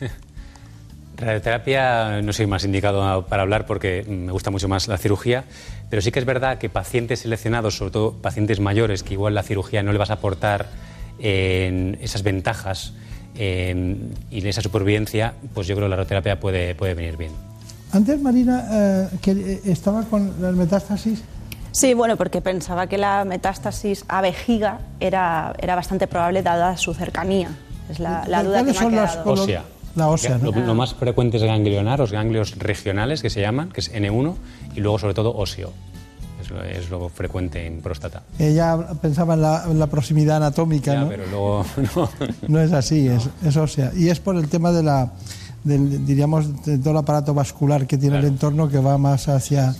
Radioterapia 1.16 2.22
no 2.22 2.32
soy 2.32 2.46
más 2.46 2.64
indicado 2.64 3.26
para 3.26 3.42
hablar 3.42 3.66
porque 3.66 4.04
me 4.08 4.32
gusta 4.32 4.50
mucho 4.50 4.68
más 4.68 4.88
la 4.88 4.96
cirugía, 4.96 5.44
pero 5.90 6.00
sí 6.00 6.10
que 6.12 6.20
es 6.20 6.24
verdad 6.24 6.58
que 6.58 6.70
pacientes 6.70 7.20
seleccionados, 7.20 7.76
sobre 7.76 7.90
todo 7.90 8.12
pacientes 8.12 8.60
mayores, 8.60 9.02
que 9.02 9.14
igual 9.14 9.34
la 9.34 9.42
cirugía 9.42 9.82
no 9.82 9.92
le 9.92 9.98
vas 9.98 10.10
a 10.10 10.14
aportar 10.14 10.68
eh, 11.18 11.98
esas 12.00 12.22
ventajas 12.22 12.94
eh, 13.34 13.96
y 14.30 14.46
esa 14.46 14.62
supervivencia, 14.62 15.34
pues 15.54 15.66
yo 15.66 15.74
creo 15.74 15.86
que 15.86 15.90
la 15.90 15.96
radioterapia 15.96 16.40
puede, 16.40 16.74
puede 16.74 16.94
venir 16.94 17.16
bien. 17.16 17.32
Antes, 17.92 18.20
Marina, 18.20 18.66
eh, 18.70 19.08
que 19.20 19.32
eh, 19.32 19.60
estaba 19.64 20.04
con 20.04 20.34
las 20.40 20.54
metástasis. 20.54 21.22
Sí, 21.72 21.94
bueno, 21.94 22.16
porque 22.16 22.40
pensaba 22.40 22.86
que 22.86 22.98
la 22.98 23.24
metástasis 23.24 24.04
a 24.08 24.20
vejiga 24.20 24.80
era, 25.00 25.54
era 25.58 25.74
bastante 25.74 26.06
probable 26.06 26.42
dada 26.42 26.76
su 26.76 26.94
cercanía. 26.94 27.50
Es 27.88 27.98
la, 27.98 28.24
la 28.28 28.42
duda 28.42 28.64
que 28.64 28.64
me 28.64 28.70
ha 28.70 28.74
¿Cuáles 28.74 28.76
son 28.76 28.94
las 28.94 29.12
quedado. 29.12 29.32
Ósea. 29.32 29.64
La 29.96 30.08
ósea, 30.08 30.38
¿no? 30.38 30.52
Lo, 30.52 30.66
lo 30.66 30.74
más 30.74 30.94
frecuente 30.94 31.36
es 31.36 31.42
ganglionar, 31.42 31.98
los 31.98 32.12
ganglios 32.12 32.56
regionales 32.58 33.22
que 33.22 33.30
se 33.30 33.40
llaman, 33.40 33.70
que 33.70 33.80
es 33.80 33.92
N1, 33.92 34.36
y 34.76 34.80
luego 34.80 34.98
sobre 34.98 35.14
todo 35.14 35.34
óseo. 35.34 35.72
Es 36.42 36.50
lo, 36.50 36.62
es 36.64 36.88
lo 36.90 37.08
frecuente 37.10 37.66
en 37.66 37.80
próstata. 37.82 38.22
Ella 38.38 38.76
pensaba 39.02 39.34
en 39.34 39.42
la, 39.42 39.64
en 39.66 39.78
la 39.78 39.86
proximidad 39.88 40.38
anatómica, 40.38 40.94
Ya, 40.94 41.00
¿no? 41.02 41.08
pero 41.08 41.26
luego 41.26 41.66
no. 41.96 42.08
No 42.48 42.60
es 42.60 42.72
así, 42.72 43.06
es, 43.08 43.28
es 43.44 43.56
ósea. 43.56 43.92
Y 43.94 44.08
es 44.08 44.20
por 44.20 44.36
el 44.36 44.48
tema 44.48 44.72
de 44.72 44.82
la, 44.82 45.12
del, 45.64 46.06
diríamos, 46.06 46.64
de 46.64 46.78
todo 46.78 46.92
el 46.92 46.96
aparato 46.96 47.34
vascular 47.34 47.86
que 47.86 47.98
tiene 47.98 48.18
el 48.18 48.24
entorno 48.24 48.68
que 48.70 48.78
va 48.78 48.96
más 48.96 49.28
hacia, 49.28 49.74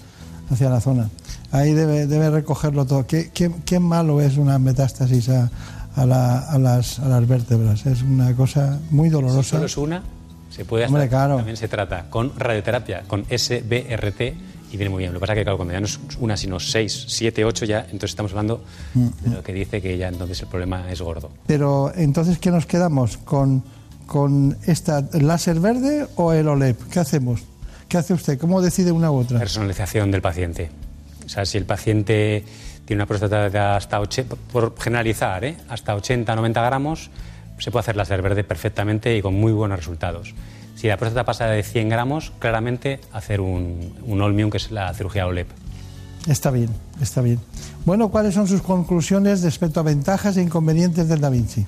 hacia 0.50 0.68
la 0.68 0.80
zona. 0.80 1.08
Ahí 1.50 1.72
debe, 1.72 2.06
debe 2.06 2.28
recogerlo 2.30 2.84
todo. 2.84 3.06
¿Qué, 3.06 3.30
qué, 3.32 3.50
qué 3.64 3.80
malo 3.80 4.20
es 4.20 4.36
una 4.36 4.58
metástasis 4.58 5.30
a, 5.30 5.50
a, 5.96 6.04
la- 6.06 6.40
a 6.40 6.58
las, 6.58 6.98
a 6.98 7.08
las 7.08 7.26
vértebras? 7.26 7.86
Es 7.86 8.02
una 8.02 8.36
cosa 8.36 8.78
muy 8.90 9.08
Si 9.08 9.12
dolorosa. 9.14 9.42
solo 9.42 9.64
es 9.66 9.76
una, 9.78 10.02
se 10.50 10.66
puede 10.66 10.84
hacer. 10.84 11.08
claro. 11.08 11.36
También 11.38 11.56
se 11.56 11.68
trata 11.68 12.04
con 12.10 12.38
radioterapia, 12.38 13.02
con 13.08 13.24
SBRT 13.24 14.34
y 14.72 14.76
viene 14.76 14.90
muy 14.90 15.00
bien. 15.00 15.12
Lo 15.12 15.18
que 15.18 15.20
pasa 15.20 15.32
es 15.32 15.38
que, 15.38 15.44
claro, 15.44 15.56
cuando 15.56 15.74
ya 15.74 15.80
no 15.80 15.86
es 15.86 15.98
una, 16.18 16.36
sino 16.36 16.60
seis, 16.60 17.04
siete, 17.08 17.44
ocho, 17.44 17.64
ya, 17.64 17.80
entonces 17.80 18.10
estamos 18.10 18.32
hablando 18.32 18.62
de 18.94 19.30
lo 19.30 19.42
que 19.42 19.52
dice 19.52 19.82
que 19.82 19.96
ya 19.96 20.08
entonces 20.08 20.40
el 20.42 20.48
problema 20.48 20.90
es 20.90 21.00
gordo. 21.00 21.30
Pero 21.46 21.92
entonces, 21.94 22.38
¿qué 22.38 22.50
nos 22.50 22.66
quedamos? 22.66 23.16
¿Con, 23.18 23.62
con 24.06 24.56
esta 24.66 25.08
láser 25.12 25.60
verde 25.60 26.06
o 26.16 26.32
el 26.32 26.48
OLED? 26.48 26.76
¿Qué 26.90 27.00
hacemos? 27.00 27.42
¿Qué 27.88 27.98
hace 27.98 28.14
usted? 28.14 28.38
¿Cómo 28.38 28.62
decide 28.62 28.92
una 28.92 29.10
u 29.10 29.16
otra? 29.16 29.38
Personalización 29.38 30.10
del 30.10 30.22
paciente. 30.22 30.70
O 31.26 31.28
sea, 31.28 31.44
si 31.44 31.58
el 31.58 31.64
paciente 31.64 32.44
tiene 32.84 33.02
una 33.02 33.06
próstata 33.06 33.48
de 33.50 33.58
hasta 33.58 34.00
80, 34.00 34.36
por 34.52 34.74
generalizar, 34.78 35.44
¿eh? 35.44 35.56
hasta 35.68 35.94
80, 35.94 36.34
90 36.34 36.62
gramos, 36.62 37.10
se 37.58 37.70
puede 37.70 37.80
hacer 37.80 37.96
láser 37.96 38.22
verde 38.22 38.44
perfectamente 38.44 39.16
y 39.16 39.22
con 39.22 39.34
muy 39.34 39.52
buenos 39.52 39.78
resultados. 39.78 40.34
Si 40.80 40.88
la 40.88 40.96
próstata 40.96 41.26
pasa 41.26 41.44
de 41.44 41.62
100 41.62 41.90
gramos, 41.90 42.32
claramente 42.38 43.00
hacer 43.12 43.42
un, 43.42 43.92
un 44.06 44.22
Olmium, 44.22 44.48
que 44.48 44.56
es 44.56 44.70
la 44.70 44.94
cirugía 44.94 45.26
OLEP. 45.26 45.46
Está 46.26 46.50
bien, 46.50 46.70
está 47.02 47.20
bien. 47.20 47.38
Bueno, 47.84 48.08
¿cuáles 48.08 48.32
son 48.32 48.48
sus 48.48 48.62
conclusiones 48.62 49.42
respecto 49.42 49.80
a 49.80 49.82
ventajas 49.82 50.38
e 50.38 50.42
inconvenientes 50.42 51.06
del 51.06 51.20
Da 51.20 51.28
Vinci? 51.28 51.66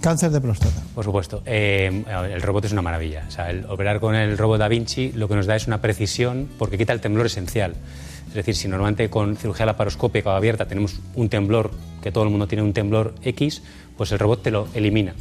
Cáncer 0.00 0.30
de 0.30 0.40
próstata. 0.40 0.80
Por 0.94 1.04
supuesto. 1.04 1.42
Eh, 1.44 2.02
el 2.32 2.40
robot 2.40 2.64
es 2.64 2.72
una 2.72 2.80
maravilla. 2.80 3.26
O 3.28 3.30
sea, 3.30 3.50
el 3.50 3.66
operar 3.66 4.00
con 4.00 4.14
el 4.14 4.38
robot 4.38 4.60
Da 4.60 4.68
Vinci 4.68 5.12
lo 5.12 5.28
que 5.28 5.34
nos 5.34 5.44
da 5.44 5.54
es 5.56 5.66
una 5.66 5.82
precisión 5.82 6.48
porque 6.58 6.78
quita 6.78 6.94
el 6.94 7.02
temblor 7.02 7.26
esencial. 7.26 7.74
Es 8.28 8.34
decir, 8.34 8.56
si 8.56 8.66
normalmente 8.66 9.10
con 9.10 9.36
cirugía 9.36 9.66
laparoscópica 9.66 10.30
o 10.30 10.32
abierta 10.32 10.66
tenemos 10.66 11.00
un 11.16 11.28
temblor, 11.28 11.70
que 12.02 12.10
todo 12.10 12.24
el 12.24 12.30
mundo 12.30 12.48
tiene 12.48 12.62
un 12.62 12.72
temblor 12.72 13.14
X, 13.22 13.62
pues 13.98 14.10
el 14.12 14.18
robot 14.18 14.42
te 14.42 14.50
lo 14.50 14.68
elimina. 14.72 15.14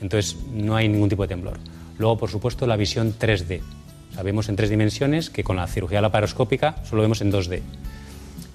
Entonces 0.00 0.38
no 0.50 0.76
hay 0.76 0.88
ningún 0.88 1.10
tipo 1.10 1.20
de 1.20 1.28
temblor. 1.28 1.58
Luego, 1.98 2.18
por 2.18 2.30
supuesto, 2.30 2.66
la 2.66 2.76
visión 2.76 3.14
3D. 3.18 3.60
Sabemos 4.14 4.48
en 4.48 4.56
tres 4.56 4.70
dimensiones 4.70 5.30
que 5.30 5.44
con 5.44 5.56
la 5.56 5.66
cirugía 5.66 6.00
laparoscópica 6.00 6.76
solo 6.84 7.02
vemos 7.02 7.20
en 7.20 7.32
2D. 7.32 7.62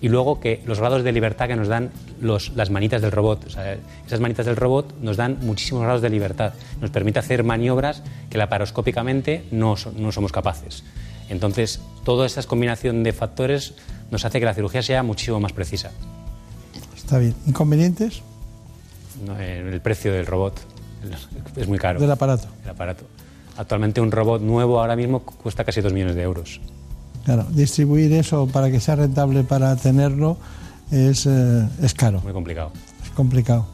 Y 0.01 0.09
luego 0.09 0.39
que 0.39 0.63
los 0.65 0.79
grados 0.79 1.03
de 1.03 1.11
libertad 1.11 1.47
que 1.47 1.55
nos 1.55 1.67
dan 1.67 1.91
los, 2.19 2.55
las 2.55 2.71
manitas 2.71 3.01
del 3.01 3.11
robot. 3.11 3.45
O 3.45 3.49
sea, 3.51 3.77
esas 4.05 4.19
manitas 4.19 4.47
del 4.47 4.55
robot 4.55 4.95
nos 4.99 5.17
dan 5.17 5.37
muchísimos 5.41 5.83
grados 5.83 6.01
de 6.01 6.09
libertad. 6.09 6.53
Nos 6.81 6.89
permite 6.89 7.19
hacer 7.19 7.43
maniobras 7.43 8.01
que 8.29 8.39
laparoscópicamente 8.39 9.45
no, 9.51 9.75
no 9.95 10.11
somos 10.11 10.31
capaces. 10.31 10.83
Entonces, 11.29 11.79
toda 12.03 12.25
esa 12.25 12.41
combinación 12.43 13.03
de 13.03 13.13
factores 13.13 13.75
nos 14.09 14.25
hace 14.25 14.39
que 14.39 14.45
la 14.45 14.55
cirugía 14.55 14.81
sea 14.81 15.03
muchísimo 15.03 15.39
más 15.39 15.53
precisa. 15.53 15.91
Está 16.95 17.19
bien. 17.19 17.35
¿Inconvenientes? 17.45 18.23
¿no? 19.25 19.39
El 19.39 19.79
precio 19.81 20.11
del 20.11 20.25
robot 20.25 20.59
es 21.55 21.67
muy 21.67 21.77
caro. 21.77 21.99
Del 21.99 22.11
aparato. 22.11 22.47
El 22.63 22.69
aparato. 22.71 23.05
Actualmente 23.57 24.01
un 24.01 24.11
robot 24.11 24.41
nuevo 24.41 24.79
ahora 24.79 24.95
mismo 24.95 25.19
cuesta 25.21 25.63
casi 25.63 25.81
2 25.81 25.93
millones 25.93 26.15
de 26.15 26.21
euros. 26.23 26.61
Claro, 27.25 27.45
distribuir 27.51 28.11
eso 28.13 28.47
para 28.47 28.71
que 28.71 28.79
sea 28.79 28.95
rentable 28.95 29.43
para 29.43 29.75
tenerlo 29.75 30.37
es, 30.91 31.25
eh, 31.25 31.67
es 31.81 31.93
caro, 31.93 32.21
Muy 32.21 32.33
complicado. 32.33 32.71
es 33.03 33.09
complicado. 33.11 33.65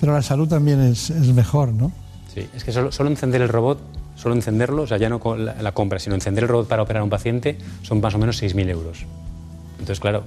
Pero 0.00 0.12
la 0.12 0.22
salud 0.22 0.48
también 0.48 0.80
es, 0.80 1.10
es 1.10 1.32
mejor, 1.32 1.72
¿no? 1.72 1.92
Sí, 2.34 2.46
es 2.54 2.64
que 2.64 2.72
solo, 2.72 2.92
solo 2.92 3.10
encender 3.10 3.42
el 3.42 3.48
robot, 3.48 3.80
solo 4.16 4.34
encenderlo, 4.34 4.82
o 4.82 4.86
sea, 4.86 4.98
ya 4.98 5.08
no 5.08 5.20
con 5.20 5.44
la, 5.44 5.54
la 5.60 5.72
compra, 5.72 5.98
sino 5.98 6.14
encender 6.14 6.44
el 6.44 6.48
robot 6.48 6.68
para 6.68 6.82
operar 6.82 7.00
a 7.00 7.04
un 7.04 7.10
paciente, 7.10 7.58
son 7.82 8.00
más 8.00 8.14
o 8.14 8.18
menos 8.18 8.42
6.000 8.42 8.68
euros. 8.70 9.04
Entonces, 9.78 10.00
claro, 10.00 10.24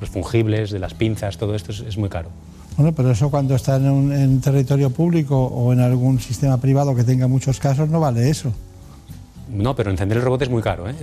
los 0.00 0.10
fungibles, 0.10 0.70
de 0.70 0.78
las 0.78 0.94
pinzas, 0.94 1.36
todo 1.38 1.54
esto 1.54 1.72
es, 1.72 1.80
es 1.80 1.96
muy 1.98 2.08
caro. 2.08 2.28
Bueno, 2.76 2.92
pero 2.92 3.10
eso 3.10 3.30
cuando 3.30 3.54
está 3.54 3.76
en, 3.76 3.88
un, 3.90 4.12
en 4.12 4.40
territorio 4.40 4.90
público 4.90 5.38
o 5.46 5.72
en 5.72 5.80
algún 5.80 6.20
sistema 6.20 6.58
privado 6.58 6.94
que 6.94 7.04
tenga 7.04 7.26
muchos 7.26 7.58
casos 7.58 7.88
no 7.88 8.00
vale 8.00 8.28
eso. 8.28 8.52
No, 9.50 9.74
pero 9.74 9.90
encender 9.90 10.18
el 10.18 10.24
robot 10.24 10.42
es 10.42 10.50
muy 10.50 10.60
caro, 10.62 10.88
¿eh? 10.88 10.94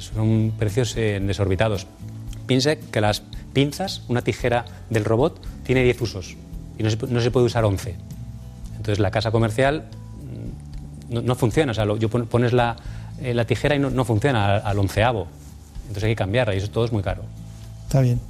Son 0.00 0.52
precios 0.58 0.94
eh, 0.96 1.18
desorbitados. 1.22 1.86
Piense 2.46 2.78
que 2.78 3.00
las 3.00 3.22
pinzas, 3.52 4.02
una 4.08 4.22
tijera 4.22 4.64
del 4.90 5.04
robot, 5.04 5.40
tiene 5.64 5.82
10 5.84 6.00
usos 6.02 6.36
y 6.78 6.82
no 6.82 6.90
se, 6.90 6.98
pu- 6.98 7.08
no 7.08 7.20
se 7.20 7.30
puede 7.30 7.46
usar 7.46 7.64
11. 7.64 7.94
Entonces 8.76 8.98
la 8.98 9.10
casa 9.10 9.30
comercial 9.30 9.84
mm, 11.10 11.14
no, 11.14 11.22
no 11.22 11.34
funciona, 11.34 11.72
o 11.72 11.74
sea, 11.74 11.84
lo- 11.86 11.96
yo 11.96 12.10
pon- 12.10 12.26
pones 12.26 12.52
la, 12.52 12.76
eh, 13.22 13.32
la 13.32 13.46
tijera 13.46 13.74
y 13.74 13.78
no, 13.78 13.88
no 13.88 14.04
funciona 14.04 14.56
al, 14.56 14.62
al 14.66 14.78
onceavo. 14.78 15.28
Entonces 15.82 16.04
hay 16.04 16.10
que 16.10 16.16
cambiarla 16.16 16.54
y 16.54 16.58
eso 16.58 16.68
todo 16.70 16.84
es 16.84 16.92
muy 16.92 17.02
caro. 17.02 17.22
Está 17.86 18.00
bien. 18.00 18.20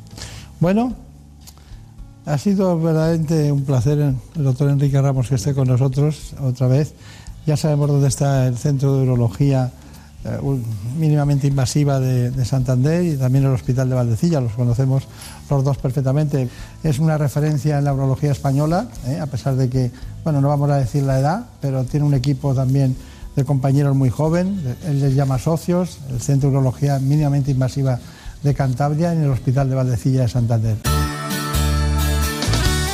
Bueno, 0.61 0.95
ha 2.27 2.39
sido 2.39 2.79
verdaderamente 2.81 3.53
un 3.53 3.65
placer 3.65 3.99
el 4.01 4.45
doctor 4.45 4.69
Enrique 4.69 5.01
Ramos 5.01 5.29
que 5.29 5.37
esté 5.37 5.55
con 5.55 5.69
nosotros 5.69 6.35
otra 6.43 6.67
vez. 6.67 6.93
Ya 7.47 7.57
sabemos 7.57 7.89
dónde 7.89 8.09
está 8.09 8.49
el 8.49 8.59
Centro 8.59 8.97
de 8.97 9.05
Urología 9.05 9.71
eh, 10.25 10.39
mínimamente 10.99 11.47
invasiva 11.47 12.01
de, 12.01 12.33
de 12.33 12.45
Santander 12.45 13.05
y 13.05 13.17
también 13.17 13.45
el 13.45 13.53
Hospital 13.53 13.89
de 13.89 13.95
Valdecilla, 13.95 14.41
los 14.41 14.53
conocemos 14.53 15.05
los 15.49 15.63
dos 15.63 15.79
perfectamente. 15.79 16.49
Es 16.83 16.99
una 16.99 17.17
referencia 17.17 17.79
en 17.79 17.85
la 17.85 17.95
urología 17.95 18.33
española, 18.33 18.89
eh, 19.07 19.21
a 19.21 19.27
pesar 19.27 19.55
de 19.55 19.69
que, 19.69 19.93
bueno, 20.25 20.41
no 20.41 20.49
vamos 20.49 20.69
a 20.71 20.79
decir 20.79 21.05
la 21.05 21.21
edad, 21.21 21.47
pero 21.61 21.85
tiene 21.85 22.05
un 22.05 22.15
equipo 22.15 22.55
también 22.55 22.97
de 23.37 23.45
compañeros 23.45 23.95
muy 23.95 24.11
joven, 24.11 24.77
él 24.85 25.01
les 25.01 25.15
llama 25.15 25.39
socios, 25.39 25.99
el 26.11 26.21
Centro 26.21 26.51
de 26.51 26.57
Urología 26.57 26.99
mínimamente 26.99 27.53
invasiva 27.53 28.01
de 28.43 28.55
Cantabria 28.55 29.13
en 29.13 29.23
el 29.23 29.31
Hospital 29.31 29.69
de 29.69 29.77
Valdecilla 29.77 30.23
de 30.23 30.29
Santander. 30.29 30.96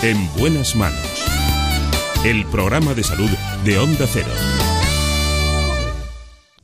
En 0.03 0.29
buenas 0.37 0.75
manos. 0.75 0.99
El 2.25 2.45
programa 2.47 2.93
de 2.93 3.05
salud 3.05 3.31
de 3.65 3.79
Onda 3.79 4.05
Cero. 4.13 4.27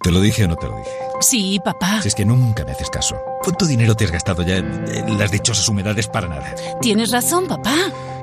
¿Te 0.02 0.10
lo 0.10 0.20
dije 0.20 0.44
o 0.44 0.48
no 0.48 0.56
te 0.56 0.66
lo 0.66 0.77
dije? 0.77 0.90
Sí, 1.20 1.60
papá. 1.65 2.02
Si 2.02 2.09
es 2.09 2.16
que 2.16 2.24
nunca 2.24 2.65
me 2.65 2.73
haces 2.73 2.90
caso. 2.90 3.16
¿Cuánto 3.40 3.65
dinero 3.66 3.94
te 3.94 4.06
has 4.06 4.10
gastado 4.10 4.43
ya 4.43 4.56
en 4.56 4.89
en 4.89 5.16
las 5.16 5.31
dichosas 5.31 5.69
humedades 5.69 6.09
para 6.09 6.27
nada? 6.27 6.52
Tienes 6.81 7.12
razón, 7.12 7.47
papá. 7.47 7.77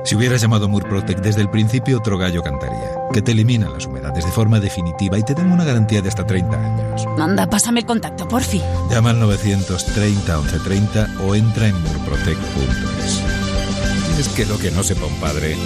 Si 0.03 0.15
hubieras 0.15 0.41
llamado 0.41 0.67
Murprotec 0.67 1.21
desde 1.21 1.41
el 1.41 1.49
principio, 1.49 1.99
otro 1.99 2.17
gallo 2.17 2.43
cantaría. 2.43 2.91
Que 3.13 3.21
te 3.21 3.31
eliminan 3.31 3.71
las 3.71 3.85
humedades 3.85 4.25
de 4.25 4.31
forma 4.31 4.59
definitiva 4.59 5.17
y 5.17 5.23
te 5.23 5.33
dan 5.33 5.49
una 5.49 5.63
garantía 5.63 6.01
de 6.01 6.09
hasta 6.09 6.27
30 6.27 6.57
años. 6.57 7.07
Anda, 7.17 7.49
pásame 7.49 7.79
el 7.79 7.85
contacto, 7.85 8.27
porfi. 8.27 8.61
Llama 8.91 9.11
al 9.11 9.19
930 9.21 10.37
1130 10.39 11.07
o 11.21 11.35
entra 11.35 11.67
en 11.67 11.81
murprotec.es. 11.81 13.34
Es 14.17 14.29
que 14.29 14.45
lo 14.45 14.57
que 14.57 14.71
no 14.71 14.81
sepa 14.81 15.05
un 15.05 15.15
padre. 15.19 15.57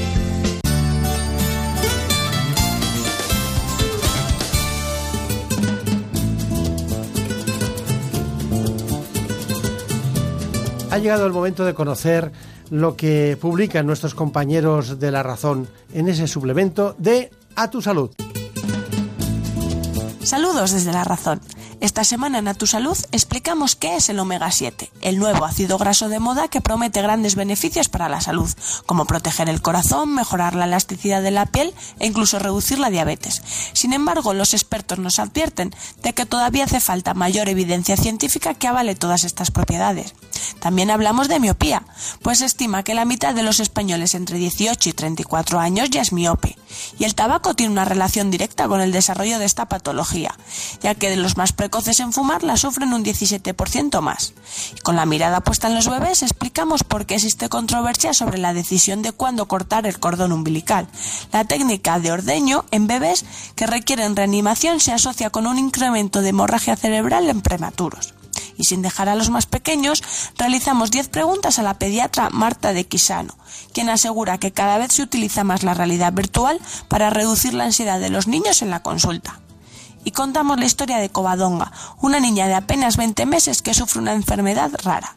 Ha 10.92 10.98
llegado 10.98 11.28
el 11.28 11.32
momento 11.32 11.64
de 11.64 11.76
conocer 11.76 12.32
lo 12.72 12.96
que 12.96 13.38
publican 13.40 13.86
nuestros 13.86 14.16
compañeros 14.16 15.00
de 15.00 15.12
La 15.12 15.22
Razón 15.22 15.68
en 15.94 16.08
ese 16.08 16.28
suplemento 16.28 16.96
de 16.98 17.32
A 17.56 17.70
tu 17.70 17.82
Salud. 17.82 18.10
Saludos 20.24 20.72
desde 20.72 20.92
La 20.92 21.04
Razón. 21.04 21.40
Esta 21.82 22.04
semana 22.04 22.40
en 22.40 22.48
A 22.50 22.56
Tu 22.56 22.68
Salud 22.68 22.98
explicamos 23.14 23.78
qué 23.78 23.96
es 23.96 24.10
el 24.10 24.20
omega 24.20 24.52
7, 24.52 24.92
el 25.00 25.18
nuevo 25.18 25.46
ácido 25.46 25.78
graso 25.78 26.10
de 26.10 26.20
moda 26.20 26.50
que 26.50 26.60
promete 26.60 27.02
grandes 27.02 27.36
beneficios 27.36 27.88
para 27.88 28.10
la 28.10 28.20
salud, 28.20 28.50
como 28.86 29.06
proteger 29.06 29.48
el 29.48 29.62
corazón, 29.62 30.14
mejorar 30.14 30.56
la 30.56 30.66
elasticidad 30.66 31.22
de 31.24 31.32
la 31.32 31.46
piel 31.46 31.74
e 32.00 32.08
incluso 32.08 32.38
reducir 32.38 32.80
la 32.80 32.90
diabetes. 32.90 33.42
Sin 33.72 33.94
embargo, 33.94 34.34
los 34.34 34.54
expertos 34.54 35.00
nos 35.00 35.20
advierten 35.20 35.74
de 36.04 36.12
que 36.12 36.26
todavía 36.26 36.66
hace 36.66 36.82
falta 36.82 37.14
mayor 37.14 37.48
evidencia 37.48 37.96
científica 37.96 38.56
que 38.56 38.68
avale 38.68 38.96
todas 38.96 39.24
estas 39.24 39.50
propiedades. 39.50 40.14
También 40.60 40.92
hablamos 40.92 41.30
de 41.30 41.40
miopía, 41.40 41.84
pues 42.22 42.40
se 42.40 42.46
estima 42.46 42.84
que 42.84 42.94
la 42.94 43.06
mitad 43.06 43.34
de 43.34 43.44
los 43.44 43.62
españoles 43.62 44.16
entre 44.16 44.38
18 44.38 44.90
y 44.90 44.94
34 44.94 45.60
años 45.60 45.90
ya 45.90 46.02
es 46.02 46.12
miope, 46.12 46.58
y 46.98 47.06
el 47.06 47.16
tabaco 47.16 47.54
tiene 47.54 47.72
una 47.72 47.86
relación 47.86 48.32
directa 48.32 48.68
con 48.68 48.82
el 48.82 48.92
desarrollo 48.92 49.40
de 49.40 49.46
esta 49.46 49.70
patología, 49.70 50.36
ya 50.82 50.96
que 50.96 51.10
de 51.10 51.16
los 51.16 51.38
más 51.38 51.54
precoces 51.54 51.69
en 52.00 52.14
fumar 52.14 52.44
la 52.44 52.58
sufren 52.58 52.94
un 52.94 53.04
17% 53.04 54.02
más. 54.02 54.34
Con 54.84 54.96
la 54.96 55.06
mirada 55.06 55.42
puesta 55.42 55.68
en 55.68 55.76
los 55.76 55.88
bebés 55.88 56.24
explicamos 56.24 56.84
por 56.84 57.06
qué 57.06 57.16
existe 57.16 57.48
controversia 57.48 58.14
sobre 58.14 58.38
la 58.38 58.54
decisión 58.54 59.02
de 59.02 59.12
cuándo 59.12 59.48
cortar 59.48 59.86
el 59.86 60.00
cordón 60.00 60.32
umbilical. 60.32 60.88
La 61.32 61.46
técnica 61.46 62.00
de 62.00 62.12
ordeño 62.12 62.66
en 62.72 62.88
bebés 62.88 63.26
que 63.56 63.68
requieren 63.68 64.16
reanimación 64.16 64.80
se 64.80 64.92
asocia 64.92 65.30
con 65.30 65.48
un 65.48 65.58
incremento 65.58 66.22
de 66.22 66.30
hemorragia 66.30 66.76
cerebral 66.76 67.30
en 67.30 67.42
prematuros. 67.42 68.14
Y 68.58 68.66
sin 68.66 68.82
dejar 68.82 69.08
a 69.08 69.16
los 69.16 69.30
más 69.30 69.46
pequeños, 69.46 70.04
realizamos 70.38 70.92
10 70.92 71.08
preguntas 71.08 71.60
a 71.60 71.64
la 71.64 71.80
pediatra 71.80 72.30
Marta 72.30 72.74
de 72.74 72.86
Quisano, 72.86 73.38
quien 73.74 73.90
asegura 73.90 74.38
que 74.38 74.52
cada 74.52 74.78
vez 74.78 74.92
se 74.94 75.04
utiliza 75.04 75.44
más 75.44 75.64
la 75.64 75.74
realidad 75.74 76.12
virtual 76.12 76.60
para 76.90 77.10
reducir 77.10 77.54
la 77.54 77.66
ansiedad 77.66 78.00
de 78.00 78.10
los 78.10 78.28
niños 78.28 78.62
en 78.62 78.70
la 78.70 78.82
consulta. 78.82 79.40
Y 80.10 80.12
contamos 80.12 80.60
la 80.60 80.66
historia 80.66 80.98
de 80.98 81.12
Covadonga, 81.12 81.72
una 82.02 82.20
niña 82.20 82.48
de 82.48 82.56
apenas 82.56 82.98
20 82.98 83.28
meses 83.28 83.62
que 83.62 83.76
sufre 83.76 84.00
una 84.00 84.14
enfermedad 84.14 84.72
rara. 84.82 85.16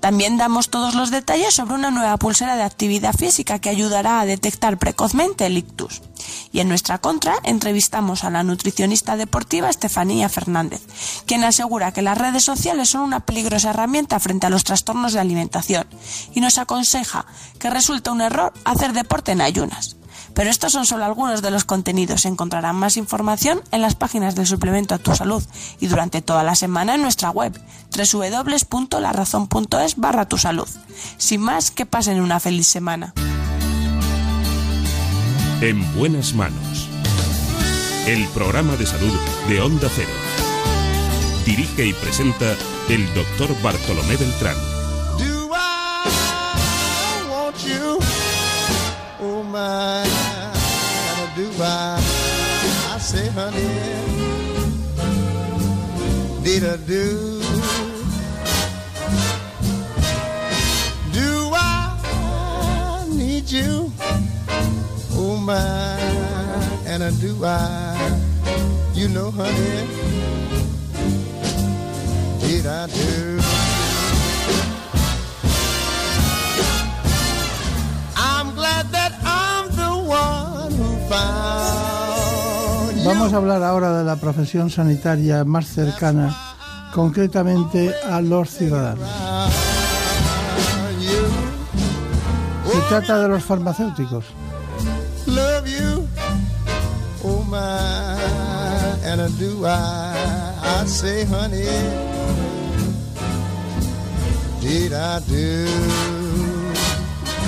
También 0.00 0.38
damos 0.38 0.70
todos 0.70 0.94
los 0.94 1.10
detalles 1.10 1.52
sobre 1.52 1.74
una 1.74 1.90
nueva 1.90 2.16
pulsera 2.16 2.56
de 2.56 2.62
actividad 2.62 3.12
física 3.12 3.58
que 3.58 3.68
ayudará 3.68 4.18
a 4.18 4.24
detectar 4.24 4.78
precozmente 4.78 5.44
el 5.44 5.58
ictus. 5.58 6.00
Y 6.52 6.60
en 6.60 6.70
nuestra 6.70 6.96
contra 6.96 7.34
entrevistamos 7.42 8.24
a 8.24 8.30
la 8.30 8.42
nutricionista 8.42 9.18
deportiva 9.18 9.68
Estefanía 9.68 10.30
Fernández, 10.30 10.80
quien 11.26 11.44
asegura 11.44 11.92
que 11.92 12.00
las 12.00 12.16
redes 12.16 12.42
sociales 12.42 12.88
son 12.88 13.02
una 13.02 13.20
peligrosa 13.20 13.68
herramienta 13.68 14.20
frente 14.20 14.46
a 14.46 14.50
los 14.50 14.64
trastornos 14.64 15.12
de 15.12 15.20
alimentación 15.20 15.86
y 16.32 16.40
nos 16.40 16.56
aconseja 16.56 17.26
que 17.58 17.68
resulta 17.68 18.10
un 18.10 18.22
error 18.22 18.54
hacer 18.64 18.94
deporte 18.94 19.32
en 19.32 19.42
ayunas. 19.42 19.99
Pero 20.34 20.50
estos 20.50 20.72
son 20.72 20.86
solo 20.86 21.04
algunos 21.04 21.42
de 21.42 21.50
los 21.50 21.64
contenidos. 21.64 22.24
Encontrarán 22.24 22.76
más 22.76 22.96
información 22.96 23.60
en 23.72 23.82
las 23.82 23.94
páginas 23.94 24.34
del 24.34 24.46
suplemento 24.46 24.94
a 24.94 24.98
tu 24.98 25.14
salud 25.14 25.42
y 25.80 25.88
durante 25.88 26.22
toda 26.22 26.42
la 26.42 26.54
semana 26.54 26.94
en 26.94 27.02
nuestra 27.02 27.30
web 27.30 27.60
www.larazón.es 27.96 29.96
barra 29.96 30.28
tu 30.28 30.38
salud. 30.38 30.68
Sin 31.18 31.40
más, 31.40 31.70
que 31.70 31.86
pasen 31.86 32.20
una 32.20 32.40
feliz 32.40 32.66
semana. 32.66 33.12
En 35.60 35.94
buenas 35.94 36.34
manos. 36.34 36.88
El 38.06 38.26
programa 38.28 38.76
de 38.76 38.86
salud 38.86 39.12
de 39.48 39.60
Onda 39.60 39.88
Cero. 39.94 40.10
Dirige 41.44 41.86
y 41.86 41.92
presenta 41.92 42.56
el 42.88 43.06
doctor 43.14 43.50
Bartolomé 43.62 44.16
Beltrán. 44.16 44.56
Oh 49.22 49.42
my, 49.42 50.19
I 51.62 52.96
say, 52.98 53.26
honey, 53.28 53.60
did 56.42 56.64
I 56.64 56.76
do? 56.86 57.40
Do 61.12 61.50
I 61.52 63.06
need 63.10 63.50
you? 63.50 63.92
Oh 65.12 65.36
my, 65.36 65.98
and 66.86 67.02
I 67.04 67.10
do 67.20 67.44
I? 67.44 68.22
You 68.94 69.08
know, 69.08 69.30
honey, 69.30 69.86
did 72.40 72.66
I 72.66 72.86
do? 72.86 73.69
Vamos 83.04 83.32
a 83.32 83.36
hablar 83.36 83.62
ahora 83.62 83.98
de 83.98 84.04
la 84.04 84.16
profesión 84.16 84.70
sanitaria 84.70 85.44
más 85.44 85.66
cercana, 85.66 86.36
concretamente 86.94 87.92
a 88.08 88.20
los 88.20 88.50
ciudadanos. 88.50 89.08
Se 92.72 92.80
trata 92.88 93.18
de 93.22 93.28
los 93.28 93.42
farmacéuticos. 93.42 94.26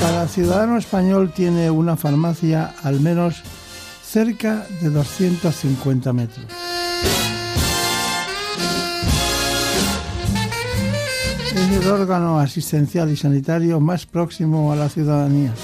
Cada 0.00 0.26
ciudadano 0.26 0.78
español 0.78 1.32
tiene 1.32 1.70
una 1.70 1.96
farmacia 1.96 2.74
al 2.82 2.98
menos 3.00 3.42
cerca 4.12 4.66
de 4.82 4.90
250 4.90 6.12
metros. 6.12 6.44
Es 11.54 11.82
el 11.82 11.88
órgano 11.88 12.38
asistencial 12.38 13.10
y 13.10 13.16
sanitario 13.16 13.80
más 13.80 14.04
próximo 14.04 14.70
a 14.70 14.76
la 14.76 14.90
ciudadanía. 14.90 15.54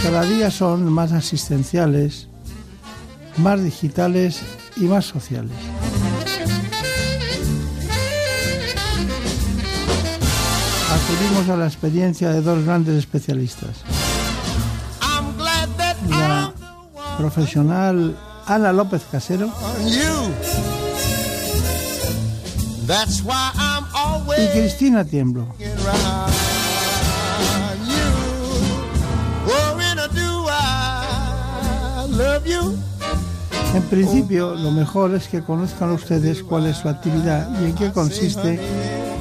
Cada 0.00 0.22
día 0.26 0.52
son 0.52 0.84
más 0.84 1.10
asistenciales, 1.10 2.28
más 3.38 3.64
digitales 3.64 4.42
y 4.76 4.82
más 4.82 5.06
sociales. 5.06 5.71
Acudimos 11.22 11.48
a 11.50 11.56
la 11.56 11.66
experiencia 11.66 12.30
de 12.30 12.42
dos 12.42 12.64
grandes 12.64 12.98
especialistas. 12.98 13.84
La 16.08 16.52
profesional 17.16 18.16
Ana 18.44 18.72
López 18.72 19.02
Casero 19.08 19.48
y 24.36 24.46
Cristina 24.48 25.04
Tiemblo. 25.04 25.46
Oh. 29.46 29.82
En 33.74 33.82
principio, 33.84 34.54
lo 34.54 34.70
mejor 34.70 35.14
es 35.14 35.28
que 35.28 35.42
conozcan 35.42 35.92
ustedes 35.92 36.42
cuál 36.42 36.66
es 36.66 36.76
su 36.76 36.88
actividad 36.90 37.48
y 37.60 37.66
en 37.66 37.74
qué 37.74 37.90
consiste 37.90 38.60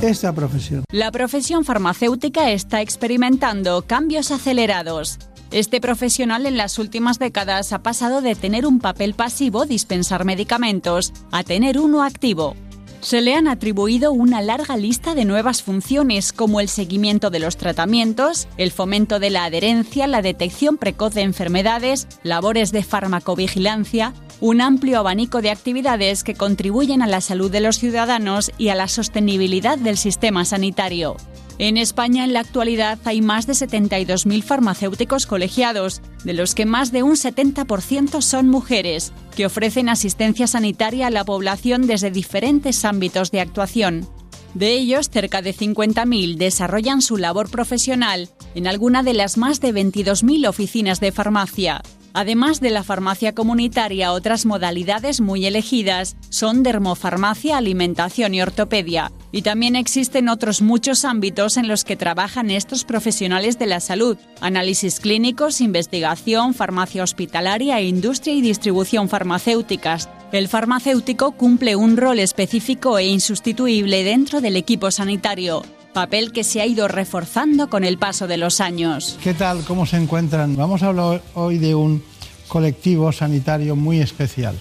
esta 0.02 0.34
profesión. 0.34 0.84
La 0.92 1.12
profesión 1.12 1.64
farmacéutica 1.64 2.52
está 2.52 2.82
experimentando 2.82 3.84
cambios 3.84 4.32
acelerados. 4.32 5.20
Este 5.52 5.82
profesional 5.82 6.46
en 6.46 6.58
las 6.58 6.80
últimas 6.80 7.20
décadas 7.20 7.74
ha 7.74 7.84
pasado 7.84 8.22
de 8.22 8.36
tener 8.36 8.66
un 8.66 8.80
papel 8.80 9.14
pasivo, 9.14 9.66
dispensar 9.66 10.26
medicamentos, 10.26 11.14
a 11.32 11.44
tener 11.44 11.78
uno 11.78 12.04
activo. 12.04 12.56
Se 13.02 13.20
le 13.22 13.34
han 13.34 13.48
atribuido 13.48 14.12
una 14.12 14.42
larga 14.42 14.78
lista 14.78 15.16
de 15.16 15.26
nuevas 15.26 15.64
funciones 15.64 16.32
como 16.32 16.60
el 16.60 16.70
seguimiento 16.70 17.32
de 17.32 17.40
los 17.40 17.58
tratamientos, 17.58 18.48
el 18.58 18.72
fomento 18.72 19.20
de 19.20 19.32
la 19.32 19.46
adherencia, 19.46 20.06
la 20.06 20.22
detección 20.22 20.78
precoz 20.78 21.16
de 21.16 21.22
enfermedades, 21.22 22.08
labores 22.22 22.72
de 22.72 22.84
farmacovigilancia, 22.84 24.14
un 24.40 24.62
amplio 24.62 25.00
abanico 25.00 25.42
de 25.42 25.50
actividades 25.50 26.24
que 26.24 26.36
contribuyen 26.36 27.02
a 27.02 27.08
la 27.08 27.22
salud 27.22 27.50
de 27.50 27.62
los 27.62 27.80
ciudadanos 27.80 28.52
y 28.60 28.70
a 28.70 28.76
la 28.76 28.88
sostenibilidad 28.88 29.80
del 29.80 29.98
sistema 29.98 30.46
sanitario. 30.46 31.18
En 31.58 31.78
España 31.78 32.24
en 32.24 32.34
la 32.34 32.40
actualidad 32.40 32.98
hay 33.06 33.22
más 33.22 33.46
de 33.46 33.54
72.000 33.54 34.44
farmacéuticos 34.44 35.26
colegiados, 35.26 36.02
de 36.24 36.34
los 36.34 36.56
que 36.56 36.66
más 36.66 36.92
de 36.92 37.04
un 37.04 37.14
70% 37.14 38.22
son 38.22 38.50
mujeres, 38.50 39.14
que 39.36 39.46
ofrecen 39.46 39.90
asistencia 39.90 40.48
sanitaria 40.48 41.08
a 41.08 41.12
la 41.12 41.24
población 41.24 41.88
desde 41.88 42.10
diferentes 42.10 42.84
ámbitos 42.86 43.32
de 43.32 43.42
actuación. 43.42 44.08
De 44.54 44.74
ellos, 44.74 45.10
cerca 45.10 45.42
de 45.42 45.56
50.000 45.56 46.36
desarrollan 46.36 47.02
su 47.02 47.18
labor 47.18 47.50
profesional 47.50 48.30
en 48.54 48.68
alguna 48.68 49.02
de 49.02 49.14
las 49.14 49.38
más 49.38 49.62
de 49.62 49.74
22.000 49.74 50.48
oficinas 50.48 51.00
de 51.00 51.12
farmacia. 51.12 51.82
Además 52.14 52.60
de 52.60 52.70
la 52.70 52.84
farmacia 52.84 53.34
comunitaria, 53.34 54.12
otras 54.12 54.46
modalidades 54.46 55.22
muy 55.22 55.46
elegidas 55.46 56.16
son 56.30 56.64
dermofarmacia, 56.64 57.58
alimentación 57.58 58.34
y 58.34 58.42
ortopedia. 58.42 59.12
Y 59.32 59.44
también 59.44 59.76
existen 59.76 60.28
otros 60.28 60.62
muchos 60.62 61.06
ámbitos 61.06 61.58
en 61.58 61.68
los 61.68 61.84
que 61.84 61.96
trabajan 61.96 62.52
estos 62.52 62.84
profesionales 62.84 63.58
de 63.58 63.68
la 63.68 63.80
salud. 63.80 64.18
Análisis 64.42 65.00
clínicos, 65.00 65.62
investigación, 65.62 66.54
farmacia 66.54 67.04
hospitalaria, 67.04 67.82
industria 67.82 68.34
y 68.34 68.42
distribución 68.42 69.08
farmacéuticas. 69.08 70.10
El 70.32 70.48
farmacéutico 70.48 71.32
cumple 71.32 71.76
un 71.76 71.98
rol 71.98 72.20
específico 72.20 72.98
e 72.98 73.08
insustituible 73.08 74.04
dentro 74.04 74.42
del 74.42 74.58
equipo 74.58 74.92
sanitario 74.92 75.64
papel 75.94 76.32
que 76.32 76.44
se 76.44 76.62
ha 76.62 76.66
ido 76.66 76.88
reforzando 76.88 77.70
con 77.70 77.84
el 77.84 77.98
paso 77.98 78.28
de 78.28 78.38
los 78.38 78.62
años. 78.62 79.18
¿Qué 79.24 79.34
tal? 79.34 79.64
¿Cómo 79.66 79.86
se 79.86 79.98
encuentran? 79.98 80.56
Vamos 80.56 80.84
a 80.84 80.88
hablar 80.88 81.22
hoy 81.36 81.58
de 81.58 81.76
un 81.76 82.04
colectivo 82.48 83.12
sanitario 83.12 83.76
muy 83.76 84.00
especial. 84.00 84.56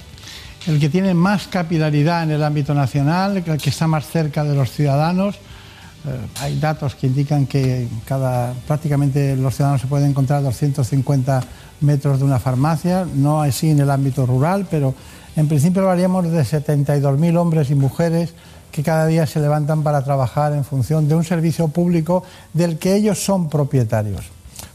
El 0.66 0.78
que 0.78 0.88
tiene 0.88 1.14
más 1.14 1.46
capilaridad 1.46 2.22
en 2.22 2.32
el 2.32 2.42
ámbito 2.44 2.74
nacional, 2.74 3.38
el 3.38 3.58
que 3.58 3.70
está 3.70 3.86
más 3.86 4.06
cerca 4.06 4.44
de 4.44 4.54
los 4.54 4.70
ciudadanos. 4.70 5.36
Eh, 5.36 6.18
hay 6.40 6.58
datos 6.58 6.94
que 6.94 7.06
indican 7.06 7.46
que 7.46 7.88
cada, 8.04 8.52
prácticamente 8.66 9.36
los 9.36 9.54
ciudadanos 9.54 9.80
se 9.80 9.86
pueden 9.86 10.10
encontrar 10.10 10.40
a 10.40 10.42
250 10.42 11.42
metros 11.80 12.18
de 12.18 12.24
una 12.24 12.38
farmacia, 12.38 13.06
no 13.14 13.42
así 13.42 13.70
en 13.70 13.80
el 13.80 13.90
ámbito 13.90 14.26
rural, 14.26 14.66
pero 14.70 14.94
en 15.36 15.48
principio 15.48 15.82
hablaríamos 15.82 16.30
de 16.30 16.42
72.000 16.42 17.36
hombres 17.36 17.70
y 17.70 17.74
mujeres 17.74 18.34
que 18.70 18.82
cada 18.82 19.06
día 19.06 19.26
se 19.26 19.40
levantan 19.40 19.82
para 19.82 20.02
trabajar 20.02 20.52
en 20.52 20.64
función 20.64 21.08
de 21.08 21.14
un 21.14 21.24
servicio 21.24 21.68
público 21.68 22.22
del 22.52 22.78
que 22.78 22.94
ellos 22.94 23.22
son 23.24 23.48
propietarios. 23.48 24.26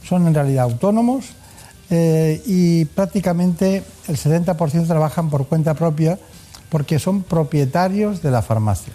Son 0.04 0.28
en 0.28 0.34
realidad 0.34 0.66
autónomos 0.66 1.26
eh, 1.90 2.42
y 2.46 2.86
prácticamente 2.86 3.84
el 4.08 4.18
70% 4.18 4.88
trabajan 4.88 5.30
por 5.30 5.48
cuenta 5.48 5.74
propia 5.74 6.18
porque 6.70 7.00
son 7.00 7.24
propietarios 7.24 8.22
de 8.22 8.32
la 8.32 8.42
farmacia. 8.42 8.94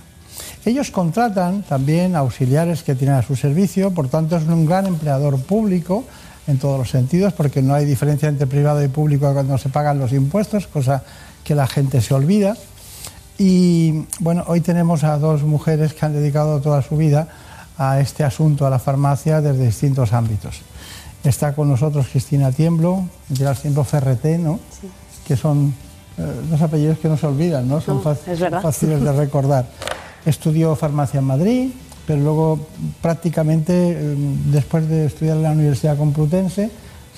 Ellos 0.65 0.91
contratan 0.91 1.63
también 1.63 2.17
auxiliares 2.17 2.83
que 2.83 2.95
tienen 2.95 3.17
a 3.17 3.23
su 3.23 3.37
servicio, 3.37 3.93
por 3.93 4.09
tanto 4.09 4.37
es 4.37 4.45
un 4.45 4.67
gran 4.67 4.87
empleador 4.87 5.41
público 5.41 6.05
en 6.47 6.59
todos 6.59 6.79
los 6.79 6.91
sentidos, 6.91 7.33
porque 7.33 7.63
no 7.63 7.75
hay 7.75 7.85
diferencia 7.85 8.29
entre 8.29 8.47
privado 8.47 8.83
y 8.85 8.89
público 8.89 9.33
cuando 9.33 9.57
se 9.57 9.69
pagan 9.69 9.99
los 9.99 10.13
impuestos, 10.13 10.67
cosa 10.67 11.03
que 11.45 11.55
la 11.55 11.67
gente 11.67 12.01
se 12.01 12.13
olvida. 12.13 12.57
Y 13.43 14.05
bueno, 14.19 14.45
hoy 14.49 14.61
tenemos 14.61 15.03
a 15.03 15.17
dos 15.17 15.45
mujeres 15.45 15.95
que 15.95 16.05
han 16.05 16.13
dedicado 16.13 16.61
toda 16.61 16.83
su 16.83 16.99
vida 16.99 17.27
a 17.79 17.99
este 17.99 18.23
asunto, 18.23 18.67
a 18.67 18.71
la 18.71 18.79
farmacia, 18.79 19.41
desde 19.41 19.65
distintos 19.65 20.13
ámbitos. 20.13 20.61
Está 21.25 21.55
con 21.55 21.71
nosotros 21.71 22.07
Cristina 22.13 22.53
Tiemblo, 22.53 23.03
Gerard 23.35 23.57
Tiemblo 23.57 23.83
Ferreté, 23.85 24.37
¿no? 24.37 24.61
Que 25.27 25.39
son 25.39 25.73
eh, 26.19 26.63
apellidos 26.63 26.99
que 26.99 27.09
no 27.09 27.17
se 27.17 27.27
olvidan, 27.29 27.67
¿no? 27.67 27.81
Son 27.81 27.97
No, 27.97 28.61
fáciles 28.61 29.01
de 29.01 29.13
recordar. 29.13 29.65
Estudió 30.27 30.77
farmacia 30.77 31.21
en 31.21 31.25
Madrid, 31.25 31.71
pero 32.07 32.21
luego 32.21 32.61
prácticamente 33.01 33.73
eh, 33.73 34.17
después 34.53 34.87
de 34.87 35.07
estudiar 35.07 35.39
en 35.39 35.45
la 35.45 35.53
Universidad 35.53 35.97
Complutense 35.97 36.71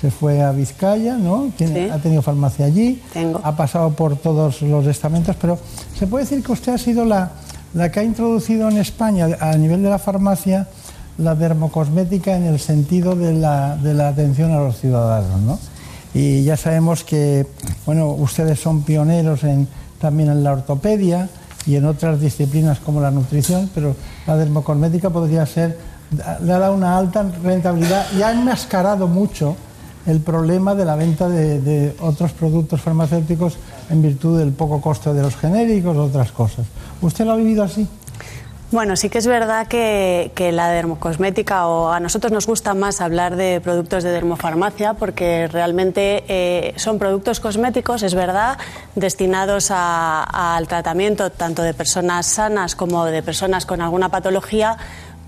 se 0.02 0.10
fue 0.10 0.42
a 0.42 0.50
Vizcaya, 0.52 1.16
¿no? 1.16 1.48
Tiene- 1.56 1.86
Sí. 1.86 1.90
Ha 1.90 1.98
tenido 1.98 2.20
farmacia 2.22 2.66
allí, 2.66 3.00
ha 3.42 3.56
pasado 3.56 3.90
por 3.90 4.16
todos 4.16 4.60
los 4.62 4.86
estamentos, 4.86 5.34
pero 5.40 5.58
se 5.98 6.06
puede 6.06 6.24
decir 6.24 6.42
que 6.42 6.52
usted 6.52 6.74
ha 6.74 6.78
sido 6.78 7.04
la, 7.06 7.30
la 7.72 7.90
que 7.90 8.00
ha 8.00 8.04
introducido 8.04 8.68
en 8.68 8.76
España 8.78 9.28
a 9.40 9.56
nivel 9.56 9.82
de 9.82 9.88
la 9.90 9.98
farmacia 10.00 10.66
la 11.18 11.34
dermocosmética 11.34 12.36
en 12.36 12.44
el 12.44 12.58
sentido 12.58 13.14
de 13.14 13.32
la, 13.32 13.76
de 13.76 13.94
la 13.94 14.08
atención 14.08 14.50
a 14.52 14.58
los 14.58 14.78
ciudadanos, 14.80 15.40
¿no? 15.40 15.58
Y 16.14 16.42
ya 16.42 16.56
sabemos 16.58 17.04
que, 17.04 17.46
bueno, 17.86 18.08
ustedes 18.08 18.58
son 18.60 18.82
pioneros 18.82 19.44
en, 19.44 19.66
también 20.00 20.30
en 20.30 20.42
la 20.44 20.52
ortopedia 20.52 21.28
y 21.64 21.76
en 21.76 21.84
otras 21.86 22.20
disciplinas 22.20 22.80
como 22.80 23.00
la 23.00 23.10
nutrición, 23.10 23.70
pero 23.74 23.94
la 24.26 24.36
dermocosmética 24.36 25.10
podría 25.10 25.46
ser, 25.46 25.78
le 26.42 26.52
ha 26.52 26.58
dado 26.58 26.74
una 26.74 26.98
alta 26.98 27.24
rentabilidad 27.42 28.04
y 28.18 28.22
ha 28.22 28.32
enmascarado 28.32 29.06
mucho 29.08 29.54
el 30.06 30.20
problema 30.20 30.74
de 30.74 30.84
la 30.84 30.96
venta 30.96 31.28
de, 31.28 31.60
de 31.60 31.96
otros 32.00 32.32
productos 32.32 32.80
farmacéuticos 32.80 33.56
en 33.90 34.02
virtud 34.02 34.38
del 34.38 34.52
poco 34.52 34.80
costo 34.80 35.14
de 35.14 35.22
los 35.22 35.36
genéricos 35.36 35.96
otras 35.96 36.32
cosas. 36.32 36.66
¿Usted 37.00 37.24
lo 37.24 37.32
ha 37.32 37.36
vivido 37.36 37.62
así? 37.62 37.86
Bueno, 38.72 38.96
sí 38.96 39.10
que 39.10 39.18
es 39.18 39.26
verdad 39.26 39.66
que, 39.66 40.32
que 40.34 40.50
la 40.50 40.68
dermocosmética, 40.70 41.66
o 41.66 41.92
a 41.92 42.00
nosotros 42.00 42.32
nos 42.32 42.46
gusta 42.46 42.72
más 42.72 43.02
hablar 43.02 43.36
de 43.36 43.60
productos 43.60 44.02
de 44.02 44.10
dermofarmacia, 44.10 44.94
porque 44.94 45.46
realmente 45.46 46.24
eh, 46.26 46.72
son 46.78 46.98
productos 46.98 47.38
cosméticos, 47.38 48.02
es 48.02 48.14
verdad, 48.14 48.56
destinados 48.94 49.70
a- 49.70 50.56
al 50.56 50.68
tratamiento 50.68 51.28
tanto 51.30 51.60
de 51.62 51.74
personas 51.74 52.24
sanas 52.26 52.74
como 52.74 53.04
de 53.04 53.22
personas 53.22 53.66
con 53.66 53.82
alguna 53.82 54.08
patología 54.08 54.78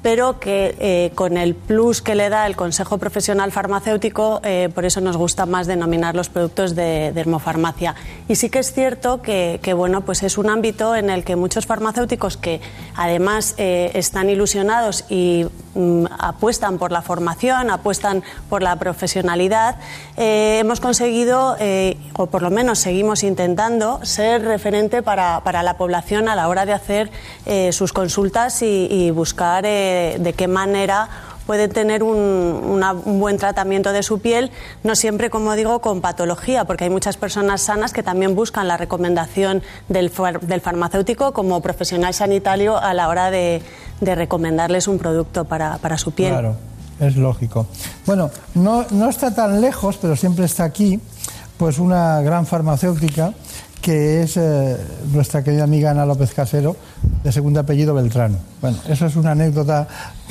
pero 0.05 0.39
que 0.39 0.77
eh, 0.81 1.13
con 1.15 1.39
el 1.39 1.55
plus 1.55 2.03
que 2.03 2.15
le 2.15 2.29
da 2.29 2.47
el 2.47 2.57
Consejo 2.57 2.99
Profesional 2.99 3.53
Farmacéutico, 3.53 4.43
eh, 4.45 4.69
por 4.75 4.85
eso 4.85 5.01
nos 5.01 5.17
gusta 5.17 5.47
más 5.47 5.67
denominar 5.67 6.15
los 6.15 6.29
productos 6.29 6.75
de 6.75 7.11
dermofarmacia. 7.15 7.95
Y 8.29 8.35
sí 8.35 8.51
que 8.51 8.59
es 8.59 8.75
cierto 8.75 9.23
que, 9.23 9.59
bueno, 9.75 10.03
pues 10.03 10.23
es 10.23 10.37
un 10.37 10.51
ámbito 10.51 10.95
en 10.95 11.09
el 11.09 11.25
que 11.25 11.37
muchos 11.37 11.65
farmacéuticos 11.65 12.37
que 12.37 12.61
además 12.95 13.55
eh, 13.57 13.93
están 13.95 14.29
ilusionados 14.29 15.07
y 15.09 15.47
mm, 15.75 16.05
apuestan 16.19 16.77
por 16.77 16.93
la 16.93 17.01
formación, 17.01 17.71
apuestan 17.71 18.23
por 18.51 18.63
la 18.63 18.77
profesionalidad, 18.77 19.77
hemos 20.19 20.81
conseguido, 20.81 21.57
o 22.17 22.27
por 22.27 22.43
lo 22.43 22.51
menos 22.51 22.79
seguimos 22.79 23.23
intentando, 23.23 24.05
ser 24.05 24.43
referente 24.43 25.03
para, 25.03 25.41
para 25.41 25.63
la 25.63 25.79
población 25.79 26.29
a 26.29 26.37
la 26.37 26.49
hora 26.49 26.67
de 26.67 26.75
hacer 26.75 27.11
sus 27.73 27.93
consultas 27.93 28.61
y 28.63 29.11
buscar 29.11 29.65
de 30.19 30.33
qué 30.33 30.49
manera 30.49 31.09
pueden 31.47 31.71
tener 31.71 32.03
un, 32.03 32.83
un 33.05 33.21
buen 33.21 33.37
tratamiento 33.37 33.93
de 33.93 34.03
su 34.03 34.19
piel, 34.19 34.51
no 34.83 34.95
siempre, 34.95 35.29
como 35.29 35.55
digo, 35.55 35.81
con 35.81 36.01
patología, 36.01 36.65
porque 36.65 36.85
hay 36.85 36.91
muchas 36.91 37.17
personas 37.17 37.61
sanas 37.61 37.93
que 37.93 38.03
también 38.03 38.35
buscan 38.35 38.67
la 38.67 38.77
recomendación 38.79 39.63
del, 39.89 40.11
del 40.43 40.61
farmacéutico 40.61 41.33
como 41.33 41.61
profesional 41.61 42.15
sanitario 42.15 42.79
a 42.79 42.95
la 42.95 43.09
hora 43.09 43.31
de, 43.31 43.63
de 44.01 44.15
recomendarles 44.15 44.89
un 44.89 44.99
producto 44.99 45.45
para, 45.45 45.77
para 45.79 45.99
su 45.99 46.13
piel. 46.13 46.33
Claro, 46.33 46.57
es 47.01 47.17
lógico. 47.17 47.67
Bueno, 48.07 48.31
no, 48.55 48.87
no 48.91 49.11
está 49.11 49.35
tan 49.35 49.61
lejos, 49.61 49.99
pero 50.01 50.17
siempre 50.17 50.47
está 50.47 50.65
aquí, 50.65 50.99
pues 51.59 51.79
una 51.79 52.23
gran 52.23 52.47
farmacéutica 52.47 53.35
que 53.85 54.23
es 54.23 54.39
eh, 54.39 54.79
nuestra 55.13 55.45
querida 55.45 55.65
amiga 55.65 55.91
Ana 55.91 56.07
López 56.07 56.33
Casero, 56.33 56.75
de 57.23 57.31
segundo 57.31 57.61
apellido 57.61 57.93
Beltrán. 57.93 58.39
Bueno, 58.63 58.79
eso 58.89 59.05
es 59.05 59.15
una 59.15 59.33
anécdota 59.33 59.87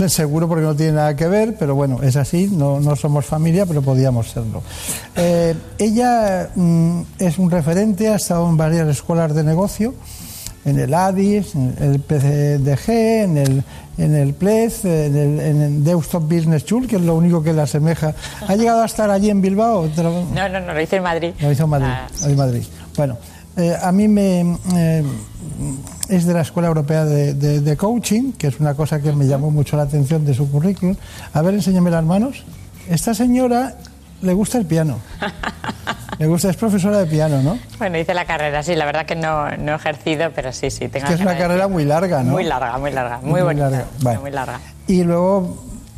seguro 0.08 0.48
porque 0.48 0.64
no 0.64 0.76
tiene 0.76 0.94
nada 0.94 1.16
que 1.16 1.28
ver, 1.28 1.56
pero 1.60 1.76
bueno, 1.76 2.02
es 2.02 2.16
así, 2.16 2.50
no, 2.52 2.80
no 2.80 2.96
somos 2.96 3.28
familia, 3.28 3.68
pero 3.68 3.84
podíamos 3.84 4.32
serlo. 4.32 4.64
Eh, 5.16 5.54
ella 5.78 6.50
mm, 6.56 7.02
es 7.20 7.38
un 7.38 7.52
referente, 7.52 8.08
ha 8.08 8.16
estado 8.16 8.50
en 8.50 8.58
varias 8.58 8.88
escuelas 8.88 9.36
de 9.36 9.44
negocio, 9.44 9.94
en 10.66 10.80
el 10.80 10.92
ADIS, 10.92 11.54
en 11.54 11.76
el 11.80 12.00
PCDG, 12.00 12.90
en 12.90 13.38
el, 13.38 13.64
en 14.00 14.16
el 14.16 14.34
PLEZ, 14.34 14.86
en 14.86 15.16
el, 15.16 15.40
en 15.42 15.62
el 15.62 15.84
Deusto 15.84 16.20
Business 16.20 16.64
School, 16.64 16.88
que 16.88 16.96
es 16.96 17.04
lo 17.04 17.14
único 17.14 17.44
que 17.44 17.54
le 17.54 17.62
asemeja. 17.62 18.16
¿Ha 18.48 18.56
llegado 18.56 18.82
a 18.82 18.86
estar 18.86 19.12
allí 19.12 19.30
en 19.30 19.42
Bilbao? 19.42 19.88
No, 19.96 20.50
no, 20.50 20.60
no, 20.60 20.74
lo 20.74 20.82
hice 20.82 20.96
en 20.96 21.04
Madrid. 21.04 21.34
lo 21.40 21.52
hizo 21.52 21.66
en 21.66 21.70
Madrid. 21.70 21.88
Ah, 21.88 22.08
en 22.24 22.36
Madrid. 22.36 22.64
Bueno, 22.96 23.18
eh, 23.58 23.76
a 23.82 23.92
mí 23.92 24.08
me 24.08 24.58
eh, 24.76 25.04
es 26.10 26.26
de 26.26 26.34
la 26.34 26.42
Escuela 26.42 26.68
Europea 26.68 27.06
de, 27.06 27.34
de- 27.34 27.62
de 27.62 27.78
Coaching, 27.78 28.34
que 28.34 28.48
es 28.48 28.60
una 28.60 28.74
cosa 28.74 29.00
que 29.02 29.12
me 29.14 29.26
llamó 29.26 29.52
mucho 29.52 29.78
la 29.78 29.84
atención 29.84 30.26
de 30.26 30.34
su 30.34 30.50
currículum. 30.52 30.96
A 31.34 31.42
ver, 31.42 31.54
enséñame 31.54 31.90
las 31.92 32.04
manos. 32.04 32.44
Esta 32.90 33.14
señora 33.14 33.76
le 34.22 34.34
gusta 34.34 34.58
el 34.58 34.66
piano. 34.66 34.98
Le 36.20 36.28
gusta, 36.28 36.50
es 36.50 36.56
profesora 36.58 37.00
de 37.00 37.06
piano, 37.08 37.42
¿no? 37.42 37.58
Bueno, 37.80 37.98
hice 37.98 38.14
la 38.14 38.26
carrera, 38.26 38.62
sí, 38.62 38.76
la 38.76 38.86
verdad 38.86 39.06
que 39.06 39.16
no, 39.16 39.50
no 39.58 39.72
he 39.72 39.76
ejercido, 39.76 40.30
pero 40.36 40.52
sí, 40.54 40.70
sí, 40.70 40.88
tengo 40.88 41.06
Es 41.08 41.10
que 41.10 41.14
es 41.16 41.22
una 41.22 41.38
carrera 41.38 41.68
muy 41.68 41.86
larga, 41.86 42.22
¿no? 42.24 42.32
Muy 42.34 42.44
larga, 42.44 42.78
muy 42.78 42.92
larga, 42.92 43.20
muy, 43.24 43.42
bonita, 43.42 43.70
larga. 43.70 44.20
Muy 44.22 44.32
larga. 44.32 44.60
Y 44.88 45.04
luego 45.04 45.58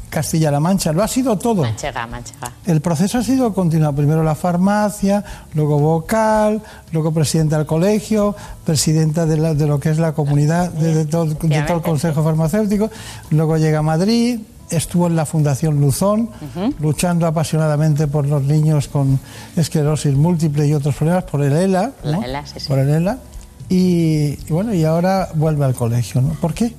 Castilla-La 0.10 0.60
Mancha. 0.60 0.94
Lo 0.94 1.04
ha 1.04 1.08
sido 1.08 1.38
todo. 1.38 1.64
Manchega, 1.64 2.08
manchega. 2.08 2.52
El 2.66 2.82
proceso 2.82 3.18
ha 3.18 3.24
sido 3.24 3.54
continuado. 3.54 3.94
Primero 3.96 4.24
la 4.24 4.36
farmacia, 4.36 5.24
luego 5.54 5.78
vocal, 5.80 6.62
luego 6.92 7.12
presidenta 7.12 7.58
del 7.58 7.66
colegio, 7.66 8.36
presidenta 8.66 9.26
de, 9.26 9.38
la- 9.38 9.54
de 9.54 9.68
lo 9.68 9.80
que 9.80 9.90
es 9.90 9.98
la 10.00 10.14
comunidad, 10.14 10.72
de, 10.72 10.94
de 10.94 11.06
todo, 11.06 11.26
de 11.26 11.62
todo 11.64 11.78
el 11.78 11.84
Consejo 11.84 12.24
Farmacéutico. 12.24 12.90
Luego 13.32 13.58
llega 13.58 13.80
a 13.80 13.82
Madrid, 13.82 14.40
estuvo 14.70 15.08
en 15.08 15.16
la 15.16 15.26
Fundación 15.26 15.80
Luzón, 15.82 16.30
luchando 16.80 17.28
apasionadamente 17.28 18.08
por 18.08 18.26
los 18.28 18.42
niños 18.44 18.88
con 18.88 19.20
esclerosis 19.56 20.16
múltiple 20.16 20.66
y 20.68 20.74
otros 20.74 20.96
problemas, 20.96 21.24
por 21.26 21.42
el 21.44 21.54
ELA. 21.54 21.92
La. 22.04 22.18
ELA, 22.20 22.46
sí, 22.46 22.60
sí. 22.60 22.68
Por 22.68 22.80
el 22.80 22.90
ELA. 22.90 23.18
Y, 23.68 24.38
y 24.48 24.48
bueno, 24.50 24.74
y 24.74 24.84
ahora 24.86 25.30
vuelve 25.36 25.66
al 25.66 25.74
colegio. 25.74 26.22
¿no? 26.22 26.30
¿Por 26.36 26.54
qué? 26.54 26.74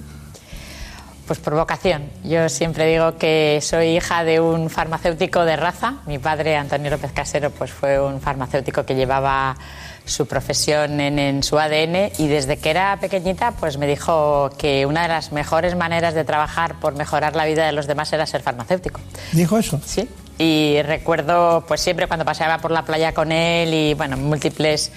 Pues 1.27 1.41
por 1.41 1.55
vocación. 1.55 2.09
Yo 2.23 2.49
siempre 2.49 2.87
digo 2.87 3.17
que 3.17 3.59
soy 3.61 3.97
hija 3.97 4.23
de 4.23 4.39
un 4.39 4.71
farmacéutico 4.71 5.45
de 5.45 5.57
raza. 5.57 5.95
Mi 6.07 6.19
padre, 6.19 6.57
Antonio 6.57 6.91
López 6.91 7.11
Casero, 7.13 7.51
pues 7.51 7.73
fue 7.73 8.01
un 8.01 8.21
farmacéutico 8.21 8.85
que 8.85 8.95
llevaba 8.95 9.57
su 10.05 10.27
profesión 10.27 11.01
en, 11.01 11.19
en 11.19 11.43
su 11.43 11.59
ADN 11.59 12.13
y 12.19 12.29
desde 12.29 12.59
que 12.59 12.71
era 12.71 12.97
pequeñita 13.01 13.51
pues 13.59 13.77
me 13.77 13.89
dijo 13.89 14.51
que 14.57 14.87
una 14.87 15.03
de 15.03 15.09
las 15.09 15.33
mejores 15.33 15.75
maneras 15.75 16.15
de 16.15 16.25
trabajar 16.25 16.79
por 16.79 16.95
mejorar 16.95 17.35
la 17.35 17.45
vida 17.45 17.67
de 17.67 17.73
los 17.73 17.89
demás 17.89 18.13
era 18.13 18.25
ser 18.25 18.43
farmacéutico. 18.43 19.01
¿Dijo 19.33 19.59
eso? 19.59 19.81
Sí. 19.85 20.09
Y 20.39 20.81
recuerdo, 20.83 21.65
pues 21.67 21.81
siempre 21.81 22.07
cuando 22.07 22.25
paseaba 22.25 22.59
por 22.59 22.71
la 22.71 22.85
playa 22.85 23.15
con 23.15 23.33
él 23.33 23.73
y, 23.73 23.95
bueno, 23.95 24.17
múltiples 24.17 24.93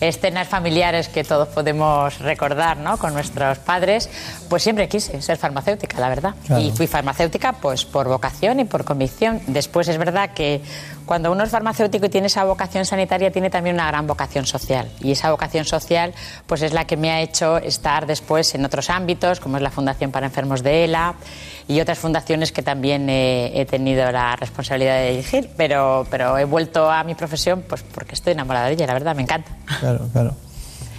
escenas 0.00 0.48
familiares 0.48 1.08
que 1.08 1.24
todos 1.24 1.48
podemos 1.48 2.18
recordar, 2.18 2.76
¿no? 2.78 2.96
Con 2.98 3.14
nuestros 3.14 3.58
padres, 3.58 4.08
pues 4.48 4.62
siempre 4.62 4.88
quise 4.88 5.20
ser 5.22 5.36
farmacéutica, 5.36 5.98
la 6.00 6.08
verdad. 6.08 6.34
Claro. 6.46 6.62
Y 6.62 6.70
fui 6.72 6.86
farmacéutica, 6.86 7.52
pues 7.52 7.84
por 7.84 8.08
vocación 8.08 8.60
y 8.60 8.64
por 8.64 8.84
convicción. 8.84 9.40
Después 9.46 9.88
es 9.88 9.98
verdad 9.98 10.30
que 10.34 10.60
cuando 11.06 11.32
uno 11.32 11.42
es 11.42 11.50
farmacéutico 11.50 12.06
y 12.06 12.08
tiene 12.08 12.28
esa 12.28 12.44
vocación 12.44 12.84
sanitaria, 12.84 13.32
tiene 13.32 13.50
también 13.50 13.74
una 13.74 13.88
gran 13.88 14.06
vocación 14.06 14.46
social. 14.46 14.88
Y 15.00 15.12
esa 15.12 15.30
vocación 15.30 15.64
social, 15.64 16.14
pues 16.46 16.62
es 16.62 16.72
la 16.72 16.86
que 16.86 16.96
me 16.96 17.10
ha 17.10 17.20
hecho 17.20 17.58
estar 17.58 18.06
después 18.06 18.54
en 18.54 18.64
otros 18.64 18.90
ámbitos, 18.90 19.40
como 19.40 19.56
es 19.56 19.62
la 19.62 19.70
Fundación 19.70 20.12
para 20.12 20.26
Enfermos 20.26 20.62
de 20.62 20.84
ELA 20.84 21.14
y 21.70 21.80
otras 21.80 22.00
fundaciones 22.00 22.50
que 22.50 22.62
también 22.62 23.08
eh, 23.08 23.52
he 23.54 23.64
tenido 23.64 24.10
la 24.10 24.34
responsabilidad 24.34 24.96
de 24.96 25.10
dirigir, 25.12 25.50
pero, 25.56 26.04
pero 26.10 26.36
he 26.36 26.44
vuelto 26.44 26.90
a 26.90 27.04
mi 27.04 27.14
profesión 27.14 27.62
pues 27.62 27.84
porque 27.94 28.16
estoy 28.16 28.32
enamorada 28.32 28.66
de 28.66 28.72
ella, 28.72 28.88
la 28.88 28.94
verdad, 28.94 29.14
me 29.14 29.22
encanta. 29.22 29.52
Claro, 29.78 30.08
claro. 30.12 30.34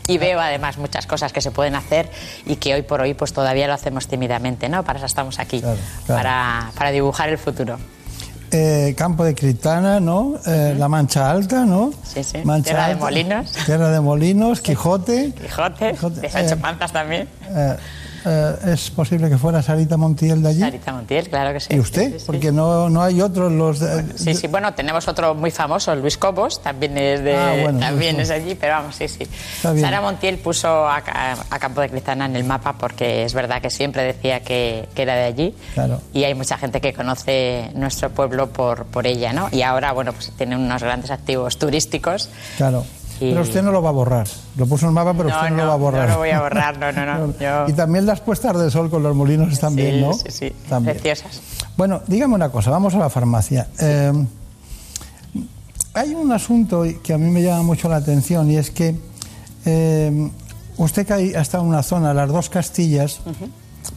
Y 0.07 0.17
veo 0.17 0.39
además 0.39 0.77
muchas 0.77 1.05
cosas 1.07 1.33
que 1.33 1.41
se 1.41 1.51
pueden 1.51 1.75
hacer 1.75 2.09
y 2.45 2.55
que 2.55 2.73
hoy 2.73 2.83
por 2.83 3.01
hoy 3.01 3.13
pues 3.13 3.33
todavía 3.33 3.67
lo 3.67 3.73
hacemos 3.73 4.07
tímidamente, 4.07 4.69
¿no? 4.69 4.83
Para 4.83 4.97
eso 4.97 5.07
estamos 5.07 5.39
aquí, 5.39 5.59
claro. 5.59 5.77
Para, 6.07 6.71
para 6.73 6.91
dibujar 6.91 7.27
el 7.27 7.37
futuro. 7.37 7.77
Eh, 8.53 8.93
Campo 8.97 9.25
de 9.25 9.35
Criptana, 9.35 9.99
¿no? 9.99 10.35
Eh, 10.45 10.73
La 10.77 10.87
Mancha 10.87 11.29
Alta, 11.29 11.65
¿no? 11.65 11.91
Sí, 12.03 12.23
sí. 12.23 12.37
Mancha 12.45 12.71
Tierra 12.71 12.85
de 12.85 12.93
Alta, 12.93 13.05
Molinos. 13.05 13.51
Tierra 13.65 13.89
de 13.89 13.99
Molinos, 13.99 14.61
Quijote. 14.61 15.33
Quijote, 15.33 15.97
de 16.21 16.29
Sancho 16.29 16.55
eh, 16.55 16.57
Panzas 16.57 16.93
también. 16.93 17.27
Eh, 18.25 18.55
es 18.73 18.89
posible 18.91 19.29
que 19.29 19.37
fuera 19.37 19.61
Sarita 19.61 19.97
Montiel 19.97 20.41
de 20.43 20.49
allí. 20.49 20.59
Sarita 20.59 20.93
Montiel, 20.93 21.29
claro 21.29 21.53
que 21.53 21.59
sí. 21.59 21.67
¿Y 21.75 21.79
usted? 21.79 22.21
Porque 22.25 22.51
no, 22.51 22.89
no 22.89 23.01
hay 23.01 23.21
otros 23.21 23.51
los... 23.51 23.79
de- 23.79 24.17
Sí, 24.17 24.33
sí, 24.33 24.47
bueno, 24.47 24.73
tenemos 24.73 25.07
otro 25.07 25.33
muy 25.35 25.51
famoso, 25.51 25.95
Luis 25.95 26.17
Cobos, 26.17 26.61
también 26.61 26.97
es 26.97 27.23
de, 27.23 27.35
Ah, 27.35 27.55
bueno, 27.61 27.79
también 27.79 28.19
es 28.19 28.29
allí, 28.29 28.55
pero 28.55 28.73
vamos, 28.73 28.95
sí, 28.95 29.07
sí. 29.07 29.25
Sara 29.61 30.01
Montiel 30.01 30.37
puso 30.37 30.87
a, 30.89 31.01
Ca- 31.01 31.37
a 31.49 31.59
Campo 31.59 31.81
de 31.81 31.89
Cristana 31.89 32.25
en 32.25 32.35
el 32.35 32.43
mapa 32.43 32.73
porque 32.77 33.23
es 33.23 33.33
verdad 33.33 33.61
que 33.61 33.69
siempre 33.69 34.03
decía 34.03 34.41
que, 34.41 34.87
que 34.93 35.01
era 35.01 35.15
de 35.15 35.23
allí 35.23 35.55
Claro. 35.73 36.01
y 36.13 36.23
hay 36.23 36.33
mucha 36.35 36.57
gente 36.57 36.81
que 36.81 36.93
conoce 36.93 37.71
nuestro 37.75 38.09
pueblo 38.11 38.49
por, 38.49 38.85
por 38.85 39.07
ella, 39.07 39.33
¿no? 39.33 39.49
Y 39.51 39.61
ahora, 39.61 39.91
bueno, 39.93 40.13
pues 40.13 40.31
tiene 40.37 40.55
unos 40.55 40.81
grandes 40.83 41.11
activos 41.11 41.57
turísticos. 41.57 42.29
Claro. 42.57 42.85
Y- 43.21 43.29
Pero 43.29 43.41
usted 43.41 43.61
no 43.61 43.71
lo 43.71 43.81
va 43.81 43.89
a 43.89 43.93
borrar. 43.93 44.27
Lo 44.57 44.65
puso 44.65 44.85
en 44.85 44.89
el 44.89 44.95
mapa, 44.95 45.13
pero 45.13 45.29
No, 45.29 45.35
usted 45.35 45.49
no, 45.51 45.55
no, 45.57 45.61
lo 45.63 45.67
va 45.69 45.73
a 45.73 45.77
borrar. 45.77 46.07
no 46.07 46.13
lo 46.15 46.19
voy 46.19 46.29
a 46.31 46.41
borrar, 46.41 46.77
no, 46.79 46.91
no, 46.91 47.05
no. 47.27 47.33
Yo- 47.39 47.69
Y 47.69 47.73
también 47.73 48.05
las 48.05 48.19
puestas 48.19 48.57
de 48.57 48.69
sol 48.71 48.89
con 48.89 49.03
los 49.03 49.15
molinos 49.15 49.53
están 49.53 49.75
bien, 49.75 49.95
Sí, 49.95 50.01
¿no? 50.01 50.13
sí, 50.13 50.25
sí, 50.31 50.51
También. 50.67 50.97
preciosas. 50.97 51.39
Bueno, 51.77 52.01
dígame 52.07 52.33
una 52.35 52.49
cosa, 52.49 52.71
vamos 52.71 52.95
a 52.95 52.97
la 52.99 53.09
farmacia. 53.09 53.67
Eh, 53.79 54.11
hay 55.93 56.13
un 56.15 56.31
asunto 56.31 56.83
que 57.03 57.13
a 57.13 57.17
mí 57.17 57.29
me 57.29 57.41
llama 57.41 57.63
mucho 57.63 57.89
la 57.89 57.97
atención 57.97 58.49
y 58.49 58.57
es 58.57 58.71
que 58.71 58.95
eh, 59.65 60.31
usted 60.77 61.05
que 61.05 61.13
ha 61.13 61.41
estado 61.41 61.63
en 61.63 61.69
una 61.69 61.83
zona, 61.83 62.13
las 62.13 62.29
dos 62.29 62.49
Castillas, 62.49 63.19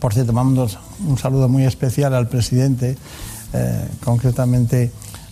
por 0.00 0.12
cierto, 0.12 0.32
mando 0.32 0.68
un 1.06 1.18
saludo 1.18 1.48
muy 1.48 1.64
especial 1.64 2.14
al 2.14 2.28
presidente, 2.28 2.96
eh, 3.52 3.88
concretamente 4.04 4.90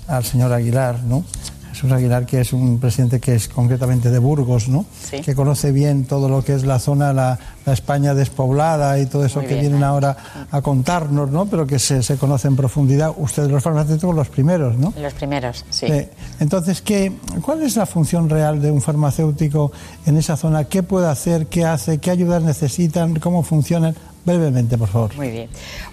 al 0.09 0.24
señor 0.24 0.52
Aguilar, 0.52 1.01
¿no? 1.02 1.24
Jesús 1.72 1.90
Aguilar, 1.90 2.26
que 2.26 2.40
es 2.40 2.52
un 2.52 2.78
presidente 2.78 3.18
que 3.18 3.34
es 3.34 3.48
concretamente 3.48 4.10
de 4.10 4.18
Burgos, 4.18 4.68
¿no? 4.68 4.84
Sí. 5.10 5.20
Que 5.22 5.34
conoce 5.34 5.72
bien 5.72 6.04
todo 6.04 6.28
lo 6.28 6.44
que 6.44 6.54
es 6.54 6.64
la 6.64 6.78
zona, 6.78 7.12
la, 7.12 7.38
la 7.64 7.72
España 7.72 8.14
despoblada 8.14 8.98
y 8.98 9.06
todo 9.06 9.24
eso 9.24 9.40
Muy 9.40 9.48
que 9.48 9.54
bien. 9.54 9.66
vienen 9.68 9.82
ahora 9.84 10.16
a 10.50 10.60
contarnos, 10.60 11.30
¿no? 11.30 11.46
Pero 11.46 11.66
que 11.66 11.78
se, 11.78 12.02
se 12.02 12.16
conoce 12.16 12.48
en 12.48 12.56
profundidad. 12.56 13.12
Ustedes 13.16 13.50
los 13.50 13.62
farmacéuticos 13.62 14.14
los 14.14 14.28
primeros, 14.28 14.76
¿no? 14.76 14.92
Los 15.00 15.14
primeros, 15.14 15.64
sí. 15.70 15.86
Eh, 15.86 16.10
entonces, 16.40 16.82
¿qué, 16.82 17.12
¿cuál 17.40 17.62
es 17.62 17.76
la 17.76 17.86
función 17.86 18.28
real 18.28 18.60
de 18.60 18.70
un 18.70 18.82
farmacéutico 18.82 19.72
en 20.06 20.16
esa 20.18 20.36
zona? 20.36 20.64
¿Qué 20.64 20.82
puede 20.82 21.08
hacer? 21.08 21.46
¿Qué 21.46 21.64
hace? 21.64 21.98
¿Qué 21.98 22.10
ayudas 22.10 22.42
necesitan? 22.42 23.18
¿Cómo 23.18 23.42
funcionan? 23.42 23.94
Brevemente, 24.24 24.78
por 24.78 24.88
favor. 24.88 25.16
Muy 25.16 25.30
bien. 25.30 25.48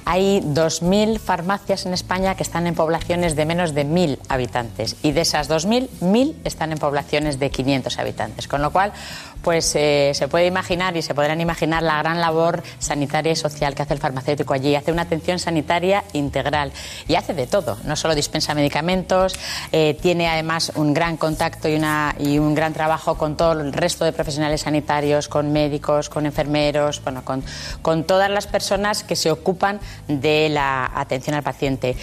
Hay 0.06 0.42
2.000 0.42 1.18
farmacias 1.20 1.86
en 1.86 1.94
España 1.94 2.36
que 2.36 2.44
están 2.44 2.68
en 2.68 2.76
poblaciones 2.76 3.36
de 3.36 3.46
menos 3.46 3.74
de 3.74 3.86
1.000 3.86 4.20
habitantes 4.30 4.96
y 5.02 5.14
de 5.14 5.22
esas 5.22 5.50
2.000, 5.50 5.90
1.000 6.02 6.36
están 6.44 6.72
en 6.72 6.78
poblaciones 6.78 7.40
de 7.40 7.50
500 7.50 7.98
habitantes. 7.98 8.48
Con 8.48 8.62
lo 8.62 8.72
cual, 8.72 8.94
pues 9.42 9.74
eh, 9.76 10.12
se 10.14 10.28
puede 10.28 10.48
imaginar 10.48 10.96
y 10.98 11.02
se 11.02 11.14
podrán 11.14 11.42
imaginar 11.42 11.84
la 11.84 12.00
gran 12.00 12.20
labor 12.20 12.64
sanitaria 12.80 13.32
y 13.32 13.36
social 13.36 13.76
que 13.76 13.84
hace 13.84 13.94
el 13.94 14.00
farmacéutico 14.00 14.54
allí. 14.54 14.76
Hace 14.76 14.92
una 14.92 15.04
atención 15.04 15.40
sanitaria 15.40 16.04
integral 16.14 16.72
y 17.08 17.16
hace 17.16 17.34
de 17.34 17.48
todo. 17.48 17.78
No 17.84 17.96
solo 17.96 18.16
dispensa 18.16 18.54
medicamentos, 18.54 19.40
eh, 19.72 19.98
tiene 20.02 20.28
además 20.28 20.72
un 20.76 20.94
gran 20.94 21.18
contacto 21.18 21.70
y, 21.70 21.76
una, 21.76 22.16
y 22.20 22.40
un 22.40 22.56
gran 22.56 22.74
trabajo 22.74 23.18
con 23.18 23.38
todo 23.38 23.54
el 23.54 23.74
resto 23.74 24.06
de 24.06 24.12
profesionales 24.12 24.62
sanitarios, 24.62 25.28
con 25.28 25.52
médicos, 25.52 26.10
con 26.10 26.26
enfermeros, 26.26 27.02
bueno, 27.04 27.24
con, 27.24 27.44
con 27.82 28.04
todas 28.04 28.30
las 28.30 28.48
personas 28.48 29.04
que 29.04 29.16
se 29.16 29.32
ocupan 29.32 29.80
de 30.08 30.50
la 30.50 30.92
atención 30.94 31.36
al 31.36 31.44
paciente. 31.44 31.96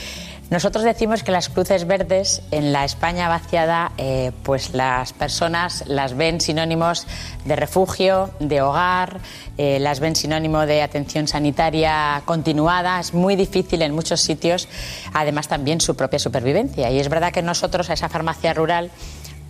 Nosotros 0.49 0.85
decimos 0.85 1.25
que 1.25 1.33
las 1.33 1.49
cruces 1.49 1.89
verdes 1.89 2.41
en 2.53 2.73
la 2.73 2.85
España 2.85 3.29
vaciada, 3.29 3.91
eh, 3.99 4.31
pues 4.45 4.75
las 4.75 5.13
personas 5.13 5.83
las 5.89 6.17
ven 6.17 6.41
sinónimos 6.41 7.09
de 7.45 7.57
refugio, 7.57 8.31
de 8.39 8.63
hogar, 8.63 9.19
eh, 9.59 9.81
las 9.81 9.99
ven 9.99 10.15
sinónimo 10.15 10.65
de 10.65 10.83
atención 10.83 11.27
sanitaria 11.27 12.23
continuada. 12.27 13.01
Es 13.01 13.13
muy 13.13 13.35
difícil 13.35 13.83
en 13.83 13.93
muchos 13.93 14.21
sitios, 14.21 14.69
además 15.13 15.49
también 15.49 15.81
su 15.81 15.97
propia 15.97 16.21
supervivencia. 16.21 16.93
Y 16.93 17.01
es 17.01 17.09
verdad 17.09 17.33
que 17.33 17.43
nosotros 17.43 17.91
a 17.91 17.95
esa 17.95 18.09
farmacia 18.09 18.55
rural 18.55 18.93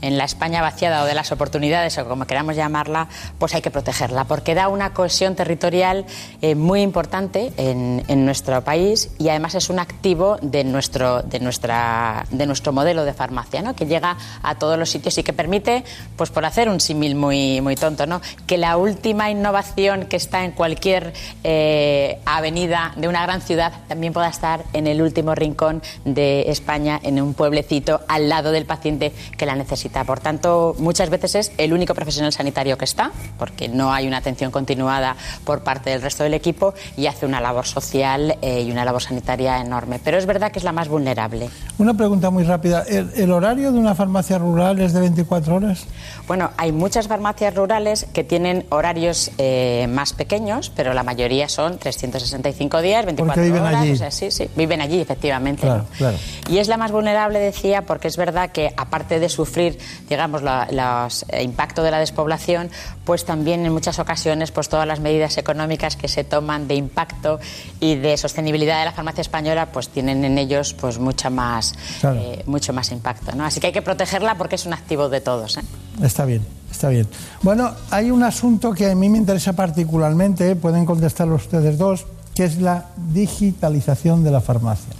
en 0.02 0.18
la 0.18 0.24
España 0.24 0.60
vaciada 0.62 1.02
o 1.02 1.06
de 1.06 1.14
las 1.14 1.32
oportunidades, 1.32 1.96
o 1.98 2.08
como 2.08 2.26
queramos 2.26 2.56
llamarla, 2.56 3.08
pues 3.38 3.54
hay 3.54 3.62
que 3.62 3.70
protegerla, 3.70 4.24
porque 4.24 4.54
da 4.54 4.68
una 4.68 4.92
cohesión 4.92 5.34
territorial 5.34 6.04
eh, 6.42 6.54
muy 6.54 6.82
importante 6.82 7.52
en, 7.56 7.96
nuestro 8.26 8.62
país 8.64 9.10
y 9.18 9.28
además 9.28 9.54
es 9.54 9.68
un 9.68 9.78
activo 9.78 10.38
de 10.42 10.64
nuestro, 10.64 11.22
de 11.22 11.38
nuestra, 11.38 12.26
de 12.30 12.46
nuestro 12.46 12.72
modelo 12.72 13.04
de 13.04 13.12
farmacia, 13.12 13.62
¿no? 13.62 13.76
que 13.76 13.86
llega 13.86 14.16
a 14.42 14.54
todos 14.56 14.78
los 14.78 14.90
sitios 14.90 15.16
y 15.18 15.22
que 15.22 15.32
permite, 15.32 15.84
pues 16.16 16.30
por 16.30 16.44
hacer 16.44 16.68
un 16.68 16.80
símil 16.80 17.14
muy, 17.14 17.60
muy 17.60 17.76
tonto, 17.76 18.06
¿no? 18.06 18.20
que 18.46 18.58
la 18.58 18.78
última 18.78 19.30
innovación 19.30 20.06
que 20.06 20.16
está 20.16 20.44
en 20.44 20.52
cualquier 20.52 21.12
eh, 21.44 22.18
avenida 22.24 22.94
de 22.96 23.06
una 23.06 23.22
gran 23.22 23.42
ciudad 23.42 23.72
también 23.86 24.12
pueda 24.12 24.28
estar 24.28 24.64
en 24.72 24.86
el 24.86 25.02
último 25.02 25.34
rincón 25.34 25.82
de 26.04 26.50
España, 26.50 26.98
en 27.02 27.20
un 27.20 27.34
pueblecito, 27.34 28.00
al 28.08 28.28
lado 28.28 28.50
del 28.50 28.66
paciente 28.66 29.12
que 29.36 29.46
la 29.46 29.54
necesita. 29.54 29.85
Por 30.04 30.20
tanto, 30.20 30.74
muchas 30.78 31.10
veces 31.10 31.34
es 31.34 31.52
el 31.58 31.72
único 31.72 31.94
profesional 31.94 32.32
sanitario 32.32 32.76
que 32.78 32.84
está, 32.84 33.10
porque 33.38 33.68
no 33.68 33.92
hay 33.92 34.06
una 34.06 34.18
atención 34.18 34.50
continuada 34.50 35.16
por 35.44 35.60
parte 35.62 35.90
del 35.90 36.02
resto 36.02 36.24
del 36.24 36.34
equipo 36.34 36.74
y 36.96 37.06
hace 37.06 37.26
una 37.26 37.40
labor 37.40 37.66
social 37.66 38.36
eh, 38.42 38.62
y 38.62 38.70
una 38.70 38.84
labor 38.84 39.02
sanitaria 39.02 39.60
enorme. 39.60 40.00
Pero 40.02 40.18
es 40.18 40.26
verdad 40.26 40.52
que 40.52 40.58
es 40.58 40.64
la 40.64 40.72
más 40.72 40.88
vulnerable. 40.88 41.48
Una 41.78 41.94
pregunta 41.94 42.30
muy 42.30 42.44
rápida. 42.44 42.82
¿El, 42.82 43.10
el 43.14 43.32
horario 43.32 43.72
de 43.72 43.78
una 43.78 43.94
farmacia 43.94 44.38
rural 44.38 44.80
es 44.80 44.92
de 44.92 45.00
24 45.00 45.56
horas? 45.56 45.86
Bueno, 46.26 46.50
hay 46.56 46.72
muchas 46.72 47.08
farmacias 47.08 47.54
rurales 47.54 48.06
que 48.12 48.24
tienen 48.24 48.66
horarios 48.70 49.30
eh, 49.38 49.86
más 49.88 50.12
pequeños, 50.12 50.72
pero 50.74 50.92
la 50.94 51.02
mayoría 51.02 51.48
son 51.48 51.78
365 51.78 52.82
días, 52.82 53.04
24 53.04 53.42
viven 53.42 53.62
horas. 53.62 53.82
allí. 53.82 53.92
o 53.92 53.96
sea, 53.96 54.10
sí, 54.10 54.30
sí, 54.30 54.48
viven 54.56 54.80
allí, 54.80 55.00
efectivamente. 55.00 55.62
Claro, 55.62 55.82
¿no? 55.82 55.96
claro. 55.96 56.16
Y 56.48 56.58
es 56.58 56.68
la 56.68 56.76
más 56.76 56.90
vulnerable, 56.90 57.38
decía, 57.38 57.82
porque 57.82 58.08
es 58.08 58.16
verdad 58.16 58.50
que 58.50 58.72
aparte 58.76 59.20
de 59.20 59.28
sufrir, 59.28 59.75
digamos, 60.08 60.42
los 60.42 61.24
eh, 61.28 61.42
impacto 61.42 61.82
de 61.82 61.90
la 61.90 61.98
despoblación, 61.98 62.70
pues 63.04 63.24
también 63.24 63.64
en 63.66 63.72
muchas 63.72 63.98
ocasiones, 63.98 64.50
pues 64.50 64.68
todas 64.68 64.86
las 64.86 65.00
medidas 65.00 65.38
económicas 65.38 65.96
que 65.96 66.08
se 66.08 66.24
toman 66.24 66.68
de 66.68 66.74
impacto 66.74 67.38
y 67.80 67.94
de 67.96 68.16
sostenibilidad 68.16 68.78
de 68.78 68.84
la 68.86 68.92
farmacia 68.92 69.20
española, 69.22 69.66
pues 69.72 69.88
tienen 69.88 70.24
en 70.24 70.38
ellos 70.38 70.74
pues 70.74 70.98
mucha 70.98 71.30
más, 71.30 71.74
Claro. 72.00 72.20
eh, 72.20 72.42
mucho 72.46 72.72
más 72.72 72.90
impacto, 72.92 73.34
¿no? 73.34 73.44
Así 73.44 73.60
que 73.60 73.68
hay 73.68 73.72
que 73.72 73.82
protegerla 73.82 74.36
porque 74.36 74.56
es 74.56 74.66
un 74.66 74.72
activo 74.72 75.08
de 75.08 75.20
todos. 75.20 75.56
¿eh? 75.56 75.62
Está 76.02 76.24
bien, 76.24 76.44
está 76.70 76.88
bien. 76.88 77.06
Bueno, 77.42 77.72
hay 77.90 78.10
un 78.10 78.22
asunto 78.22 78.72
que 78.72 78.90
a 78.90 78.94
mí 78.94 79.08
me 79.08 79.18
interesa 79.18 79.52
particularmente, 79.54 80.56
pueden 80.56 80.84
contestarlo 80.84 81.36
ustedes 81.36 81.78
dos, 81.78 82.06
que 82.34 82.44
es 82.44 82.58
la 82.60 82.86
digitalización 83.12 84.24
de 84.24 84.30
la 84.30 84.40
farmacia. 84.40 84.92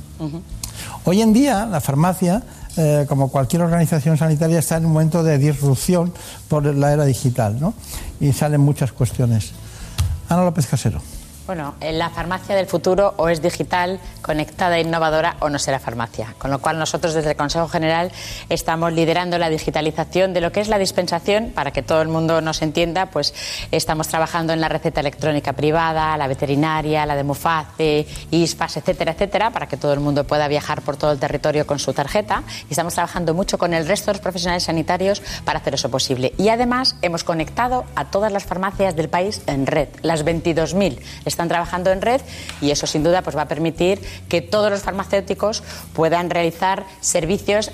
Hoy 1.04 1.20
en 1.22 1.32
día 1.32 1.66
la 1.66 1.80
farmacia, 1.80 2.42
eh, 2.76 3.06
como 3.08 3.30
cualquier 3.30 3.62
organización 3.62 4.16
sanitaria, 4.16 4.58
está 4.58 4.76
en 4.76 4.86
un 4.86 4.92
momento 4.92 5.22
de 5.22 5.38
disrupción 5.38 6.12
por 6.48 6.64
la 6.74 6.92
era 6.92 7.04
digital, 7.04 7.58
¿no? 7.58 7.74
Y 8.20 8.32
salen 8.32 8.60
muchas 8.60 8.92
cuestiones. 8.92 9.52
Ana 10.28 10.44
López 10.44 10.66
Casero. 10.66 11.00
Bueno, 11.46 11.76
en 11.80 12.00
la 12.00 12.10
farmacia 12.10 12.56
del 12.56 12.66
futuro 12.66 13.14
o 13.18 13.28
es 13.28 13.40
digital, 13.40 14.00
conectada 14.20 14.78
e 14.78 14.80
innovadora 14.80 15.36
o 15.38 15.48
no 15.48 15.60
será 15.60 15.78
farmacia. 15.78 16.34
Con 16.38 16.50
lo 16.50 16.58
cual 16.58 16.76
nosotros 16.76 17.14
desde 17.14 17.30
el 17.30 17.36
Consejo 17.36 17.68
General 17.68 18.10
estamos 18.48 18.92
liderando 18.92 19.38
la 19.38 19.48
digitalización 19.48 20.34
de 20.34 20.40
lo 20.40 20.50
que 20.50 20.58
es 20.58 20.66
la 20.66 20.76
dispensación, 20.76 21.52
para 21.54 21.70
que 21.70 21.82
todo 21.82 22.02
el 22.02 22.08
mundo 22.08 22.40
nos 22.40 22.62
entienda, 22.62 23.06
pues 23.06 23.32
estamos 23.70 24.08
trabajando 24.08 24.54
en 24.54 24.60
la 24.60 24.68
receta 24.68 25.00
electrónica 25.00 25.52
privada, 25.52 26.16
la 26.16 26.26
veterinaria, 26.26 27.06
la 27.06 27.14
de 27.14 27.22
Muface, 27.22 28.08
ISPAS, 28.32 28.78
etcétera, 28.78 29.12
etcétera, 29.12 29.52
para 29.52 29.68
que 29.68 29.76
todo 29.76 29.92
el 29.92 30.00
mundo 30.00 30.24
pueda 30.24 30.48
viajar 30.48 30.82
por 30.82 30.96
todo 30.96 31.12
el 31.12 31.20
territorio 31.20 31.64
con 31.64 31.78
su 31.78 31.92
tarjeta. 31.92 32.42
Y 32.68 32.72
estamos 32.72 32.94
trabajando 32.94 33.34
mucho 33.34 33.56
con 33.56 33.72
el 33.72 33.86
resto 33.86 34.06
de 34.06 34.14
los 34.14 34.20
profesionales 34.20 34.64
sanitarios 34.64 35.22
para 35.44 35.60
hacer 35.60 35.74
eso 35.74 35.92
posible. 35.92 36.34
Y 36.38 36.48
además 36.48 36.96
hemos 37.02 37.22
conectado 37.22 37.84
a 37.94 38.06
todas 38.06 38.32
las 38.32 38.44
farmacias 38.44 38.96
del 38.96 39.08
país 39.08 39.42
en 39.46 39.68
red, 39.68 39.88
las 40.02 40.24
22.000 40.24 40.98
están 41.36 41.48
trabajando 41.48 41.92
en 41.92 42.00
red 42.00 42.22
y 42.62 42.70
eso 42.70 42.86
sin 42.86 43.02
duda 43.04 43.20
pues 43.20 43.36
va 43.36 43.42
a 43.42 43.48
permitir 43.48 44.00
que 44.28 44.40
todos 44.40 44.70
los 44.70 44.80
farmacéuticos 44.80 45.62
puedan 45.92 46.30
realizar 46.30 46.84
servicios 47.02 47.70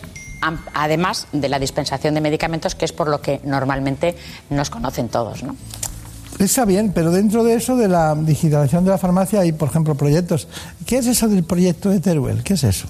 además 0.74 1.28
de 1.32 1.48
la 1.48 1.60
dispensación 1.60 2.14
de 2.14 2.20
medicamentos 2.20 2.74
que 2.74 2.84
es 2.84 2.92
por 2.92 3.08
lo 3.08 3.20
que 3.20 3.40
normalmente 3.44 4.16
nos 4.50 4.70
conocen 4.70 5.08
todos, 5.08 5.44
¿no? 5.44 5.54
Está 6.40 6.64
bien, 6.64 6.92
pero 6.92 7.12
dentro 7.12 7.44
de 7.44 7.54
eso, 7.54 7.76
de 7.76 7.86
la 7.86 8.16
digitalización 8.16 8.84
de 8.84 8.90
la 8.90 8.98
farmacia, 8.98 9.40
hay, 9.40 9.52
por 9.52 9.68
ejemplo, 9.68 9.94
proyectos. 9.94 10.48
¿Qué 10.84 10.98
es 10.98 11.06
eso 11.06 11.28
del 11.28 11.44
proyecto 11.44 11.90
de 11.90 12.00
Teruel? 12.00 12.42
¿Qué 12.42 12.54
es 12.54 12.64
eso? 12.64 12.88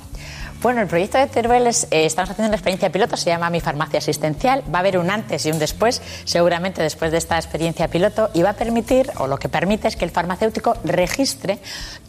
Bueno, 0.63 0.81
el 0.81 0.87
proyecto 0.87 1.19
de 1.19 1.27
Teruel 1.27 1.67
es, 1.67 1.89
eh, 1.91 2.07
estamos 2.07 2.31
haciendo 2.31 2.47
una 2.47 2.55
experiencia 2.55 2.93
piloto, 2.93 3.17
se 3.17 3.31
llama 3.31 3.51
Mi 3.51 3.61
Farmacia 3.61 3.99
Asistencial. 3.99 4.63
Va 4.73 4.79
a 4.79 4.81
haber 4.83 4.97
un 4.97 5.11
antes 5.11 5.45
y 5.45 5.51
un 5.51 5.59
después, 5.59 6.01
seguramente 6.25 6.81
después 6.81 7.11
de 7.11 7.19
esta 7.19 7.37
experiencia 7.37 7.89
piloto, 7.89 8.31
y 8.33 8.43
va 8.43 8.51
a 8.51 8.53
permitir, 8.53 9.11
o 9.17 9.27
lo 9.27 9.39
que 9.39 9.49
permite 9.49 9.89
es 9.89 9.97
que 9.97 10.05
el 10.05 10.13
farmacéutico 10.13 10.77
registre 10.85 11.59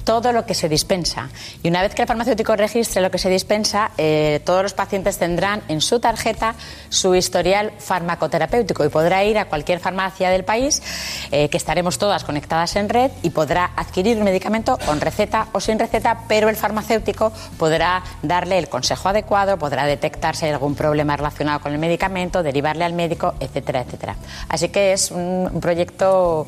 todo 0.03 0.33
lo 0.33 0.45
que 0.45 0.53
se 0.53 0.69
dispensa. 0.69 1.29
Y 1.63 1.69
una 1.69 1.81
vez 1.81 1.95
que 1.95 2.03
el 2.03 2.07
farmacéutico 2.07 2.55
registre 2.55 3.01
lo 3.01 3.09
que 3.09 3.17
se 3.17 3.29
dispensa, 3.29 3.89
eh, 3.97 4.39
todos 4.45 4.61
los 4.61 4.73
pacientes 4.73 5.17
tendrán 5.17 5.63
en 5.67 5.81
su 5.81 5.99
tarjeta 5.99 6.53
su 6.89 7.15
historial 7.15 7.71
farmacoterapéutico 7.79 8.85
y 8.85 8.89
podrá 8.89 9.23
ir 9.23 9.39
a 9.39 9.45
cualquier 9.45 9.79
farmacia 9.79 10.29
del 10.29 10.43
país, 10.43 10.83
eh, 11.31 11.49
que 11.49 11.57
estaremos 11.57 11.97
todas 11.97 12.23
conectadas 12.23 12.75
en 12.75 12.89
red, 12.89 13.09
y 13.23 13.31
podrá 13.31 13.71
adquirir 13.75 14.17
un 14.17 14.25
medicamento 14.25 14.77
con 14.85 15.01
receta 15.01 15.47
o 15.53 15.59
sin 15.59 15.79
receta, 15.79 16.25
pero 16.27 16.49
el 16.49 16.55
farmacéutico 16.55 17.31
podrá 17.57 18.03
darle 18.43 18.59
el 18.59 18.67
consejo 18.67 19.07
adecuado, 19.07 19.57
podrá 19.57 19.85
detectar 19.85 20.35
si 20.35 20.45
hay 20.45 20.51
algún 20.51 20.75
problema 20.75 21.15
relacionado 21.15 21.61
con 21.61 21.71
el 21.71 21.79
medicamento, 21.79 22.43
derivarle 22.43 22.83
al 22.83 22.91
médico, 22.91 23.35
etcétera, 23.39 23.81
etcétera. 23.81 24.17
Así 24.49 24.67
que 24.67 24.91
es 24.91 25.11
un, 25.11 25.49
un 25.49 25.61
proyecto 25.61 26.45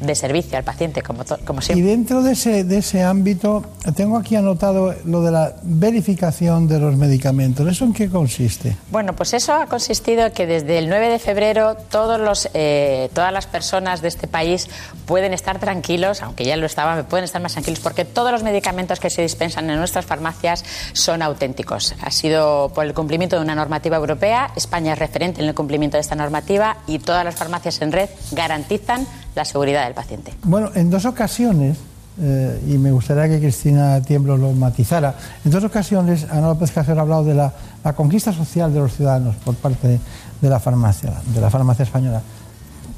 de 0.00 0.14
servicio 0.14 0.58
al 0.58 0.64
paciente, 0.64 1.02
como, 1.02 1.24
como 1.44 1.60
Y 1.60 1.62
siempre. 1.62 1.86
dentro 1.86 2.22
de 2.22 2.32
ese, 2.32 2.64
de 2.64 2.78
ese 2.78 3.02
ámbito, 3.02 3.64
tengo 3.96 4.18
aquí 4.18 4.36
anotado 4.36 4.94
lo 5.04 5.22
de 5.22 5.30
la 5.30 5.54
verificación 5.62 6.68
de 6.68 6.78
los 6.78 6.96
medicamentos. 6.96 7.66
¿Eso 7.66 7.84
en 7.84 7.92
qué 7.92 8.10
consiste? 8.10 8.76
Bueno, 8.90 9.14
pues 9.14 9.32
eso 9.32 9.54
ha 9.54 9.66
consistido 9.66 10.32
que 10.32 10.46
desde 10.46 10.78
el 10.78 10.88
9 10.88 11.08
de 11.08 11.18
febrero 11.18 11.76
todos 11.76 12.20
los, 12.20 12.48
eh, 12.54 13.08
todas 13.14 13.32
las 13.32 13.46
personas 13.46 14.02
de 14.02 14.08
este 14.08 14.26
país 14.26 14.68
pueden 15.06 15.32
estar 15.32 15.58
tranquilos, 15.58 16.22
aunque 16.22 16.44
ya 16.44 16.56
lo 16.56 16.66
estaban, 16.66 17.04
pueden 17.06 17.24
estar 17.24 17.40
más 17.40 17.52
tranquilos 17.52 17.80
porque 17.80 18.04
todos 18.04 18.32
los 18.32 18.42
medicamentos 18.42 19.00
que 19.00 19.10
se 19.10 19.22
dispensan 19.22 19.70
en 19.70 19.78
nuestras 19.78 20.04
farmacias 20.04 20.64
son 20.92 21.22
auténticos. 21.22 21.94
Ha 22.02 22.10
sido 22.10 22.70
por 22.74 22.84
el 22.84 22.94
cumplimiento 22.94 23.36
de 23.36 23.42
una 23.42 23.54
normativa 23.54 23.96
europea, 23.96 24.50
España 24.56 24.92
es 24.92 24.98
referente 24.98 25.40
en 25.40 25.48
el 25.48 25.54
cumplimiento 25.54 25.96
de 25.96 26.02
esta 26.02 26.14
normativa 26.14 26.78
y 26.86 26.98
todas 26.98 27.24
las 27.24 27.34
farmacias 27.36 27.80
en 27.80 27.92
red 27.92 28.10
garantizan 28.32 29.06
la 29.36 29.44
seguridad 29.44 29.84
del 29.84 29.94
paciente. 29.94 30.32
Bueno, 30.42 30.70
en 30.74 30.90
dos 30.90 31.04
ocasiones, 31.04 31.76
eh, 32.20 32.58
y 32.66 32.78
me 32.78 32.90
gustaría 32.90 33.28
que 33.28 33.38
Cristina 33.38 34.00
Tiemblo 34.00 34.36
lo 34.38 34.52
matizara, 34.52 35.14
en 35.44 35.50
dos 35.50 35.62
ocasiones 35.62 36.26
Ana 36.30 36.48
López 36.48 36.72
Casero 36.72 36.98
ha 36.98 37.02
hablado 37.02 37.24
de 37.24 37.34
la, 37.34 37.52
la 37.84 37.92
conquista 37.92 38.32
social 38.32 38.72
de 38.72 38.80
los 38.80 38.96
ciudadanos 38.96 39.36
por 39.36 39.54
parte 39.54 40.00
de, 40.40 40.48
la 40.48 40.58
farmacia, 40.58 41.12
de 41.34 41.40
la 41.40 41.50
farmacia 41.50 41.82
española. 41.82 42.22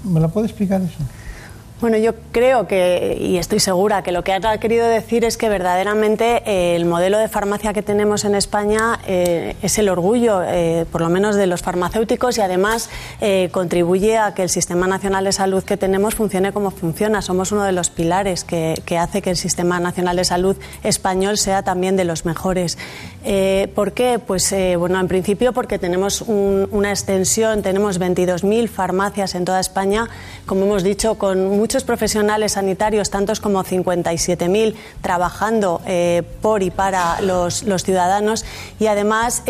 ¿Me 0.04 0.20
lo 0.20 0.28
puede 0.28 0.46
explicar 0.46 0.80
eso? 0.80 0.98
Bueno, 1.80 1.96
yo 1.96 2.12
creo 2.32 2.66
que, 2.66 3.16
y 3.20 3.36
estoy 3.36 3.60
segura, 3.60 4.02
que 4.02 4.10
lo 4.10 4.24
que 4.24 4.32
ha 4.32 4.58
querido 4.58 4.84
decir 4.88 5.24
es 5.24 5.36
que 5.36 5.48
verdaderamente 5.48 6.42
eh, 6.44 6.74
el 6.74 6.86
modelo 6.86 7.18
de 7.18 7.28
farmacia 7.28 7.72
que 7.72 7.82
tenemos 7.82 8.24
en 8.24 8.34
España 8.34 8.98
eh, 9.06 9.54
es 9.62 9.78
el 9.78 9.88
orgullo, 9.88 10.42
eh, 10.42 10.86
por 10.90 11.02
lo 11.02 11.08
menos 11.08 11.36
de 11.36 11.46
los 11.46 11.62
farmacéuticos, 11.62 12.36
y 12.38 12.40
además 12.40 12.90
contribuye 13.52 14.18
a 14.18 14.34
que 14.34 14.42
el 14.42 14.48
Sistema 14.48 14.88
Nacional 14.88 15.24
de 15.24 15.30
Salud 15.30 15.62
que 15.62 15.76
tenemos 15.76 16.16
funcione 16.16 16.52
como 16.52 16.72
funciona. 16.72 17.22
Somos 17.22 17.52
uno 17.52 17.62
de 17.62 17.72
los 17.72 17.90
pilares 17.90 18.42
que, 18.42 18.74
que 18.84 18.98
hace 18.98 19.22
que 19.22 19.30
el 19.30 19.36
Sistema 19.36 19.78
Nacional 19.78 20.16
de 20.16 20.24
Salud 20.24 20.56
español 20.82 21.38
sea 21.38 21.62
también 21.62 21.96
de 21.96 22.04
los 22.04 22.24
mejores. 22.24 22.76
Eh, 23.30 23.70
¿Por 23.74 23.92
qué? 23.92 24.18
Pues 24.18 24.50
eh, 24.52 24.76
bueno, 24.76 24.98
en 24.98 25.06
principio 25.06 25.52
porque 25.52 25.78
tenemos 25.78 26.22
un- 26.22 26.66
una 26.72 26.88
extensión, 26.88 27.60
tenemos 27.60 27.98
22.000 28.00 28.68
farmacias 28.70 29.34
en 29.34 29.44
toda 29.44 29.60
España, 29.60 30.08
como 30.46 30.64
hemos 30.64 30.82
dicho, 30.82 31.16
con 31.16 31.46
muchos 31.46 31.84
profesionales 31.84 32.52
sanitarios, 32.52 33.10
tantos 33.10 33.40
como 33.40 33.62
57.000 33.64 34.74
trabajando 35.02 35.82
eh, 35.84 36.22
por 36.40 36.62
y 36.62 36.70
para 36.70 37.20
los, 37.20 37.64
ciudadanos 37.84 38.46
y 38.80 38.86
además 38.86 39.42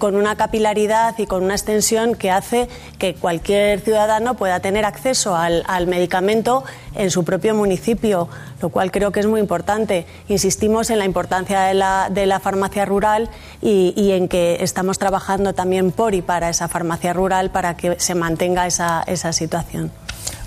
con 0.00 0.16
una 0.16 0.34
capilaridad 0.36 1.14
y 1.18 1.26
con 1.26 1.44
una 1.44 1.54
extensión 1.54 2.16
que 2.16 2.32
hace 2.32 2.68
que 2.98 3.14
cualquier 3.14 3.80
ciudadano 3.82 4.34
pueda 4.34 4.58
tener 4.58 4.84
acceso 4.84 5.36
al 5.36 5.86
medicamento 5.86 6.64
en 6.94 7.10
su 7.10 7.24
propio 7.24 7.54
municipio, 7.54 8.28
lo 8.60 8.68
cual 8.68 8.90
creo 8.90 9.12
que 9.12 9.20
es 9.20 9.26
muy 9.26 9.40
importante. 9.40 10.06
Insistimos 10.28 10.90
en 10.90 10.98
la 10.98 11.04
importancia 11.04 11.60
de 11.62 11.74
la, 11.74 12.08
de 12.10 12.26
la 12.26 12.40
farmacia 12.40 12.84
rural 12.84 13.28
y, 13.60 13.94
y 13.96 14.12
en 14.12 14.28
que 14.28 14.58
estamos 14.62 14.98
trabajando 14.98 15.52
también 15.54 15.90
por 15.92 16.14
y 16.14 16.22
para 16.22 16.48
esa 16.50 16.68
farmacia 16.68 17.12
rural 17.12 17.50
para 17.50 17.76
que 17.76 17.98
se 17.98 18.14
mantenga 18.14 18.66
esa, 18.66 19.02
esa 19.06 19.32
situación. 19.32 19.90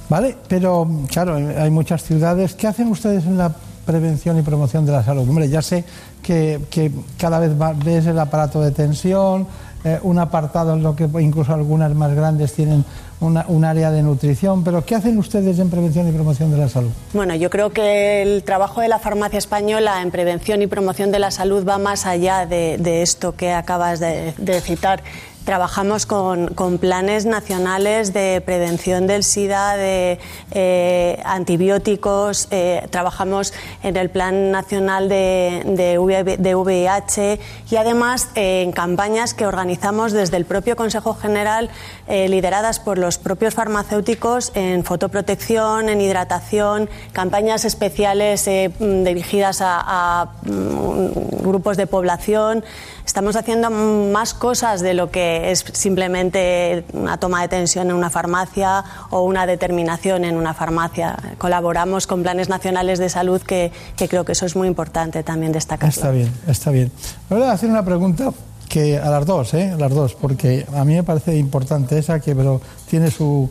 Vale, 0.10 0.36
pero 0.48 0.88
claro, 1.10 1.36
hay 1.36 1.72
muchas 1.72 2.04
ciudades. 2.04 2.54
¿Qué 2.54 2.68
hacen 2.68 2.88
ustedes 2.90 3.26
en 3.26 3.38
la 3.38 3.52
prevención 3.86 4.38
y 4.38 4.44
promoción 4.44 4.86
de 4.86 4.92
la 4.92 5.04
salud? 5.04 5.28
Hombre, 5.28 5.50
ya 5.50 5.62
sé 5.64 5.84
que, 6.22 6.62
que 6.70 6.92
cada 7.18 7.40
vez 7.40 7.60
va- 7.60 7.74
ves 7.74 8.06
el 8.06 8.20
aparato 8.20 8.62
de 8.62 8.70
tensión, 8.72 9.48
eh, 9.84 10.00
un 10.04 10.20
apartado 10.20 10.74
en 10.74 10.84
lo 10.84 10.96
que 10.96 11.08
incluso 11.20 11.54
algunas 11.54 11.94
más 11.96 12.14
grandes 12.14 12.54
tienen 12.54 12.86
una- 13.20 13.46
un 13.48 13.64
área 13.66 13.92
de 13.92 14.02
nutrición, 14.04 14.64
pero 14.64 14.84
¿qué 14.86 14.96
hacen 14.96 15.18
ustedes 15.18 15.60
en 15.60 15.70
prevención 15.70 16.08
y 16.08 16.12
promoción 16.12 16.52
de 16.52 16.58
la 16.58 16.70
salud? 16.70 16.90
Bueno, 17.14 17.36
yo 17.36 17.50
creo 17.50 17.72
que 17.72 18.22
el 18.22 18.44
trabajo 18.44 18.82
de 18.82 18.88
la 18.88 19.00
farmacia 19.00 19.38
española 19.40 20.02
en 20.02 20.12
prevención 20.12 20.62
y 20.62 20.68
promoción 20.68 21.12
de 21.12 21.20
la 21.20 21.32
salud 21.32 21.66
va 21.68 21.78
más 21.78 22.06
allá 22.06 22.46
de, 22.46 23.02
esto 23.02 23.36
que 23.36 23.52
acabas 23.52 24.00
de 24.00 24.62
citar. 24.62 25.02
Trabajamos 25.46 26.08
con, 26.08 26.50
planes 26.80 27.28
nacionales 27.28 28.14
de 28.14 28.42
prevención 28.44 29.06
del 29.06 29.24
SIDA, 29.24 29.78
de 29.78 30.18
eh, 30.50 31.22
antibióticos, 31.24 32.48
eh, 32.50 32.88
trabajamos 32.90 33.54
en 33.84 33.96
el 33.96 34.10
Plan 34.10 34.50
Nacional 34.50 35.08
de, 35.08 35.62
de, 35.68 36.56
VIH, 36.56 37.40
y 37.70 37.76
además 37.76 38.30
eh, 38.34 38.64
en 38.64 38.72
campañas 38.72 39.36
que 39.36 39.46
organizamos 39.46 40.14
desde 40.14 40.38
el 40.38 40.46
propio 40.46 40.76
Consejo 40.76 41.14
General, 41.14 41.70
lideradas 42.08 42.80
por 42.80 42.98
los 42.98 43.18
propios 43.20 43.54
farmacéuticos 43.54 44.52
en 44.56 44.84
fotoprotección, 44.84 45.90
en 45.90 46.02
hidratación, 46.02 46.90
campañas 47.14 47.66
especiales 47.66 48.48
mm, 48.48 49.04
dirigidas 49.04 49.62
a, 49.62 49.82
a, 50.22 50.26
mm, 50.44 51.44
grupos 51.44 51.78
de 51.78 51.86
población. 51.86 52.64
Estamos 53.06 53.36
haciendo 53.36 53.69
más 53.69 54.34
cosas 54.34 54.82
de 54.82 54.94
lo 54.95 55.11
que 55.11 55.52
es 55.52 55.64
simplemente 55.73 56.84
una 56.94 57.18
toma 57.18 57.41
de 57.44 57.48
tensión 57.48 57.90
en 57.90 57.95
una 57.95 58.10
farmacia 58.10 58.84
o 59.11 59.22
una 59.22 59.45
determinación 59.45 60.26
en 60.26 60.36
una 60.36 60.53
farmacia. 60.53 61.15
Colaboramos 61.38 62.07
con 62.07 62.23
planes 62.23 62.49
nacionales 62.49 62.98
de 62.99 63.10
salud 63.10 63.41
que, 63.41 63.72
que 63.95 64.10
creo 64.10 64.26
que 64.26 64.32
eso 64.32 64.45
es 64.45 64.56
muy 64.56 64.68
importante 64.68 65.22
también 65.23 65.52
destacar. 65.52 65.88
Está 65.90 66.10
bien, 66.11 66.32
está 66.48 66.72
bien. 66.72 66.91
Voy 67.30 67.44
a 67.44 67.52
hacer 67.52 67.69
una 67.69 67.86
pregunta 67.86 68.32
que 68.68 68.98
a 68.98 69.10
las 69.10 69.26
dos, 69.26 69.53
¿eh? 69.53 69.72
A 69.72 69.77
las 69.77 69.91
dos, 69.94 70.15
porque 70.15 70.65
a 70.76 70.84
mí 70.84 70.95
me 70.95 71.03
parece 71.03 71.38
importante 71.38 71.99
esa, 71.99 72.19
que 72.19 72.36
pero 72.36 72.60
tiene 72.90 73.11
su 73.11 73.49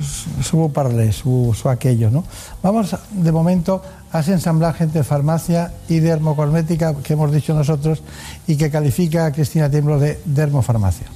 su- 0.00 0.42
su 0.42 0.72
parlé, 0.72 1.12
su, 1.12 1.54
su 1.60 1.68
aquello, 1.68 2.10
¿no? 2.10 2.24
Vamos 2.62 2.96
de 3.10 3.30
momento 3.30 3.80
a 4.14 4.20
ese 4.20 4.32
ensamblaje 4.32 4.84
entre 4.84 5.02
farmacia 5.02 5.74
y 5.88 5.98
dermocosmética 5.98 6.94
que 7.02 7.14
hemos 7.14 7.32
dicho 7.32 7.52
nosotros 7.52 8.00
y 8.46 8.56
que 8.56 8.70
califica 8.70 9.26
a 9.26 9.32
Cristina 9.32 9.68
Tiemblo 9.68 9.98
de 9.98 10.20
dermofarmacia. 10.24 11.08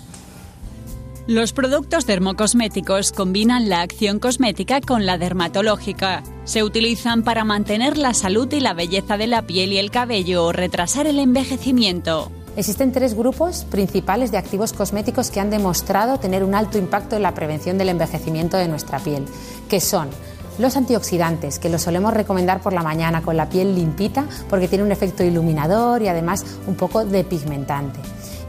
Los 1.28 1.52
productos 1.52 2.06
dermocosméticos 2.06 3.12
combinan 3.12 3.68
la 3.68 3.82
acción 3.82 4.18
cosmética 4.18 4.80
con 4.80 5.06
la 5.06 5.16
dermatológica. 5.16 6.24
Se 6.42 6.64
utilizan 6.64 7.22
para 7.22 7.44
mantener 7.44 7.96
la 7.98 8.14
salud 8.14 8.52
y 8.52 8.58
la 8.58 8.74
belleza 8.74 9.16
de 9.16 9.28
la 9.28 9.42
piel 9.42 9.72
y 9.72 9.78
el 9.78 9.92
cabello 9.92 10.46
o 10.46 10.52
retrasar 10.52 11.06
el 11.06 11.20
envejecimiento. 11.20 12.32
Existen 12.56 12.90
tres 12.90 13.14
grupos 13.14 13.64
principales 13.70 14.32
de 14.32 14.38
activos 14.38 14.72
cosméticos 14.72 15.30
que 15.30 15.38
han 15.38 15.50
demostrado 15.50 16.18
tener 16.18 16.42
un 16.42 16.56
alto 16.56 16.78
impacto 16.78 17.14
en 17.14 17.22
la 17.22 17.34
prevención 17.34 17.78
del 17.78 17.90
envejecimiento 17.90 18.56
de 18.56 18.66
nuestra 18.66 18.98
piel, 18.98 19.26
que 19.68 19.80
son 19.80 20.08
los 20.58 20.76
antioxidantes, 20.76 21.58
que 21.58 21.68
los 21.68 21.82
solemos 21.82 22.14
recomendar 22.14 22.60
por 22.60 22.72
la 22.72 22.82
mañana 22.82 23.22
con 23.22 23.36
la 23.36 23.48
piel 23.48 23.74
limpita 23.74 24.24
porque 24.48 24.68
tiene 24.68 24.84
un 24.84 24.92
efecto 24.92 25.24
iluminador 25.24 26.02
y 26.02 26.08
además 26.08 26.44
un 26.66 26.74
poco 26.74 27.04
depigmentante. 27.04 28.00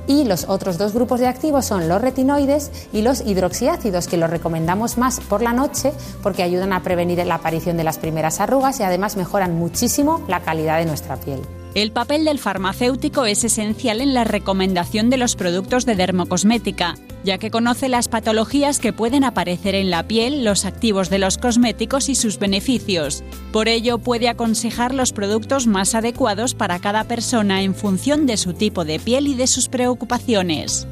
Y 0.07 0.23
los 0.23 0.49
otros 0.49 0.79
dos 0.79 0.93
grupos 0.93 1.19
de 1.19 1.27
activos 1.27 1.67
son 1.67 1.87
los 1.87 2.01
retinoides 2.01 2.71
y 2.91 3.03
los 3.03 3.21
hidroxiácidos, 3.21 4.07
que 4.07 4.17
los 4.17 4.29
recomendamos 4.29 4.97
más 4.97 5.19
por 5.19 5.43
la 5.43 5.53
noche 5.53 5.93
porque 6.23 6.41
ayudan 6.41 6.73
a 6.73 6.81
prevenir 6.81 7.23
la 7.27 7.35
aparición 7.35 7.77
de 7.77 7.83
las 7.83 7.99
primeras 7.99 8.39
arrugas 8.39 8.79
y 8.79 8.83
además 8.83 9.17
mejoran 9.17 9.55
muchísimo 9.55 10.21
la 10.27 10.39
calidad 10.39 10.79
de 10.79 10.85
nuestra 10.85 11.15
piel. 11.17 11.41
El 11.75 11.91
papel 11.91 12.25
del 12.25 12.39
farmacéutico 12.39 13.25
es 13.25 13.43
esencial 13.43 14.01
en 14.01 14.15
la 14.15 14.23
recomendación 14.23 15.11
de 15.11 15.17
los 15.17 15.35
productos 15.35 15.85
de 15.85 15.95
dermocosmética, 15.95 16.95
ya 17.23 17.37
que 17.37 17.51
conoce 17.51 17.89
las 17.89 18.07
patologías 18.07 18.79
que 18.79 18.91
pueden 18.91 19.23
aparecer 19.23 19.75
en 19.75 19.91
la 19.91 20.07
piel, 20.07 20.43
los 20.43 20.65
activos 20.65 21.11
de 21.11 21.19
los 21.19 21.37
cosméticos 21.37 22.09
y 22.09 22.15
sus 22.15 22.39
beneficios. 22.39 23.23
Por 23.53 23.67
ello, 23.67 23.99
puede 23.99 24.29
aconsejar 24.29 24.95
los 24.95 25.13
productos 25.13 25.67
más 25.67 25.93
adecuados 25.93 26.55
para 26.55 26.79
cada 26.79 27.03
persona 27.03 27.61
en 27.61 27.75
función 27.75 28.25
de 28.25 28.37
su 28.37 28.53
tipo 28.53 28.83
de 28.83 28.99
piel 28.99 29.27
y 29.27 29.35
de 29.35 29.45
sus 29.45 29.69
preocupaciones. 29.69 30.87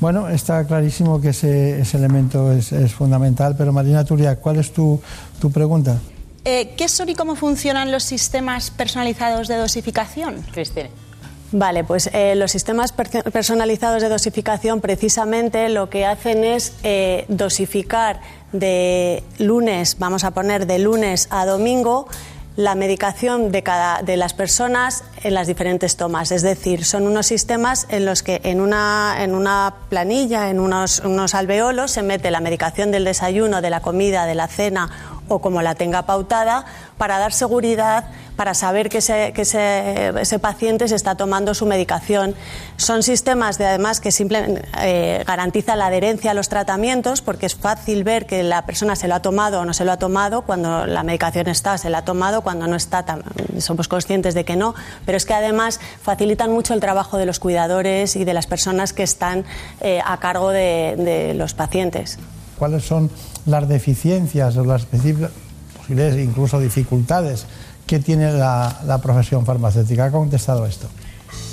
Bueno, 0.00 0.28
está 0.28 0.66
clarísimo 0.66 1.20
que 1.20 1.28
ese, 1.28 1.82
elemento 1.92 2.50
es, 2.50 2.72
es 2.72 2.92
fundamental, 2.94 3.56
pero 3.58 3.74
Marina 3.74 4.04
Turia, 4.04 4.36
¿cuál 4.36 4.56
es 4.56 4.72
tu, 4.72 5.00
tu 5.38 5.50
pregunta? 5.52 6.00
Eh, 6.44 6.74
¿Qué 6.76 6.88
son 6.88 7.08
y 7.08 7.14
cómo 7.14 7.36
funcionan 7.36 7.92
los 7.92 8.02
sistemas 8.02 8.70
personalizados 8.70 9.46
de 9.48 9.56
dosificación? 9.56 10.42
Cristina. 10.52 10.88
Vale, 11.52 11.84
pues 11.84 12.08
eh, 12.14 12.34
los 12.34 12.50
sistemas 12.50 12.92
per- 12.92 13.30
personalizados 13.30 14.02
de 14.02 14.08
dosificación 14.08 14.80
precisamente 14.80 15.68
lo 15.68 15.90
que 15.90 16.06
hacen 16.06 16.44
es 16.44 16.72
eh, 16.82 17.26
dosificar 17.28 18.20
de 18.52 19.22
lunes, 19.38 19.98
vamos 19.98 20.24
a 20.24 20.30
poner 20.32 20.66
de 20.66 20.78
lunes 20.78 21.28
a 21.30 21.44
domingo, 21.46 22.08
la 22.56 22.74
medicación 22.74 23.50
de 23.50 23.62
cada 23.62 24.02
de 24.02 24.16
las 24.18 24.34
personas 24.34 25.04
en 25.22 25.32
las 25.34 25.46
diferentes 25.46 25.96
tomas. 25.96 26.32
Es 26.32 26.42
decir, 26.42 26.84
son 26.84 27.06
unos 27.06 27.26
sistemas 27.26 27.86
en 27.88 28.04
los 28.04 28.22
que 28.22 28.40
en 28.44 28.60
una, 28.60 29.16
en 29.20 29.34
una 29.34 29.74
planilla, 29.88 30.50
en 30.50 30.58
unos, 30.60 31.00
unos 31.00 31.34
alveolos, 31.34 31.92
se 31.92 32.02
mete 32.02 32.30
la 32.30 32.40
medicación 32.40 32.90
del 32.90 33.04
desayuno, 33.04 33.62
de 33.62 33.70
la 33.70 33.80
comida, 33.80 34.26
de 34.26 34.34
la 34.34 34.48
cena 34.48 34.90
o 35.34 35.38
como 35.40 35.62
la 35.62 35.74
tenga 35.74 36.02
pautada 36.02 36.64
para 36.98 37.18
dar 37.18 37.32
seguridad, 37.32 38.04
para 38.36 38.54
saber 38.54 38.88
que, 38.88 38.98
ese, 38.98 40.38
paciente 40.40 40.88
se 40.88 40.94
está 40.94 41.14
tomando 41.16 41.54
su 41.54 41.66
medicación. 41.66 42.34
Son 42.76 43.02
sistemas 43.02 43.58
de, 43.58 43.66
además 43.66 44.00
que 44.00 44.10
simplemente 44.12 44.62
eh, 44.80 45.22
garantizan 45.26 45.78
la 45.78 45.86
adherencia 45.86 46.30
a 46.30 46.34
los 46.34 46.48
tratamientos 46.48 47.20
porque 47.20 47.46
es 47.46 47.54
fácil 47.54 48.04
ver 48.04 48.26
que 48.26 48.42
la 48.42 48.64
persona 48.66 48.96
se 48.96 49.08
lo 49.08 49.14
ha 49.14 49.20
tomado 49.20 49.60
o 49.60 49.64
no 49.64 49.74
se 49.74 49.84
lo 49.84 49.92
ha 49.92 49.96
tomado, 49.98 50.42
cuando 50.42 50.86
la 50.86 51.02
medicación 51.02 51.48
está 51.48 51.76
se 51.78 51.90
la 51.90 51.98
ha 51.98 52.04
tomado, 52.04 52.42
cuando 52.42 52.66
no 52.66 52.76
está 52.76 53.04
somos 53.58 53.88
conscientes 53.88 54.34
de 54.34 54.44
que 54.44 54.56
no, 54.56 54.74
pero 55.04 55.16
es 55.16 55.26
que 55.26 55.34
además 55.34 55.80
facilitan 56.02 56.50
mucho 56.50 56.74
el 56.74 56.80
trabajo 56.80 57.18
de 57.18 57.26
los 57.26 57.38
cuidadores 57.38 58.16
y 58.16 58.24
de 58.24 58.34
las 58.34 58.46
personas 58.46 58.92
que 58.92 59.02
están 59.02 59.44
eh, 59.80 60.00
a 60.04 60.18
cargo 60.18 60.50
de- 60.50 60.94
de 60.96 61.34
los 61.34 61.54
pacientes. 61.54 62.18
¿Cuáles 62.58 62.84
son 62.84 63.10
las 63.46 63.68
deficiencias 63.68 64.56
o 64.56 64.64
las 64.64 64.86
posibles 64.86 65.30
incluso 66.18 66.60
dificultades 66.60 67.46
que 67.86 67.98
tiene 67.98 68.32
la, 68.32 68.80
la 68.86 68.98
profesión 68.98 69.44
farmacéutica? 69.44 70.06
¿Ha 70.06 70.10
contestado 70.10 70.66
esto? 70.66 70.88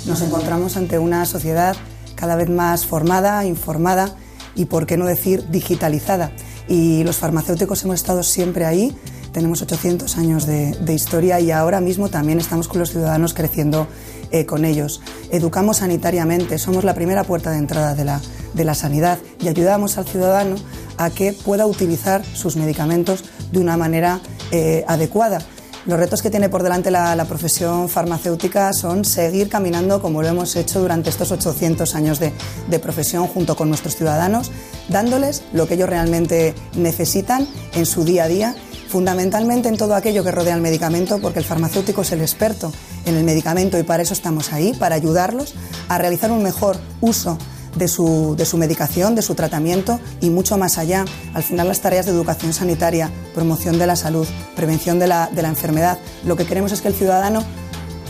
Nos 0.06 0.22
encontramos 0.22 0.76
ante 0.76 0.98
una 0.98 1.24
sociedad 1.26 1.76
cada 2.14 2.36
vez 2.36 2.48
más 2.48 2.86
formada, 2.86 3.44
informada 3.44 4.14
y, 4.54 4.66
por 4.66 4.86
qué 4.86 4.96
no 4.96 5.06
decir, 5.06 5.48
digitalizada. 5.50 6.32
Y 6.68 7.02
los 7.04 7.16
farmacéuticos 7.16 7.82
hemos 7.84 7.96
estado 7.96 8.22
siempre 8.22 8.66
ahí, 8.66 8.96
tenemos 9.32 9.62
800 9.62 10.16
años 10.18 10.46
de, 10.46 10.72
de 10.72 10.94
historia 10.94 11.40
y 11.40 11.50
ahora 11.50 11.80
mismo 11.80 12.08
también 12.08 12.38
estamos 12.38 12.68
con 12.68 12.78
los 12.78 12.90
ciudadanos 12.90 13.34
creciendo 13.34 13.86
eh, 14.30 14.46
con 14.46 14.64
ellos. 14.64 15.00
Educamos 15.30 15.78
sanitariamente, 15.78 16.58
somos 16.58 16.84
la 16.84 16.94
primera 16.94 17.24
puerta 17.24 17.50
de 17.50 17.58
entrada 17.58 17.94
de 17.94 18.04
la, 18.04 18.20
de 18.54 18.64
la 18.64 18.74
sanidad 18.74 19.18
y 19.40 19.48
ayudamos 19.48 19.98
al 19.98 20.06
ciudadano 20.06 20.56
a 20.96 21.10
que 21.10 21.32
pueda 21.32 21.66
utilizar 21.66 22.24
sus 22.24 22.56
medicamentos 22.56 23.24
de 23.52 23.58
una 23.58 23.76
manera 23.76 24.20
eh, 24.52 24.84
adecuada. 24.86 25.40
Los 25.86 25.98
retos 25.98 26.20
que 26.20 26.30
tiene 26.30 26.50
por 26.50 26.62
delante 26.62 26.90
la, 26.90 27.16
la 27.16 27.24
profesión 27.24 27.88
farmacéutica 27.88 28.72
son 28.74 29.04
seguir 29.04 29.48
caminando 29.48 30.02
como 30.02 30.20
lo 30.20 30.28
hemos 30.28 30.54
hecho 30.56 30.80
durante 30.80 31.08
estos 31.08 31.32
800 31.32 31.94
años 31.94 32.20
de, 32.20 32.32
de 32.68 32.78
profesión 32.78 33.26
junto 33.26 33.56
con 33.56 33.68
nuestros 33.68 33.96
ciudadanos, 33.96 34.50
dándoles 34.88 35.42
lo 35.54 35.66
que 35.66 35.74
ellos 35.74 35.88
realmente 35.88 36.54
necesitan 36.76 37.48
en 37.74 37.86
su 37.86 38.04
día 38.04 38.24
a 38.24 38.28
día, 38.28 38.54
fundamentalmente 38.90 39.68
en 39.68 39.76
todo 39.76 39.94
aquello 39.94 40.24
que 40.24 40.32
rodea 40.32 40.54
el 40.54 40.60
medicamento, 40.60 41.20
porque 41.20 41.38
el 41.38 41.44
farmacéutico 41.44 42.02
es 42.02 42.10
el 42.12 42.20
experto 42.20 42.72
en 43.06 43.16
el 43.16 43.24
medicamento 43.24 43.78
y 43.78 43.84
para 43.84 44.02
eso 44.02 44.12
estamos 44.12 44.52
ahí, 44.52 44.74
para 44.74 44.96
ayudarlos 44.96 45.54
a 45.88 45.96
realizar 45.96 46.32
un 46.32 46.42
mejor 46.42 46.76
uso 47.00 47.38
de 47.76 47.86
su, 47.86 48.34
de 48.36 48.44
su 48.44 48.56
medicación, 48.58 49.14
de 49.14 49.22
su 49.22 49.36
tratamiento 49.36 50.00
y 50.20 50.30
mucho 50.30 50.58
más 50.58 50.76
allá. 50.76 51.04
Al 51.34 51.44
final 51.44 51.68
las 51.68 51.80
tareas 51.80 52.06
de 52.06 52.12
educación 52.12 52.52
sanitaria, 52.52 53.10
promoción 53.32 53.78
de 53.78 53.86
la 53.86 53.94
salud, 53.94 54.26
prevención 54.56 54.98
de 54.98 55.06
la, 55.06 55.30
de 55.32 55.42
la 55.42 55.48
enfermedad, 55.48 55.98
lo 56.24 56.36
que 56.36 56.44
queremos 56.44 56.72
es 56.72 56.82
que 56.82 56.88
el 56.88 56.94
ciudadano 56.94 57.44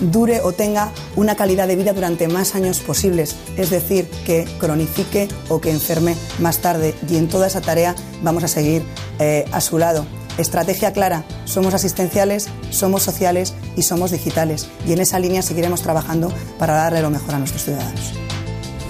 dure 0.01 0.40
o 0.40 0.52
tenga 0.52 0.93
una 1.15 1.35
calidad 1.35 1.69
de 1.69 1.77
vida 1.77 1.93
durante 1.93 2.27
más 2.27 2.55
años 2.55 2.81
posibles, 2.81 3.36
es 3.59 3.69
decir, 3.69 4.09
que 4.24 4.47
cronifique 4.59 5.28
o 5.51 5.61
que 5.61 5.70
enferme 5.70 6.16
más 6.39 6.59
tarde 6.59 6.94
y 7.07 7.16
en 7.16 7.28
toda 7.28 7.48
esa 7.48 7.61
tarea 7.61 7.94
vamos 8.23 8.44
a 8.44 8.48
seguir 8.48 8.82
eh, 9.19 9.44
a 9.52 9.61
su 9.61 9.77
lado. 9.77 10.07
Estrategia 10.40 10.92
clara, 10.92 11.24
somos 11.44 11.74
asistenciales, 11.74 12.48
somos 12.70 13.02
sociales 13.02 13.54
y 13.76 13.82
somos 13.82 14.10
digitales 14.10 14.68
y 14.86 14.92
en 14.92 15.00
esa 15.00 15.18
línea 15.18 15.42
seguiremos 15.42 15.82
trabajando 15.82 16.32
para 16.58 16.74
darle 16.74 17.02
lo 17.02 17.10
mejor 17.10 17.34
a 17.34 17.38
nuestros 17.38 17.64
ciudadanos. 17.64 18.12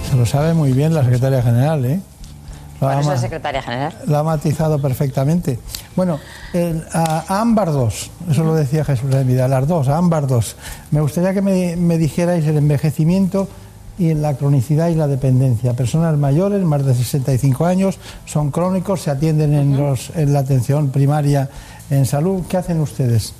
Se 0.09 0.15
lo 0.15 0.25
sabe 0.25 0.53
muy 0.53 0.71
bien 0.73 0.93
la 0.93 1.03
secretaria 1.03 1.41
general, 1.41 1.85
¿eh? 1.85 1.99
Lo 2.79 2.89
es 3.13 3.21
secretaria 3.21 3.61
general. 3.61 3.93
lo 4.07 4.17
ha 4.17 4.23
matizado 4.23 4.81
perfectamente. 4.81 5.59
Bueno, 5.95 6.19
el- 6.53 6.83
a, 6.93 7.23
a 7.27 7.41
Ámbar 7.41 7.71
2, 7.71 8.11
eso 8.31 8.43
lo 8.43 8.55
decía 8.55 8.83
Jesús 8.83 9.11
de 9.11 9.23
Vida, 9.23 9.47
las 9.47 9.67
dos, 9.67 9.87
a 9.87 9.97
Ámbar 9.97 10.25
2. 10.25 10.55
Me 10.89 10.99
gustaría 11.01 11.31
que 11.33 11.41
me, 11.43 11.75
me 11.75 11.99
dijerais 11.99 12.43
el 12.47 12.57
envejecimiento 12.57 13.47
y 14.01 14.15
la 14.15 14.35
cronicidad 14.35 14.89
y 14.89 14.95
la 14.95 15.07
dependencia. 15.07 15.73
Personas 15.73 16.17
mayores, 16.17 16.63
más 16.63 16.83
de 16.83 16.95
65 16.95 17.65
años, 17.67 17.99
son 18.25 18.49
crónicos, 18.49 19.01
se 19.01 19.11
atienden 19.11 19.53
en, 19.53 19.77
los, 19.77 20.11
en 20.15 20.33
la 20.33 20.39
atención 20.39 20.89
primaria 20.89 21.47
en 21.91 22.07
salud. 22.07 22.41
¿Qué 22.49 22.57
hacen 22.57 22.79
ustedes? 22.81 23.35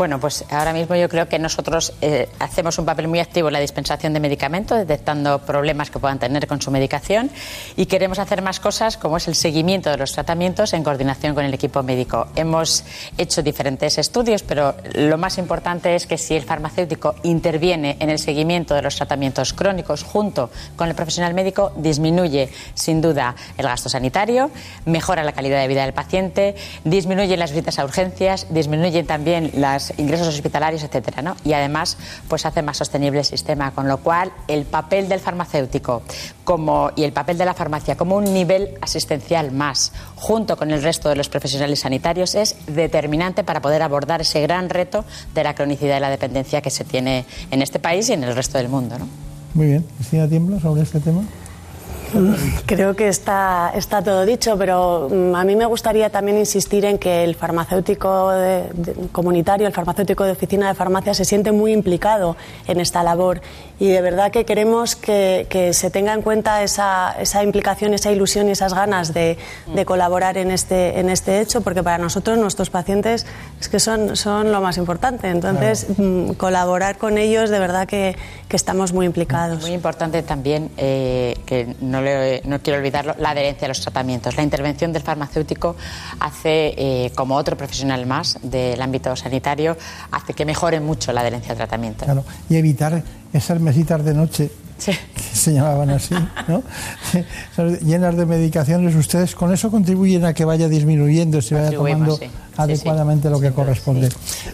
Bueno, 0.00 0.18
pues 0.18 0.46
ahora 0.48 0.72
mismo 0.72 0.96
yo 0.96 1.10
creo 1.10 1.28
que 1.28 1.38
nosotros 1.38 1.92
eh, 2.00 2.26
hacemos 2.38 2.78
un 2.78 2.86
papel 2.86 3.06
muy 3.06 3.20
activo 3.20 3.48
en 3.48 3.52
la 3.52 3.60
dispensación 3.60 4.14
de 4.14 4.20
medicamentos, 4.20 4.78
detectando 4.78 5.40
problemas 5.40 5.90
que 5.90 5.98
puedan 5.98 6.18
tener 6.18 6.46
con 6.46 6.62
su 6.62 6.70
medicación 6.70 7.30
y 7.76 7.84
queremos 7.84 8.18
hacer 8.18 8.40
más 8.40 8.60
cosas 8.60 8.96
como 8.96 9.18
es 9.18 9.28
el 9.28 9.34
seguimiento 9.34 9.90
de 9.90 9.98
los 9.98 10.12
tratamientos 10.12 10.72
en 10.72 10.84
coordinación 10.84 11.34
con 11.34 11.44
el 11.44 11.52
equipo 11.52 11.82
médico. 11.82 12.28
Hemos 12.34 12.82
hecho 13.18 13.42
diferentes 13.42 13.98
estudios, 13.98 14.42
pero 14.42 14.74
lo 14.94 15.18
más 15.18 15.36
importante 15.36 15.94
es 15.94 16.06
que 16.06 16.16
si 16.16 16.34
el 16.34 16.44
farmacéutico 16.44 17.16
interviene 17.22 17.98
en 18.00 18.08
el 18.08 18.18
seguimiento 18.18 18.74
de 18.74 18.80
los 18.80 18.96
tratamientos 18.96 19.52
crónicos 19.52 20.02
junto 20.02 20.48
con 20.76 20.88
el 20.88 20.94
profesional 20.94 21.34
médico, 21.34 21.72
disminuye 21.76 22.48
sin 22.72 23.02
duda 23.02 23.36
el 23.58 23.66
gasto 23.66 23.90
sanitario, 23.90 24.50
mejora 24.86 25.24
la 25.24 25.32
calidad 25.32 25.60
de 25.60 25.68
vida 25.68 25.82
del 25.82 25.92
paciente, 25.92 26.54
disminuye 26.84 27.36
las 27.36 27.50
visitas 27.50 27.78
a 27.78 27.84
urgencias, 27.84 28.46
disminuyen 28.48 29.04
también 29.04 29.50
ingresos 29.96 30.28
hospitalarios, 30.28 30.82
etcétera, 30.82 31.22
¿no? 31.22 31.36
Y 31.44 31.52
además, 31.52 31.96
pues 32.28 32.46
hace 32.46 32.62
más 32.62 32.76
sostenible 32.76 33.20
el 33.20 33.24
sistema, 33.24 33.70
con 33.72 33.88
lo 33.88 33.98
cual 33.98 34.32
el 34.48 34.64
papel 34.64 35.08
del 35.08 35.20
farmacéutico 35.20 36.02
como, 36.44 36.90
y 36.96 37.04
el 37.04 37.12
papel 37.12 37.38
de 37.38 37.44
la 37.44 37.54
farmacia 37.54 37.96
como 37.96 38.16
un 38.16 38.32
nivel 38.32 38.70
asistencial 38.80 39.52
más, 39.52 39.92
junto 40.16 40.56
con 40.56 40.70
el 40.70 40.82
resto 40.82 41.08
de 41.08 41.16
los 41.16 41.28
profesionales 41.28 41.80
sanitarios, 41.80 42.34
es 42.34 42.56
determinante 42.66 43.44
para 43.44 43.60
poder 43.60 43.82
abordar 43.82 44.20
ese 44.20 44.40
gran 44.40 44.68
reto 44.68 45.04
de 45.34 45.44
la 45.44 45.54
cronicidad 45.54 45.96
y 45.96 46.00
la 46.00 46.10
dependencia 46.10 46.60
que 46.60 46.70
se 46.70 46.84
tiene 46.84 47.24
en 47.50 47.62
este 47.62 47.78
país 47.78 48.08
y 48.08 48.12
en 48.12 48.24
el 48.24 48.34
resto 48.34 48.58
del 48.58 48.68
mundo, 48.68 48.98
¿no? 48.98 49.06
Muy 49.54 49.66
bien. 49.66 49.86
Cristina 49.96 50.28
Tiemblo, 50.28 50.60
sobre 50.60 50.82
este 50.82 51.00
tema. 51.00 51.22
Creo 52.66 52.94
que 52.96 53.08
está, 53.08 53.72
está 53.74 54.02
todo 54.02 54.24
dicho, 54.26 54.56
pero 54.58 55.08
mm, 55.10 55.34
a 55.34 55.44
mí 55.44 55.56
me 55.56 55.66
gustaría 55.66 56.10
también 56.10 56.38
insistir 56.38 56.84
en 56.84 56.98
que 56.98 57.24
el 57.24 57.34
farmacéutico 57.34 58.30
de- 58.32 58.64
de- 58.72 58.94
comunitario, 59.12 59.66
el 59.66 59.72
farmacéutico 59.72 60.24
de 60.24 60.32
oficina 60.32 60.68
de 60.68 60.74
farmacia, 60.74 61.14
se 61.14 61.24
siente 61.24 61.52
muy 61.52 61.72
implicado 61.72 62.36
en 62.66 62.80
esta 62.80 63.02
labor 63.02 63.40
y 63.78 63.88
de 63.88 64.00
verdad 64.02 64.30
que 64.30 64.44
queremos 64.44 64.94
que, 64.96 65.46
que 65.48 65.72
se 65.72 65.90
tenga 65.90 66.12
en 66.12 66.22
cuenta 66.22 66.62
esa, 66.62 67.14
esa 67.18 67.42
implicación, 67.42 67.94
esa 67.94 68.12
ilusión 68.12 68.48
y 68.48 68.52
esas 68.52 68.74
ganas 68.74 69.14
de, 69.14 69.38
de 69.74 69.84
colaborar 69.86 70.36
en 70.36 70.50
este, 70.50 71.00
en 71.00 71.08
este 71.08 71.40
hecho, 71.40 71.62
porque 71.62 71.82
para 71.82 71.96
nosotros 71.98 72.36
nuestros 72.38 72.68
pacientes 72.70 73.24
es 73.60 73.68
que 73.68 73.80
son, 73.80 74.16
son 74.16 74.52
lo 74.52 74.60
más 74.60 74.76
importante. 74.76 75.28
Entonces, 75.28 75.86
mm, 75.96 76.32
colaborar 76.32 76.98
con 76.98 77.16
ellos, 77.16 77.48
de 77.50 77.58
verdad 77.58 77.86
que, 77.88 78.16
que 78.48 78.56
estamos 78.56 78.92
muy 78.92 79.06
implicados. 79.06 79.62
Muy 79.62 79.72
importante 79.72 80.22
también, 80.22 80.70
eh, 80.76 81.36
que 81.46 81.74
no, 81.80 81.99
le- 82.00 82.42
no 82.44 82.60
quiero 82.60 82.78
olvidarlo, 82.78 83.14
la 83.18 83.30
adherencia 83.30 83.66
a 83.66 83.68
los 83.68 83.80
tratamientos. 83.80 84.36
La 84.36 84.42
intervención 84.42 84.92
del 84.92 85.02
farmacéutico 85.02 85.76
hace, 86.20 86.74
eh, 86.76 87.12
como 87.14 87.36
otro 87.36 87.56
profesional 87.56 88.06
más 88.06 88.38
del 88.42 88.80
ámbito 88.82 89.14
sanitario, 89.16 89.76
hace 90.10 90.34
que 90.34 90.44
mejore 90.44 90.80
mucho 90.80 91.12
la 91.12 91.20
adherencia 91.22 91.52
al 91.52 91.56
tratamiento. 91.58 92.04
Claro, 92.04 92.24
y 92.48 92.56
evitar 92.56 93.02
esas 93.32 93.60
mesitas 93.60 94.04
de 94.04 94.14
noche 94.14 94.50
que 94.84 94.94
se 95.36 95.52
llamaban 95.52 95.90
así, 95.90 96.14
¿no? 96.48 96.62
Llenas 97.84 98.16
de 98.16 98.24
medicaciones. 98.26 98.94
Ustedes 98.94 99.34
con 99.34 99.52
eso 99.52 99.70
contribuyen 99.70 100.24
a 100.24 100.32
que 100.32 100.44
vaya 100.44 100.68
disminuyendo 100.68 101.38
y 101.38 101.42
se 101.42 101.54
vaya 101.54 101.70
tomando 101.70 102.16
sí. 102.16 102.24
Sí, 102.26 102.30
adecuadamente 102.56 103.30
lo 103.30 103.40
que 103.40 103.52
corresponde. 103.52 104.08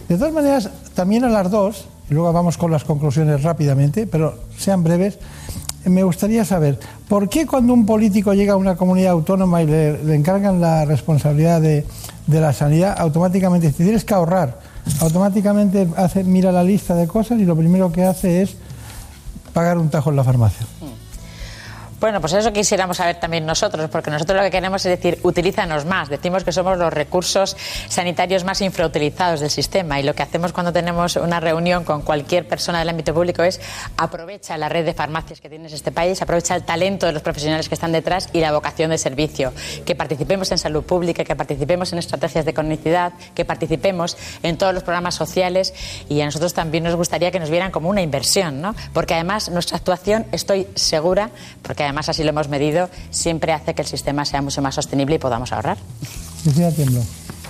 De 0.07 0.17
todas 0.17 0.33
maneras, 0.33 0.69
también 0.93 1.23
a 1.23 1.29
las 1.29 1.49
dos, 1.49 1.85
y 2.09 2.13
luego 2.13 2.31
vamos 2.33 2.57
con 2.57 2.71
las 2.71 2.83
conclusiones 2.83 3.43
rápidamente, 3.43 4.05
pero 4.07 4.37
sean 4.57 4.83
breves. 4.83 5.17
Me 5.89 6.03
gustaría 6.03 6.43
saber, 6.45 6.79
¿por 7.07 7.29
qué 7.29 7.45
cuando 7.45 7.73
un 7.73 7.85
político 7.85 8.33
llega 8.33 8.53
a 8.53 8.57
una 8.57 8.75
comunidad 8.75 9.11
autónoma 9.11 9.61
y 9.61 9.67
le, 9.67 10.15
encargan 10.15 10.59
la 10.59 10.85
responsabilidad 10.85 11.61
de, 11.61 11.85
de 12.27 12.41
la 12.41 12.53
sanidad, 12.53 12.95
automáticamente 12.97 13.67
dice, 13.67 13.83
tienes 13.83 14.03
que 14.03 14.13
ahorrar? 14.13 14.59
Automáticamente 15.01 15.87
hace, 15.95 16.23
mira 16.23 16.51
la 16.51 16.63
lista 16.63 16.95
de 16.95 17.07
cosas 17.07 17.39
y 17.39 17.45
lo 17.45 17.55
primero 17.55 17.91
que 17.91 18.03
hace 18.03 18.41
es 18.41 18.57
pagar 19.53 19.77
un 19.77 19.89
tajo 19.89 20.09
en 20.09 20.15
la 20.15 20.23
farmacia. 20.23 20.67
Bueno, 21.99 22.21
pues 22.21 22.33
eso 22.33 22.53
quisiéramos 22.53 22.97
saber 22.97 23.19
también 23.19 23.43
nosotros, 23.43 23.89
porque 23.89 24.11
nosotros 24.11 24.37
lo 24.37 24.43
que 24.43 24.51
queremos 24.51 24.85
es 24.85 24.99
decir, 24.99 25.19
utilízanos 25.23 25.85
más. 25.85 26.09
Decimos 26.09 26.43
que 26.43 26.51
somos 26.51 26.77
los 26.77 26.93
recursos 26.93 27.57
sanitarios 27.89 28.43
más 28.43 28.61
infrautilizados 28.61 29.39
del 29.39 29.49
sistema 29.49 29.99
y 29.99 30.03
lo 30.03 30.13
que 30.13 30.21
hacemos 30.21 30.53
cuando 30.53 30.71
tenemos 30.71 31.15
una 31.15 31.39
reunión 31.39 31.83
con 31.83 32.03
cualquier 32.03 32.47
persona 32.47 32.77
del 32.77 32.89
ámbito 32.89 33.15
público 33.15 33.41
es 33.41 33.59
aprovecha 33.97 34.59
la 34.59 34.69
red 34.69 34.85
de 34.85 34.93
farmacias 34.93 35.41
que 35.41 35.49
tienes 35.49 35.73
este 35.73 35.91
país, 35.91 36.21
aprovecha 36.21 36.55
el 36.55 36.61
talento 36.63 37.07
de 37.07 37.13
los 37.13 37.23
profesionales 37.23 37.67
que 37.67 37.73
están 37.73 37.91
detrás 37.91 38.29
y 38.31 38.41
la 38.41 38.51
vocación 38.51 38.91
de 38.91 38.99
servicio. 38.99 39.51
Que 39.83 39.95
participemos 39.95 40.51
en 40.51 40.59
salud 40.59 40.83
pública, 40.83 41.23
que 41.23 41.35
participemos 41.35 41.93
en 41.93 41.97
estrategias 41.97 42.45
de 42.45 42.53
cronicidad, 42.53 43.13
que 43.33 43.43
participemos 43.43 44.17
en 44.43 44.59
todos 44.59 44.71
los 44.71 44.83
programas 44.83 45.15
sociales 45.15 45.73
y 46.09 46.21
a 46.21 46.25
nosotros 46.25 46.53
también 46.53 46.83
nos 46.83 46.95
gustaría 46.95 47.31
que 47.31 47.39
nos 47.39 47.49
vieran 47.49 47.71
como 47.71 47.89
una 47.89 48.03
inversión, 48.03 48.61
¿no? 48.61 48.75
Porque 48.93 49.15
además 49.15 49.49
nuestra 49.49 49.77
actuación, 49.77 50.27
estoy 50.31 50.67
segura, 50.75 51.31
porque 51.63 51.86
además 51.87 52.09
así 52.09 52.23
lo 52.23 52.29
hemos 52.29 52.49
medido, 52.49 52.89
siempre 53.09 53.53
hace 53.53 53.73
que 53.73 53.81
el 53.81 53.87
sistema 53.87 54.25
sea 54.25 54.41
mucho 54.41 54.61
más 54.61 54.75
sostenible 54.75 55.15
y 55.15 55.19
podamos 55.19 55.51
ahorrar. 55.51 55.77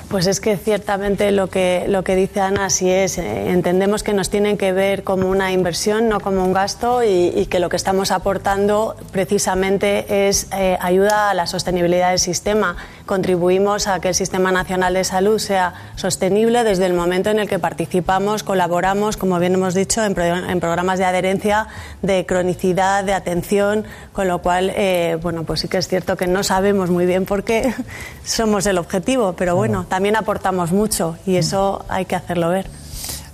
Pues 0.10 0.26
es 0.26 0.40
que 0.40 0.56
ciertamente 0.56 1.32
lo 1.32 1.48
que, 1.48 1.84
lo 1.90 2.02
que 2.06 2.16
dice 2.16 2.40
Ana 2.40 2.66
así 2.66 2.90
es. 2.90 3.18
Eh, 3.18 3.50
entendemos 3.50 4.04
que 4.04 4.14
nos 4.14 4.30
tienen 4.30 4.58
que 4.58 4.72
ver 4.72 5.04
como 5.04 5.30
una 5.30 5.52
inversión, 5.52 6.08
no 6.08 6.22
como 6.22 6.46
un 6.46 6.54
gasto, 6.54 7.04
y, 7.04 7.46
que 7.48 7.60
lo 7.60 7.68
que 7.68 7.76
estamos 7.76 8.12
aportando 8.12 8.96
precisamente 9.12 10.30
es 10.30 10.48
eh, 10.54 10.78
ayuda 10.80 11.30
a 11.30 11.34
la 11.34 11.46
sostenibilidad 11.46 12.12
del 12.12 12.20
sistema. 12.20 12.78
Contribuimos 13.06 13.88
a 13.88 14.00
que 14.00 14.10
el 14.10 14.16
Sistema 14.16 14.52
Nacional 14.52 14.94
de 14.94 15.04
Salud 15.04 15.40
sea 15.40 15.74
sostenible 15.96 16.64
desde 16.64 16.86
el 16.86 16.94
momento 16.94 17.30
en 17.30 17.40
el 17.40 17.50
que 17.50 17.60
participamos, 17.60 18.44
colaboramos, 18.44 19.18
como 19.18 19.40
bien 19.40 19.56
hemos 19.56 19.74
dicho, 19.74 20.04
en, 20.04 20.14
programas 20.14 21.00
de 21.00 21.06
adherencia, 21.06 21.68
de 22.02 22.26
cronicidad, 22.26 23.04
de 23.04 23.14
atención, 23.14 23.86
con 24.14 24.28
lo 24.30 24.42
cual, 24.42 24.72
eh, 24.76 25.18
bueno, 25.22 25.44
pues 25.44 25.62
sí 25.62 25.68
que 25.68 25.78
es 25.78 25.88
cierto 25.88 26.16
que 26.16 26.28
no 26.28 26.44
sabemos 26.44 26.90
muy 26.90 27.06
bien 27.06 27.26
por 27.26 27.44
qué 27.44 27.74
somos 28.24 28.66
el 28.66 28.78
objetivo, 28.78 29.34
pero 29.38 29.56
bueno, 29.56 29.86
también 29.98 30.16
aportamos 30.16 30.72
mucho 30.72 31.18
y 31.26 31.38
eso 31.38 31.84
hay 31.90 32.06
que 32.06 32.16
hacerlo 32.16 32.50
ver. 32.50 32.68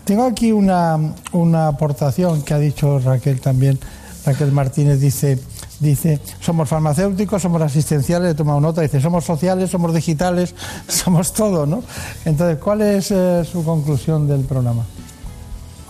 Tengo 0.05 0.23
aquí 0.23 0.53
una, 0.53 0.97
una 1.33 1.67
aportación 1.67 2.41
que 2.41 2.53
ha 2.53 2.57
dicho 2.57 2.99
Raquel 2.99 3.41
también. 3.41 3.77
Raquel 4.25 4.53
Martínez 4.53 5.01
dice, 5.01 5.37
dice, 5.81 6.21
somos 6.39 6.69
farmacéuticos, 6.69 7.41
somos 7.41 7.61
asistenciales, 7.61 8.31
he 8.31 8.35
tomado 8.35 8.61
nota, 8.61 8.79
dice, 8.79 9.01
somos 9.01 9.25
sociales, 9.25 9.71
somos 9.71 9.93
digitales, 9.93 10.55
somos 10.87 11.33
todo, 11.33 11.65
¿no? 11.65 11.83
Entonces, 12.23 12.57
¿cuál 12.59 12.81
es 12.81 13.11
eh, 13.11 13.43
su 13.43 13.65
conclusión 13.65 14.25
del 14.25 14.45
programa? 14.45 14.85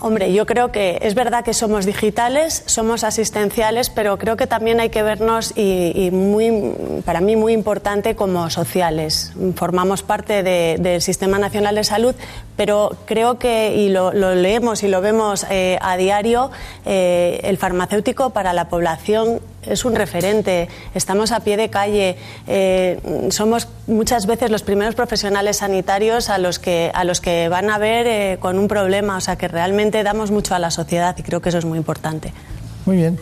Hombre, 0.04 0.34
yo 0.34 0.44
creo 0.44 0.70
que 0.70 0.98
es 1.00 1.14
verdad 1.14 1.42
que 1.42 1.54
somos 1.54 1.86
digitales, 1.86 2.62
somos 2.66 3.04
asistenciales, 3.04 3.88
pero 3.88 4.18
creo 4.18 4.36
que 4.36 4.46
también 4.46 4.78
hay 4.78 4.90
que 4.90 5.02
vernos 5.02 5.54
y, 5.56 6.10
muy, 6.12 6.74
para 7.06 7.22
mí 7.22 7.36
muy 7.36 7.54
importante 7.54 8.14
como 8.14 8.50
sociales. 8.50 9.32
Formamos 9.56 10.02
parte 10.02 10.42
del 10.42 11.00
Sistema 11.00 11.38
Nacional 11.38 11.76
de 11.76 11.84
Salud, 11.84 12.14
pero 12.54 12.90
creo 13.06 13.38
que, 13.38 13.76
y 13.76 13.88
lo, 13.88 14.12
leemos 14.12 14.82
y 14.82 14.88
lo 14.88 15.00
vemos 15.00 15.46
eh, 15.48 15.78
a 15.80 15.96
diario, 15.96 16.50
eh, 16.84 17.40
el 17.44 17.56
farmacéutico 17.56 18.28
para 18.28 18.52
la 18.52 18.68
población 18.68 19.40
es 19.66 19.84
un 19.84 19.94
referente, 19.94 20.68
estamos 20.94 21.32
a 21.32 21.40
pie 21.40 21.56
de 21.56 21.70
calle, 21.70 22.16
eh, 22.46 22.98
somos 23.30 23.68
muchas 23.86 24.26
veces 24.26 24.50
los 24.50 24.62
primeros 24.62 24.94
profesionales 24.94 25.58
sanitarios 25.58 26.30
a 26.30 26.38
los 26.38 26.58
que, 26.58 26.90
a 26.94 27.04
los 27.04 27.20
que 27.20 27.48
van 27.48 27.70
a 27.70 27.78
ver 27.78 28.06
eh, 28.06 28.38
con 28.40 28.58
un 28.58 28.68
problema, 28.68 29.16
o 29.16 29.20
sea 29.20 29.36
que 29.36 29.48
realmente 29.48 30.02
damos 30.02 30.30
mucho 30.30 30.54
a 30.54 30.58
la 30.58 30.70
sociedad 30.70 31.16
y 31.18 31.22
creo 31.22 31.40
que 31.40 31.48
eso 31.48 31.58
es 31.58 31.64
muy 31.64 31.78
importante. 31.78 32.32
Muy 32.86 32.96
bien. 32.96 33.18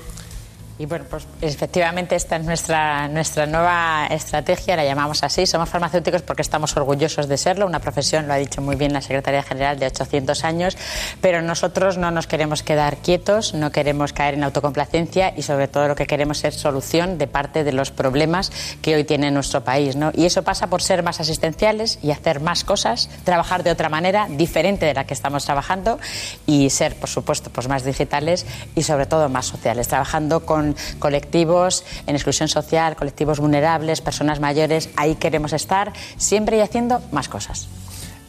Y 0.83 0.87
bueno, 0.87 1.05
pues 1.09 1.25
efectivamente 1.41 2.17
esta 2.17 2.35
es 2.35 2.45
nuestra, 2.45 3.07
nuestra 3.07 3.47
nueva 3.47 4.09
estrategia, 4.11 4.75
la 4.75 4.85
llamamos 4.85 5.23
así. 5.23 5.47
Somos 5.47 5.69
farmacéuticos 5.69 6.23
porque 6.23 6.43
estamos 6.43 6.77
orgullosos 6.77 7.29
de 7.29 7.39
serlo, 7.39 7.69
una 7.69 7.79
profesión, 7.79 8.27
lo 8.27 8.33
ha 8.33 8.37
dicho 8.37 8.61
muy 8.61 8.75
bien 8.75 8.93
la 8.93 9.01
secretaria 9.01 9.45
general, 9.45 9.79
de 9.79 9.87
800 9.87 10.43
años, 10.43 10.77
pero 11.21 11.41
nosotros 11.41 11.99
no 11.99 12.11
nos 12.11 12.27
queremos 12.27 12.65
quedar 12.65 12.97
quietos, 12.97 13.55
no 13.55 13.71
queremos 13.71 14.13
caer 14.13 14.35
en 14.35 14.43
autocomplacencia 14.43 15.33
y 15.37 15.43
sobre 15.43 15.69
todo 15.69 15.87
lo 15.87 15.95
que 15.95 16.05
queremos 16.09 16.43
es 16.43 16.57
solución 16.57 17.17
de 17.17 17.29
parte 17.29 17.63
de 17.63 17.71
los 17.71 17.93
problemas 17.93 18.51
que 18.83 18.97
hoy 18.97 19.05
tiene 19.05 19.31
nuestro 19.31 19.63
país. 19.63 19.95
¿no? 19.95 20.11
Y 20.13 20.25
eso 20.25 20.43
pasa 20.43 20.67
por 20.67 20.83
ser 20.83 21.05
más 21.05 21.21
asistenciales 21.21 22.01
y 22.03 22.11
hacer 22.11 22.41
más 22.41 22.65
cosas, 22.65 23.09
trabajar 23.23 23.63
de 23.63 23.71
otra 23.71 23.89
manera, 23.89 24.27
diferente 24.29 24.85
de 24.85 24.95
la 24.95 25.05
que 25.05 25.15
estamos 25.15 25.45
trabajando 25.45 26.01
y 26.45 26.71
ser, 26.71 26.97
por 26.97 27.09
supuesto, 27.09 27.51
pues 27.51 27.69
más 27.69 27.85
digitales 27.85 28.47
y 28.75 28.83
sobre 28.83 29.07
todo 29.07 29.29
más 29.29 29.47
sociales, 29.47 29.87
trabajando 29.87 30.45
con 30.45 30.72
colectivos 30.99 31.85
en 32.07 32.15
exclusión 32.15 32.49
social, 32.49 32.97
colectivos 32.97 33.41
vulnerables, 33.41 34.01
personas 34.01 34.41
mayores. 34.41 34.91
Ahí 34.97 35.15
queremos 35.17 35.53
estar 35.53 35.93
siempre 36.17 36.59
y 36.59 36.61
haciendo 36.61 37.01
más 37.13 37.29
cosas. 37.29 37.69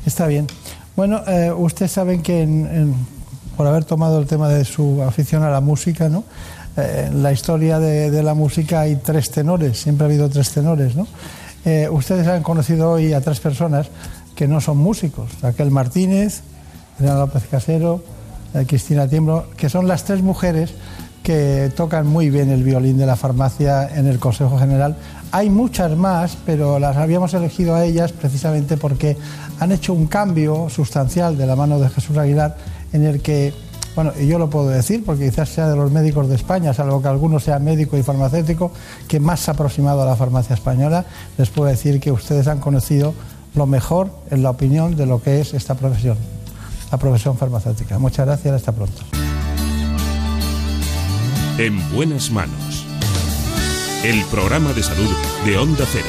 Está 0.05 0.27
bien. 0.27 0.47
Bueno, 0.95 1.21
eh, 1.27 1.51
ustedes 1.51 1.91
saben 1.91 2.21
que 2.21 2.47
por 3.57 3.65
haber 3.65 3.83
tomado 3.85 4.19
el 4.19 4.27
tema 4.27 4.47
de 4.49 4.63
su 4.63 5.01
afición 5.01 5.43
a 5.43 5.49
la 5.49 5.61
música, 5.61 6.07
¿no? 6.07 6.23
Eh, 6.77 7.05
en 7.07 7.23
la 7.23 7.31
historia 7.31 7.79
de, 7.79 8.23
la 8.23 8.33
música 8.33 8.81
hay 8.81 8.97
tres 8.97 9.31
tenores, 9.31 9.79
siempre 9.79 10.05
ha 10.05 10.09
habido 10.09 10.29
tres 10.29 10.51
tenores, 10.51 10.95
¿no? 10.95 11.07
Eh, 11.65 11.87
ustedes 11.89 12.27
han 12.27 12.43
conocido 12.43 12.91
hoy 12.91 13.13
a 13.13 13.21
tres 13.21 13.39
personas 13.39 13.87
que 14.35 14.47
no 14.47 14.61
son 14.61 14.77
músicos, 14.77 15.29
Raquel 15.41 15.71
Martínez, 15.71 16.41
Elena 16.99 17.15
López 17.15 17.43
Casero, 17.49 18.03
Cristina 18.67 19.07
Tiembro, 19.07 19.47
que 19.57 19.69
son 19.69 19.87
las 19.87 20.03
tres 20.03 20.21
mujeres 20.21 20.75
que 21.23 21.71
tocan 21.75 22.05
muy 22.05 22.29
bien 22.29 22.49
el 22.49 22.63
violín 22.63 22.97
de 22.97 23.05
la 23.05 23.15
farmacia 23.15 23.89
en 23.97 24.07
el 24.07 24.19
Consejo 24.19 24.59
General. 24.59 24.95
Hay 25.31 25.49
muchas 25.49 25.95
más, 25.97 26.37
pero 26.45 26.77
las 26.79 26.97
habíamos 26.97 27.33
elegido 27.33 27.73
a 27.73 27.85
ellas 27.85 28.11
precisamente 28.11 28.77
porque 28.77 29.17
han 29.59 29.71
hecho 29.71 29.93
un 29.93 30.07
cambio 30.07 30.69
sustancial 30.69 31.37
de 31.37 31.47
la 31.47 31.55
mano 31.55 31.79
de 31.79 31.89
Jesús 31.89 32.17
Aguilar 32.17 32.57
en 32.91 33.05
el 33.05 33.21
que, 33.21 33.53
bueno, 33.95 34.11
y 34.19 34.27
yo 34.27 34.37
lo 34.37 34.49
puedo 34.49 34.67
decir 34.67 35.03
porque 35.05 35.29
quizás 35.29 35.49
sea 35.49 35.69
de 35.69 35.77
los 35.77 35.91
médicos 35.91 36.27
de 36.27 36.35
España, 36.35 36.73
salvo 36.73 37.01
que 37.01 37.07
alguno 37.07 37.39
sea 37.39 37.57
médico 37.57 37.97
y 37.97 38.03
farmacéutico, 38.03 38.71
que 39.07 39.21
más 39.21 39.39
se 39.39 39.51
ha 39.51 39.53
aproximado 39.53 40.03
a 40.03 40.05
la 40.05 40.17
farmacia 40.17 40.53
española, 40.53 41.05
les 41.37 41.49
puedo 41.49 41.69
decir 41.69 42.01
que 42.01 42.11
ustedes 42.11 42.47
han 42.47 42.59
conocido 42.59 43.13
lo 43.55 43.65
mejor 43.65 44.11
en 44.29 44.43
la 44.43 44.49
opinión 44.49 44.95
de 44.95 45.05
lo 45.05 45.21
que 45.21 45.39
es 45.39 45.53
esta 45.53 45.75
profesión, 45.75 46.17
la 46.91 46.97
profesión 46.97 47.37
farmacéutica. 47.37 47.97
Muchas 47.97 48.25
gracias, 48.25 48.55
hasta 48.55 48.71
pronto. 48.73 49.03
En 51.59 51.77
buenas 51.93 52.31
manos. 52.31 52.83
El 54.03 54.23
programa 54.25 54.73
de 54.73 54.81
salud 54.81 55.09
de 55.45 55.55
Onda 55.55 55.85
Cero. 55.91 56.07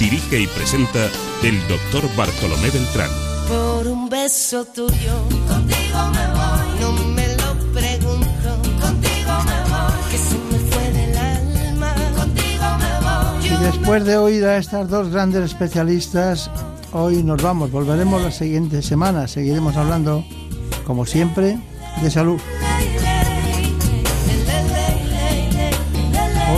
Dirige 0.00 0.40
y 0.40 0.46
presenta 0.48 1.08
el 1.44 1.56
doctor 1.68 2.04
Bartolomé 2.16 2.70
Beltrán. 2.70 3.08
Por 3.46 3.86
un 3.86 4.08
beso 4.08 4.64
tuyo, 4.64 5.28
contigo 5.46 5.98
me 6.12 6.26
voy. 6.26 6.80
No 6.80 6.92
me 7.14 7.28
lo 7.36 7.72
pregunto, 7.72 8.62
contigo 8.80 9.32
me 9.46 9.70
voy. 9.70 10.10
Que 10.10 10.18
se 10.18 10.38
me 10.38 10.58
fue 10.70 10.90
del 10.90 11.16
alma, 11.16 11.94
contigo 12.16 12.64
me 12.78 12.92
voy. 13.06 13.46
Y 13.46 13.64
después 13.64 14.04
de 14.04 14.16
oír 14.16 14.44
a 14.44 14.56
estas 14.56 14.90
dos 14.90 15.10
grandes 15.10 15.44
especialistas, 15.44 16.50
hoy 16.90 17.22
nos 17.22 17.40
vamos. 17.40 17.70
Volveremos 17.70 18.20
la 18.20 18.32
siguiente 18.32 18.82
semana. 18.82 19.28
Seguiremos 19.28 19.76
hablando, 19.76 20.24
como 20.84 21.06
siempre, 21.06 21.60
de 22.02 22.10
salud. 22.10 22.40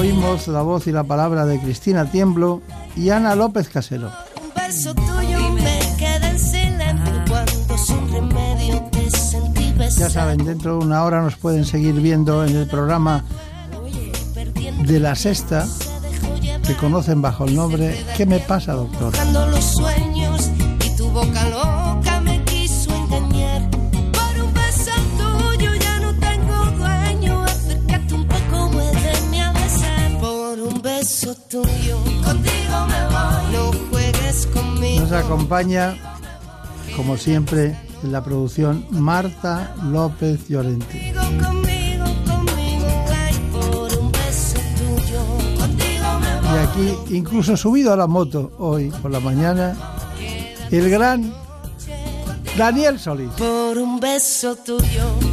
Oímos 0.03 0.49
la 0.49 0.63
voz 0.63 0.89
y 0.89 0.91
la 0.91 1.05
palabra 1.05 1.47
de 1.47 1.61
Cristina 1.61 2.11
Tiemblo 2.11 2.61
y 2.97 3.11
Ana 3.11 3.37
López 3.37 3.69
Casero. 3.69 4.11
Ya 9.97 10.11
saben, 10.11 10.45
dentro 10.45 10.77
de 10.77 10.85
una 10.85 11.05
hora 11.05 11.23
nos 11.23 11.37
pueden 11.37 11.65
seguir 11.65 11.95
viendo 11.95 12.45
en 12.45 12.57
el 12.57 12.67
programa 12.67 13.25
de 14.85 14.99
la 14.99 15.15
sexta, 15.15 15.69
que 16.67 16.75
conocen 16.75 17.23
bajo 17.23 17.45
el 17.45 17.55
nombre 17.55 18.05
¿Qué 18.17 18.27
me 18.27 18.41
pasa, 18.41 18.73
doctor? 18.73 19.15
los 19.33 19.65
sueños 19.65 20.51
y 20.85 20.97
tu 20.97 21.09
boca 21.11 21.49
Nos 35.13 35.27
acompaña, 35.27 35.95
como 36.97 37.19
siempre, 37.19 37.79
en 38.03 38.13
la 38.13 38.25
producción 38.25 38.87
Marta 38.89 39.75
López 39.85 40.49
Llorente. 40.49 41.13
Y 46.43 46.57
aquí, 46.57 47.15
incluso 47.15 47.59
subido 47.59 47.93
a 47.93 47.97
la 47.99 48.07
moto 48.07 48.53
hoy 48.59 48.91
por 49.03 49.11
la 49.11 49.21
mañana, 49.21 49.77
el 50.71 50.89
gran 50.89 51.31
Daniel 52.57 52.99
Solís. 52.99 53.33
Por 53.33 53.77
un 53.77 54.01
beso 54.01 54.57
tuyo. 54.57 55.32